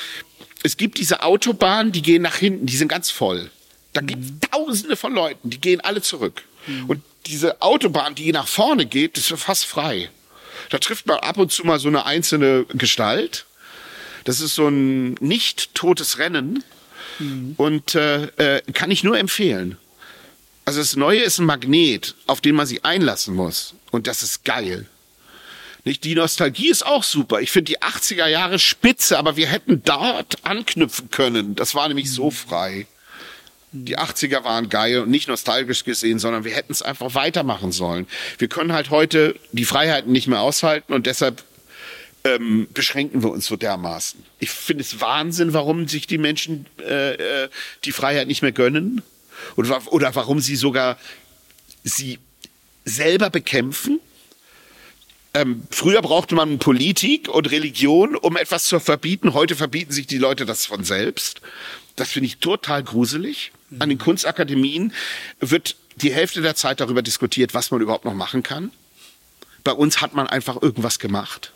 es 0.66 0.78
gibt 0.78 0.98
diese 0.98 1.22
Autobahnen, 1.22 1.92
die 1.92 2.02
gehen 2.02 2.24
nach 2.24 2.38
hinten, 2.38 2.66
die 2.66 2.76
sind 2.76 2.88
ganz 2.88 3.12
voll. 3.12 3.52
Da 3.94 4.02
gibt 4.02 4.24
es 4.26 4.50
tausende 4.50 4.96
von 4.96 5.14
Leuten, 5.14 5.52
die 5.52 5.62
gehen 5.62 5.80
alle 5.80 6.02
zurück. 6.02 6.42
Mhm. 6.66 6.86
Und 6.88 7.04
diese 7.28 7.62
Autobahn, 7.62 8.16
die 8.16 8.32
nach 8.32 8.48
vorne 8.48 8.88
geht, 8.88 9.16
ist 9.18 9.28
fast 9.38 9.66
frei. 9.66 10.10
Da 10.72 10.80
trifft 10.80 11.06
man 11.06 11.20
ab 11.20 11.38
und 11.38 11.52
zu 11.52 11.66
mal 11.66 11.80
so 11.80 11.88
eine 11.88 12.06
einzelne 12.08 12.66
Gestalt. 12.74 13.46
Das 14.24 14.42
ist 14.42 14.56
so 14.56 14.68
ein 14.68 15.14
nicht 15.20 15.76
totes 15.76 16.18
Rennen. 16.18 16.64
Mhm. 17.20 17.54
Und 17.58 17.94
äh, 17.94 18.26
äh, 18.38 18.62
kann 18.74 18.90
ich 18.90 19.04
nur 19.04 19.20
empfehlen. 19.20 19.78
Also 20.66 20.80
das 20.80 20.96
Neue 20.96 21.22
ist 21.22 21.38
ein 21.38 21.46
Magnet, 21.46 22.16
auf 22.26 22.42
den 22.42 22.56
man 22.56 22.66
sich 22.66 22.84
einlassen 22.84 23.36
muss. 23.36 23.76
Und 23.92 24.08
das 24.08 24.24
ist 24.24 24.44
geil. 24.44 24.88
Nicht? 25.86 26.04
Die 26.04 26.16
Nostalgie 26.16 26.70
ist 26.70 26.84
auch 26.84 27.04
super. 27.04 27.42
Ich 27.42 27.52
finde 27.52 27.72
die 27.72 27.80
80er 27.80 28.26
Jahre 28.28 28.58
spitze, 28.58 29.20
aber 29.20 29.38
wir 29.38 29.48
hätten 29.48 29.84
dort 29.84 30.44
anknüpfen 30.44 31.12
können. 31.12 31.56
Das 31.56 31.76
war 31.76 31.88
nämlich 31.88 32.12
so 32.12 32.32
frei. 32.32 32.88
Die 33.72 33.98
80er 33.98 34.44
waren 34.44 34.70
geil 34.70 35.02
und 35.02 35.10
nicht 35.10 35.28
nostalgisch 35.28 35.84
gesehen, 35.84 36.18
sondern 36.18 36.44
wir 36.44 36.54
hätten 36.54 36.72
es 36.72 36.82
einfach 36.82 37.14
weitermachen 37.14 37.72
sollen. 37.72 38.08
Wir 38.40 38.48
können 38.48 38.74
halt 38.74 38.90
heute 38.90 39.36
die 39.52 39.66
Freiheiten 39.66 40.12
nicht 40.12 40.28
mehr 40.28 40.42
aushalten 40.42 40.92
und 40.92 41.06
deshalb 41.06 41.44
ähm, 42.24 42.68
beschränken 42.74 43.22
wir 43.22 43.30
uns 43.30 43.46
so 43.46 43.56
dermaßen. 43.56 44.24
Ich 44.40 44.50
finde 44.50 44.82
es 44.82 45.00
Wahnsinn, 45.02 45.54
warum 45.54 45.88
sich 45.88 46.08
die 46.08 46.18
Menschen 46.18 46.66
äh, 46.80 47.44
äh, 47.44 47.50
die 47.84 47.92
Freiheit 47.92 48.28
nicht 48.28 48.42
mehr 48.42 48.54
gönnen 48.54 49.04
oder, 49.56 49.82
oder 49.94 50.16
warum 50.16 50.40
sie 50.40 50.56
sogar 50.56 50.98
sie 51.84 52.18
selber 52.86 53.30
bekämpfen 53.30 54.00
ähm, 55.36 55.68
früher 55.70 56.02
brauchte 56.02 56.34
man 56.34 56.60
Politik 56.60 57.28
und 57.28 57.52
Religion, 57.52 58.16
um 58.16 58.38
etwas 58.38 58.64
zu 58.64 58.80
verbieten. 58.80 59.34
Heute 59.34 59.56
verbieten 59.56 59.92
sich 59.92 60.08
die 60.08 60.18
Leute 60.18 60.46
das 60.46 60.66
von 60.66 60.86
selbst. 60.86 61.42
Das 61.98 62.12
finde 62.12 62.28
ich 62.28 62.38
total 62.38 62.84
gruselig. 62.84 63.52
An 63.80 63.90
den 63.90 63.98
Kunstakademien 63.98 64.94
wird 65.42 65.76
die 65.98 66.14
Hälfte 66.14 66.42
der 66.42 66.56
Zeit 66.56 66.80
darüber 66.80 67.02
diskutiert, 67.02 67.54
was 67.54 67.70
man 67.70 67.82
überhaupt 67.82 68.06
noch 68.06 68.14
machen 68.14 68.44
kann. 68.44 68.72
Bei 69.66 69.74
uns 69.74 70.00
hat 70.00 70.14
man 70.14 70.28
einfach 70.28 70.62
irgendwas 70.62 71.00
gemacht. 71.00 71.52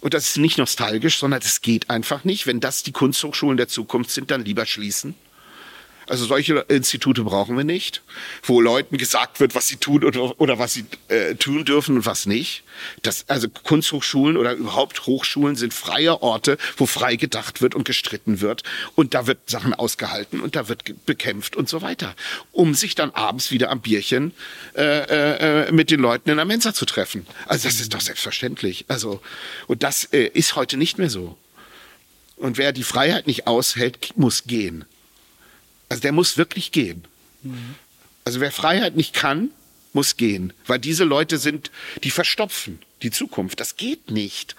Und 0.00 0.12
das 0.12 0.28
ist 0.28 0.36
nicht 0.36 0.58
nostalgisch, 0.58 1.18
sondern 1.18 1.40
es 1.42 1.62
geht 1.62 1.88
einfach 1.88 2.24
nicht. 2.24 2.46
Wenn 2.46 2.60
das 2.60 2.82
die 2.82 2.92
Kunsthochschulen 2.92 3.56
der 3.56 3.68
Zukunft 3.68 4.10
sind, 4.10 4.30
dann 4.30 4.44
lieber 4.44 4.66
schließen. 4.66 5.14
Also 6.08 6.24
solche 6.24 6.58
Institute 6.68 7.22
brauchen 7.24 7.56
wir 7.56 7.64
nicht, 7.64 8.02
wo 8.44 8.60
Leuten 8.60 8.96
gesagt 8.96 9.40
wird, 9.40 9.54
was 9.56 9.66
sie 9.66 9.76
tun 9.76 10.04
oder, 10.04 10.40
oder 10.40 10.58
was 10.58 10.74
sie 10.74 10.84
äh, 11.08 11.34
tun 11.34 11.64
dürfen 11.64 11.96
und 11.96 12.06
was 12.06 12.26
nicht. 12.26 12.62
Das, 13.02 13.28
also 13.28 13.48
Kunsthochschulen 13.48 14.36
oder 14.36 14.52
überhaupt 14.52 15.06
Hochschulen 15.06 15.56
sind 15.56 15.74
freie 15.74 16.22
Orte, 16.22 16.58
wo 16.76 16.86
frei 16.86 17.16
gedacht 17.16 17.60
wird 17.60 17.74
und 17.74 17.84
gestritten 17.84 18.40
wird. 18.40 18.62
Und 18.94 19.14
da 19.14 19.26
wird 19.26 19.50
Sachen 19.50 19.74
ausgehalten 19.74 20.40
und 20.40 20.54
da 20.54 20.68
wird 20.68 21.06
bekämpft 21.06 21.56
und 21.56 21.68
so 21.68 21.82
weiter. 21.82 22.14
Um 22.52 22.74
sich 22.74 22.94
dann 22.94 23.10
abends 23.10 23.50
wieder 23.50 23.70
am 23.70 23.80
Bierchen 23.80 24.32
äh, 24.76 25.66
äh, 25.66 25.72
mit 25.72 25.90
den 25.90 26.00
Leuten 26.00 26.30
in 26.30 26.36
der 26.36 26.44
Mensa 26.44 26.72
zu 26.72 26.86
treffen. 26.86 27.26
Also 27.46 27.66
das 27.66 27.80
ist 27.80 27.94
doch 27.94 28.00
selbstverständlich. 28.00 28.84
Also, 28.86 29.20
und 29.66 29.82
das 29.82 30.04
äh, 30.12 30.26
ist 30.26 30.54
heute 30.54 30.76
nicht 30.76 30.98
mehr 30.98 31.10
so. 31.10 31.36
Und 32.36 32.58
wer 32.58 32.72
die 32.72 32.82
Freiheit 32.84 33.26
nicht 33.26 33.46
aushält, 33.46 34.12
muss 34.16 34.44
gehen. 34.44 34.84
Also 35.88 36.02
der 36.02 36.12
muss 36.12 36.36
wirklich 36.36 36.72
gehen. 36.72 37.04
Mhm. 37.42 37.74
Also 38.24 38.40
wer 38.40 38.50
Freiheit 38.50 38.96
nicht 38.96 39.14
kann, 39.14 39.50
muss 39.92 40.16
gehen. 40.16 40.52
Weil 40.66 40.78
diese 40.78 41.04
Leute 41.04 41.38
sind, 41.38 41.70
die 42.04 42.10
verstopfen 42.10 42.80
die 43.02 43.10
Zukunft. 43.10 43.60
Das 43.60 43.76
geht 43.76 44.10
nicht. 44.10 44.56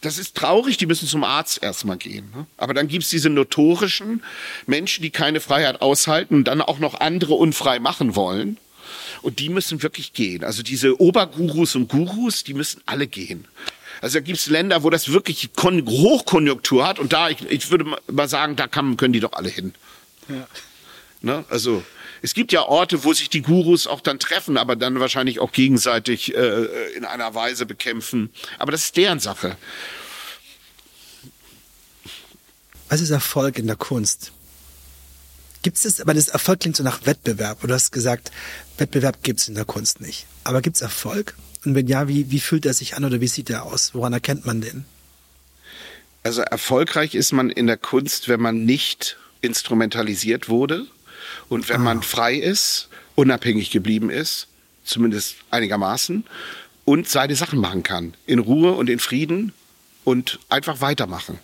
Das 0.00 0.18
ist 0.18 0.36
traurig, 0.36 0.76
die 0.76 0.86
müssen 0.86 1.08
zum 1.08 1.24
Arzt 1.24 1.62
erstmal 1.62 1.96
gehen. 1.96 2.30
Ne? 2.34 2.46
Aber 2.56 2.72
dann 2.72 2.88
gibt's 2.88 3.10
diese 3.10 3.30
notorischen 3.30 4.22
Menschen, 4.66 5.02
die 5.02 5.10
keine 5.10 5.40
Freiheit 5.40 5.82
aushalten 5.82 6.36
und 6.36 6.44
dann 6.44 6.62
auch 6.62 6.78
noch 6.78 7.00
andere 7.00 7.34
unfrei 7.34 7.80
machen 7.80 8.14
wollen. 8.14 8.58
Und 9.22 9.40
die 9.40 9.48
müssen 9.48 9.82
wirklich 9.82 10.12
gehen. 10.12 10.44
Also 10.44 10.62
diese 10.62 11.00
Obergurus 11.00 11.74
und 11.74 11.88
Gurus, 11.88 12.44
die 12.44 12.54
müssen 12.54 12.80
alle 12.86 13.06
gehen. 13.08 13.46
Also 14.00 14.18
da 14.18 14.24
gibt's 14.24 14.46
Länder, 14.46 14.84
wo 14.84 14.90
das 14.90 15.08
wirklich 15.10 15.50
Hochkonjunktur 15.60 16.86
hat. 16.86 17.00
Und 17.00 17.12
da, 17.12 17.28
ich, 17.28 17.38
ich 17.50 17.70
würde 17.70 17.96
mal 18.10 18.28
sagen, 18.28 18.54
da 18.54 18.68
kann, 18.68 18.96
können 18.96 19.12
die 19.12 19.20
doch 19.20 19.32
alle 19.32 19.48
hin. 19.48 19.74
Ja. 20.28 20.46
Ne? 21.20 21.44
Also 21.48 21.82
es 22.22 22.34
gibt 22.34 22.52
ja 22.52 22.62
Orte, 22.62 23.04
wo 23.04 23.12
sich 23.12 23.30
die 23.30 23.42
Gurus 23.42 23.86
auch 23.86 24.00
dann 24.00 24.18
treffen, 24.18 24.56
aber 24.56 24.76
dann 24.76 25.00
wahrscheinlich 25.00 25.40
auch 25.40 25.52
gegenseitig 25.52 26.34
äh, 26.34 26.92
in 26.96 27.04
einer 27.04 27.34
Weise 27.34 27.66
bekämpfen. 27.66 28.30
Aber 28.58 28.72
das 28.72 28.84
ist 28.84 28.96
deren 28.96 29.20
Sache. 29.20 29.56
Was 32.88 33.00
ist 33.00 33.10
Erfolg 33.10 33.58
in 33.58 33.66
der 33.66 33.76
Kunst? 33.76 34.32
Gibt 35.62 35.76
es, 35.76 36.00
aber 36.00 36.14
das 36.14 36.28
Erfolg 36.28 36.60
klingt 36.60 36.76
so 36.76 36.82
nach 36.82 37.04
Wettbewerb. 37.04 37.60
Du 37.60 37.72
hast 37.72 37.90
gesagt, 37.90 38.30
Wettbewerb 38.78 39.22
gibt 39.22 39.40
es 39.40 39.48
in 39.48 39.54
der 39.54 39.64
Kunst 39.64 40.00
nicht. 40.00 40.26
Aber 40.44 40.62
gibt 40.62 40.76
es 40.76 40.82
Erfolg? 40.82 41.34
Und 41.64 41.74
wenn 41.74 41.88
ja, 41.88 42.08
wie, 42.08 42.30
wie 42.30 42.40
fühlt 42.40 42.64
er 42.64 42.74
sich 42.74 42.96
an 42.96 43.04
oder 43.04 43.20
wie 43.20 43.28
sieht 43.28 43.50
er 43.50 43.64
aus? 43.64 43.94
Woran 43.94 44.12
erkennt 44.12 44.46
man 44.46 44.60
den? 44.60 44.84
Also 46.22 46.42
erfolgreich 46.42 47.14
ist 47.14 47.32
man 47.32 47.50
in 47.50 47.66
der 47.66 47.76
Kunst, 47.76 48.28
wenn 48.28 48.40
man 48.40 48.64
nicht 48.64 49.18
instrumentalisiert 49.40 50.48
wurde. 50.48 50.86
Und 51.48 51.68
wenn 51.68 51.82
man 51.82 51.98
ah. 51.98 52.02
frei 52.02 52.34
ist, 52.34 52.88
unabhängig 53.14 53.70
geblieben 53.70 54.10
ist, 54.10 54.48
zumindest 54.84 55.36
einigermaßen, 55.50 56.24
und 56.84 57.08
seine 57.08 57.36
Sachen 57.36 57.58
machen 57.58 57.82
kann. 57.82 58.14
In 58.26 58.38
Ruhe 58.38 58.72
und 58.72 58.88
in 58.88 58.98
Frieden 58.98 59.52
und 60.04 60.38
einfach 60.48 60.80
weitermachen. 60.80 61.38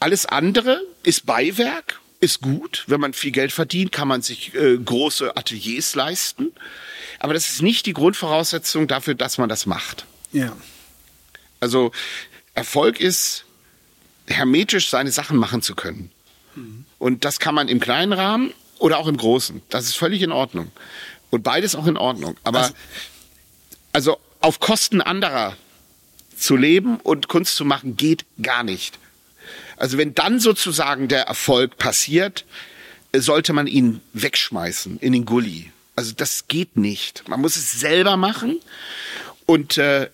Alles 0.00 0.24
andere 0.24 0.80
ist 1.02 1.26
Beiwerk, 1.26 2.00
ist 2.20 2.40
gut. 2.40 2.84
Wenn 2.86 3.00
man 3.00 3.12
viel 3.12 3.30
Geld 3.30 3.52
verdient, 3.52 3.92
kann 3.92 4.08
man 4.08 4.22
sich 4.22 4.54
äh, 4.54 4.78
große 4.78 5.36
Ateliers 5.36 5.94
leisten. 5.94 6.52
Aber 7.18 7.34
das 7.34 7.46
ist 7.48 7.62
nicht 7.62 7.86
die 7.86 7.92
Grundvoraussetzung 7.92 8.88
dafür, 8.88 9.14
dass 9.14 9.36
man 9.36 9.48
das 9.48 9.66
macht. 9.66 10.06
Ja. 10.32 10.56
Also 11.60 11.92
Erfolg 12.54 13.00
ist, 13.00 13.44
hermetisch 14.26 14.88
seine 14.88 15.10
Sachen 15.10 15.36
machen 15.36 15.62
zu 15.62 15.74
können. 15.74 16.10
Und 16.98 17.24
das 17.24 17.38
kann 17.38 17.54
man 17.54 17.68
im 17.68 17.80
kleinen 17.80 18.12
Rahmen 18.12 18.52
oder 18.78 18.98
auch 18.98 19.06
im 19.06 19.16
großen. 19.16 19.62
Das 19.68 19.84
ist 19.84 19.96
völlig 19.96 20.22
in 20.22 20.32
Ordnung. 20.32 20.70
Und 21.30 21.42
beides 21.42 21.74
auch 21.74 21.86
in 21.86 21.96
Ordnung. 21.96 22.36
Aber 22.44 22.60
also, 22.60 22.74
also 23.92 24.20
auf 24.40 24.60
Kosten 24.60 25.00
anderer 25.00 25.56
zu 26.36 26.56
leben 26.56 26.98
und 27.00 27.28
Kunst 27.28 27.56
zu 27.56 27.64
machen, 27.64 27.96
geht 27.96 28.24
gar 28.42 28.62
nicht. 28.62 28.98
Also 29.76 29.98
wenn 29.98 30.14
dann 30.14 30.40
sozusagen 30.40 31.08
der 31.08 31.22
Erfolg 31.22 31.78
passiert, 31.78 32.44
sollte 33.14 33.52
man 33.52 33.66
ihn 33.66 34.00
wegschmeißen 34.12 34.98
in 34.98 35.12
den 35.12 35.24
Gully. 35.24 35.72
Also 35.94 36.12
das 36.14 36.48
geht 36.48 36.76
nicht. 36.76 37.28
Man 37.28 37.40
muss 37.40 37.56
es 37.56 37.72
selber 37.72 38.16
machen 38.16 38.60
und 39.46 39.78
äh, 39.78 40.10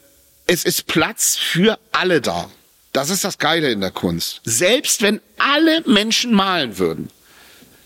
es 0.46 0.64
ist 0.64 0.86
Platz 0.86 1.36
für 1.36 1.78
alle 1.90 2.20
da. 2.20 2.50
Das 2.92 3.08
ist 3.08 3.24
das 3.24 3.38
Geile 3.38 3.70
in 3.70 3.80
der 3.80 3.90
Kunst. 3.90 4.40
Selbst 4.44 5.00
wenn 5.02 5.20
alle 5.38 5.82
Menschen 5.86 6.34
malen 6.34 6.78
würden, 6.78 7.10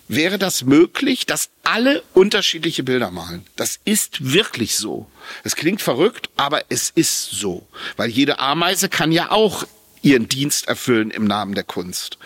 wäre 0.09 0.39
das 0.39 0.65
möglich, 0.65 1.27
dass 1.27 1.49
alle 1.63 2.03
unterschiedliche 2.13 2.83
Bilder 2.83 3.11
malen. 3.11 3.45
Das 3.57 3.79
ist 3.85 4.33
wirklich 4.33 4.77
so. 4.77 5.09
Es 5.45 5.57
klingt 5.57 5.81
verrückt, 5.81 6.31
aber 6.37 6.65
es 6.69 6.91
ist 6.91 7.31
so. 7.31 7.67
Weil 7.97 8.11
jede 8.11 8.39
Ameise 8.39 8.89
kann 8.89 9.13
ja 9.13 9.31
auch 9.31 9.65
ihren 10.03 10.29
Dienst 10.29 10.69
erfüllen 10.69 11.11
im 11.11 11.25
Namen 11.25 11.55
der 11.55 11.65
Kunst. 11.65 12.19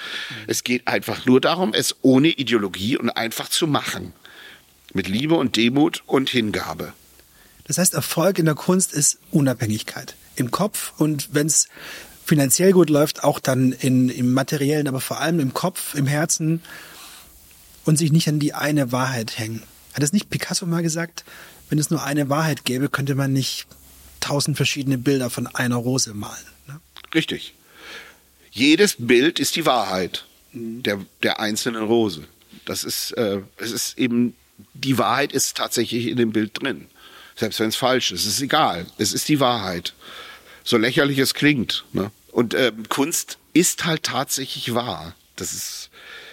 Es 0.46 0.64
geht 0.64 0.86
einfach 0.86 1.24
nur 1.26 1.40
darum, 1.40 1.72
es 1.72 1.96
ohne 2.02 2.28
Ideologie 2.28 2.96
und 2.96 3.10
einfach 3.10 3.48
zu 3.48 3.66
machen. 3.66 4.12
Mit 4.92 5.08
Liebe 5.08 5.34
und 5.34 5.56
Demut 5.56 6.02
und 6.06 6.30
Hingabe. 6.30 6.92
Das 7.64 7.78
heißt, 7.78 7.94
Erfolg 7.94 8.38
in 8.38 8.46
der 8.46 8.54
Kunst 8.54 8.92
ist 8.92 9.18
Unabhängigkeit 9.30 10.16
im 10.34 10.50
Kopf 10.50 10.92
und 10.98 11.28
wenn 11.32 11.46
es 11.46 11.68
finanziell 12.30 12.70
gut 12.70 12.90
läuft, 12.90 13.24
auch 13.24 13.40
dann 13.40 13.72
in, 13.72 14.08
im 14.08 14.32
materiellen, 14.32 14.86
aber 14.86 15.00
vor 15.00 15.20
allem 15.20 15.40
im 15.40 15.52
Kopf, 15.52 15.96
im 15.96 16.06
Herzen 16.06 16.62
und 17.84 17.96
sich 17.96 18.12
nicht 18.12 18.28
an 18.28 18.38
die 18.38 18.54
eine 18.54 18.92
Wahrheit 18.92 19.36
hängen. 19.36 19.64
Hat 19.94 20.04
es 20.04 20.12
nicht 20.12 20.30
Picasso 20.30 20.64
mal 20.64 20.80
gesagt, 20.80 21.24
wenn 21.70 21.80
es 21.80 21.90
nur 21.90 22.04
eine 22.04 22.28
Wahrheit 22.28 22.64
gäbe, 22.64 22.88
könnte 22.88 23.16
man 23.16 23.32
nicht 23.32 23.66
tausend 24.20 24.56
verschiedene 24.56 24.96
Bilder 24.96 25.28
von 25.28 25.48
einer 25.48 25.74
Rose 25.74 26.14
malen. 26.14 26.46
Ne? 26.68 26.80
Richtig. 27.12 27.54
Jedes 28.52 28.94
Bild 28.96 29.40
ist 29.40 29.56
die 29.56 29.66
Wahrheit 29.66 30.24
der, 30.52 31.00
der 31.24 31.40
einzelnen 31.40 31.82
Rose. 31.82 32.28
Das 32.64 32.84
ist, 32.84 33.10
äh, 33.12 33.40
es 33.56 33.72
ist 33.72 33.98
eben, 33.98 34.36
die 34.74 34.98
Wahrheit 34.98 35.32
ist 35.32 35.56
tatsächlich 35.56 36.06
in 36.06 36.16
dem 36.16 36.30
Bild 36.30 36.62
drin. 36.62 36.86
Selbst 37.34 37.58
wenn 37.58 37.70
es 37.70 37.76
falsch 37.76 38.12
ist, 38.12 38.24
es 38.24 38.34
ist 38.34 38.42
egal. 38.42 38.86
Es 38.98 39.12
ist 39.12 39.28
die 39.28 39.40
Wahrheit. 39.40 39.94
So 40.62 40.76
lächerlich 40.76 41.18
es 41.18 41.34
klingt. 41.34 41.84
Ne? 41.92 42.12
Und 42.32 42.54
äh, 42.54 42.72
Kunst 42.88 43.38
ist 43.52 43.84
halt 43.84 44.04
tatsächlich 44.04 44.74
wahr. 44.74 45.14
Das 45.36 45.52
ist 45.52 45.90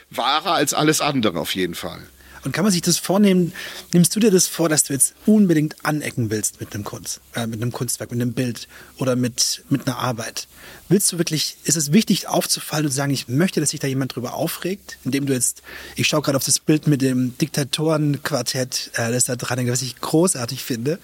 wahrer 0.10 0.54
als 0.54 0.74
alles 0.74 1.02
andere 1.02 1.40
auf 1.40 1.56
jeden 1.56 1.76
Fall. 1.76 2.02
Und 2.44 2.54
kann 2.54 2.64
man 2.64 2.72
sich 2.72 2.82
das 2.82 2.98
vornehmen? 2.98 3.52
Nimmst 3.92 4.16
du 4.16 4.22
dir 4.22 4.32
das 4.32 4.48
vor, 4.48 4.70
dass 4.70 4.84
du 4.84 4.94
jetzt 4.94 5.16
unbedingt 5.26 5.84
anecken 5.84 6.30
willst 6.30 6.62
mit 6.62 6.74
einem 6.74 6.86
Kunst, 6.86 7.20
äh, 7.36 7.46
mit 7.46 7.62
einem 7.62 7.74
Kunstwerk, 7.74 8.12
mit 8.12 8.22
einem 8.22 8.32
Bild 8.32 8.70
oder 8.98 9.18
mit, 9.18 9.66
mit 9.70 9.86
einer 9.86 9.98
Arbeit? 9.98 10.48
Willst 10.88 11.12
du 11.12 11.18
wirklich, 11.18 11.58
ist 11.66 11.76
es 11.76 11.92
wichtig 11.92 12.28
aufzufallen 12.28 12.86
und 12.86 12.92
zu 12.92 12.98
sagen, 12.98 13.12
ich 13.12 13.28
möchte, 13.28 13.60
dass 13.60 13.72
sich 13.72 13.82
da 13.82 13.88
jemand 13.88 14.16
drüber 14.16 14.34
aufregt, 14.34 14.98
indem 15.04 15.26
du 15.26 15.34
jetzt, 15.34 15.62
ich 15.96 16.08
schaue 16.08 16.22
gerade 16.22 16.38
auf 16.38 16.46
das 16.46 16.60
Bild 16.60 16.88
mit 16.88 17.02
dem 17.02 17.38
Diktatorenquartett, 17.38 18.92
äh, 18.94 19.12
das 19.12 19.26
da 19.26 19.36
dran 19.36 19.58
hängt, 19.58 19.72
was 19.72 19.82
ich 19.82 20.00
großartig 20.00 20.64
finde. 20.64 21.00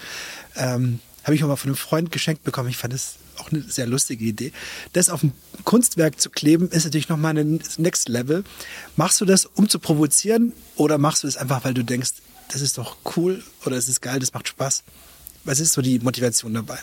Ähm, 0.56 1.00
habe 1.24 1.36
ich 1.36 1.42
mal 1.42 1.56
von 1.56 1.70
einem 1.70 1.78
Freund 1.78 2.12
geschenkt 2.12 2.44
bekommen. 2.44 2.70
Ich 2.70 2.78
fand 2.78 2.94
es 2.94 3.16
auch 3.40 3.52
eine 3.52 3.62
sehr 3.62 3.88
lustige 3.88 4.26
Idee. 4.26 4.52
Das 4.94 5.10
auf 5.10 5.24
ein 5.24 5.34
Kunstwerk 5.64 6.20
zu 6.20 6.30
kleben, 6.30 6.70
ist 6.70 6.84
natürlich 6.84 7.10
nochmal 7.10 7.38
ein 7.38 7.62
Next 7.78 8.10
Level. 8.10 8.44
Machst 8.96 9.22
du 9.22 9.26
das, 9.26 9.46
um 9.46 9.70
zu 9.70 9.80
provozieren 9.80 10.54
oder 10.76 10.98
machst 10.98 11.24
du 11.24 11.28
das 11.28 11.38
einfach, 11.38 11.64
weil 11.64 11.74
du 11.74 11.84
denkst, 11.84 12.12
das 12.52 12.62
ist 12.62 12.78
doch 12.78 12.98
cool 13.16 13.44
oder 13.66 13.78
es 13.78 13.88
ist 13.88 14.02
geil, 14.02 14.20
das 14.20 14.34
macht 14.34 14.48
Spaß? 14.48 14.84
Was 15.44 15.60
ist 15.60 15.74
so 15.74 15.82
die 15.82 16.00
Motivation 16.00 16.54
dabei? 16.54 16.80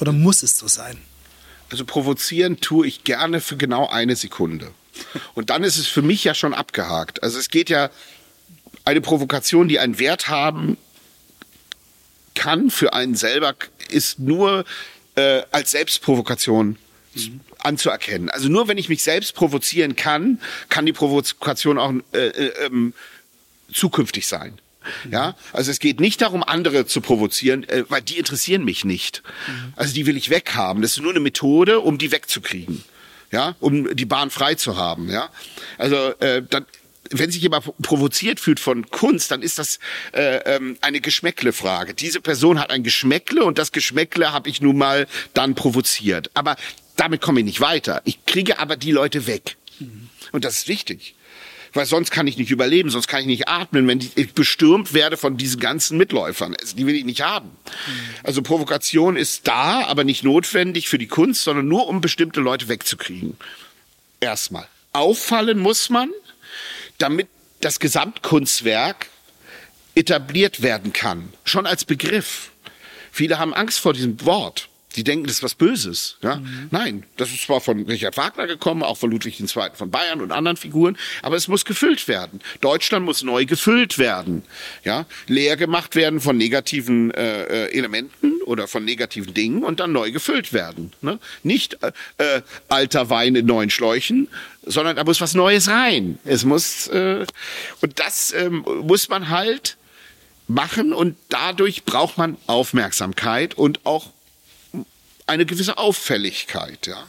Oder 0.00 0.12
muss 0.12 0.42
es 0.42 0.58
so 0.58 0.66
sein? 0.66 0.98
Also 1.70 1.84
provozieren 1.84 2.60
tue 2.60 2.86
ich 2.86 3.04
gerne 3.04 3.40
für 3.40 3.56
genau 3.56 3.88
eine 3.88 4.16
Sekunde. 4.16 4.72
Und 5.34 5.50
dann 5.50 5.64
ist 5.64 5.76
es 5.76 5.86
für 5.86 6.02
mich 6.02 6.24
ja 6.24 6.34
schon 6.34 6.54
abgehakt. 6.54 7.22
Also 7.22 7.38
es 7.38 7.48
geht 7.48 7.70
ja 7.70 7.90
eine 8.84 9.00
Provokation, 9.00 9.68
die 9.68 9.78
einen 9.78 9.98
Wert 9.98 10.28
haben 10.28 10.76
kann 12.34 12.70
für 12.70 12.92
einen 12.92 13.14
selber, 13.14 13.54
ist 13.88 14.18
nur 14.18 14.64
äh, 15.16 15.42
als 15.50 15.72
Selbstprovokation 15.72 16.76
mhm. 17.14 17.40
anzuerkennen. 17.58 18.30
Also 18.30 18.48
nur 18.48 18.68
wenn 18.68 18.78
ich 18.78 18.88
mich 18.88 19.02
selbst 19.02 19.34
provozieren 19.34 19.96
kann, 19.96 20.40
kann 20.68 20.86
die 20.86 20.92
Provokation 20.92 21.78
auch 21.78 21.92
äh, 22.12 22.18
äh, 22.18 22.66
ähm, 22.66 22.94
zukünftig 23.72 24.26
sein. 24.26 24.58
Ja, 25.10 25.34
also 25.54 25.70
es 25.70 25.78
geht 25.78 25.98
nicht 25.98 26.20
darum, 26.20 26.42
andere 26.42 26.84
zu 26.84 27.00
provozieren, 27.00 27.66
äh, 27.70 27.84
weil 27.88 28.02
die 28.02 28.18
interessieren 28.18 28.64
mich 28.64 28.84
nicht. 28.84 29.22
Also 29.76 29.94
die 29.94 30.04
will 30.04 30.16
ich 30.16 30.28
weghaben. 30.28 30.82
Das 30.82 30.92
ist 30.92 31.02
nur 31.02 31.12
eine 31.12 31.20
Methode, 31.20 31.80
um 31.80 31.96
die 31.96 32.12
wegzukriegen. 32.12 32.84
ja, 33.34 33.56
um 33.60 33.96
die 33.96 34.04
Bahn 34.04 34.30
frei 34.30 34.54
zu 34.54 34.76
haben, 34.76 35.10
ja. 35.10 35.28
Also 35.78 35.96
äh, 36.20 36.42
dann 36.48 36.66
wenn 37.10 37.30
sich 37.30 37.42
jemand 37.42 37.66
provoziert 37.82 38.40
fühlt 38.40 38.60
von 38.60 38.90
Kunst, 38.90 39.30
dann 39.30 39.42
ist 39.42 39.58
das 39.58 39.78
äh, 40.12 40.36
ähm, 40.56 40.76
eine 40.80 41.00
Geschmäckle-Frage. 41.00 41.94
Diese 41.94 42.20
Person 42.20 42.58
hat 42.58 42.70
ein 42.70 42.82
Geschmäckle 42.82 43.44
und 43.44 43.58
das 43.58 43.72
Geschmäckle 43.72 44.32
habe 44.32 44.48
ich 44.48 44.60
nun 44.60 44.78
mal 44.78 45.06
dann 45.34 45.54
provoziert. 45.54 46.30
Aber 46.34 46.56
damit 46.96 47.20
komme 47.20 47.40
ich 47.40 47.46
nicht 47.46 47.60
weiter. 47.60 48.02
Ich 48.04 48.24
kriege 48.26 48.58
aber 48.58 48.76
die 48.76 48.92
Leute 48.92 49.26
weg. 49.26 49.56
Und 50.32 50.44
das 50.44 50.58
ist 50.58 50.68
wichtig. 50.68 51.14
Weil 51.72 51.86
sonst 51.86 52.12
kann 52.12 52.28
ich 52.28 52.38
nicht 52.38 52.52
überleben, 52.52 52.88
sonst 52.88 53.08
kann 53.08 53.20
ich 53.20 53.26
nicht 53.26 53.48
atmen, 53.48 53.88
wenn 53.88 53.98
ich 53.98 54.32
bestürmt 54.32 54.94
werde 54.94 55.16
von 55.16 55.36
diesen 55.36 55.58
ganzen 55.58 55.98
Mitläufern. 55.98 56.54
Die 56.76 56.86
will 56.86 56.94
ich 56.94 57.04
nicht 57.04 57.22
haben. 57.22 57.50
Also 58.22 58.42
Provokation 58.42 59.16
ist 59.16 59.48
da, 59.48 59.84
aber 59.84 60.04
nicht 60.04 60.22
notwendig 60.22 60.88
für 60.88 60.98
die 60.98 61.08
Kunst, 61.08 61.42
sondern 61.42 61.66
nur 61.66 61.88
um 61.88 62.00
bestimmte 62.00 62.40
Leute 62.40 62.68
wegzukriegen. 62.68 63.36
Erstmal. 64.20 64.68
Auffallen 64.92 65.58
muss 65.58 65.90
man, 65.90 66.10
damit 66.98 67.28
das 67.60 67.80
Gesamtkunstwerk 67.80 69.08
etabliert 69.94 70.62
werden 70.62 70.92
kann. 70.92 71.32
Schon 71.44 71.66
als 71.66 71.84
Begriff. 71.84 72.50
Viele 73.12 73.38
haben 73.38 73.54
Angst 73.54 73.78
vor 73.78 73.92
diesem 73.92 74.24
Wort. 74.24 74.68
Die 74.96 75.04
denken, 75.04 75.26
das 75.26 75.36
ist 75.36 75.42
was 75.42 75.54
Böses. 75.54 76.16
Ja? 76.22 76.36
Mhm. 76.36 76.68
Nein, 76.70 77.02
das 77.16 77.30
ist 77.30 77.42
zwar 77.42 77.60
von 77.60 77.84
Richard 77.84 78.16
Wagner 78.16 78.46
gekommen, 78.46 78.82
auch 78.82 78.96
von 78.96 79.10
Ludwig 79.10 79.40
II. 79.40 79.46
von 79.74 79.90
Bayern 79.90 80.20
und 80.20 80.32
anderen 80.32 80.56
Figuren, 80.56 80.96
aber 81.22 81.36
es 81.36 81.48
muss 81.48 81.64
gefüllt 81.64 82.06
werden. 82.08 82.40
Deutschland 82.60 83.04
muss 83.04 83.22
neu 83.22 83.44
gefüllt 83.44 83.98
werden. 83.98 84.42
Ja? 84.84 85.06
Leer 85.26 85.56
gemacht 85.56 85.96
werden 85.96 86.20
von 86.20 86.36
negativen 86.36 87.10
äh, 87.12 87.66
äh 87.66 87.74
Elementen 87.74 88.40
oder 88.44 88.68
von 88.68 88.84
negativen 88.84 89.34
Dingen 89.34 89.64
und 89.64 89.80
dann 89.80 89.92
neu 89.92 90.12
gefüllt 90.12 90.52
werden. 90.52 90.92
Ne? 91.00 91.18
Nicht 91.42 91.78
äh, 91.82 91.92
äh, 92.18 92.42
alter 92.68 93.10
Wein 93.10 93.34
in 93.34 93.46
neuen 93.46 93.70
Schläuchen, 93.70 94.28
sondern 94.62 94.96
da 94.96 95.04
muss 95.04 95.20
was 95.20 95.34
Neues 95.34 95.68
rein. 95.68 96.18
Es 96.24 96.44
muss 96.44 96.88
äh, 96.88 97.26
und 97.80 97.98
das 97.98 98.32
ähm, 98.32 98.64
muss 98.82 99.08
man 99.08 99.28
halt 99.28 99.76
machen 100.46 100.92
und 100.92 101.16
dadurch 101.28 101.84
braucht 101.84 102.18
man 102.18 102.36
Aufmerksamkeit 102.46 103.54
und 103.54 103.84
auch 103.84 104.10
eine 105.26 105.46
gewisse 105.46 105.78
Auffälligkeit, 105.78 106.86
ja. 106.86 107.06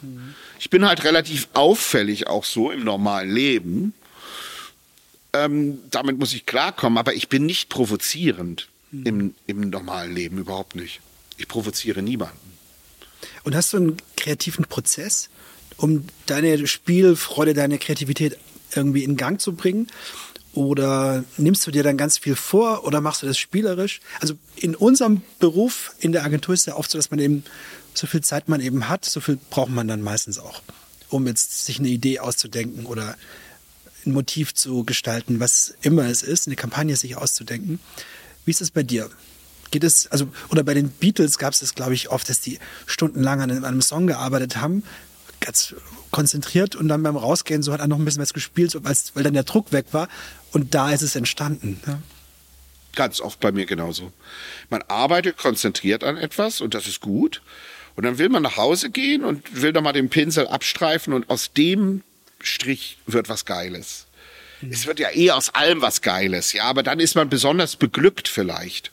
Ich 0.60 0.70
bin 0.70 0.86
halt 0.86 1.04
relativ 1.04 1.50
auffällig 1.54 2.28
auch 2.28 2.46
so 2.46 2.72
im 2.72 2.84
normalen 2.84 3.34
Leben. 3.34 3.94
Ähm, 5.34 5.80
damit 5.92 6.18
muss 6.18 6.34
ich 6.34 6.46
klarkommen, 6.46 6.98
aber 6.98 7.14
ich 7.14 7.28
bin 7.28 7.46
nicht 7.46 7.70
provozierend 7.70 8.70
mhm. 8.92 9.06
im, 9.06 9.36
im 9.48 9.70
normalen 9.70 10.14
Leben, 10.16 10.38
überhaupt 10.38 10.76
nicht. 10.76 11.02
Ich 11.38 11.48
provoziere 11.48 12.02
niemanden. 12.02 12.40
Und 13.44 13.56
hast 13.56 13.74
du 13.74 13.78
einen 13.78 13.98
kreativen 14.16 14.66
Prozess, 14.66 15.30
um 15.78 16.08
deine 16.26 16.68
Spielfreude, 16.68 17.54
deine 17.54 17.78
Kreativität 17.78 18.38
irgendwie 18.74 19.04
in 19.04 19.18
Gang 19.18 19.42
zu 19.42 19.54
bringen? 19.54 19.88
Oder 20.54 21.26
nimmst 21.36 21.68
du 21.68 21.72
dir 21.72 21.84
dann 21.84 21.98
ganz 21.98 22.18
viel 22.18 22.36
vor 22.36 22.86
oder 22.86 23.02
machst 23.02 23.22
du 23.22 23.28
das 23.28 23.38
spielerisch? 23.38 24.00
Also 24.22 24.36
in 24.56 24.74
unserem 24.74 25.22
Beruf 25.40 25.94
in 26.00 26.14
der 26.14 26.24
Agentur 26.24 26.54
ist 26.54 26.66
ja 26.66 26.78
oft 26.78 26.90
so, 26.90 26.98
dass 26.98 27.12
man 27.12 27.20
eben 27.20 27.44
so 27.98 28.08
viel 28.08 28.22
Zeit 28.22 28.50
man 28.50 28.62
eben 28.62 28.90
hat, 28.90 29.06
so 29.06 29.20
viel 29.20 29.38
braucht 29.50 29.70
man 29.70 29.88
dann 29.88 30.02
meistens 30.02 30.40
auch, 30.40 30.62
um 31.10 31.28
jetzt 31.28 31.66
sich 31.66 31.80
eine 31.80 31.90
Idee 31.90 32.20
auszudenken 32.20 32.86
oder 32.86 33.16
ein 34.06 34.14
Motiv 34.14 34.54
zu 34.54 34.84
gestalten, 34.84 35.40
was 35.40 35.76
immer 35.82 36.06
es 36.06 36.24
ist, 36.24 36.48
eine 36.48 36.56
Kampagne 36.56 36.96
sich 36.96 37.18
auszudenken. 37.18 37.80
Wie 38.46 38.52
ist 38.52 38.62
es 38.62 38.72
bei 38.72 38.84
dir? 38.84 39.10
Geht 39.72 39.84
es, 39.84 40.08
also, 40.08 40.28
oder 40.50 40.64
bei 40.64 40.74
den 40.74 40.90
Beatles 40.90 41.38
gab 41.38 41.54
es 41.54 41.60
das, 41.60 41.74
glaube 41.74 41.96
ich, 41.96 42.10
oft, 42.10 42.30
dass 42.30 42.40
die 42.40 42.60
stundenlang 42.86 43.42
an 43.42 43.66
einem 43.66 43.82
Song 43.82 44.08
gearbeitet 44.08 44.58
haben, 44.58 44.84
ganz 45.40 45.76
konzentriert 46.12 46.76
und 46.76 46.88
dann 46.88 47.04
beim 47.04 47.18
Rausgehen 47.18 47.62
so 47.62 47.74
hat 47.74 47.82
er 47.82 47.88
noch 47.88 47.98
ein 47.98 48.06
bisschen 48.06 48.22
was 48.22 48.34
gespielt, 48.34 48.72
so, 48.72 48.84
weil 48.84 49.24
dann 49.24 49.34
der 49.34 49.44
Druck 49.44 49.72
weg 49.72 49.88
war 49.92 50.08
und 50.52 50.74
da 50.74 50.92
ist 50.92 51.02
es 51.02 51.16
entstanden. 51.16 51.82
Ja. 51.86 52.00
Ganz 52.96 53.20
oft 53.20 53.40
bei 53.42 53.52
mir 53.52 53.66
genauso. 53.66 54.14
Man 54.70 54.82
arbeitet 54.84 55.38
konzentriert 55.38 56.04
an 56.04 56.16
etwas 56.16 56.62
und 56.62 56.74
das 56.74 56.88
ist 56.88 57.02
gut. 57.02 57.42
Und 57.96 58.04
dann 58.04 58.18
will 58.18 58.30
man 58.30 58.44
nach 58.44 58.58
Hause 58.58 58.90
gehen 58.90 59.24
und 59.24 59.62
will 59.62 59.74
da 59.74 59.82
mal 59.82 59.94
den 59.94 60.10
Pinsel 60.10 60.48
abstreifen 60.48 61.14
und 61.14 61.30
aus 61.30 61.54
dem 61.54 62.04
Strich 62.42 62.98
wird 63.08 63.30
was 63.30 63.46
Geiles. 63.46 64.08
Mhm. 64.62 64.72
Es 64.72 64.86
wird 64.86 65.00
ja 65.00 65.10
eh 65.14 65.32
aus 65.32 65.50
allem 65.50 65.82
was 65.82 66.02
Geiles, 66.02 66.54
ja, 66.54 66.66
aber 66.66 66.84
dann 66.84 67.00
ist 67.00 67.16
man 67.16 67.30
besonders 67.30 67.76
beglückt 67.76 68.28
vielleicht. 68.28 68.92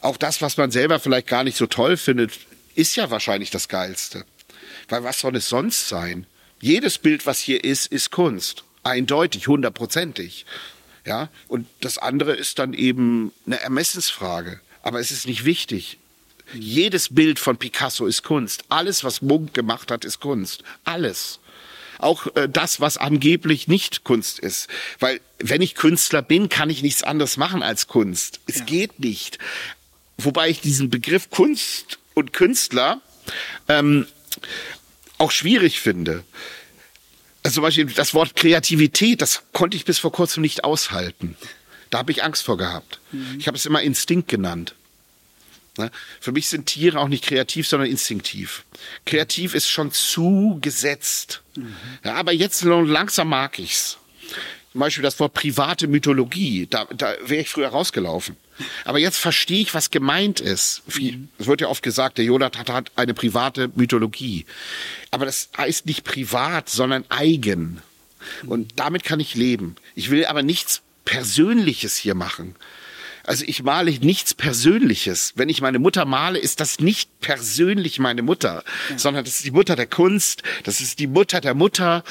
Auch 0.00 0.16
das, 0.16 0.42
was 0.42 0.56
man 0.56 0.70
selber 0.70 0.98
vielleicht 1.00 1.28
gar 1.28 1.44
nicht 1.44 1.56
so 1.56 1.66
toll 1.66 1.96
findet, 1.96 2.32
ist 2.74 2.96
ja 2.96 3.10
wahrscheinlich 3.10 3.50
das 3.50 3.68
Geilste. 3.68 4.24
Weil 4.88 5.04
was 5.04 5.20
soll 5.20 5.36
es 5.36 5.48
sonst 5.48 5.88
sein? 5.88 6.26
Jedes 6.60 6.98
Bild, 6.98 7.26
was 7.26 7.38
hier 7.38 7.64
ist, 7.64 7.86
ist 7.86 8.10
Kunst. 8.10 8.64
Eindeutig, 8.82 9.46
hundertprozentig. 9.46 10.44
Ja, 11.04 11.28
und 11.48 11.66
das 11.80 11.98
andere 11.98 12.34
ist 12.34 12.58
dann 12.58 12.74
eben 12.74 13.32
eine 13.46 13.60
Ermessensfrage. 13.60 14.60
Aber 14.82 15.00
es 15.00 15.10
ist 15.10 15.26
nicht 15.26 15.44
wichtig. 15.44 15.98
Jedes 16.54 17.14
Bild 17.14 17.38
von 17.38 17.56
Picasso 17.56 18.06
ist 18.06 18.22
Kunst. 18.22 18.64
Alles, 18.68 19.04
was 19.04 19.22
Munk 19.22 19.54
gemacht 19.54 19.90
hat, 19.90 20.04
ist 20.04 20.20
Kunst. 20.20 20.62
Alles. 20.84 21.40
Auch 21.98 22.26
äh, 22.34 22.48
das, 22.48 22.80
was 22.80 22.98
angeblich 22.98 23.68
nicht 23.68 24.04
Kunst 24.04 24.38
ist. 24.38 24.68
Weil 24.98 25.20
wenn 25.38 25.62
ich 25.62 25.74
Künstler 25.74 26.22
bin, 26.22 26.48
kann 26.48 26.70
ich 26.70 26.82
nichts 26.82 27.02
anderes 27.02 27.36
machen 27.36 27.62
als 27.62 27.86
Kunst. 27.86 28.40
Es 28.46 28.58
ja. 28.58 28.64
geht 28.64 29.00
nicht. 29.00 29.38
Wobei 30.18 30.50
ich 30.50 30.60
diesen 30.60 30.90
Begriff 30.90 31.30
Kunst 31.30 31.98
und 32.14 32.32
Künstler 32.32 33.00
ähm, 33.68 34.06
auch 35.18 35.30
schwierig 35.30 35.80
finde. 35.80 36.24
Also 37.42 37.54
zum 37.54 37.62
Beispiel 37.62 37.86
das 37.86 38.14
Wort 38.14 38.36
Kreativität, 38.36 39.20
das 39.20 39.42
konnte 39.52 39.76
ich 39.76 39.84
bis 39.84 39.98
vor 39.98 40.12
kurzem 40.12 40.42
nicht 40.42 40.64
aushalten. 40.64 41.36
Da 41.90 41.98
habe 41.98 42.12
ich 42.12 42.22
Angst 42.24 42.42
vor 42.42 42.56
gehabt. 42.56 43.00
Mhm. 43.10 43.36
Ich 43.38 43.46
habe 43.46 43.56
es 43.56 43.66
immer 43.66 43.82
Instinkt 43.82 44.28
genannt. 44.28 44.74
Ne? 45.78 45.90
Für 46.20 46.32
mich 46.32 46.48
sind 46.48 46.66
Tiere 46.66 47.00
auch 47.00 47.08
nicht 47.08 47.24
kreativ, 47.24 47.66
sondern 47.66 47.88
instinktiv. 47.88 48.64
Kreativ 49.06 49.54
ist 49.54 49.68
schon 49.68 49.90
zu 49.92 50.58
gesetzt. 50.60 51.42
Mhm. 51.56 51.74
Ja, 52.04 52.14
aber 52.14 52.32
jetzt 52.32 52.62
langsam 52.62 53.28
mag 53.28 53.58
ich's. 53.58 53.98
Zum 54.72 54.80
Beispiel 54.80 55.02
das 55.02 55.20
Wort 55.20 55.34
private 55.34 55.86
Mythologie, 55.86 56.66
da, 56.68 56.86
da 56.96 57.14
wäre 57.24 57.42
ich 57.42 57.50
früher 57.50 57.68
rausgelaufen. 57.68 58.36
Aber 58.84 58.98
jetzt 58.98 59.18
verstehe 59.18 59.60
ich, 59.60 59.74
was 59.74 59.90
gemeint 59.90 60.40
ist. 60.40 60.82
Mhm. 60.98 61.28
Es 61.38 61.46
wird 61.46 61.60
ja 61.60 61.68
oft 61.68 61.82
gesagt, 61.82 62.18
der 62.18 62.24
Jonathan 62.24 62.74
hat 62.74 62.92
eine 62.96 63.14
private 63.14 63.70
Mythologie. 63.74 64.46
Aber 65.10 65.26
das 65.26 65.50
heißt 65.56 65.86
nicht 65.86 66.04
privat, 66.04 66.68
sondern 66.68 67.04
eigen. 67.08 67.82
Und 68.46 68.78
damit 68.78 69.04
kann 69.04 69.20
ich 69.20 69.34
leben. 69.34 69.76
Ich 69.94 70.10
will 70.10 70.24
aber 70.26 70.42
nichts 70.42 70.82
Persönliches 71.04 71.96
hier 71.96 72.14
machen. 72.14 72.54
Also 73.24 73.44
ich 73.46 73.62
male 73.62 73.90
nichts 73.90 74.34
Persönliches. 74.34 75.32
Wenn 75.36 75.48
ich 75.48 75.60
meine 75.60 75.78
Mutter 75.78 76.04
male, 76.04 76.38
ist 76.38 76.60
das 76.60 76.80
nicht 76.80 77.20
persönlich 77.20 77.98
meine 77.98 78.22
Mutter, 78.22 78.64
ja. 78.90 78.98
sondern 78.98 79.24
das 79.24 79.36
ist 79.36 79.44
die 79.44 79.52
Mutter 79.52 79.76
der 79.76 79.86
Kunst, 79.86 80.42
das 80.64 80.80
ist 80.80 80.98
die 80.98 81.06
Mutter 81.06 81.40
der 81.40 81.54
Mutter. 81.54 82.04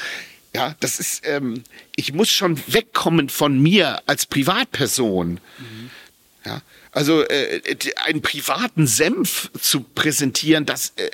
Ja, 0.54 0.74
das 0.80 1.00
ist, 1.00 1.26
ähm, 1.26 1.64
ich 1.96 2.12
muss 2.12 2.30
schon 2.30 2.60
wegkommen 2.66 3.28
von 3.28 3.60
mir 3.60 4.02
als 4.06 4.26
Privatperson. 4.26 5.40
Mhm. 5.58 5.90
Ja, 6.44 6.60
also 6.90 7.22
äh, 7.22 7.60
einen 8.04 8.20
privaten 8.20 8.86
Senf 8.86 9.50
zu 9.60 9.80
präsentieren, 9.80 10.66
das 10.66 10.92
äh, 10.96 11.10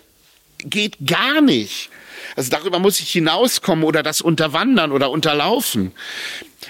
geht 0.58 0.96
gar 1.06 1.40
nicht. 1.40 1.90
Also 2.36 2.50
darüber 2.50 2.78
muss 2.78 3.00
ich 3.00 3.10
hinauskommen 3.10 3.84
oder 3.84 4.02
das 4.02 4.20
unterwandern 4.20 4.92
oder 4.92 5.10
unterlaufen. 5.10 5.92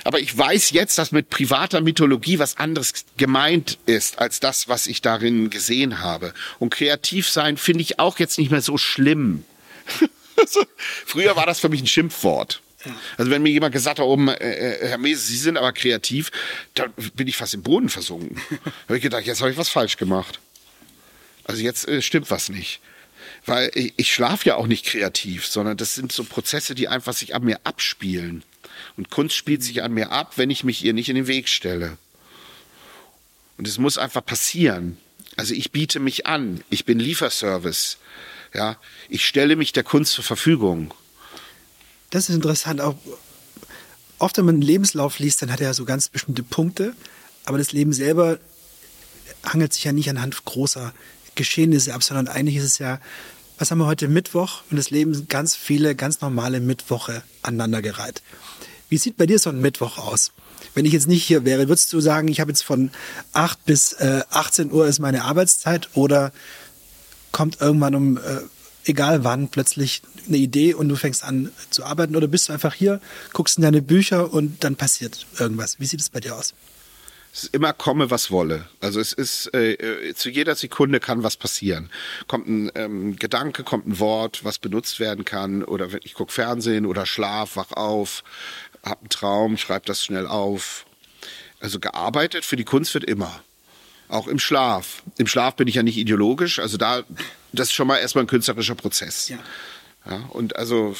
Aber 0.04 0.20
ich 0.20 0.36
weiß 0.36 0.70
jetzt, 0.70 0.98
dass 0.98 1.12
mit 1.12 1.30
privater 1.30 1.80
Mythologie 1.80 2.38
was 2.38 2.56
anderes 2.56 3.04
gemeint 3.16 3.78
ist, 3.86 4.18
als 4.18 4.40
das, 4.40 4.68
was 4.68 4.86
ich 4.86 5.02
darin 5.02 5.50
gesehen 5.50 6.00
habe. 6.00 6.34
Und 6.58 6.70
kreativ 6.70 7.28
sein 7.28 7.56
finde 7.56 7.82
ich 7.82 7.98
auch 7.98 8.18
jetzt 8.18 8.38
nicht 8.38 8.50
mehr 8.50 8.62
so 8.62 8.78
schlimm. 8.78 9.44
Früher 11.06 11.36
war 11.36 11.46
das 11.46 11.60
für 11.60 11.68
mich 11.68 11.82
ein 11.82 11.86
Schimpfwort. 11.86 12.62
Also 13.16 13.30
wenn 13.30 13.42
mir 13.42 13.50
jemand 13.50 13.72
gesagt 13.72 13.98
hat, 13.98 14.06
oben, 14.06 14.28
äh, 14.28 14.34
äh, 14.34 14.88
Herr 14.88 14.98
Mese, 14.98 15.20
Sie 15.20 15.36
sind 15.36 15.56
aber 15.56 15.72
kreativ, 15.72 16.30
dann 16.74 16.92
bin 17.14 17.26
ich 17.26 17.36
fast 17.36 17.54
im 17.54 17.62
Boden 17.62 17.88
versunken. 17.88 18.40
da 18.50 18.70
habe 18.86 18.96
ich 18.96 19.02
gedacht, 19.02 19.26
jetzt 19.26 19.40
habe 19.40 19.50
ich 19.50 19.56
was 19.56 19.68
falsch 19.68 19.96
gemacht. 19.96 20.38
Also 21.44 21.62
jetzt 21.62 21.88
äh, 21.88 22.02
stimmt 22.02 22.30
was 22.30 22.48
nicht. 22.48 22.80
Weil 23.46 23.70
ich, 23.74 23.94
ich 23.96 24.12
schlafe 24.12 24.48
ja 24.48 24.56
auch 24.56 24.66
nicht 24.66 24.84
kreativ, 24.86 25.46
sondern 25.46 25.76
das 25.76 25.94
sind 25.94 26.12
so 26.12 26.24
Prozesse, 26.24 26.74
die 26.74 26.88
einfach 26.88 27.14
sich 27.14 27.34
an 27.34 27.44
mir 27.44 27.60
abspielen. 27.64 28.42
Und 28.96 29.10
Kunst 29.10 29.36
spielt 29.36 29.62
sich 29.62 29.82
an 29.82 29.92
mir 29.92 30.10
ab, 30.10 30.32
wenn 30.36 30.50
ich 30.50 30.64
mich 30.64 30.84
ihr 30.84 30.92
nicht 30.92 31.08
in 31.08 31.16
den 31.16 31.26
Weg 31.26 31.48
stelle. 31.48 31.96
Und 33.56 33.66
es 33.66 33.78
muss 33.78 33.98
einfach 33.98 34.24
passieren. 34.24 34.96
Also 35.36 35.54
ich 35.54 35.72
biete 35.72 36.00
mich 36.00 36.26
an. 36.26 36.62
Ich 36.70 36.84
bin 36.84 36.98
Lieferservice. 36.98 37.98
Ja, 38.54 38.76
ich 39.08 39.26
stelle 39.26 39.56
mich 39.56 39.72
der 39.72 39.84
Kunst 39.84 40.12
zur 40.12 40.24
Verfügung. 40.24 40.94
Das 42.10 42.28
ist 42.28 42.34
interessant. 42.34 42.80
Auch 42.80 42.96
oft, 44.18 44.38
wenn 44.38 44.46
man 44.46 44.56
einen 44.56 44.62
Lebenslauf 44.62 45.18
liest, 45.18 45.42
dann 45.42 45.52
hat 45.52 45.60
er 45.60 45.74
so 45.74 45.84
ganz 45.84 46.08
bestimmte 46.08 46.42
Punkte. 46.42 46.94
Aber 47.44 47.58
das 47.58 47.72
Leben 47.72 47.92
selber 47.92 48.38
hangelt 49.44 49.72
sich 49.72 49.84
ja 49.84 49.92
nicht 49.92 50.08
anhand 50.10 50.44
großer 50.44 50.92
Geschehnisse 51.38 51.94
ab, 51.94 52.02
sondern 52.02 52.28
eigentlich 52.28 52.56
ist 52.56 52.64
es 52.64 52.78
ja 52.78 53.00
Was 53.56 53.70
haben 53.70 53.78
wir 53.78 53.86
heute 53.86 54.06
Mittwoch? 54.06 54.62
Und 54.70 54.78
es 54.78 54.90
leben 54.90 55.26
ganz 55.28 55.56
viele 55.56 55.94
ganz 55.94 56.20
normale 56.20 56.60
Mittwoche 56.60 57.22
aneinandergereiht. 57.42 58.22
Wie 58.88 58.98
sieht 58.98 59.16
bei 59.16 59.26
dir 59.26 59.38
so 59.38 59.50
ein 59.50 59.60
Mittwoch 59.60 59.98
aus? 59.98 60.32
Wenn 60.74 60.84
ich 60.84 60.92
jetzt 60.92 61.08
nicht 61.08 61.24
hier 61.24 61.44
wäre, 61.44 61.68
würdest 61.68 61.92
du 61.92 62.00
sagen, 62.00 62.28
ich 62.28 62.40
habe 62.40 62.50
jetzt 62.50 62.62
von 62.62 62.90
8 63.32 63.64
bis 63.64 63.94
äh, 63.94 64.22
18 64.30 64.70
Uhr 64.70 64.86
ist 64.86 64.98
meine 64.98 65.24
Arbeitszeit 65.24 65.88
oder 65.94 66.32
kommt 67.32 67.60
irgendwann 67.60 67.94
um 67.94 68.16
äh, 68.18 68.40
egal 68.84 69.24
wann 69.24 69.48
plötzlich 69.48 70.02
eine 70.26 70.36
Idee 70.36 70.74
und 70.74 70.88
du 70.88 70.96
fängst 70.96 71.24
an 71.24 71.50
zu 71.70 71.84
arbeiten 71.84 72.16
oder 72.16 72.28
bist 72.28 72.48
du 72.48 72.52
einfach 72.52 72.74
hier, 72.74 73.00
guckst 73.32 73.58
in 73.58 73.62
deine 73.62 73.82
Bücher 73.82 74.32
und 74.32 74.64
dann 74.64 74.76
passiert 74.76 75.26
irgendwas. 75.38 75.78
Wie 75.78 75.86
sieht 75.86 76.00
es 76.00 76.10
bei 76.10 76.20
dir 76.20 76.36
aus? 76.36 76.54
Es 77.32 77.44
ist 77.44 77.54
immer 77.54 77.72
komme, 77.72 78.10
was 78.10 78.30
wolle. 78.30 78.68
Also 78.80 79.00
es 79.00 79.12
ist 79.12 79.54
äh, 79.54 79.72
äh, 79.74 80.14
zu 80.14 80.30
jeder 80.30 80.54
Sekunde 80.54 80.98
kann 80.98 81.22
was 81.22 81.36
passieren. 81.36 81.90
Kommt 82.26 82.48
ein 82.48 82.70
ähm, 82.74 83.16
Gedanke, 83.16 83.64
kommt 83.64 83.86
ein 83.86 83.98
Wort, 83.98 84.44
was 84.44 84.58
benutzt 84.58 84.98
werden 84.98 85.24
kann, 85.24 85.62
oder 85.62 85.88
ich 86.02 86.14
gucke 86.14 86.32
Fernsehen 86.32 86.86
oder 86.86 87.06
schlaf, 87.06 87.56
wach 87.56 87.72
auf, 87.72 88.24
hab 88.82 89.00
einen 89.00 89.08
Traum, 89.08 89.56
schreib 89.56 89.86
das 89.86 90.04
schnell 90.04 90.26
auf. 90.26 90.86
Also 91.60 91.80
gearbeitet 91.80 92.44
für 92.44 92.56
die 92.56 92.64
Kunst 92.64 92.94
wird 92.94 93.04
immer. 93.04 93.42
Auch 94.08 94.26
im 94.26 94.38
Schlaf. 94.38 95.02
Im 95.18 95.26
Schlaf 95.26 95.56
bin 95.56 95.68
ich 95.68 95.74
ja 95.74 95.82
nicht 95.82 95.98
ideologisch, 95.98 96.58
also 96.58 96.76
da, 96.76 97.02
das 97.52 97.68
ist 97.68 97.74
schon 97.74 97.86
mal 97.86 97.98
erstmal 97.98 98.24
ein 98.24 98.28
künstlerischer 98.28 98.74
Prozess. 98.74 99.28
Ja. 99.28 99.38
ja 100.08 100.16
und 100.30 100.56
also 100.56 100.96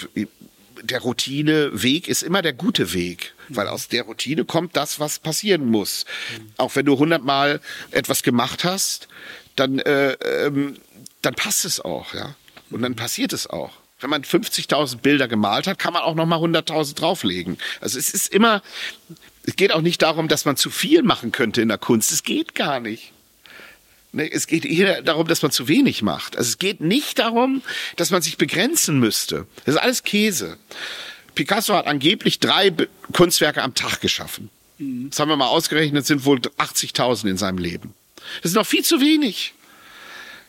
der 0.82 1.00
Routineweg 1.00 2.08
ist 2.08 2.22
immer 2.22 2.42
der 2.42 2.52
gute 2.52 2.92
Weg, 2.92 3.34
weil 3.48 3.68
aus 3.68 3.88
der 3.88 4.02
Routine 4.02 4.44
kommt 4.44 4.76
das, 4.76 5.00
was 5.00 5.18
passieren 5.18 5.66
muss. 5.66 6.04
Auch 6.56 6.76
wenn 6.76 6.86
du 6.86 6.98
hundertmal 6.98 7.60
etwas 7.90 8.22
gemacht 8.22 8.64
hast, 8.64 9.08
dann, 9.56 9.78
äh, 9.78 10.12
ähm, 10.12 10.76
dann 11.22 11.34
passt 11.34 11.64
es 11.64 11.80
auch, 11.80 12.14
ja. 12.14 12.34
Und 12.70 12.82
dann 12.82 12.96
passiert 12.96 13.32
es 13.32 13.46
auch. 13.46 13.72
Wenn 14.00 14.10
man 14.10 14.22
50.000 14.22 14.98
Bilder 14.98 15.26
gemalt 15.26 15.66
hat, 15.66 15.78
kann 15.78 15.92
man 15.92 16.02
auch 16.02 16.14
noch 16.14 16.26
mal 16.26 16.38
100.000 16.38 16.94
drauflegen. 16.94 17.58
Also 17.80 17.98
es 17.98 18.10
ist 18.10 18.32
immer, 18.32 18.62
es 19.44 19.56
geht 19.56 19.72
auch 19.72 19.80
nicht 19.80 20.02
darum, 20.02 20.28
dass 20.28 20.44
man 20.44 20.56
zu 20.56 20.70
viel 20.70 21.02
machen 21.02 21.32
könnte 21.32 21.62
in 21.62 21.68
der 21.68 21.78
Kunst. 21.78 22.12
Es 22.12 22.22
geht 22.22 22.54
gar 22.54 22.78
nicht. 22.80 23.12
Es 24.12 24.46
geht 24.46 24.64
eher 24.64 25.02
darum, 25.02 25.26
dass 25.26 25.42
man 25.42 25.50
zu 25.50 25.68
wenig 25.68 26.02
macht. 26.02 26.36
Also 26.36 26.48
es 26.48 26.58
geht 26.58 26.80
nicht 26.80 27.18
darum, 27.18 27.62
dass 27.96 28.10
man 28.10 28.22
sich 28.22 28.38
begrenzen 28.38 28.98
müsste. 28.98 29.46
Das 29.64 29.74
ist 29.74 29.80
alles 29.80 30.02
Käse. 30.02 30.56
Picasso 31.34 31.74
hat 31.74 31.86
angeblich 31.86 32.40
drei 32.40 32.72
Kunstwerke 33.12 33.62
am 33.62 33.74
Tag 33.74 34.00
geschaffen. 34.00 34.50
Mhm. 34.78 35.10
Das 35.10 35.20
haben 35.20 35.28
wir 35.28 35.36
mal 35.36 35.48
ausgerechnet, 35.48 36.06
sind 36.06 36.24
wohl 36.24 36.38
80.000 36.38 37.28
in 37.28 37.36
seinem 37.36 37.58
Leben. 37.58 37.94
Das 38.42 38.52
ist 38.52 38.54
noch 38.54 38.66
viel 38.66 38.84
zu 38.84 39.00
wenig. 39.00 39.52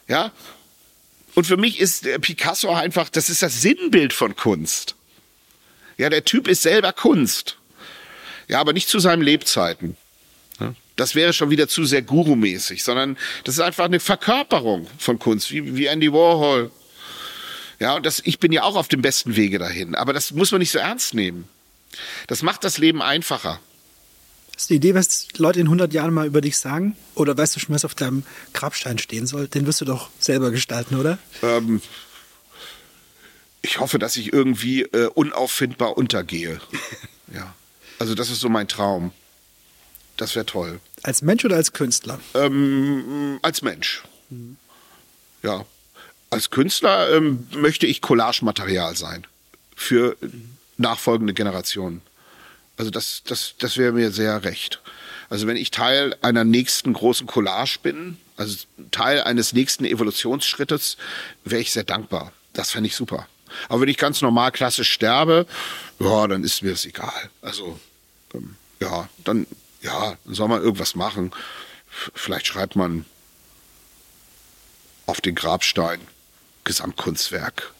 Ja? 0.08 0.32
Und 1.36 1.46
für 1.46 1.58
mich 1.58 1.80
ist 1.80 2.08
Picasso 2.22 2.74
einfach, 2.74 3.10
das 3.10 3.30
ist 3.30 3.44
das 3.44 3.62
Sinnbild 3.62 4.14
von 4.14 4.36
Kunst. 4.36 4.96
Ja, 5.98 6.10
der 6.10 6.24
Typ 6.24 6.48
ist 6.48 6.62
selber 6.62 6.94
Kunst. 6.94 7.58
Ja, 8.48 8.60
aber 8.62 8.74
nicht 8.74 8.88
zu 8.88 9.00
seinen 9.00 9.22
Lebzeiten 9.22 9.98
das 11.00 11.16
wäre 11.16 11.34
schon 11.34 11.50
wieder 11.50 11.68
zu 11.68 11.86
sehr 11.86 12.02
Guru-mäßig, 12.02 12.84
sondern 12.84 13.18
das 13.44 13.56
ist 13.56 13.62
einfach 13.62 13.86
eine 13.86 14.00
Verkörperung 14.00 14.88
von 14.98 15.20
Kunst, 15.20 15.52
wie, 15.52 15.76
wie 15.76 15.86
Andy 15.86 16.12
Warhol. 16.12 16.72
Ja, 17.80 17.96
und 17.96 18.06
das, 18.06 18.22
ich 18.26 18.40
bin 18.40 18.52
ja 18.52 18.64
auch 18.64 18.76
auf 18.76 18.90
dem 18.90 19.02
besten 19.02 19.36
Wege 19.36 19.58
dahin, 19.60 19.96
aber 19.96 20.12
das 20.14 20.32
muss 20.32 20.52
man 20.52 20.60
nicht 20.60 20.72
so 20.72 20.80
ernst 20.80 21.14
nehmen. 21.14 21.48
Das 22.28 22.42
macht 22.42 22.64
das 22.64 22.78
Leben 22.78 23.02
einfacher. 23.02 23.60
Hast 24.56 24.70
du 24.70 24.74
die 24.74 24.78
Idee, 24.78 24.96
was 24.96 25.28
Leute 25.38 25.62
in 25.62 25.68
100 25.68 25.94
Jahren 25.94 26.14
mal 26.14 26.28
über 26.28 26.42
dich 26.42 26.58
sagen? 26.58 26.98
Oder 27.16 27.38
weißt 27.38 27.56
du 27.56 27.62
schon, 27.62 27.74
was 27.74 27.86
auf 27.86 27.96
deinem 27.96 28.24
Grabstein 28.54 28.98
stehen 28.98 29.26
soll? 29.26 29.48
Den 29.48 29.66
wirst 29.66 29.80
du 29.80 29.86
doch 29.86 30.10
selber 30.20 30.52
gestalten, 30.52 31.00
oder? 31.00 31.18
Ähm, 31.42 31.82
ich 33.62 33.80
hoffe, 33.80 34.00
dass 34.00 34.18
ich 34.18 34.34
irgendwie 34.34 34.82
äh, 34.82 35.08
unauffindbar 35.08 35.98
untergehe. 35.98 36.60
ja. 37.34 37.56
Also 38.00 38.16
das 38.16 38.30
ist 38.30 38.42
so 38.42 38.50
mein 38.50 38.68
Traum. 38.68 39.14
Das 40.18 40.36
wäre 40.36 40.46
toll. 40.46 40.82
Als 41.04 41.22
Mensch 41.22 41.46
oder 41.46 41.56
als 41.56 41.74
Künstler? 41.74 42.20
Ähm, 42.34 43.40
als 43.42 43.62
Mensch. 43.62 44.04
Mhm. 44.30 44.58
Ja. 45.44 45.66
Als 46.30 46.50
Künstler 46.50 47.16
ähm, 47.16 47.48
möchte 47.52 47.88
ich 47.88 48.02
Collage-Material 48.02 48.96
sein 48.96 49.26
für 49.76 50.16
nachfolgende 50.78 51.34
Generationen. 51.34 52.02
Also 52.78 52.92
das, 52.92 53.24
das, 53.26 53.56
das 53.58 53.78
wäre 53.78 53.92
mir 53.92 54.12
sehr 54.12 54.44
recht. 54.44 54.82
Also 55.30 55.48
wenn 55.48 55.58
ich 55.58 55.72
Teil 55.72 56.16
einer 56.22 56.44
nächsten 56.44 56.94
großen 56.94 57.28
Collage 57.28 57.80
bin, 57.82 58.18
also 58.38 58.56
Teil 58.92 59.22
eines 59.22 59.54
nächsten 59.54 59.86
Evolutionsschrittes, 59.86 60.98
wäre 61.44 61.62
ich 61.62 61.72
sehr 61.72 61.84
dankbar. 61.84 62.32
Das 62.54 62.72
fände 62.72 62.88
ich 62.88 62.96
super. 62.96 63.28
Aber 63.68 63.82
wenn 63.82 63.90
ich 63.90 63.98
ganz 63.98 64.22
normal 64.22 64.52
klassisch 64.52 64.92
sterbe, 64.92 65.46
ja, 66.00 66.28
dann 66.28 66.44
ist 66.44 66.62
mir 66.62 66.72
das 66.72 66.86
egal. 66.86 67.30
Also 67.42 67.80
ähm, 68.34 68.56
ja, 68.80 69.10
dann 69.24 69.46
ja, 69.82 70.18
dann 70.24 70.34
soll 70.34 70.48
man 70.48 70.62
irgendwas 70.62 70.96
machen. 70.96 71.32
Vielleicht 72.14 72.48
schreibt 72.48 72.76
man 72.76 73.06
auf 75.06 75.22
den 75.22 75.36
Grabstein 75.36 76.00
Gesamtkunstwerk 76.64 77.74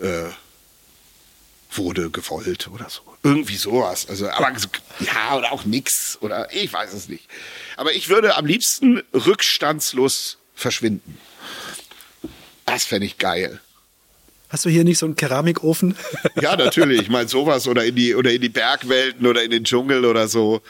äh, 0.00 0.30
wurde 1.70 2.10
gewollt 2.10 2.68
oder 2.68 2.88
so. 2.88 3.02
Irgendwie 3.22 3.56
sowas. 3.56 4.08
Also, 4.08 4.30
aber 4.30 4.52
ja, 5.00 5.36
oder 5.36 5.52
auch 5.52 5.64
nix. 5.64 6.18
Oder 6.20 6.52
ich 6.52 6.72
weiß 6.72 6.92
es 6.92 7.08
nicht. 7.08 7.28
Aber 7.76 7.92
ich 7.92 8.08
würde 8.08 8.36
am 8.36 8.46
liebsten 8.46 9.02
rückstandslos 9.12 10.38
verschwinden. 10.54 11.18
Das 12.64 12.84
fände 12.84 13.06
ich 13.06 13.18
geil. 13.18 13.60
Hast 14.48 14.64
du 14.64 14.70
hier 14.70 14.84
nicht 14.84 14.98
so 14.98 15.06
einen 15.06 15.16
Keramikofen? 15.16 15.96
Ja, 16.40 16.56
natürlich. 16.56 17.02
Ich 17.02 17.08
meine 17.08 17.28
sowas 17.28 17.66
oder 17.66 17.84
in 17.84 17.94
die 17.94 18.14
oder 18.14 18.32
in 18.32 18.40
die 18.40 18.48
Bergwelten 18.48 19.26
oder 19.26 19.42
in 19.42 19.50
den 19.50 19.64
Dschungel 19.64 20.04
oder 20.04 20.28
so. 20.28 20.62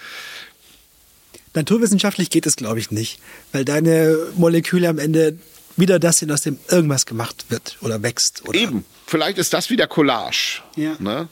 Naturwissenschaftlich 1.55 2.31
geht 2.31 2.47
es, 2.47 2.57
glaube 2.57 2.79
ich, 2.79 2.91
nicht, 2.91 3.21
weil 3.53 3.65
deine 3.65 4.17
Moleküle 4.37 4.89
am 4.89 4.99
Ende 4.99 5.39
wieder 5.77 5.99
das 5.99 6.19
sind, 6.19 6.33
aus 6.33 6.43
dem 6.43 6.59
irgendwas 6.69 7.07
gemacht 7.07 7.47
wird 7.49 7.77
oder 7.81 8.03
wächst. 8.03 8.47
Oder 8.49 8.59
Eben. 8.59 8.85
Vielleicht 9.07 9.39
ist 9.39 9.53
das 9.53 9.71
wieder 9.71 9.87
Collage. 9.87 10.63
Ja. 10.77 10.97
Ne? 10.99 11.29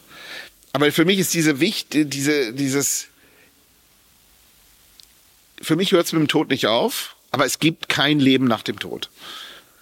Aber 0.72 0.92
für 0.92 1.04
mich 1.04 1.18
ist 1.18 1.34
diese 1.34 1.60
Wicht, 1.60 1.88
diese, 1.94 2.52
dieses. 2.52 3.06
Für 5.60 5.76
mich 5.76 5.92
hört 5.92 6.06
es 6.06 6.12
mit 6.12 6.20
dem 6.20 6.28
Tod 6.28 6.50
nicht 6.50 6.66
auf, 6.66 7.16
aber 7.30 7.46
es 7.46 7.58
gibt 7.58 7.88
kein 7.88 8.20
Leben 8.20 8.46
nach 8.46 8.62
dem 8.62 8.78
Tod. 8.78 9.10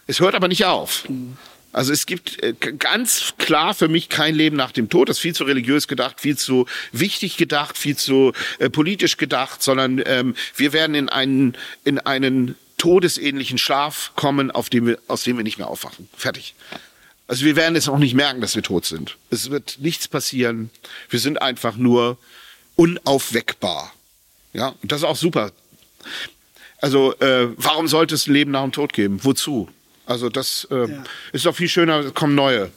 Es 0.07 0.21
hört 0.21 0.35
aber 0.35 0.49
nicht 0.49 0.65
auf. 0.65 1.09
Mhm. 1.09 1.37
Also 1.75 1.93
es 1.93 2.07
gibt 2.07 2.41
äh, 2.43 2.55
ganz 2.55 3.35
klar 3.37 3.75
für 3.75 3.89
mich 3.89 4.09
kein 4.09 4.37
Leben 4.37 4.57
nach 4.57 4.71
dem 4.71 4.89
Tod. 4.89 5.09
Das 5.09 5.17
ist 5.17 5.23
viel 5.23 5.35
zu 5.35 5.43
religiös 5.43 5.89
gedacht, 5.89 6.21
viel 6.21 6.39
zu 6.39 6.67
wichtig 6.93 7.37
gedacht, 7.37 7.77
viel 7.77 7.97
zu 7.97 8.33
äh, 8.61 8.71
politisch 8.71 9.17
gedacht, 9.17 9.61
sondern 9.61 10.01
ähm, 10.07 10.37
wir 10.55 10.73
werden 10.73 10.95
in 10.95 11.09
einen, 11.09 11.57
in 11.83 11.99
einen 11.99 12.55
todesähnlichen 12.79 13.59
Schlaf 13.59 14.13
kommen, 14.15 14.53
auf 14.53 14.71
dem 14.71 14.87
wir, 14.87 14.99
aus 15.09 15.25
dem 15.25 15.37
wir 15.37 15.43
nicht 15.43 15.59
mehr 15.59 15.67
aufwachen. 15.67 16.09
Fertig. 16.17 16.55
Also 17.27 17.45
wir 17.45 17.57
werden 17.57 17.75
jetzt 17.75 17.89
auch 17.89 17.99
nicht 17.99 18.15
merken, 18.15 18.41
dass 18.41 18.55
wir 18.55 18.63
tot 18.63 18.85
sind. 18.87 19.17
Es 19.31 19.51
wird 19.51 19.79
nichts 19.81 20.07
passieren. 20.07 20.71
Wir 21.11 21.19
sind 21.19 21.43
einfach 21.43 21.75
nur 21.75 22.19
unaufweckbar. 22.77 23.93
Ja, 24.53 24.75
und 24.81 24.93
das 24.93 25.01
ist 25.01 25.05
auch 25.05 25.17
super. 25.17 25.51
Also 26.81 27.19
äh, 27.19 27.49
warum 27.57 27.89
sollte 27.89 28.15
es 28.15 28.29
ein 28.29 28.33
Leben 28.33 28.53
nach 28.53 28.63
dem 28.63 28.71
Tod 28.71 28.93
geben? 28.93 29.25
Wozu? 29.25 29.71
Also 30.07 30.29
das 30.29 30.67
äh, 30.71 30.91
ja. 30.91 31.05
ist 31.33 31.47
doch 31.47 31.55
viel 31.55 31.69
schöner, 31.69 32.01
es 32.01 32.15
kommen 32.15 32.35
neue. 32.35 32.71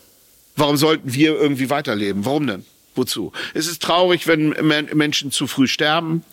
Warum 0.56 0.78
sollten 0.78 1.14
wir 1.14 1.40
irgendwie 1.40 1.70
weiterleben? 1.70 2.26
Warum 2.26 2.48
denn? 2.48 2.66
Wozu? 2.96 3.32
Es 3.54 3.68
ist 3.68 3.84
traurig, 3.84 4.26
wenn 4.26 4.50
Menschen 4.94 5.32
zu 5.32 5.46
früh 5.46 5.68
sterben 5.68 6.24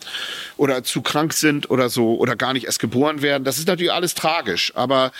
oder 0.57 0.83
zu 0.83 1.03
krank 1.03 1.33
sind 1.33 1.69
oder 1.69 1.89
so 1.89 2.15
oder 2.17 2.35
gar 2.35 2.53
nicht 2.53 2.65
erst 2.65 2.79
geboren 2.79 3.21
werden. 3.21 3.43
Das 3.43 3.59
ist 3.59 3.67
natürlich 3.67 3.93
alles 3.93 4.15
tragisch. 4.15 4.71
Aber 4.75 5.11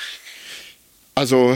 also 1.14 1.56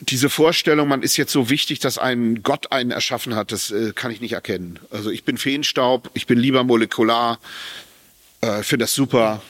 diese 0.00 0.28
Vorstellung, 0.28 0.88
man 0.88 1.02
ist 1.02 1.16
jetzt 1.16 1.32
so 1.32 1.50
wichtig, 1.50 1.80
dass 1.80 1.98
ein 1.98 2.42
Gott 2.42 2.70
einen 2.70 2.90
erschaffen 2.90 3.34
hat, 3.34 3.50
das 3.50 3.70
äh, 3.70 3.92
kann 3.94 4.10
ich 4.10 4.20
nicht 4.20 4.32
erkennen. 4.32 4.78
Also 4.90 5.10
ich 5.10 5.24
bin 5.24 5.38
Feenstaub, 5.38 6.10
ich 6.14 6.26
bin 6.26 6.38
lieber 6.38 6.64
molekular, 6.64 7.40
äh, 8.42 8.62
finde 8.62 8.84
das 8.84 8.94
super. 8.94 9.42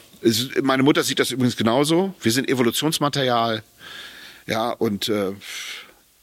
Meine 0.62 0.82
Mutter 0.82 1.02
sieht 1.02 1.18
das 1.18 1.30
übrigens 1.30 1.56
genauso. 1.56 2.14
Wir 2.22 2.32
sind 2.32 2.48
Evolutionsmaterial. 2.48 3.62
Ja, 4.46 4.70
und 4.70 5.08
äh, 5.08 5.32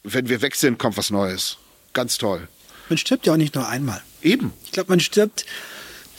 wenn 0.02 0.28
wir 0.28 0.42
weg 0.42 0.54
sind, 0.54 0.78
kommt 0.78 0.96
was 0.96 1.10
Neues. 1.10 1.58
Ganz 1.92 2.18
toll. 2.18 2.48
Man 2.88 2.98
stirbt 2.98 3.26
ja 3.26 3.32
auch 3.32 3.36
nicht 3.38 3.54
nur 3.54 3.68
einmal. 3.68 4.02
Eben. 4.22 4.52
Ich 4.64 4.72
glaube, 4.72 4.90
man 4.90 5.00
stirbt 5.00 5.44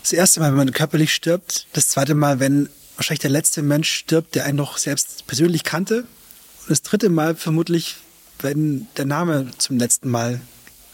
das 0.01 0.13
erste 0.13 0.39
Mal, 0.39 0.49
wenn 0.49 0.57
man 0.57 0.71
körperlich 0.71 1.13
stirbt, 1.13 1.67
das 1.73 1.89
zweite 1.89 2.13
Mal, 2.15 2.39
wenn 2.39 2.69
wahrscheinlich 2.95 3.21
der 3.21 3.31
letzte 3.31 3.61
Mensch 3.61 3.91
stirbt, 3.91 4.35
der 4.35 4.45
einen 4.45 4.57
noch 4.57 4.77
selbst 4.77 5.25
persönlich 5.27 5.63
kannte. 5.63 6.01
Und 6.61 6.69
das 6.69 6.81
dritte 6.81 7.09
Mal 7.09 7.35
vermutlich, 7.35 7.97
wenn 8.39 8.87
der 8.97 9.05
Name 9.05 9.51
zum 9.57 9.77
letzten 9.77 10.09
Mal, 10.09 10.41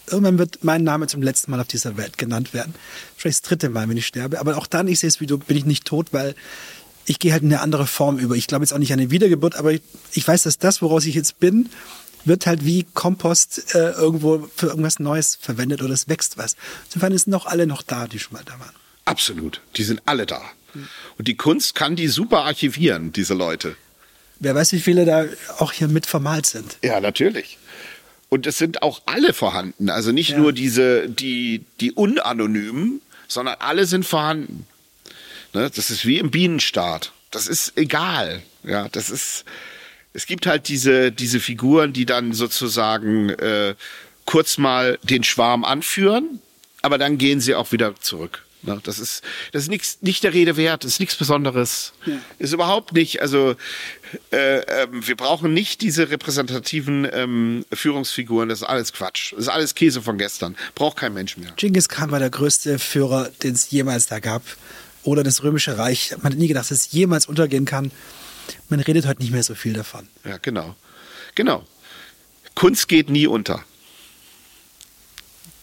irgendwann 0.07 0.37
wird 0.37 0.63
mein 0.63 0.83
Name 0.83 1.07
zum 1.07 1.21
letzten 1.21 1.51
Mal 1.51 1.59
auf 1.59 1.67
dieser 1.67 1.97
Welt 1.97 2.17
genannt 2.17 2.53
werden. 2.53 2.73
Vielleicht 3.15 3.43
das 3.43 3.49
dritte 3.49 3.69
Mal, 3.69 3.87
wenn 3.89 3.97
ich 3.97 4.07
sterbe. 4.07 4.39
Aber 4.39 4.57
auch 4.57 4.67
dann, 4.67 4.87
ich 4.87 4.99
sehe 4.99 5.09
es 5.09 5.19
wie 5.19 5.27
du, 5.27 5.37
bin 5.37 5.57
ich 5.57 5.65
nicht 5.65 5.85
tot, 5.85 6.07
weil 6.11 6.35
ich 7.05 7.19
gehe 7.19 7.31
halt 7.33 7.43
in 7.43 7.51
eine 7.53 7.61
andere 7.61 7.87
Form 7.87 8.17
über. 8.17 8.35
Ich 8.35 8.47
glaube 8.47 8.63
jetzt 8.63 8.73
auch 8.73 8.77
nicht 8.77 8.93
an 8.93 8.99
eine 8.99 9.11
Wiedergeburt, 9.11 9.55
aber 9.55 9.71
ich, 9.73 9.81
ich 10.13 10.27
weiß, 10.27 10.43
dass 10.43 10.57
das, 10.59 10.81
woraus 10.81 11.05
ich 11.05 11.15
jetzt 11.15 11.39
bin, 11.39 11.69
wird 12.25 12.45
halt 12.45 12.63
wie 12.65 12.85
Kompost 12.93 13.73
äh, 13.73 13.91
irgendwo 13.91 14.47
für 14.55 14.67
irgendwas 14.67 14.99
Neues 14.99 15.37
verwendet 15.41 15.81
oder 15.81 15.93
es 15.93 16.07
wächst 16.07 16.37
was. 16.37 16.55
Insofern 16.85 17.17
sind 17.17 17.31
noch 17.31 17.45
alle 17.47 17.65
noch 17.65 17.81
da, 17.81 18.07
die 18.07 18.19
schon 18.19 18.33
mal 18.33 18.43
da 18.45 18.53
waren. 18.59 18.73
Absolut. 19.05 19.61
Die 19.77 19.83
sind 19.83 20.01
alle 20.05 20.25
da. 20.25 20.41
Und 21.17 21.27
die 21.27 21.35
Kunst 21.35 21.75
kann 21.75 21.95
die 21.95 22.07
super 22.07 22.43
archivieren, 22.45 23.11
diese 23.11 23.33
Leute. 23.33 23.75
Wer 24.39 24.55
weiß, 24.55 24.71
wie 24.73 24.79
viele 24.79 25.05
da 25.05 25.25
auch 25.57 25.71
hier 25.73 25.87
mit 25.87 26.05
vermalt 26.05 26.45
sind. 26.45 26.77
Ja, 26.83 27.01
natürlich. 27.01 27.57
Und 28.29 28.47
es 28.47 28.57
sind 28.57 28.81
auch 28.81 29.01
alle 29.05 29.33
vorhanden. 29.33 29.89
Also 29.89 30.11
nicht 30.11 30.29
Ja. 30.29 30.37
nur 30.37 30.53
diese, 30.53 31.09
die, 31.09 31.65
die 31.81 31.91
unanonymen, 31.91 33.01
sondern 33.27 33.55
alle 33.59 33.85
sind 33.85 34.05
vorhanden. 34.05 34.65
Ne? 35.53 35.69
Das 35.73 35.89
ist 35.89 36.05
wie 36.05 36.17
im 36.17 36.31
Bienenstaat. 36.31 37.11
Das 37.31 37.47
ist 37.47 37.73
egal. 37.77 38.41
Ja, 38.63 38.89
das 38.89 39.09
ist, 39.09 39.45
es 40.13 40.25
gibt 40.25 40.45
halt 40.45 40.67
diese, 40.67 41.11
diese 41.11 41.39
Figuren, 41.39 41.93
die 41.93 42.05
dann 42.05 42.33
sozusagen 42.33 43.29
äh, 43.29 43.75
kurz 44.25 44.57
mal 44.57 44.99
den 45.03 45.23
Schwarm 45.23 45.63
anführen, 45.63 46.39
aber 46.81 46.97
dann 46.97 47.17
gehen 47.17 47.41
sie 47.41 47.55
auch 47.55 47.71
wieder 47.71 47.95
zurück. 47.99 48.43
Ne? 48.63 48.79
Das 48.83 48.99
ist, 48.99 49.23
das 49.51 49.63
ist 49.63 49.69
nix, 49.69 49.97
nicht 50.01 50.23
der 50.23 50.33
Rede 50.33 50.55
wert, 50.55 50.83
das 50.83 50.93
ist 50.93 50.99
nichts 50.99 51.15
Besonderes. 51.15 51.93
Ja. 52.05 52.13
Ist 52.37 52.53
überhaupt 52.53 52.93
nicht, 52.93 53.21
also 53.21 53.55
äh, 54.31 54.59
ähm, 54.59 55.07
wir 55.07 55.15
brauchen 55.15 55.53
nicht 55.53 55.81
diese 55.81 56.09
repräsentativen 56.09 57.07
ähm, 57.11 57.65
Führungsfiguren, 57.73 58.49
das 58.49 58.59
ist 58.59 58.67
alles 58.67 58.93
Quatsch. 58.93 59.33
Das 59.33 59.41
ist 59.41 59.47
alles 59.47 59.73
Käse 59.73 60.01
von 60.01 60.17
gestern. 60.17 60.55
Braucht 60.75 60.97
kein 60.97 61.13
Mensch 61.13 61.37
mehr. 61.37 61.51
Genghis 61.55 61.89
Khan 61.89 62.11
war 62.11 62.19
der 62.19 62.29
größte 62.29 62.77
Führer, 62.77 63.31
den 63.41 63.53
es 63.53 63.71
jemals 63.71 64.07
da 64.07 64.19
gab. 64.19 64.43
Oder 65.03 65.23
das 65.23 65.43
Römische 65.43 65.77
Reich. 65.77 66.13
Man 66.21 66.33
hat 66.33 66.39
nie 66.39 66.47
gedacht, 66.47 66.69
dass 66.69 66.77
es 66.77 66.91
jemals 66.91 67.25
untergehen 67.25 67.65
kann. 67.65 67.91
Man 68.69 68.79
redet 68.79 69.05
heute 69.07 69.21
nicht 69.21 69.31
mehr 69.31 69.43
so 69.43 69.55
viel 69.55 69.73
davon. 69.73 70.07
Ja, 70.23 70.37
genau. 70.37 70.75
Genau. 71.35 71.65
Kunst 72.55 72.87
geht 72.87 73.09
nie 73.09 73.27
unter. 73.27 73.63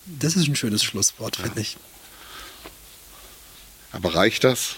Das 0.07 0.37
ist 0.37 0.49
ein 0.49 0.57
schönes 0.57 0.83
Schlusswort, 0.83 1.37
finde 1.37 1.61
ich. 1.61 1.77
Aber 3.93 4.15
reicht 4.15 4.45
das? 4.45 4.77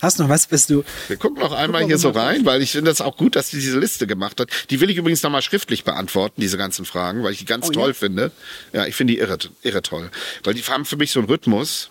Hast 0.00 0.18
du 0.18 0.22
noch 0.22 0.30
was, 0.30 0.46
bist 0.46 0.70
du? 0.70 0.84
Wir 1.08 1.16
gucken 1.16 1.40
noch 1.42 1.52
einmal 1.52 1.82
mal, 1.82 1.86
hier 1.86 1.98
so 1.98 2.10
rein, 2.10 2.44
weil 2.44 2.62
ich 2.62 2.70
finde 2.70 2.90
das 2.90 3.00
auch 3.00 3.16
gut, 3.16 3.34
dass 3.34 3.50
die 3.50 3.56
diese 3.56 3.78
Liste 3.80 4.06
gemacht 4.06 4.38
hat. 4.40 4.48
Die 4.70 4.80
will 4.80 4.90
ich 4.90 4.96
übrigens 4.96 5.22
nochmal 5.24 5.42
schriftlich 5.42 5.82
beantworten, 5.82 6.40
diese 6.40 6.56
ganzen 6.56 6.84
Fragen, 6.84 7.24
weil 7.24 7.32
ich 7.32 7.38
die 7.40 7.44
ganz 7.46 7.66
Oh, 7.66 7.72
toll 7.72 7.88
ja? 7.88 7.94
finde. 7.94 8.30
Ja, 8.72 8.86
ich 8.86 8.94
finde 8.94 9.14
die 9.14 9.18
irre, 9.18 9.38
irre 9.62 9.82
toll. 9.82 10.10
Weil 10.44 10.54
die 10.54 10.62
haben 10.62 10.84
für 10.84 10.96
mich 10.96 11.10
so 11.10 11.18
einen 11.18 11.28
Rhythmus. 11.28 11.90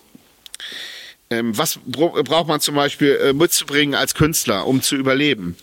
Ähm, 1.29 1.57
was 1.57 1.79
bra- 1.85 2.21
braucht 2.21 2.47
man 2.47 2.61
zum 2.61 2.75
Beispiel 2.75 3.11
äh, 3.21 3.33
mitzubringen 3.33 3.95
als 3.95 4.13
Künstler, 4.13 4.65
um 4.65 4.81
zu 4.81 4.95
überleben? 4.95 5.55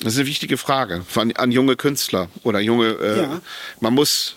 Das 0.00 0.14
ist 0.14 0.18
eine 0.20 0.28
wichtige 0.28 0.56
Frage 0.56 1.04
von, 1.06 1.36
an 1.36 1.52
junge 1.52 1.76
Künstler 1.76 2.28
oder 2.42 2.60
junge. 2.60 2.88
Äh, 2.94 3.22
Ja. 3.22 3.40
Man 3.80 3.94
muss 3.94 4.34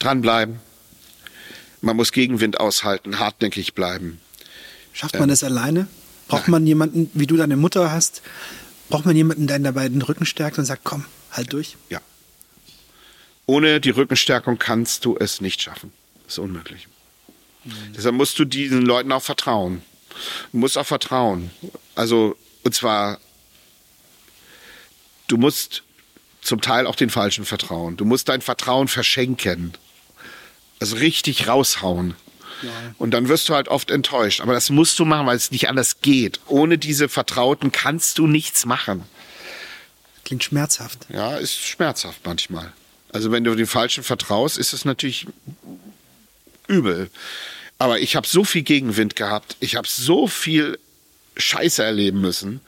dranbleiben. 0.00 0.58
Man 1.80 1.96
muss 1.96 2.12
Gegenwind 2.12 2.58
aushalten, 2.60 3.18
hartnäckig 3.18 3.74
bleiben. 3.74 4.20
Schafft 4.92 5.18
man 5.18 5.28
das 5.28 5.44
alleine? 5.44 5.86
Braucht 6.28 6.48
man 6.48 6.66
jemanden, 6.66 7.10
wie 7.14 7.26
du 7.26 7.36
deine 7.36 7.56
Mutter 7.56 7.92
hast? 7.92 8.22
Braucht 8.88 9.04
man 9.06 9.14
jemanden, 9.14 9.46
der 9.46 9.58
dabei 9.58 9.88
den 9.88 10.00
Rücken 10.02 10.24
stärkt 10.26 10.58
und 10.58 10.64
sagt, 10.64 10.82
komm, 10.84 11.04
halt 11.30 11.52
durch? 11.52 11.76
Ja. 11.90 12.00
Ohne 13.46 13.80
die 13.80 13.90
Rückenstärkung 13.90 14.58
kannst 14.58 15.04
du 15.04 15.16
es 15.18 15.40
nicht 15.42 15.60
schaffen. 15.60 15.92
Das 16.24 16.34
ist 16.34 16.38
unmöglich. 16.38 16.88
Deshalb 17.96 18.14
musst 18.14 18.38
du 18.38 18.44
diesen 18.44 18.82
Leuten 18.82 19.12
auch 19.12 19.22
vertrauen. 19.22 19.82
Du 20.52 20.58
musst 20.58 20.78
auch 20.78 20.86
vertrauen. 20.86 21.50
Also, 21.94 22.36
und 22.62 22.74
zwar, 22.74 23.18
du 25.28 25.36
musst 25.36 25.82
zum 26.42 26.60
Teil 26.60 26.86
auch 26.86 26.96
den 26.96 27.10
Falschen 27.10 27.44
vertrauen. 27.44 27.96
Du 27.96 28.04
musst 28.04 28.28
dein 28.28 28.42
Vertrauen 28.42 28.88
verschenken. 28.88 29.72
Also 30.78 30.96
richtig 30.96 31.48
raushauen. 31.48 32.14
Und 32.98 33.10
dann 33.12 33.28
wirst 33.28 33.48
du 33.48 33.54
halt 33.54 33.68
oft 33.68 33.90
enttäuscht. 33.90 34.40
Aber 34.40 34.52
das 34.52 34.70
musst 34.70 34.98
du 34.98 35.04
machen, 35.04 35.26
weil 35.26 35.36
es 35.36 35.50
nicht 35.50 35.68
anders 35.68 36.00
geht. 36.00 36.40
Ohne 36.46 36.78
diese 36.78 37.08
Vertrauten 37.08 37.72
kannst 37.72 38.18
du 38.18 38.26
nichts 38.26 38.66
machen. 38.66 39.04
Klingt 40.24 40.44
schmerzhaft. 40.44 41.06
Ja, 41.08 41.36
ist 41.36 41.58
schmerzhaft 41.58 42.20
manchmal. 42.24 42.72
Also 43.12 43.30
wenn 43.30 43.44
du 43.44 43.54
den 43.54 43.66
Falschen 43.66 44.02
vertraust, 44.02 44.58
ist 44.58 44.72
es 44.72 44.84
natürlich 44.84 45.26
übel. 46.66 47.10
Aber 47.78 48.00
ich 48.00 48.16
habe 48.16 48.26
so 48.26 48.44
viel 48.44 48.62
Gegenwind 48.62 49.16
gehabt. 49.16 49.56
Ich 49.60 49.76
habe 49.76 49.88
so 49.88 50.26
viel 50.26 50.78
Scheiße 51.36 51.82
erleben 51.82 52.20
müssen. 52.20 52.60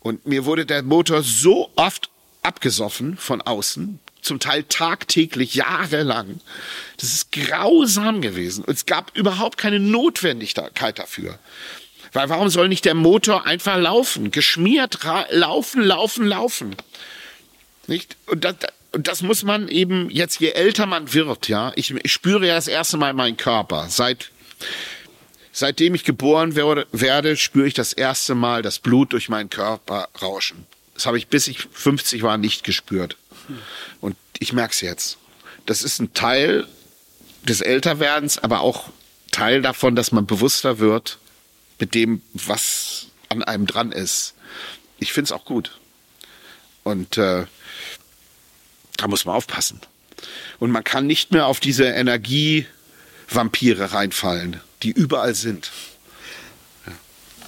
Und 0.00 0.26
mir 0.26 0.44
wurde 0.44 0.64
der 0.64 0.82
Motor 0.82 1.22
so 1.22 1.70
oft 1.76 2.10
abgesoffen 2.42 3.16
von 3.16 3.42
außen, 3.42 3.98
zum 4.22 4.40
Teil 4.40 4.64
tagtäglich, 4.64 5.54
jahrelang. 5.54 6.40
Das 6.96 7.12
ist 7.12 7.32
grausam 7.32 8.20
gewesen. 8.22 8.64
Und 8.64 8.74
es 8.74 8.86
gab 8.86 9.16
überhaupt 9.16 9.58
keine 9.58 9.80
Notwendigkeit 9.80 10.98
dafür. 10.98 11.38
Weil 12.12 12.28
warum 12.28 12.48
soll 12.48 12.68
nicht 12.68 12.84
der 12.84 12.94
Motor 12.94 13.46
einfach 13.46 13.78
laufen? 13.78 14.30
Geschmiert, 14.30 15.00
laufen, 15.30 15.82
laufen, 15.82 16.26
laufen. 16.26 16.76
Nicht? 17.86 18.16
Und 18.26 18.44
das, 18.44 18.56
und 18.98 19.06
das 19.06 19.22
muss 19.22 19.44
man 19.44 19.68
eben 19.68 20.10
jetzt, 20.10 20.40
je 20.40 20.50
älter 20.50 20.84
man 20.84 21.14
wird, 21.14 21.46
ja, 21.46 21.70
ich, 21.76 21.94
ich 21.94 22.12
spüre 22.12 22.44
ja 22.44 22.56
das 22.56 22.66
erste 22.66 22.96
Mal 22.96 23.12
meinen 23.12 23.36
Körper. 23.36 23.86
Seit, 23.88 24.32
seitdem 25.52 25.94
ich 25.94 26.02
geboren 26.02 26.56
werde, 26.56 26.84
werde, 26.90 27.36
spüre 27.36 27.68
ich 27.68 27.74
das 27.74 27.92
erste 27.92 28.34
Mal 28.34 28.60
das 28.60 28.80
Blut 28.80 29.12
durch 29.12 29.28
meinen 29.28 29.50
Körper 29.50 30.08
rauschen. 30.20 30.66
Das 30.94 31.06
habe 31.06 31.16
ich 31.16 31.28
bis 31.28 31.46
ich 31.46 31.60
50 31.70 32.24
war 32.24 32.38
nicht 32.38 32.64
gespürt. 32.64 33.16
Und 34.00 34.16
ich 34.40 34.52
merke 34.52 34.72
es 34.72 34.80
jetzt. 34.80 35.18
Das 35.64 35.84
ist 35.84 36.00
ein 36.00 36.12
Teil 36.12 36.66
des 37.44 37.60
Älterwerdens, 37.60 38.38
aber 38.38 38.62
auch 38.62 38.88
Teil 39.30 39.62
davon, 39.62 39.94
dass 39.94 40.10
man 40.10 40.26
bewusster 40.26 40.80
wird 40.80 41.18
mit 41.78 41.94
dem, 41.94 42.20
was 42.34 43.06
an 43.28 43.44
einem 43.44 43.68
dran 43.68 43.92
ist. 43.92 44.34
Ich 44.98 45.12
finde 45.12 45.26
es 45.26 45.32
auch 45.32 45.44
gut. 45.44 45.78
Und 46.82 47.16
äh, 47.16 47.46
da 48.98 49.08
muss 49.08 49.24
man 49.24 49.34
aufpassen. 49.34 49.80
Und 50.58 50.70
man 50.70 50.84
kann 50.84 51.06
nicht 51.06 51.32
mehr 51.32 51.46
auf 51.46 51.60
diese 51.60 51.84
Energievampire 51.84 53.92
reinfallen, 53.92 54.60
die 54.82 54.90
überall 54.90 55.34
sind. 55.34 55.70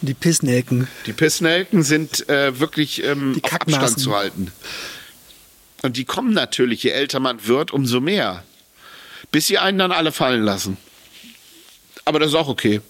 Die 0.00 0.14
Pissnelken. 0.14 0.88
Die 1.04 1.12
Pissnelken 1.12 1.82
sind 1.82 2.26
äh, 2.30 2.58
wirklich 2.58 3.04
ähm, 3.04 3.38
auf. 3.42 3.52
Abstand 3.52 4.00
zu 4.00 4.16
halten. 4.16 4.50
Und 5.82 5.98
die 5.98 6.04
kommen 6.04 6.32
natürlich, 6.32 6.82
je 6.82 6.90
älter 6.90 7.20
man 7.20 7.46
wird, 7.46 7.70
umso 7.70 8.00
mehr. 8.00 8.44
Bis 9.30 9.46
sie 9.46 9.58
einen 9.58 9.78
dann 9.78 9.92
alle 9.92 10.12
fallen 10.12 10.42
lassen. 10.42 10.78
Aber 12.04 12.18
das 12.18 12.30
ist 12.30 12.34
auch 12.34 12.48
okay. 12.48 12.80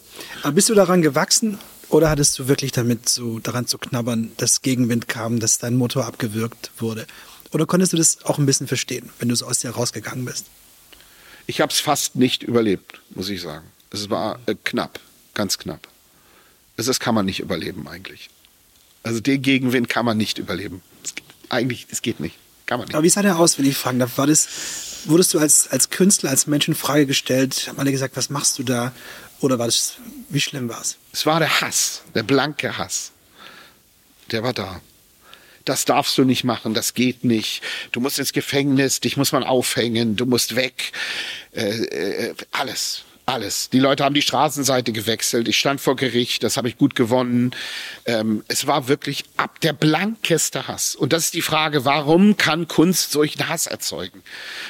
Aber 0.43 0.53
bist 0.53 0.69
du 0.69 0.74
daran 0.74 1.03
gewachsen 1.03 1.59
oder 1.89 2.11
hattest 2.11 2.39
du 2.39 2.47
wirklich 2.47 2.73
damit 2.73 3.09
so 3.09 3.41
daran 3.41 3.66
zu 3.66 3.78
knabbern, 3.78 4.32
dass 4.37 4.62
Gegenwind 4.62 5.09
kam, 5.09 5.41
dass 5.41 5.59
dein 5.59 5.77
Motor 5.77 6.07
abgewürgt 6.07 6.70
wurde? 6.78 7.07
Oder 7.52 7.66
konntest 7.66 7.93
du 7.93 7.97
das 7.97 8.24
auch 8.24 8.39
ein 8.39 8.47
bisschen 8.47 8.66
verstehen, 8.68 9.10
wenn 9.18 9.28
du 9.28 9.35
so 9.35 9.47
aus 9.47 9.59
dir 9.60 9.70
rausgegangen 9.70 10.24
bist? 10.24 10.47
Ich 11.47 11.60
habe 11.60 11.72
es 11.72 11.81
fast 11.81 12.14
nicht 12.16 12.43
überlebt, 12.44 13.01
muss 13.10 13.28
ich 13.28 13.40
sagen. 13.43 13.64
Es 13.90 14.09
war 14.09 14.39
äh, 14.47 14.55
knapp, 14.64 15.01
ganz 15.35 15.59
knapp. 15.59 15.89
Das, 16.77 16.86
das 16.86 17.01
kann 17.01 17.14
man 17.14 17.27
nicht 17.27 17.40
überleben 17.40 17.89
eigentlich. 17.89 18.31
Also 19.02 19.20
den 19.20 19.43
Gegenwind 19.43 19.89
kann 19.89 20.05
man 20.05 20.16
nicht 20.16 20.39
überleben. 20.39 20.81
Es, 21.02 21.14
geht- 21.14 21.24
eigentlich, 21.48 21.86
es 21.90 22.02
geht 22.02 22.20
nicht. 22.20 22.36
Kann 22.66 22.78
man 22.78 22.86
nicht. 22.86 22.94
Aber 22.94 23.02
wie 23.02 23.09
sah 23.09 23.22
der 23.22 23.39
aus, 23.39 23.59
wenn 23.59 23.64
ich 23.66 23.77
fragen 23.77 23.98
darf? 23.98 24.16
War 24.16 24.28
das, 24.28 24.47
wurdest 25.06 25.35
du 25.35 25.40
als, 25.40 25.66
als 25.68 25.90
Künstler, 25.90 26.31
als 26.31 26.47
Mensch 26.47 26.68
in 26.68 26.77
Frage 26.77 27.06
gestellt? 27.06 27.64
Haben 27.66 27.81
alle 27.81 27.90
gesagt, 27.90 28.16
was 28.16 28.31
machst 28.31 28.59
du 28.59 28.62
da? 28.62 28.93
Oder 29.40 29.59
war 29.59 29.66
das, 29.66 29.94
wie 30.28 30.40
schlimm 30.40 30.68
war 30.68 30.81
es? 30.81 30.98
Es 31.12 31.27
war 31.27 31.40
der 31.40 31.60
Hass, 31.62 32.02
der 32.14 32.22
blanke 32.22 32.78
Hass. 32.78 33.10
Der 34.31 34.44
war 34.44 34.52
da. 34.52 34.81
Das 35.70 35.84
darfst 35.84 36.18
du 36.18 36.24
nicht 36.24 36.42
machen, 36.42 36.74
das 36.74 36.94
geht 36.94 37.22
nicht. 37.22 37.62
Du 37.92 38.01
musst 38.01 38.18
ins 38.18 38.32
Gefängnis, 38.32 38.98
dich 38.98 39.16
muss 39.16 39.30
man 39.30 39.44
aufhängen, 39.44 40.16
du 40.16 40.26
musst 40.26 40.56
weg. 40.56 40.90
Äh, 41.52 41.84
äh, 41.84 42.34
alles, 42.51 43.05
alles. 43.24 43.70
Die 43.70 43.78
Leute 43.78 44.02
haben 44.02 44.16
die 44.16 44.22
Straßenseite 44.22 44.90
gewechselt. 44.90 45.47
Ich 45.47 45.60
stand 45.60 45.80
vor 45.80 45.94
Gericht, 45.94 46.42
das 46.42 46.56
habe 46.56 46.68
ich 46.68 46.76
gut 46.76 46.97
gewonnen. 46.97 47.52
Ähm, 48.05 48.42
es 48.48 48.66
war 48.66 48.88
wirklich 48.88 49.22
ab 49.36 49.60
der 49.60 49.72
blankeste 49.72 50.66
Hass. 50.66 50.97
Und 50.97 51.12
das 51.12 51.26
ist 51.26 51.34
die 51.34 51.40
Frage, 51.40 51.84
warum 51.84 52.36
kann 52.36 52.66
Kunst 52.66 53.12
solchen 53.12 53.48
Hass 53.48 53.68
erzeugen? 53.68 54.24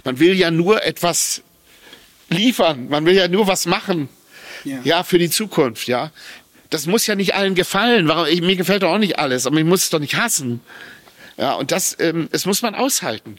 Man 0.05 0.19
will 0.19 0.35
ja 0.35 0.51
nur 0.51 0.85
etwas 0.85 1.41
liefern, 2.29 2.91
man 2.91 3.07
will 3.07 3.15
ja 3.15 3.27
nur 3.27 3.47
was 3.47 3.65
machen. 3.65 4.11
Ja. 4.65 4.81
ja, 4.85 5.03
für 5.03 5.17
die 5.17 5.31
Zukunft, 5.31 5.89
ja. 5.89 6.13
Das 6.71 6.87
muss 6.87 7.07
ja 7.07 7.17
nicht 7.17 7.35
allen 7.35 7.55
gefallen. 7.55 8.09
Warum, 8.09 8.27
ich, 8.27 8.41
mir 8.41 8.57
gefällt 8.57 8.83
doch 8.83 8.93
auch 8.93 8.99
nicht 8.99 9.19
alles, 9.19 9.47
aber 9.47 9.59
ich 9.59 9.65
muss 9.65 9.85
es 9.85 9.91
doch 9.91 9.99
nicht 9.99 10.17
hassen. 10.17 10.61
Ja, 11.37 11.55
und 11.55 11.73
das, 11.73 11.97
ähm, 11.99 12.29
das 12.31 12.47
muss 12.47 12.63
man 12.63 12.75
aushalten. 12.75 13.39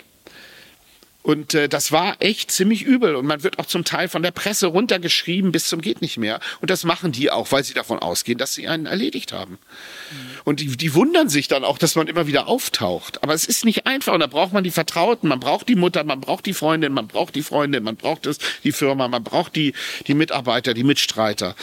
Und 1.24 1.54
äh, 1.54 1.70
das 1.70 1.92
war 1.92 2.16
echt 2.20 2.52
ziemlich 2.52 2.84
übel. 2.84 3.16
Und 3.16 3.26
man 3.26 3.44
wird 3.44 3.60
auch 3.60 3.66
zum 3.66 3.84
Teil 3.84 4.10
von 4.10 4.24
der 4.24 4.32
Presse 4.32 4.68
runtergeschrieben 4.68 5.52
bis 5.52 5.68
zum 5.68 5.82
geht 5.82 6.02
nicht 6.02 6.18
mehr. 6.18 6.40
Und 6.62 6.70
das 6.70 6.84
machen 6.84 7.12
die 7.12 7.30
auch, 7.30 7.52
weil 7.52 7.64
sie 7.64 7.74
davon 7.74 8.00
ausgehen, 8.00 8.38
dass 8.38 8.54
sie 8.54 8.68
einen 8.68 8.86
erledigt 8.86 9.32
haben. 9.32 9.54
Mhm. 9.54 10.18
Und 10.44 10.60
die, 10.60 10.78
die 10.78 10.94
wundern 10.96 11.30
sich 11.30 11.48
dann 11.48 11.64
auch, 11.64 11.78
dass 11.78 11.96
man 11.96 12.08
immer 12.08 12.26
wieder 12.26 12.48
auftaucht. 12.48 13.24
Aber 13.24 13.34
es 13.34 13.46
ist 13.46 13.66
nicht 13.66 13.86
einfach. 13.86 14.14
Und 14.14 14.22
da 14.22 14.28
braucht 14.28 14.54
man 14.54 14.64
die 14.64 14.72
Vertrauten, 14.72 15.30
man 15.30 15.40
braucht 15.40 15.70
die 15.70 15.76
Mutter, 15.76 16.04
man 16.04 16.22
braucht 16.22 16.46
die 16.46 16.54
Freundin, 16.54 16.94
man 16.94 17.08
braucht 17.08 17.36
die 17.36 17.44
Freundin, 17.44 17.84
man 17.84 17.96
braucht 17.96 18.26
das, 18.26 18.40
die 18.64 18.72
Firma, 18.72 19.08
man 19.08 19.24
braucht 19.24 19.56
die, 19.56 19.74
die 20.08 20.16
Mitarbeiter, 20.16 20.74
die 20.74 20.84
Mitstreiter. 20.84 21.56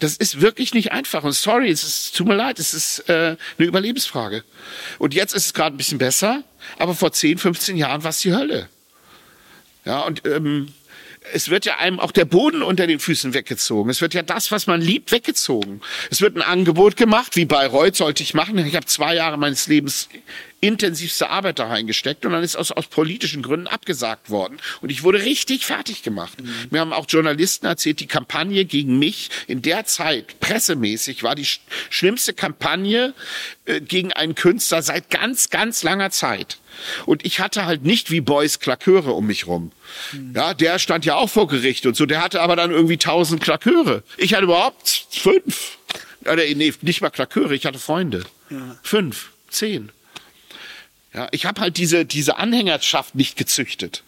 Das 0.00 0.16
ist 0.16 0.40
wirklich 0.40 0.74
nicht 0.74 0.90
einfach. 0.90 1.22
Und 1.22 1.32
sorry, 1.32 1.70
es 1.70 1.84
ist, 1.84 2.16
tut 2.16 2.26
mir 2.26 2.34
leid, 2.34 2.58
es 2.58 2.74
ist 2.74 3.08
äh, 3.08 3.36
eine 3.58 3.66
Überlebensfrage. 3.66 4.42
Und 4.98 5.14
jetzt 5.14 5.34
ist 5.34 5.46
es 5.46 5.54
gerade 5.54 5.76
ein 5.76 5.78
bisschen 5.78 5.98
besser. 5.98 6.42
Aber 6.78 6.94
vor 6.94 7.12
10, 7.12 7.38
15 7.38 7.76
Jahren 7.76 8.02
war 8.02 8.10
es 8.10 8.20
die 8.20 8.34
Hölle. 8.34 8.68
Ja, 9.84 10.00
und 10.00 10.24
ähm, 10.26 10.68
es 11.32 11.48
wird 11.48 11.64
ja 11.64 11.78
einem 11.78 12.00
auch 12.00 12.12
der 12.12 12.26
Boden 12.26 12.62
unter 12.62 12.86
den 12.86 13.00
Füßen 13.00 13.32
weggezogen. 13.32 13.90
Es 13.90 14.00
wird 14.00 14.14
ja 14.14 14.22
das, 14.22 14.50
was 14.50 14.66
man 14.66 14.80
liebt, 14.80 15.10
weggezogen. 15.10 15.80
Es 16.10 16.20
wird 16.20 16.36
ein 16.36 16.42
Angebot 16.42 16.96
gemacht, 16.96 17.36
wie 17.36 17.46
Bayreuth 17.46 17.96
sollte 17.96 18.22
ich 18.22 18.34
machen. 18.34 18.58
Ich 18.58 18.76
habe 18.76 18.86
zwei 18.86 19.14
Jahre 19.14 19.38
meines 19.38 19.66
Lebens 19.66 20.08
intensivste 20.60 21.30
Arbeit 21.30 21.58
da 21.58 21.66
reingesteckt 21.66 22.24
und 22.24 22.32
dann 22.32 22.42
ist 22.42 22.56
aus, 22.56 22.72
aus 22.72 22.86
politischen 22.86 23.42
Gründen 23.42 23.66
abgesagt 23.66 24.30
worden. 24.30 24.58
Und 24.80 24.90
ich 24.90 25.02
wurde 25.02 25.22
richtig 25.22 25.66
fertig 25.66 26.02
gemacht. 26.02 26.40
Mhm. 26.40 26.54
Mir 26.70 26.80
haben 26.80 26.92
auch 26.92 27.06
Journalisten 27.08 27.66
erzählt, 27.66 28.00
die 28.00 28.06
Kampagne 28.06 28.64
gegen 28.64 28.98
mich 28.98 29.30
in 29.46 29.60
der 29.62 29.84
Zeit, 29.84 30.40
pressemäßig, 30.40 31.22
war 31.22 31.34
die 31.34 31.44
sch 31.44 31.60
schlimmste 31.90 32.32
Kampagne 32.32 33.14
äh, 33.66 33.80
gegen 33.80 34.12
einen 34.12 34.34
Künstler 34.34 34.82
seit 34.82 35.10
ganz, 35.10 35.50
ganz 35.50 35.82
langer 35.82 36.10
Zeit. 36.10 36.58
Und 37.06 37.24
ich 37.24 37.40
hatte 37.40 37.66
halt 37.66 37.84
nicht 37.84 38.10
wie 38.10 38.20
Boys 38.20 38.60
Klaköre 38.60 39.12
um 39.12 39.26
mich 39.26 39.46
rum. 39.46 39.72
Mhm. 40.12 40.32
Ja, 40.34 40.54
der 40.54 40.78
stand 40.78 41.04
ja 41.04 41.16
auch 41.16 41.30
vor 41.30 41.48
Gericht 41.48 41.86
und 41.86 41.96
so. 41.96 42.06
Der 42.06 42.22
hatte 42.22 42.40
aber 42.40 42.56
dann 42.56 42.70
irgendwie 42.70 42.96
tausend 42.96 43.42
Klaköre. 43.42 44.02
Ich 44.16 44.34
hatte 44.34 44.44
überhaupt 44.44 45.06
fünf. 45.10 45.78
Nee, 46.24 46.72
nicht 46.80 47.00
mal 47.00 47.10
Klaköre, 47.10 47.54
ich 47.54 47.66
hatte 47.66 47.78
Freunde. 47.78 48.24
Ja. 48.50 48.78
Fünf, 48.82 49.30
zehn. 49.50 49.90
Ja, 51.12 51.28
ich 51.30 51.46
habe 51.46 51.60
halt 51.60 51.76
diese, 51.76 52.04
diese 52.04 52.38
Anhängerschaft 52.38 53.14
nicht 53.14 53.36
gezüchtet. 53.36 54.02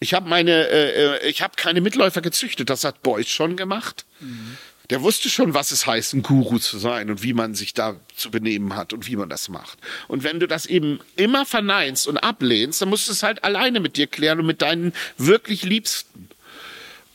Ich 0.00 0.14
habe 0.14 0.28
meine, 0.28 0.68
äh, 0.68 1.16
äh 1.18 1.28
ich 1.28 1.42
habe 1.42 1.54
keine 1.56 1.80
Mitläufer 1.80 2.20
gezüchtet. 2.20 2.70
Das 2.70 2.84
hat 2.84 3.02
Beuys 3.02 3.28
schon 3.28 3.56
gemacht. 3.56 4.04
Mhm. 4.20 4.56
Der 4.90 5.02
wusste 5.02 5.30
schon, 5.30 5.54
was 5.54 5.70
es 5.70 5.86
heißt, 5.86 6.14
ein 6.14 6.22
Guru 6.22 6.58
zu 6.58 6.78
sein 6.78 7.10
und 7.10 7.22
wie 7.22 7.32
man 7.32 7.54
sich 7.54 7.74
da 7.74 7.96
zu 8.16 8.30
benehmen 8.30 8.74
hat 8.74 8.92
und 8.92 9.06
wie 9.06 9.14
man 9.14 9.28
das 9.28 9.48
macht. 9.48 9.78
Und 10.08 10.24
wenn 10.24 10.40
du 10.40 10.48
das 10.48 10.66
eben 10.66 10.98
immer 11.14 11.46
verneinst 11.46 12.08
und 12.08 12.18
ablehnst, 12.18 12.82
dann 12.82 12.88
musst 12.88 13.06
du 13.06 13.12
es 13.12 13.22
halt 13.22 13.44
alleine 13.44 13.78
mit 13.78 13.96
dir 13.96 14.08
klären 14.08 14.40
und 14.40 14.46
mit 14.46 14.62
deinen 14.62 14.92
wirklich 15.16 15.62
Liebsten. 15.62 16.28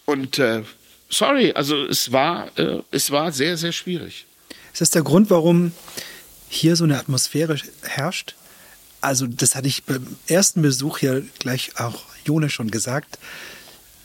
Und 0.05 0.39
äh, 0.39 0.63
sorry, 1.09 1.51
also 1.51 1.83
es 1.85 2.13
war, 2.13 2.57
äh, 2.57 2.81
es 2.91 3.11
war 3.11 3.33
sehr, 3.33 3.57
sehr 3.57 3.73
schwierig. 3.73 4.25
Ist 4.71 4.81
das 4.81 4.91
der 4.91 5.03
Grund, 5.03 5.29
warum 5.29 5.73
hier 6.47 6.77
so 6.77 6.85
eine 6.85 6.97
Atmosphäre 6.97 7.59
herrscht? 7.81 8.35
Also 9.01 9.27
das 9.27 9.55
hatte 9.55 9.67
ich 9.67 9.83
beim 9.83 10.15
ersten 10.27 10.61
Besuch 10.61 10.99
hier 10.99 11.25
gleich 11.39 11.77
auch 11.77 12.03
Jone 12.23 12.49
schon 12.49 12.71
gesagt. 12.71 13.19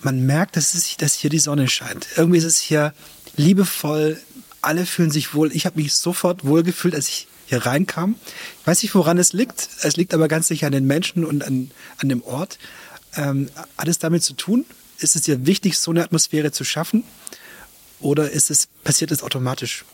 Man 0.03 0.27
merkt, 0.27 0.57
dass, 0.57 0.75
es, 0.75 0.97
dass 0.97 1.15
hier 1.15 1.31
die 1.31 1.39
Sonne 1.39 1.69
scheint. 1.69 2.07
Irgendwie 2.17 2.39
ist 2.39 2.45
es 2.45 2.59
hier 2.59 2.95
liebevoll, 3.41 4.21
alle 4.61 4.87
fühlen 4.87 5.11
sich 5.11 5.35
wohl. 5.35 5.55
Ich 5.55 5.67
habe 5.67 5.81
mich 5.81 5.95
sofort 5.95 6.45
wohlgefühlt, 6.45 6.95
als 6.95 7.09
ich 7.09 7.27
hier 7.47 7.67
reinkam. 7.67 8.15
Ich 8.61 8.67
weiß 8.67 8.83
nicht, 8.83 8.95
woran 8.95 9.19
es 9.19 9.33
liegt. 9.33 9.69
Es 9.83 9.97
liegt 9.97 10.15
aber 10.15 10.29
ganz 10.29 10.49
sicher 10.49 10.67
an 10.67 10.73
den 10.73 10.87
Menschen 10.87 11.25
und 11.25 11.43
an, 11.43 11.71
an 11.99 12.09
dem 12.09 12.23
Ort. 12.23 12.59
Ähm, 13.17 13.51
hat 13.77 13.89
es 13.89 13.99
damit 13.99 14.23
zu 14.23 14.35
tun? 14.35 14.65
Ist 14.99 15.17
es 15.17 15.23
dir 15.23 15.47
wichtig, 15.47 15.79
so 15.79 15.91
eine 15.91 16.05
Atmosphäre 16.05 16.53
zu 16.53 16.65
schaffen? 16.65 17.05
Oder 18.01 18.31
ist 18.31 18.51
es, 18.51 18.69
passiert 18.85 19.11
es 19.11 19.23
automatisch? 19.23 19.85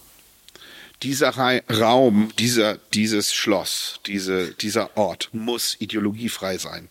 dieser 1.02 1.31
Raum, 1.31 2.32
dieser, 2.39 2.78
dieses 2.94 3.35
Schloss, 3.35 4.01
diese, 4.06 4.52
dieser 4.55 4.97
Ort 4.97 5.28
muss 5.32 5.77
ideologiefrei 5.78 6.59
sein. 6.59 6.89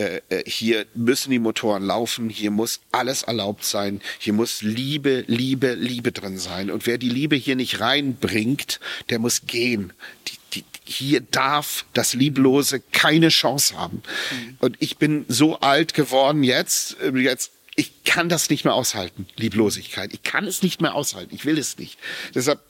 Äh, 0.00 0.22
äh, 0.30 0.50
hier 0.50 0.86
müssen 0.94 1.30
die 1.30 1.38
Motoren 1.38 1.84
laufen, 1.84 2.30
hier 2.30 2.50
muss 2.50 2.80
alles 2.90 3.22
erlaubt 3.24 3.64
sein, 3.64 4.00
hier 4.18 4.32
muss 4.32 4.62
Liebe, 4.62 5.24
Liebe, 5.26 5.74
Liebe 5.74 6.10
drin 6.10 6.38
sein. 6.38 6.70
Und 6.70 6.86
wer 6.86 6.96
die 6.96 7.10
Liebe 7.10 7.36
hier 7.36 7.54
nicht 7.54 7.80
reinbringt, 7.80 8.80
der 9.10 9.18
muss 9.18 9.42
gehen. 9.46 9.92
Die, 10.26 10.38
die, 10.54 10.64
hier 10.84 11.20
darf 11.20 11.84
das 11.92 12.14
Lieblose 12.14 12.80
keine 12.92 13.28
Chance 13.28 13.76
haben. 13.76 14.02
Mhm. 14.30 14.56
Und 14.60 14.76
ich 14.78 14.96
bin 14.96 15.26
so 15.28 15.60
alt 15.60 15.92
geworden 15.92 16.44
jetzt, 16.44 16.96
äh, 17.02 17.10
jetzt 17.18 17.52
ich 17.76 18.04
kann 18.04 18.30
das 18.30 18.48
nicht 18.48 18.64
mehr 18.64 18.74
aushalten, 18.74 19.26
Lieblosigkeit. 19.36 20.14
Ich 20.14 20.22
kann 20.22 20.46
es 20.46 20.62
nicht 20.62 20.80
mehr 20.80 20.94
aushalten. 20.94 21.34
Ich 21.34 21.44
will 21.44 21.58
es 21.58 21.76
nicht. 21.76 21.98
Deshalb 22.34 22.60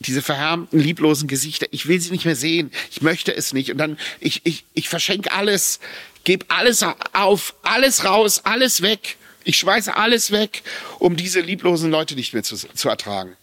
diese 0.00 0.22
verhärmten, 0.22 0.80
lieblosen 0.80 1.28
Gesichter, 1.28 1.66
ich 1.70 1.86
will 1.86 2.00
sie 2.00 2.10
nicht 2.10 2.24
mehr 2.24 2.36
sehen, 2.36 2.70
ich 2.90 3.02
möchte 3.02 3.34
es 3.34 3.52
nicht. 3.52 3.70
Und 3.70 3.78
dann, 3.78 3.98
ich, 4.18 4.40
ich, 4.44 4.64
ich 4.74 4.88
verschenke 4.88 5.32
alles, 5.32 5.78
gebe 6.24 6.46
alles 6.48 6.84
auf, 7.12 7.54
alles 7.62 8.04
raus, 8.04 8.40
alles 8.44 8.82
weg. 8.82 9.16
Ich 9.44 9.56
schmeiße 9.58 9.96
alles 9.96 10.32
weg, 10.32 10.62
um 10.98 11.16
diese 11.16 11.40
lieblosen 11.40 11.90
Leute 11.90 12.14
nicht 12.14 12.32
mehr 12.32 12.42
zu, 12.42 12.56
zu 12.56 12.88
ertragen. 12.88 13.36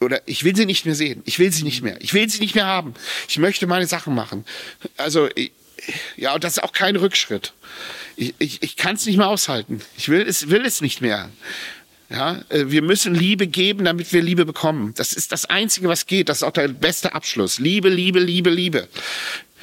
Oder 0.00 0.20
ich 0.26 0.44
will 0.44 0.54
sie 0.54 0.66
nicht 0.66 0.86
mehr 0.86 0.94
sehen, 0.94 1.22
ich 1.24 1.40
will 1.40 1.52
sie 1.52 1.64
nicht 1.64 1.82
mehr, 1.82 2.00
ich 2.00 2.14
will 2.14 2.28
sie 2.28 2.38
nicht 2.38 2.54
mehr 2.54 2.66
haben. 2.66 2.94
Ich 3.28 3.38
möchte 3.38 3.66
meine 3.66 3.86
Sachen 3.86 4.14
machen. 4.14 4.44
Also, 4.96 5.28
ja, 6.16 6.34
und 6.34 6.44
das 6.44 6.58
ist 6.58 6.62
auch 6.62 6.72
kein 6.72 6.94
Rückschritt. 6.94 7.52
Ich, 8.16 8.34
ich, 8.38 8.62
ich 8.62 8.76
kann 8.76 8.94
es 8.96 9.06
nicht 9.06 9.16
mehr 9.16 9.28
aushalten. 9.28 9.80
Ich 9.96 10.08
will 10.08 10.22
es, 10.22 10.48
will 10.48 10.64
es 10.64 10.80
nicht 10.80 11.00
mehr. 11.00 11.30
Ja, 12.10 12.40
äh, 12.48 12.64
wir 12.68 12.82
müssen 12.82 13.14
Liebe 13.14 13.46
geben, 13.46 13.84
damit 13.84 14.12
wir 14.12 14.22
Liebe 14.22 14.46
bekommen. 14.46 14.94
Das 14.96 15.12
ist 15.12 15.30
das 15.32 15.44
Einzige, 15.44 15.88
was 15.88 16.06
geht. 16.06 16.28
Das 16.28 16.38
ist 16.38 16.42
auch 16.42 16.52
der 16.52 16.68
beste 16.68 17.14
Abschluss. 17.14 17.58
Liebe, 17.58 17.88
Liebe, 17.88 18.18
Liebe, 18.18 18.50
Liebe. 18.50 18.88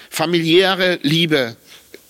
Familiäre 0.10 1.00
Liebe, 1.02 1.58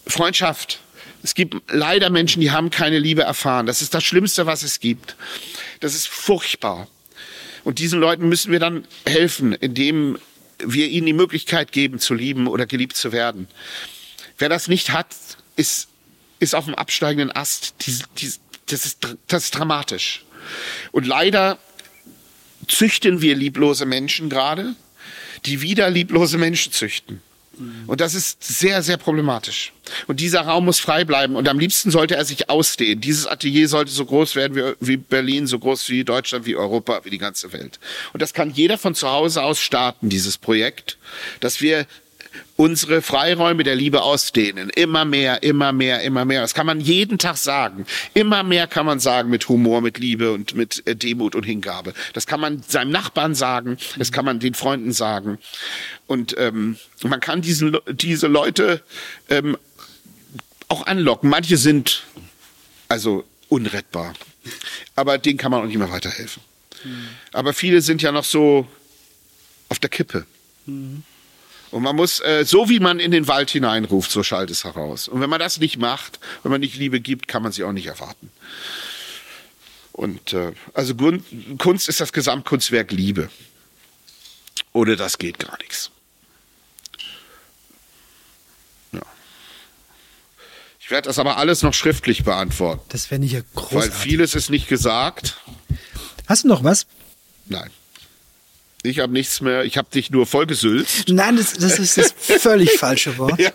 Freundschaft. 0.06 0.80
Es 1.24 1.34
gibt 1.34 1.56
leider 1.72 2.10
Menschen, 2.10 2.42
die 2.42 2.52
haben 2.52 2.70
keine 2.70 3.00
Liebe 3.00 3.24
erfahren. 3.24 3.66
Das 3.66 3.82
ist 3.82 3.94
das 3.94 4.04
Schlimmste, 4.04 4.46
was 4.46 4.62
es 4.62 4.80
gibt. 4.80 5.16
Das 5.80 5.96
ist 5.96 6.08
furchtbar. 6.08 6.88
Und 7.64 7.80
diesen 7.80 8.00
Leuten 8.00 8.30
müssen 8.30 8.52
wir 8.52 8.60
dann 8.60 8.86
helfen, 9.06 9.54
indem 9.54 10.20
wir 10.60 10.88
ihnen 10.88 11.08
die 11.08 11.14
Möglichkeit 11.14 11.72
geben, 11.72 12.00
zu 12.00 12.14
lieben 12.14 12.48
oder 12.48 12.66
geliebt 12.66 12.96
zu 12.96 13.12
werden. 13.12 13.48
Wer 14.38 14.50
das 14.50 14.68
nicht 14.68 14.92
hat, 14.92 15.08
ist, 15.56 15.88
ist 16.40 16.54
auf 16.54 16.66
dem 16.66 16.76
absteigenden 16.76 17.32
Ast. 17.32 17.74
Die, 17.88 17.98
die, 18.20 18.32
das, 18.68 18.86
ist, 18.86 19.08
das 19.28 19.46
ist 19.46 19.56
dramatisch. 19.56 20.25
Und 20.92 21.08
leider 21.08 21.58
züchten 22.68 23.22
wir 23.22 23.36
lieblose 23.36 23.86
Menschen 23.86 24.30
gerade, 24.30 24.76
die 25.46 25.62
wieder 25.62 25.90
lieblose 25.90 26.38
Menschen 26.38 26.72
züchten. 26.72 27.22
Und 27.88 28.02
das 28.02 28.16
ist 28.16 28.44
sehr, 28.44 28.82
sehr 28.84 28.98
problematisch. 28.98 29.72
Und 30.08 30.20
dieser 30.20 30.42
Raum 30.42 30.66
muss 30.66 30.80
frei 30.80 31.06
bleiben. 31.06 31.36
Und 31.36 31.48
am 31.48 31.60
liebsten 31.60 31.90
sollte 31.92 32.16
er 32.16 32.26
sich 32.26 32.50
ausdehnen. 32.50 33.00
Dieses 33.00 33.28
Atelier 33.28 33.70
sollte 33.70 33.92
so 33.92 34.06
groß 34.06 34.36
werden 34.36 34.76
wie, 34.80 34.98
Berlin, 34.98 35.48
so 35.48 35.60
groß 35.60 35.90
wie 35.90 36.04
Deutschland, 36.04 36.46
wie 36.46 36.56
Europa, 36.56 37.02
wie 37.06 37.10
die 37.10 37.18
ganze 37.18 37.54
Welt. 37.54 37.80
Und 38.14 38.22
das 38.22 38.34
kann 38.34 38.52
jeder 38.52 38.78
von 38.78 38.96
zu 38.96 39.10
Hause 39.10 39.42
aus 39.42 39.62
starten, 39.62 40.10
dieses 40.10 40.38
Projekt, 40.38 40.98
dass 41.40 41.62
wir 41.62 41.86
unsere 42.56 43.02
Freiräume 43.02 43.64
der 43.64 43.76
Liebe 43.76 44.02
ausdehnen. 44.02 44.70
Immer 44.70 45.06
mehr, 45.06 45.44
immer 45.44 45.72
mehr, 45.72 46.02
immer 46.02 46.26
mehr. 46.26 46.42
Das 46.42 46.54
kann 46.54 46.66
man 46.66 46.80
jeden 46.80 47.18
Tag 47.18 47.38
sagen. 47.38 47.86
Immer 48.14 48.44
mehr 48.44 48.68
kann 48.68 48.86
man 48.86 49.00
sagen 49.00 49.30
mit 49.30 49.50
Humor, 49.50 49.82
mit 49.82 49.98
Liebe 49.98 50.32
und 50.32 50.56
mit 50.56 50.86
äh, 50.88 50.96
Demut 50.96 51.36
und 51.36 51.44
Hingabe. 51.44 51.94
Das 52.14 52.28
kann 52.28 52.40
man 52.40 52.64
seinem 52.64 52.92
Nachbarn 52.92 53.36
sagen, 53.36 53.78
das 53.98 54.12
kann 54.12 54.26
man 54.26 54.40
den 54.40 54.54
Freunden 54.54 54.94
sagen. 54.94 55.38
Und 56.08 56.36
ähm, 56.38 56.78
man 57.04 57.20
kann 57.20 57.42
diesen, 57.42 57.78
diese 57.92 58.28
Leute 58.28 58.82
ähm, 59.30 59.58
auch 60.68 60.86
anlocken. 60.88 61.30
Manche 61.30 61.58
sind 61.58 62.04
also 62.88 63.26
unrettbar. 63.50 64.14
Aber 64.96 65.18
denen 65.18 65.38
kann 65.38 65.52
man 65.52 65.62
auch 65.62 65.66
nicht 65.66 65.78
mehr 65.78 65.92
weiterhelfen. 65.92 66.42
Mhm. 66.84 67.08
Aber 67.34 67.54
viele 67.54 67.82
sind 67.82 68.02
ja 68.02 68.12
noch 68.12 68.24
so 68.24 68.68
auf 69.70 69.80
der 69.80 69.90
Kippe. 69.90 70.26
Mhm. 70.66 71.04
Und 71.76 71.84
man 71.84 71.98
muss, 71.98 72.22
äh, 72.22 72.46
so 72.46 72.70
wie 72.70 72.80
man 72.80 73.02
in 73.02 73.12
den 73.12 73.28
Wald 73.28 73.50
hineinruft, 73.50 74.10
so 74.10 74.24
schallt 74.24 74.50
es 74.50 74.64
heraus. 74.64 75.10
Und 75.10 75.20
wenn 75.20 75.30
man 75.30 75.42
das 75.42 75.60
nicht 75.60 75.78
macht, 75.78 76.22
wenn 76.42 76.50
man 76.50 76.62
nicht 76.62 76.78
Liebe 76.78 77.02
gibt, 77.02 77.28
kann 77.28 77.44
man 77.44 77.52
sie 77.52 77.66
auch 77.66 77.74
nicht 77.74 77.88
erwarten. 77.88 78.32
Und 79.92 80.32
äh, 80.32 80.54
also 80.74 80.96
Kunst 81.58 81.90
ist 81.90 82.00
das 82.00 82.14
Gesamtkunstwerk 82.14 82.94
Liebe. 82.94 83.30
Ohne 84.72 84.96
das 84.96 85.18
geht 85.18 85.38
gar 85.38 85.58
nichts. 85.58 85.92
Ja. 88.94 89.02
Ich 90.80 90.90
werde 90.90 91.10
das 91.10 91.20
aber 91.20 91.36
alles 91.36 91.62
noch 91.62 91.74
schriftlich 91.74 92.24
beantworten. 92.24 92.86
Das 92.88 93.06
fände 93.06 93.28
ich 93.28 93.34
ja 93.34 93.42
großartig. 93.54 93.92
Weil 93.92 93.92
vieles 93.92 94.34
ist 94.34 94.50
nicht 94.50 94.70
gesagt. 94.70 95.42
Hast 96.26 96.46
du 96.46 96.48
noch 96.48 96.64
was? 96.64 96.88
Nein. 97.48 97.70
Ich 98.86 99.00
habe 99.00 99.12
nichts 99.14 99.42
mehr, 99.42 99.64
ich 99.64 99.78
habe 99.78 99.90
dich 99.90 100.12
nur 100.12 100.26
vollgesülzt. 100.26 101.10
Nein, 101.10 101.38
das, 101.38 101.54
das 101.54 101.80
ist 101.80 101.98
das 101.98 102.14
völlig 102.42 102.72
falsche 102.78 103.18
Wort. 103.18 103.40
ja, 103.40 103.52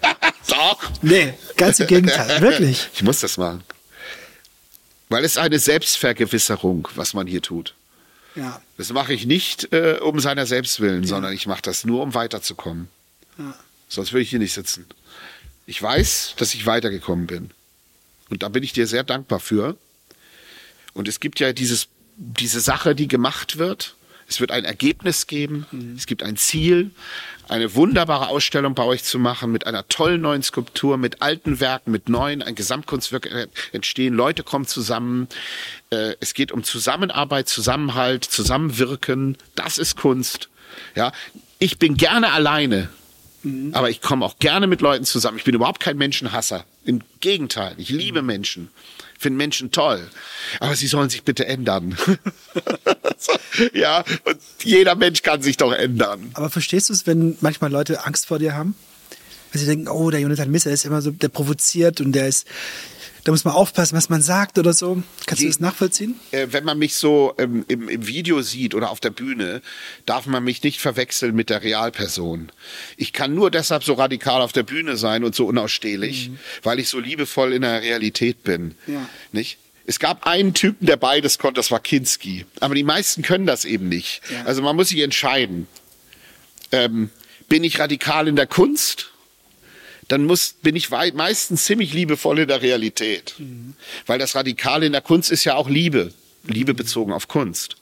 Doch. 0.48 0.90
Nee, 1.02 1.34
ganz 1.56 1.80
im 1.80 1.86
Gegenteil, 1.86 2.40
wirklich. 2.40 2.88
Ich 2.94 3.02
muss 3.02 3.20
das 3.20 3.36
machen. 3.36 3.62
Weil 5.08 5.24
es 5.24 5.36
eine 5.36 5.58
Selbstvergewisserung, 5.58 6.88
was 6.94 7.14
man 7.14 7.26
hier 7.26 7.42
tut. 7.42 7.74
Ja. 8.36 8.62
Das 8.76 8.92
mache 8.92 9.12
ich 9.12 9.26
nicht 9.26 9.72
äh, 9.72 9.98
um 10.00 10.20
seiner 10.20 10.46
selbst 10.46 10.80
willen, 10.80 11.04
sondern 11.04 11.32
ich 11.32 11.46
mache 11.46 11.62
das 11.62 11.84
nur, 11.84 12.02
um 12.02 12.14
weiterzukommen. 12.14 12.88
Ja. 13.38 13.54
Sonst 13.88 14.12
würde 14.12 14.22
ich 14.22 14.30
hier 14.30 14.38
nicht 14.38 14.52
sitzen. 14.52 14.86
Ich 15.66 15.82
weiß, 15.82 16.34
dass 16.36 16.54
ich 16.54 16.66
weitergekommen 16.66 17.26
bin. 17.26 17.50
Und 18.28 18.42
da 18.42 18.48
bin 18.48 18.62
ich 18.62 18.72
dir 18.72 18.86
sehr 18.86 19.02
dankbar 19.02 19.40
für. 19.40 19.76
Und 20.94 21.08
es 21.08 21.20
gibt 21.20 21.40
ja 21.40 21.52
dieses, 21.52 21.88
diese 22.16 22.60
Sache, 22.60 22.94
die 22.94 23.08
gemacht 23.08 23.58
wird. 23.58 23.96
Es 24.30 24.40
wird 24.40 24.52
ein 24.52 24.64
Ergebnis 24.64 25.26
geben. 25.26 25.66
Es 25.96 26.06
gibt 26.06 26.22
ein 26.22 26.36
Ziel, 26.36 26.92
eine 27.48 27.74
wunderbare 27.74 28.28
Ausstellung 28.28 28.76
bei 28.76 28.84
euch 28.84 29.02
zu 29.02 29.18
machen 29.18 29.50
mit 29.50 29.66
einer 29.66 29.88
tollen 29.88 30.20
neuen 30.20 30.44
Skulptur, 30.44 30.98
mit 30.98 31.20
alten 31.20 31.58
Werken, 31.58 31.90
mit 31.90 32.08
neuen, 32.08 32.40
ein 32.40 32.54
Gesamtkunstwerk 32.54 33.28
entstehen. 33.72 34.14
Leute 34.14 34.44
kommen 34.44 34.66
zusammen. 34.68 35.26
Äh, 35.90 36.14
Es 36.20 36.32
geht 36.34 36.52
um 36.52 36.62
Zusammenarbeit, 36.62 37.48
Zusammenhalt, 37.48 38.24
Zusammenwirken. 38.24 39.36
Das 39.56 39.78
ist 39.78 39.96
Kunst. 39.96 40.48
Ja, 40.94 41.10
ich 41.58 41.78
bin 41.78 41.96
gerne 41.96 42.32
alleine. 42.32 42.88
Aber 43.72 43.90
ich 43.90 44.00
komme 44.00 44.24
auch 44.24 44.38
gerne 44.38 44.68
mit 44.68 44.80
Leuten 44.80 45.04
zusammen. 45.04 45.38
Ich 45.38 45.44
bin 45.44 45.54
überhaupt 45.56 45.80
kein 45.80 45.96
Menschenhasser. 45.96 46.66
Im 46.84 47.00
Gegenteil, 47.18 47.74
ich 47.78 47.88
liebe 47.88 48.22
Menschen. 48.22 48.68
Ich 49.20 49.22
finde 49.22 49.36
Menschen 49.36 49.70
toll. 49.70 50.08
Aber 50.60 50.74
sie 50.74 50.86
sollen 50.86 51.10
sich 51.10 51.24
bitte 51.24 51.46
ändern. 51.46 51.94
ja, 53.74 54.02
und 54.24 54.38
jeder 54.64 54.94
Mensch 54.94 55.20
kann 55.20 55.42
sich 55.42 55.58
doch 55.58 55.72
ändern. 55.72 56.30
Aber 56.32 56.48
verstehst 56.48 56.88
du 56.88 56.94
es, 56.94 57.06
wenn 57.06 57.36
manchmal 57.42 57.70
Leute 57.70 58.06
Angst 58.06 58.24
vor 58.24 58.38
dir 58.38 58.54
haben? 58.54 58.74
Weil 59.52 59.60
sie 59.60 59.66
denken, 59.66 59.88
oh, 59.88 60.08
der 60.08 60.20
Jonathan 60.20 60.50
Misser 60.50 60.70
ist 60.70 60.86
immer 60.86 61.02
so, 61.02 61.10
der 61.10 61.28
provoziert 61.28 62.00
und 62.00 62.12
der 62.12 62.28
ist, 62.28 62.46
da 63.24 63.32
muss 63.32 63.44
man 63.44 63.54
aufpassen, 63.54 63.96
was 63.96 64.08
man 64.08 64.22
sagt 64.22 64.58
oder 64.58 64.72
so. 64.72 65.02
Kannst 65.26 65.40
du 65.40 65.44
Je- 65.46 65.50
das 65.50 65.60
nachvollziehen? 65.60 66.14
Äh, 66.30 66.48
wenn 66.50 66.64
man 66.64 66.78
mich 66.78 66.94
so 66.94 67.34
ähm, 67.38 67.64
im, 67.68 67.88
im 67.88 68.06
Video 68.06 68.40
sieht 68.42 68.74
oder 68.74 68.90
auf 68.90 69.00
der 69.00 69.10
Bühne, 69.10 69.62
darf 70.06 70.26
man 70.26 70.42
mich 70.44 70.62
nicht 70.62 70.80
verwechseln 70.80 71.34
mit 71.34 71.50
der 71.50 71.62
Realperson. 71.62 72.50
Ich 72.96 73.12
kann 73.12 73.34
nur 73.34 73.50
deshalb 73.50 73.84
so 73.84 73.94
radikal 73.94 74.40
auf 74.42 74.52
der 74.52 74.62
Bühne 74.62 74.96
sein 74.96 75.24
und 75.24 75.34
so 75.34 75.46
unausstehlich, 75.46 76.30
weil 76.62 76.78
ich 76.78 76.88
so 76.88 76.98
liebevoll 77.00 77.52
in 77.52 77.62
der 77.62 77.82
Realität 77.82 78.42
bin. 78.42 78.74
Ja. 78.86 79.08
Nicht? 79.32 79.58
Es 79.86 79.98
gab 79.98 80.26
einen 80.26 80.54
Typen, 80.54 80.86
der 80.86 80.96
beides 80.96 81.38
konnte, 81.38 81.58
das 81.58 81.70
war 81.70 81.80
Kinski. 81.80 82.46
Aber 82.60 82.74
die 82.74 82.84
meisten 82.84 83.22
können 83.22 83.46
das 83.46 83.64
eben 83.64 83.88
nicht. 83.88 84.20
Ja. 84.32 84.44
Also 84.44 84.62
man 84.62 84.76
muss 84.76 84.90
sich 84.90 85.00
entscheiden. 85.00 85.66
Ähm, 86.72 87.10
bin 87.48 87.64
ich 87.64 87.80
radikal 87.80 88.28
in 88.28 88.36
der 88.36 88.46
Kunst? 88.46 89.10
Dann 90.10 90.24
muss, 90.24 90.54
bin 90.60 90.74
ich 90.74 90.90
meistens 90.90 91.64
ziemlich 91.64 91.92
liebevoll 91.92 92.40
in 92.40 92.48
der 92.48 92.62
Realität. 92.62 93.34
Weil 94.06 94.18
das 94.18 94.34
Radikale 94.34 94.86
in 94.86 94.92
der 94.92 95.02
Kunst 95.02 95.30
ist 95.30 95.44
ja 95.44 95.54
auch 95.54 95.68
Liebe. 95.68 96.12
Liebe 96.44 96.74
bezogen 96.74 97.12
auf 97.12 97.28
Kunst. 97.28 97.76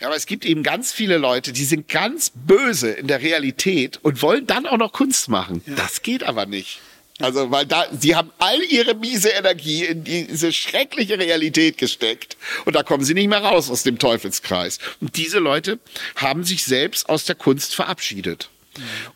Ja, 0.00 0.08
aber 0.08 0.16
es 0.16 0.26
gibt 0.26 0.44
eben 0.44 0.64
ganz 0.64 0.92
viele 0.92 1.16
Leute, 1.16 1.52
die 1.52 1.64
sind 1.64 1.88
ganz 1.88 2.32
böse 2.34 2.90
in 2.90 3.06
der 3.06 3.22
Realität 3.22 4.00
und 4.02 4.20
wollen 4.20 4.48
dann 4.48 4.66
auch 4.66 4.78
noch 4.78 4.92
Kunst 4.92 5.28
machen. 5.28 5.62
Das 5.76 6.02
geht 6.02 6.24
aber 6.24 6.46
nicht. 6.46 6.80
Also, 7.20 7.52
weil 7.52 7.64
da, 7.64 7.86
sie 7.96 8.16
haben 8.16 8.32
all 8.38 8.60
ihre 8.64 8.94
miese 8.94 9.28
Energie 9.28 9.84
in 9.84 10.02
diese 10.02 10.52
schreckliche 10.52 11.16
Realität 11.16 11.78
gesteckt 11.78 12.36
und 12.64 12.74
da 12.74 12.82
kommen 12.82 13.04
sie 13.04 13.14
nicht 13.14 13.28
mehr 13.28 13.38
raus 13.38 13.70
aus 13.70 13.84
dem 13.84 14.00
Teufelskreis. 14.00 14.80
Und 15.00 15.16
diese 15.16 15.38
Leute 15.38 15.78
haben 16.16 16.42
sich 16.42 16.64
selbst 16.64 17.08
aus 17.08 17.24
der 17.24 17.36
Kunst 17.36 17.76
verabschiedet. 17.76 18.50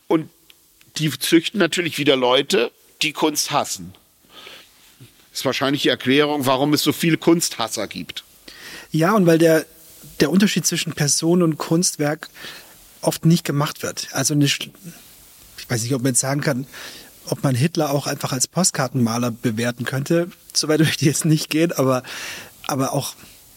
Und 0.06 0.30
die 0.98 1.10
züchten 1.18 1.58
natürlich 1.58 1.98
wieder 1.98 2.16
Leute, 2.16 2.70
die 3.02 3.12
Kunst 3.12 3.50
hassen. 3.50 3.94
Das 5.30 5.40
ist 5.40 5.44
wahrscheinlich 5.44 5.82
die 5.82 5.88
Erklärung, 5.88 6.46
warum 6.46 6.74
es 6.74 6.82
so 6.82 6.92
viele 6.92 7.16
Kunsthasser 7.16 7.86
gibt. 7.86 8.24
Ja, 8.90 9.12
und 9.14 9.26
weil 9.26 9.38
der, 9.38 9.66
der 10.20 10.30
Unterschied 10.30 10.66
zwischen 10.66 10.92
Person 10.92 11.42
und 11.42 11.58
Kunstwerk 11.58 12.28
oft 13.02 13.24
nicht 13.24 13.44
gemacht 13.44 13.82
wird. 13.82 14.08
Also 14.12 14.34
Sch- 14.34 14.70
ich 15.58 15.70
weiß 15.70 15.82
nicht, 15.82 15.94
ob 15.94 16.02
man 16.02 16.12
jetzt 16.12 16.20
sagen 16.20 16.40
kann, 16.40 16.66
ob 17.26 17.42
man 17.44 17.54
Hitler 17.54 17.90
auch 17.90 18.06
einfach 18.06 18.32
als 18.32 18.48
Postkartenmaler 18.48 19.30
bewerten 19.30 19.84
könnte. 19.84 20.30
Soweit 20.52 20.80
möchte 20.80 21.04
ich 21.04 21.08
jetzt 21.08 21.24
nicht 21.24 21.50
gehen, 21.50 21.72
aber, 21.72 22.02
aber 22.66 22.92
auch 22.92 23.14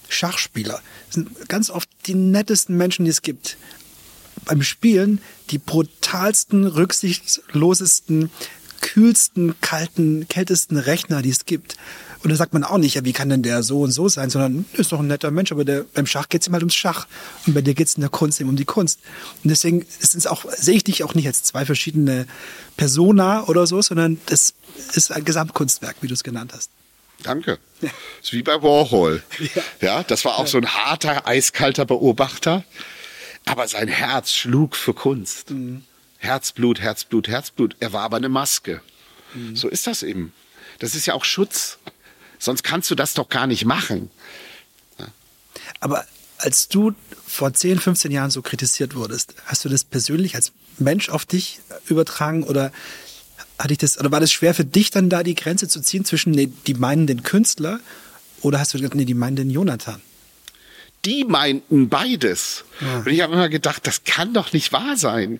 Schachspieler 0.09 0.81
sind 1.09 1.47
ganz 1.47 1.69
oft 1.69 1.89
die 2.05 2.15
nettesten 2.15 2.75
Menschen, 2.75 3.05
die 3.05 3.11
es 3.11 3.21
gibt. 3.21 3.57
Beim 4.45 4.63
Spielen 4.63 5.21
die 5.49 5.57
brutalsten, 5.57 6.65
rücksichtslosesten, 6.65 8.31
kühlsten, 8.81 9.55
kalten, 9.61 10.27
kältesten 10.27 10.77
Rechner, 10.77 11.21
die 11.21 11.29
es 11.29 11.45
gibt. 11.45 11.77
Und 12.23 12.29
da 12.29 12.35
sagt 12.35 12.53
man 12.53 12.63
auch 12.63 12.77
nicht, 12.77 12.95
ja, 12.95 13.03
wie 13.03 13.13
kann 13.13 13.29
denn 13.29 13.41
der 13.41 13.63
so 13.63 13.81
und 13.81 13.91
so 13.91 14.07
sein, 14.07 14.29
sondern 14.29 14.65
ist 14.73 14.91
doch 14.91 14.99
ein 14.99 15.07
netter 15.07 15.31
Mensch, 15.31 15.51
aber 15.51 15.65
der, 15.65 15.85
beim 15.93 16.05
Schach 16.05 16.29
geht 16.29 16.41
es 16.41 16.47
ihm 16.47 16.53
halt 16.53 16.61
ums 16.61 16.75
Schach. 16.75 17.07
Und 17.47 17.53
bei 17.53 17.61
dir 17.61 17.73
geht 17.73 17.87
es 17.87 17.95
in 17.95 18.01
der 18.01 18.11
Kunst 18.11 18.39
eben 18.39 18.49
um 18.49 18.55
die 18.55 18.65
Kunst. 18.65 18.99
Und 19.43 19.49
deswegen 19.49 19.85
ist 20.01 20.13
es 20.13 20.27
auch, 20.27 20.45
sehe 20.51 20.75
ich 20.75 20.83
dich 20.83 21.03
auch 21.03 21.15
nicht 21.15 21.25
als 21.25 21.41
zwei 21.41 21.65
verschiedene 21.65 22.27
Persona 22.77 23.45
oder 23.47 23.65
so, 23.65 23.81
sondern 23.81 24.19
das 24.27 24.53
ist 24.93 25.11
ein 25.11 25.25
Gesamtkunstwerk, 25.25 25.95
wie 26.01 26.07
du 26.07 26.13
es 26.13 26.23
genannt 26.23 26.53
hast. 26.53 26.69
Danke. 27.23 27.59
Das 27.81 27.91
ist 28.23 28.33
wie 28.33 28.43
bei 28.43 28.61
Warhol. 28.61 29.23
Ja. 29.55 29.63
Ja, 29.81 30.03
das 30.03 30.25
war 30.25 30.37
auch 30.37 30.47
so 30.47 30.57
ein 30.57 30.67
harter, 30.67 31.27
eiskalter 31.27 31.85
Beobachter. 31.85 32.63
Aber 33.45 33.67
sein 33.67 33.87
Herz 33.87 34.31
schlug 34.31 34.75
für 34.75 34.93
Kunst. 34.93 35.51
Mhm. 35.51 35.83
Herzblut, 36.17 36.79
Herzblut, 36.79 37.27
Herzblut. 37.27 37.75
Er 37.79 37.93
war 37.93 38.03
aber 38.03 38.17
eine 38.17 38.29
Maske. 38.29 38.81
Mhm. 39.33 39.55
So 39.55 39.67
ist 39.67 39.87
das 39.87 40.03
eben. 40.03 40.33
Das 40.79 40.95
ist 40.95 41.05
ja 41.05 41.13
auch 41.13 41.25
Schutz. 41.25 41.79
Sonst 42.39 42.63
kannst 42.63 42.89
du 42.91 42.95
das 42.95 43.13
doch 43.13 43.29
gar 43.29 43.47
nicht 43.47 43.65
machen. 43.65 44.09
Aber 45.79 46.05
als 46.37 46.67
du 46.67 46.93
vor 47.27 47.53
10, 47.53 47.79
15 47.79 48.11
Jahren 48.11 48.31
so 48.31 48.41
kritisiert 48.41 48.95
wurdest, 48.95 49.35
hast 49.45 49.63
du 49.63 49.69
das 49.69 49.83
persönlich 49.83 50.35
als 50.35 50.51
Mensch 50.77 51.09
auf 51.09 51.25
dich 51.25 51.59
übertragen 51.87 52.43
oder 52.43 52.71
hatte 53.59 53.73
ich 53.73 53.77
das, 53.77 53.99
oder 53.99 54.11
war 54.11 54.19
das 54.19 54.31
schwer 54.31 54.53
für 54.53 54.65
dich 54.65 54.89
dann 54.89 55.09
da 55.09 55.23
die 55.23 55.35
Grenze 55.35 55.67
zu 55.67 55.81
ziehen 55.81 56.03
zwischen, 56.03 56.31
nee, 56.31 56.51
die 56.65 56.73
meinen 56.73 57.05
den 57.05 57.21
Künstler 57.23 57.79
oder 58.41 58.59
hast 58.59 58.73
du 58.73 58.79
gesagt, 58.79 58.95
nee, 58.95 59.05
die 59.05 59.13
meinen 59.13 59.35
den 59.35 59.51
Jonathan? 59.51 60.01
Die 61.05 61.25
meinten 61.25 61.89
beides. 61.89 62.63
Ja. 62.79 62.97
Und 62.99 63.07
ich 63.07 63.21
habe 63.21 63.33
immer 63.33 63.49
gedacht, 63.49 63.87
das 63.87 64.03
kann 64.03 64.33
doch 64.33 64.53
nicht 64.53 64.71
wahr 64.71 64.97
sein. 64.97 65.39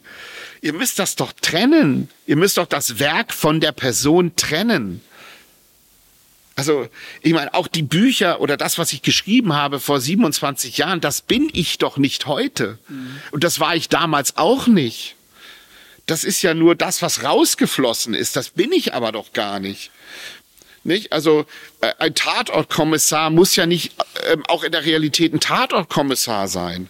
Ihr 0.62 0.74
müsst 0.74 0.98
das 0.98 1.16
doch 1.16 1.34
trennen. 1.40 2.10
Ihr 2.26 2.36
müsst 2.36 2.58
doch 2.58 2.66
das 2.66 3.00
Werk 3.00 3.34
von 3.34 3.60
der 3.60 3.72
Person 3.72 4.36
trennen. 4.36 5.02
Also, 6.56 6.88
ich 7.22 7.34
meine, 7.34 7.54
auch 7.54 7.68
die 7.68 7.84
Bücher 7.84 8.42
oder 8.42 8.58
das, 8.58 8.78
was 8.78 8.92
ich 8.94 9.02
geschrieben 9.02 9.54
habe 9.54 9.80
vor 9.80 10.02
27 10.02 10.78
Jahren, 10.78 11.00
das 11.00 11.22
bin 11.22 11.50
ich 11.54 11.78
doch 11.78 11.98
nicht 11.98 12.26
heute. 12.26 12.78
Und 13.32 13.44
das 13.44 13.60
war 13.60 13.76
ich 13.76 13.90
damals 13.90 14.38
auch 14.38 14.68
nicht. 14.68 15.16
Das 16.08 16.24
ist 16.24 16.42
ja 16.42 16.54
nur 16.54 16.76
das, 16.76 17.02
was 17.02 17.24
rausgeflossen 17.24 18.14
ist. 18.14 18.36
Das 18.36 18.50
bin 18.50 18.72
ich 18.74 18.94
aber 18.94 19.12
doch 19.12 19.34
gar 19.34 19.60
nicht. 19.60 19.92
Nicht? 20.84 21.14
Also 21.14 21.46
äh, 21.82 21.94
ein 22.00 22.16
Tatortkommissar 22.16 23.30
muss 23.30 23.56
ja 23.56 23.66
nicht 23.66 23.94
ähm, 24.32 24.44
auch 24.48 24.64
in 24.64 24.72
der 24.72 24.86
Realität 24.86 25.34
ein 25.34 25.40
Tatortkommissar 25.40 26.48
sein. 26.48 26.90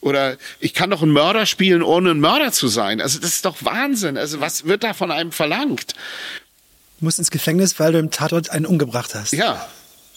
Oder 0.00 0.36
ich 0.60 0.74
kann 0.74 0.90
doch 0.90 1.02
einen 1.02 1.12
Mörder 1.12 1.46
spielen, 1.46 1.82
ohne 1.82 2.10
ein 2.10 2.20
Mörder 2.20 2.52
zu 2.52 2.68
sein. 2.68 3.00
Also 3.00 3.18
das 3.18 3.34
ist 3.34 3.44
doch 3.44 3.56
Wahnsinn. 3.60 4.16
Also 4.16 4.40
was 4.40 4.64
wird 4.64 4.82
da 4.82 4.94
von 4.94 5.10
einem 5.10 5.32
verlangt? 5.32 5.92
Du 6.98 7.04
musst 7.04 7.18
ins 7.18 7.30
Gefängnis, 7.30 7.78
weil 7.78 7.92
du 7.92 7.98
im 7.98 8.10
Tatort 8.10 8.50
einen 8.50 8.66
umgebracht 8.66 9.14
hast. 9.14 9.32
Ja, 9.32 9.66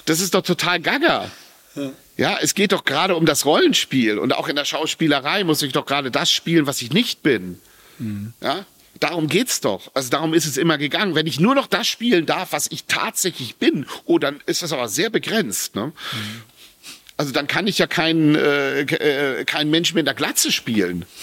das 0.05 0.19
ist 0.19 0.34
doch 0.34 0.41
total 0.41 0.80
gaga. 0.80 1.30
Ja, 2.18 2.38
es 2.41 2.53
geht 2.53 2.72
doch 2.72 2.85
gerade 2.85 3.15
um 3.15 3.26
das 3.26 3.45
Rollenspiel 3.45 4.19
und 4.19 4.34
auch 4.34 4.47
in 4.47 4.55
der 4.55 4.65
Schauspielerei 4.65 5.43
muss 5.43 5.61
ich 5.61 5.73
doch 5.73 5.85
gerade 5.85 6.11
das 6.11 6.31
spielen, 6.31 6.68
was 6.68 6.81
ich 6.81 6.91
nicht 6.91 7.23
bin. 7.23 7.60
Ja, 8.41 8.65
darum 8.99 9.28
geht's 9.28 9.61
doch. 9.61 9.91
Also 9.94 10.10
darum 10.10 10.34
ist 10.34 10.45
es 10.45 10.57
immer 10.57 10.78
gegangen. 10.78 11.15
Wenn 11.15 11.28
ich 11.28 11.40
nur 11.40 11.56
noch 11.56 11.68
das 11.68 11.88
spielen 11.88 12.26
darf, 12.26 12.52
was 12.52 12.68
ich 12.70 12.86
tatsächlich 12.86 13.57
bin, 13.57 13.86
oh, 14.06 14.20
dann 14.20 14.41
ist 14.45 14.61
das 14.61 14.72
aber 14.74 14.88
sehr 14.88 15.10
begrenzt. 15.10 15.76
Ne? 15.76 15.91
Also 17.18 17.32
dann 17.32 17.48
kann 17.48 17.68
ich 17.68 17.78
ja 17.78 17.88
keinen 17.88 18.36
äh, 18.36 18.82
äh, 18.82 19.45
keinen 19.45 19.70
Mensch 19.70 19.94
mehr 19.94 20.02
in 20.02 20.06
der 20.06 20.15
Glatze 20.15 20.52
spielen. 20.52 21.06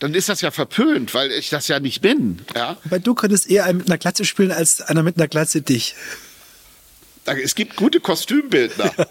Dann 0.00 0.12
ist 0.12 0.28
das 0.28 0.42
ja 0.42 0.50
verpönt, 0.50 1.14
weil 1.14 1.30
ich 1.30 1.48
das 1.48 1.68
ja 1.68 1.80
nicht 1.80 2.02
bin. 2.02 2.40
Ja? 2.54 2.76
Weil 2.84 3.00
du 3.00 3.14
könntest 3.14 3.48
eher 3.48 3.64
einen 3.64 3.78
mit 3.78 3.86
einer 3.86 3.96
Glatze 3.96 4.26
spielen, 4.26 4.52
als 4.52 4.82
einer 4.82 5.02
mit 5.02 5.16
einer 5.16 5.28
Glatze 5.28 5.62
dich. 5.62 5.94
Es 7.24 7.54
gibt 7.54 7.76
gute 7.76 8.00
Kostümbildner. 8.00 8.92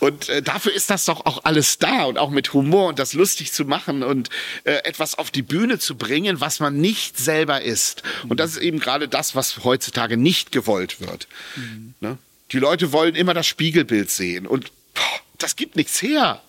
Und 0.00 0.28
äh, 0.30 0.42
dafür 0.42 0.72
ist 0.72 0.90
das 0.90 1.04
doch 1.04 1.26
auch 1.26 1.44
alles 1.44 1.78
da 1.78 2.04
und 2.04 2.18
auch 2.18 2.30
mit 2.30 2.52
Humor 2.52 2.88
und 2.88 2.98
das 2.98 3.12
lustig 3.12 3.52
zu 3.52 3.64
machen 3.64 4.02
und 4.02 4.30
äh, 4.64 4.72
etwas 4.84 5.16
auf 5.16 5.30
die 5.30 5.42
Bühne 5.42 5.78
zu 5.78 5.94
bringen, 5.96 6.40
was 6.40 6.58
man 6.58 6.76
nicht 6.78 7.18
selber 7.18 7.60
ist. 7.60 8.02
Und 8.28 8.40
das 8.40 8.52
ist 8.52 8.58
eben 8.58 8.80
gerade 8.80 9.08
das, 9.08 9.34
was 9.34 9.62
heutzutage 9.62 10.16
nicht 10.16 10.52
gewollt 10.52 11.00
wird. 11.00 11.28
Ne? 12.00 12.18
Die 12.52 12.58
Leute 12.58 12.92
wollen 12.92 13.14
immer 13.14 13.34
das 13.34 13.46
Spiegelbild 13.46 14.10
sehen 14.10 14.46
und 14.46 14.72
boah, 14.94 15.20
das 15.38 15.54
gibt 15.54 15.76
nichts 15.76 16.00
her. 16.02 16.40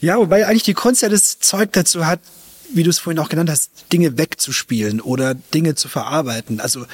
Ja, 0.00 0.18
wobei 0.18 0.46
eigentlich 0.46 0.64
die 0.64 0.74
Kunst 0.74 1.02
ja 1.02 1.08
das 1.08 1.38
Zeug 1.38 1.72
dazu 1.72 2.06
hat, 2.06 2.20
wie 2.72 2.82
du 2.82 2.90
es 2.90 2.98
vorhin 2.98 3.20
auch 3.20 3.28
genannt 3.28 3.50
hast, 3.50 3.70
Dinge 3.92 4.18
wegzuspielen 4.18 5.00
oder 5.00 5.34
Dinge 5.34 5.74
zu 5.74 5.88
verarbeiten. 5.88 6.60
Also 6.60 6.86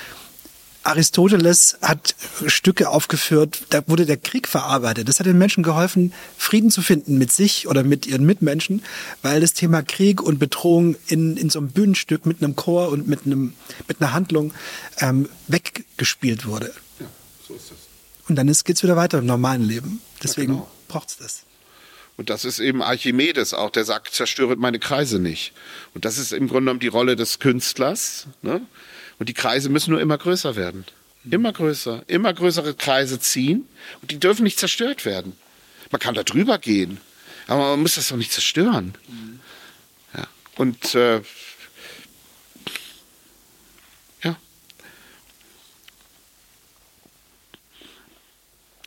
Aristoteles 0.82 1.77
hat 1.82 2.15
Stücke 2.47 2.89
aufgeführt, 2.89 3.65
da 3.70 3.82
wurde 3.86 4.07
der 4.07 4.16
Krieg 4.16 4.48
verarbeitet. 4.48 5.09
Das 5.09 5.19
hat 5.19 5.27
den 5.27 5.36
Menschen 5.36 5.62
geholfen, 5.62 6.12
Frieden 6.39 6.70
zu 6.70 6.81
finden 6.81 7.19
mit 7.19 7.32
sich 7.32 7.69
oder 7.69 7.82
mit 7.82 8.07
ihren 8.07 8.24
Mitmenschen, 8.24 8.82
weil 9.23 9.40
das 9.40 9.52
Thema 9.52 9.82
Krieg 9.82 10.23
und 10.23 10.39
Bedrohung 10.39 10.97
in, 11.07 11.36
in 11.36 11.51
so 11.51 11.59
einem 11.59 11.69
Bühnenstück 11.69 12.24
mit 12.24 12.43
einem 12.43 12.57
Chor 12.57 12.89
und 12.89 13.07
mit, 13.09 13.27
einem, 13.27 13.55
mit 13.89 14.01
einer 14.01 14.12
Handlung 14.12 14.55
ähm, 14.98 15.28
weggespielt 15.48 16.47
wurde. 16.47 16.73
Ja, 16.98 17.07
so 17.47 17.55
ist 17.55 17.73
es. 17.73 17.78
Und 18.28 18.36
dann 18.36 18.47
geht 18.47 18.77
es 18.77 18.82
wieder 18.82 18.97
weiter 18.97 19.19
im 19.19 19.27
normalen 19.27 19.62
Leben. 19.62 20.01
Deswegen 20.23 20.52
ja, 20.52 20.59
genau. 20.61 20.70
braucht 20.89 21.11
es 21.11 21.19
das. 21.19 21.43
Und 22.16 22.31
das 22.31 22.44
ist 22.44 22.59
eben 22.59 22.82
Archimedes 22.82 23.55
auch, 23.55 23.70
der 23.70 23.85
sagt, 23.85 24.12
zerstöret 24.15 24.59
meine 24.59 24.78
Kreise 24.78 25.19
nicht. 25.19 25.52
Und 25.94 26.05
das 26.05 26.19
ist 26.19 26.32
im 26.32 26.48
Grunde 26.48 26.65
genommen 26.65 26.81
die 26.81 26.89
Rolle 26.89 27.16
des 27.16 27.39
Künstlers. 27.39 28.27
Ne? 28.43 28.61
Und 29.21 29.29
die 29.29 29.35
Kreise 29.35 29.69
müssen 29.69 29.91
nur 29.91 30.01
immer 30.01 30.17
größer 30.17 30.57
werden. 30.57 30.87
Immer 31.31 31.53
größer, 31.53 32.05
immer 32.07 32.33
größere 32.33 32.73
Kreise 32.73 33.21
ziehen 33.21 33.69
und 34.01 34.11
die 34.11 34.19
dürfen 34.19 34.45
nicht 34.45 34.59
zerstört 34.59 35.05
werden. 35.05 35.35
Man 35.91 36.01
kann 36.01 36.15
da 36.15 36.23
drüber 36.23 36.59
gehen, 36.59 36.99
aber 37.47 37.69
man 37.69 37.83
muss 37.83 37.97
das 37.97 38.09
doch 38.09 38.17
nicht 38.17 38.33
zerstören. 38.33 38.95
Ja. 40.17 40.27
Und 40.57 40.95
äh, 40.95 41.21
ja. 44.25 44.37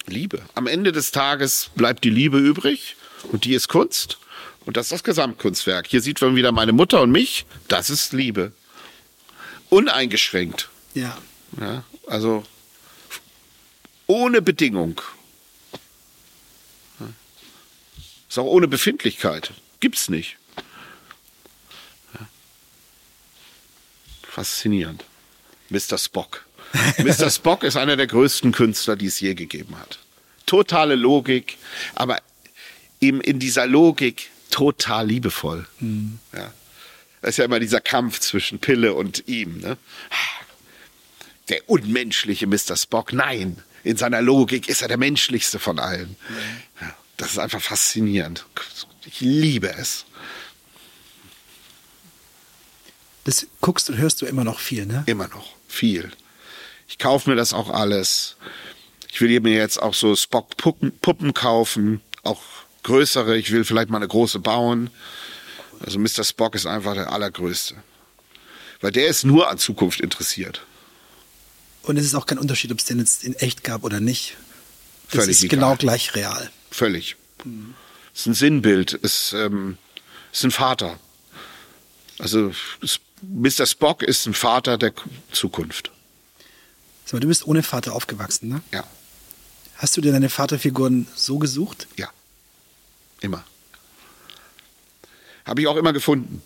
Liebe. 0.08 0.42
Am 0.56 0.66
Ende 0.66 0.92
des 0.92 1.12
Tages 1.12 1.70
bleibt 1.76 2.04
die 2.04 2.10
Liebe 2.10 2.40
übrig 2.40 2.96
und 3.32 3.46
die 3.46 3.54
ist 3.54 3.68
Kunst. 3.68 4.18
Und 4.66 4.78
das 4.78 4.88
ist 4.88 4.94
das 4.94 5.04
Gesamtkunstwerk. 5.04 5.86
Hier 5.88 6.02
sieht 6.02 6.20
man 6.22 6.36
wieder 6.36 6.52
meine 6.52 6.72
Mutter 6.74 7.02
und 7.04 7.12
mich. 7.12 7.46
Das 7.68 7.92
ist 7.92 8.14
Liebe 8.14 8.52
uneingeschränkt. 9.74 10.70
Ja. 10.94 11.18
ja. 11.60 11.84
Also 12.08 12.44
ohne 14.08 14.42
Bedingung. 14.42 15.02
Ist 18.30 18.40
auch 18.40 18.46
ohne 18.46 18.68
Befindlichkeit. 18.68 19.52
Gibt's 19.80 20.10
nicht. 20.10 20.38
Ja. 22.16 22.28
Faszinierend. 24.24 25.04
Mr. 25.70 25.98
Spock. 25.98 26.46
Mr. 26.98 27.30
Spock 27.30 27.64
ist 27.64 27.78
einer 27.78 27.96
der 27.96 28.08
größten 28.08 28.52
Künstler, 28.52 28.96
die 28.96 29.06
es 29.06 29.20
je 29.20 29.36
gegeben 29.36 29.78
hat. 29.78 30.00
Totale 30.46 30.96
Logik, 30.96 31.58
aber 31.96 32.22
eben 33.02 33.22
in 33.22 33.40
dieser 33.40 33.68
Logik 33.68 34.32
total 34.50 35.08
liebevoll. 35.08 35.68
Mhm. 35.80 36.20
Ja. 36.36 36.52
Das 37.24 37.30
ist 37.30 37.38
ja 37.38 37.46
immer 37.46 37.62
dieser 37.62 37.80
Kampf 37.80 38.20
zwischen 38.20 38.60
Pille 38.60 38.94
und 38.94 39.30
ihm. 39.30 39.62
Ne? 39.62 39.78
Der 41.48 41.70
unmenschliche 41.70 42.48
Mr. 42.48 42.76
Spock. 42.76 43.14
Nein, 43.14 43.64
in 43.86 43.96
seiner 43.96 44.22
Logik 44.22 44.68
ist 44.68 44.82
er 44.82 44.90
der 44.90 44.98
menschlichste 44.98 45.58
von 45.58 45.80
allen. 45.80 46.18
Ja, 46.82 46.94
das 47.16 47.32
ist 47.32 47.38
einfach 47.40 47.62
faszinierend. 47.62 48.46
Ich 49.06 49.22
liebe 49.22 49.74
es. 49.74 50.04
Das 53.24 53.48
guckst 53.62 53.90
und 53.90 53.98
hörst 53.98 54.22
du 54.22 54.26
immer 54.26 54.44
noch 54.44 54.60
viel, 54.60 54.86
ne? 54.86 55.04
Immer 55.06 55.30
noch, 55.30 55.56
viel. 55.70 56.12
Ich 56.90 56.98
kaufe 56.98 57.30
mir 57.30 57.38
das 57.38 57.54
auch 57.54 57.70
alles. 57.70 58.36
Ich 59.10 59.22
will 59.22 59.40
mir 59.40 59.56
jetzt 59.56 59.82
auch 59.82 59.94
so 59.94 60.14
Spock-Puppen 60.14 61.34
kaufen, 61.34 62.02
auch 62.24 62.42
größere. 62.84 63.38
Ich 63.38 63.52
will 63.52 63.64
vielleicht 63.64 63.90
mal 63.90 64.00
eine 64.00 64.10
große 64.10 64.40
bauen. 64.40 64.90
Also 65.80 66.00
Mr. 66.00 66.24
Spock 66.24 66.56
ist 66.56 66.66
einfach 66.66 66.94
der 66.94 67.12
allergrößte. 67.12 67.76
Weil 68.82 68.92
der 68.92 69.08
ist 69.08 69.24
nur 69.24 69.50
an 69.50 69.58
Zukunft 69.58 70.02
interessiert. 70.02 70.66
Und 71.84 71.98
es 71.98 72.06
ist 72.06 72.16
auch 72.16 72.26
kein 72.26 72.38
Unterschied, 72.38 72.72
ob 72.72 72.80
es 72.80 72.86
den 72.86 73.00
jetzt 73.00 73.24
in 73.24 73.34
echt 73.36 73.64
gab 73.64 73.84
oder 73.84 74.00
nicht. 74.00 74.38
Es 75.08 75.16
Völlig 75.16 75.30
ist 75.38 75.44
egal. 75.44 75.60
genau 75.60 75.76
gleich 75.76 76.16
real. 76.16 76.50
Völlig. 76.72 77.16
Mhm. 77.44 77.76
Es 78.14 78.22
ist 78.22 78.26
ein 78.28 78.34
Sinnbild, 78.34 78.94
es 78.94 79.32
ist, 79.32 79.34
ähm, 79.34 79.78
ist 80.32 80.44
ein 80.44 80.52
Vater. 80.52 81.00
Also 82.20 82.54
Mr. 83.22 83.66
Spock 83.66 84.04
ist 84.04 84.26
ein 84.28 84.34
Vater 84.34 84.78
der 84.78 84.94
Zukunft. 85.32 85.92
So, 87.06 87.20
du 87.20 87.28
bist 87.28 87.46
ohne 87.48 87.64
Vater 87.64 87.94
aufgewachsen, 87.94 88.50
ne? 88.50 88.62
Ja. 88.72 88.84
Hast 89.76 89.98
du 89.98 90.02
dir 90.02 90.12
deine 90.12 90.30
Vaterfiguren 90.30 91.08
so 91.16 91.40
gesucht? 91.40 91.88
Ja. 91.98 92.10
Immer. 93.22 93.44
Habe 95.46 95.62
ich 95.62 95.68
auch 95.68 95.78
immer 95.78 95.94
gefunden. 95.94 96.42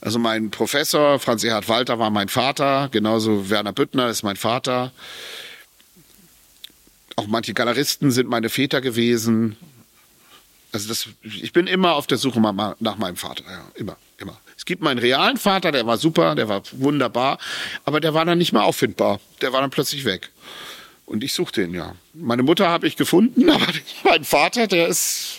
Also 0.00 0.18
mein 0.18 0.50
Professor, 0.50 1.18
Franz 1.18 1.44
Erhard 1.44 1.68
Walter, 1.68 1.98
war 1.98 2.10
mein 2.10 2.28
Vater, 2.28 2.88
genauso 2.90 3.50
Werner 3.50 3.72
Büttner 3.72 4.08
ist 4.08 4.22
mein 4.22 4.36
Vater. 4.36 4.92
Auch 7.16 7.26
manche 7.26 7.52
Galeristen 7.52 8.10
sind 8.10 8.28
meine 8.28 8.48
Väter 8.48 8.80
gewesen. 8.80 9.56
Also 10.72 10.88
das, 10.88 11.08
ich 11.22 11.52
bin 11.52 11.66
immer 11.66 11.94
auf 11.94 12.06
der 12.06 12.16
Suche 12.16 12.40
nach 12.40 12.96
meinem 12.96 13.16
Vater, 13.16 13.44
ja, 13.44 13.64
immer, 13.74 13.96
immer. 14.18 14.38
Es 14.56 14.64
gibt 14.64 14.82
meinen 14.82 14.98
realen 14.98 15.36
Vater, 15.36 15.72
der 15.72 15.86
war 15.86 15.98
super, 15.98 16.34
der 16.34 16.48
war 16.48 16.62
wunderbar, 16.72 17.38
aber 17.84 18.00
der 18.00 18.14
war 18.14 18.24
dann 18.24 18.38
nicht 18.38 18.52
mehr 18.52 18.62
auffindbar. 18.62 19.20
Der 19.40 19.52
war 19.52 19.60
dann 19.60 19.70
plötzlich 19.70 20.04
weg. 20.04 20.30
Und 21.06 21.24
ich 21.24 21.32
suchte 21.32 21.62
ihn, 21.62 21.74
ja. 21.74 21.96
Meine 22.14 22.42
Mutter 22.42 22.68
habe 22.68 22.86
ich 22.86 22.96
gefunden, 22.96 23.50
aber 23.50 23.66
mein 24.04 24.24
Vater, 24.24 24.66
der 24.66 24.86
ist 24.88 25.38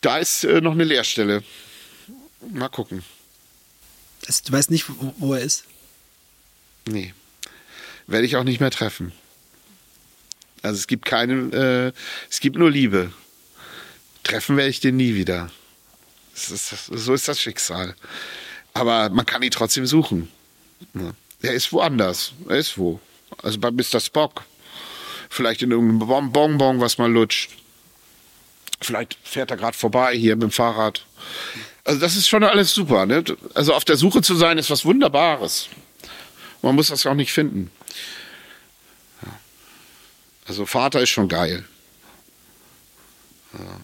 da 0.00 0.18
ist 0.18 0.44
äh, 0.44 0.60
noch 0.60 0.72
eine 0.72 0.84
Leerstelle. 0.84 1.42
Mal 2.52 2.68
gucken. 2.68 3.04
Das, 4.22 4.42
du 4.42 4.52
weißt 4.52 4.70
nicht, 4.70 4.88
wo, 4.88 5.14
wo 5.18 5.34
er 5.34 5.40
ist? 5.40 5.64
Nee. 6.86 7.14
Werde 8.06 8.26
ich 8.26 8.36
auch 8.36 8.44
nicht 8.44 8.60
mehr 8.60 8.70
treffen. 8.70 9.12
Also 10.62 10.78
es 10.78 10.86
gibt 10.86 11.04
keine, 11.04 11.92
äh, 11.94 12.00
es 12.28 12.40
gibt 12.40 12.56
nur 12.56 12.70
Liebe. 12.70 13.12
Treffen 14.22 14.56
werde 14.56 14.70
ich 14.70 14.80
den 14.80 14.96
nie 14.96 15.14
wieder. 15.14 15.50
Ist, 16.34 16.68
so 16.90 17.14
ist 17.14 17.28
das 17.28 17.40
Schicksal. 17.40 17.94
Aber 18.72 19.10
man 19.10 19.26
kann 19.26 19.42
ihn 19.42 19.50
trotzdem 19.50 19.86
suchen. 19.86 20.28
Ja. 20.94 21.12
Er 21.42 21.54
ist 21.54 21.72
woanders. 21.72 22.32
Er 22.48 22.56
ist 22.56 22.76
wo. 22.76 23.00
Also 23.42 23.58
bei 23.58 23.70
Mr. 23.70 24.00
Spock. 24.00 24.44
Vielleicht 25.28 25.62
in 25.62 25.70
irgendeinem 25.70 26.32
Bonbon, 26.32 26.80
was 26.80 26.98
man 26.98 27.12
lutscht. 27.12 27.50
Vielleicht 28.80 29.18
fährt 29.22 29.50
er 29.50 29.56
gerade 29.56 29.76
vorbei 29.76 30.16
hier 30.16 30.36
mit 30.36 30.44
dem 30.44 30.50
Fahrrad. 30.50 31.04
Also 31.84 32.00
das 32.00 32.16
ist 32.16 32.28
schon 32.28 32.42
alles 32.44 32.72
super. 32.72 33.06
Ne? 33.06 33.24
Also 33.54 33.74
auf 33.74 33.84
der 33.84 33.96
Suche 33.96 34.22
zu 34.22 34.34
sein 34.34 34.58
ist 34.58 34.70
was 34.70 34.84
Wunderbares. 34.84 35.68
Man 36.62 36.74
muss 36.74 36.88
das 36.88 37.06
auch 37.06 37.14
nicht 37.14 37.32
finden. 37.32 37.70
Also 40.46 40.66
Vater 40.66 41.00
ist 41.00 41.10
schon 41.10 41.28
geil. 41.28 41.64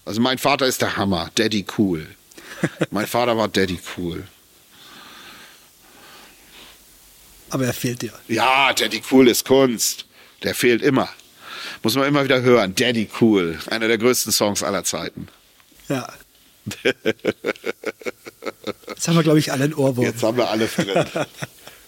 Also 0.04 0.20
mein 0.20 0.38
Vater 0.38 0.66
ist 0.66 0.82
der 0.82 0.96
Hammer. 0.96 1.30
Daddy 1.34 1.64
cool. 1.78 2.06
Mein 2.90 3.06
Vater 3.06 3.36
war 3.36 3.48
Daddy 3.48 3.78
cool. 3.96 4.26
Aber 7.50 7.66
er 7.66 7.72
fehlt 7.72 8.02
dir. 8.02 8.12
Ja, 8.28 8.72
Daddy 8.72 9.02
cool 9.10 9.28
ist 9.28 9.44
Kunst. 9.44 10.06
Der 10.42 10.54
fehlt 10.54 10.82
immer. 10.82 11.08
Muss 11.82 11.94
man 11.94 12.06
immer 12.06 12.24
wieder 12.24 12.42
hören. 12.42 12.74
Daddy 12.74 13.08
Cool, 13.20 13.58
einer 13.70 13.88
der 13.88 13.98
größten 13.98 14.32
Songs 14.32 14.62
aller 14.62 14.84
Zeiten. 14.84 15.28
Ja. 15.88 16.08
Jetzt 18.88 19.08
haben 19.08 19.16
wir, 19.16 19.22
glaube 19.22 19.38
ich, 19.38 19.52
alle 19.52 19.64
einen 19.64 19.74
Ohrwurm. 19.74 20.04
Jetzt 20.04 20.22
haben 20.22 20.36
wir 20.36 20.48
alle 20.48 20.66
drin. 20.66 20.88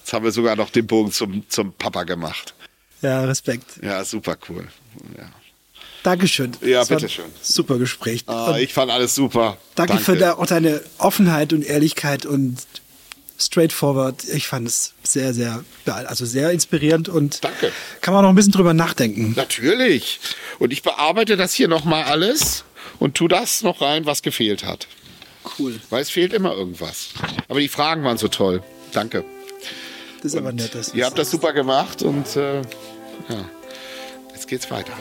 Jetzt 0.00 0.12
haben 0.12 0.24
wir 0.24 0.32
sogar 0.32 0.56
noch 0.56 0.70
den 0.70 0.86
Bogen 0.86 1.12
zum, 1.12 1.44
zum 1.48 1.72
Papa 1.72 2.04
gemacht. 2.04 2.54
Ja, 3.02 3.24
Respekt. 3.24 3.82
Ja, 3.82 4.04
super 4.04 4.36
cool. 4.48 4.66
Ja. 5.16 5.30
Dankeschön. 6.02 6.56
Ja, 6.62 6.84
bitteschön. 6.84 7.26
Super 7.42 7.78
Gespräch. 7.78 8.22
Ah, 8.26 8.56
ich 8.58 8.72
fand 8.72 8.90
alles 8.90 9.14
super. 9.14 9.58
Danke, 9.74 9.94
danke. 9.94 10.04
für 10.04 10.16
de, 10.16 10.28
auch 10.30 10.46
deine 10.46 10.80
Offenheit 10.98 11.52
und 11.52 11.64
Ehrlichkeit 11.64 12.24
und 12.24 12.58
straightforward. 13.38 14.24
Ich 14.24 14.48
fand 14.48 14.66
es 14.66 14.94
sehr, 15.02 15.32
sehr, 15.32 15.64
also 15.86 16.26
sehr 16.26 16.50
inspirierend 16.50 17.08
und 17.08 17.44
Danke. 17.44 17.72
kann 18.00 18.14
man 18.14 18.22
noch 18.22 18.30
ein 18.30 18.34
bisschen 18.34 18.52
drüber 18.52 18.74
nachdenken. 18.74 19.34
Natürlich. 19.36 20.20
Und 20.58 20.72
ich 20.72 20.82
bearbeite 20.82 21.36
das 21.36 21.54
hier 21.54 21.68
nochmal 21.68 22.04
alles 22.04 22.64
und 22.98 23.14
tu 23.14 23.28
das 23.28 23.62
noch 23.62 23.80
rein, 23.80 24.06
was 24.06 24.22
gefehlt 24.22 24.64
hat. 24.64 24.88
Cool. 25.58 25.80
Weil 25.90 26.02
es 26.02 26.10
fehlt 26.10 26.32
immer 26.32 26.52
irgendwas. 26.52 27.10
Aber 27.48 27.60
die 27.60 27.68
Fragen 27.68 28.04
waren 28.04 28.18
so 28.18 28.28
toll. 28.28 28.62
Danke. 28.92 29.24
Das 30.16 30.26
ist 30.26 30.34
und 30.34 30.40
aber 30.40 30.52
nett. 30.52 30.72
Ihr 30.94 31.06
habt 31.06 31.18
das 31.18 31.30
super 31.30 31.52
gemacht 31.52 32.02
und 32.02 32.36
äh, 32.36 32.56
ja, 32.56 33.50
jetzt 34.34 34.48
geht's 34.48 34.70
weiter. 34.70 34.92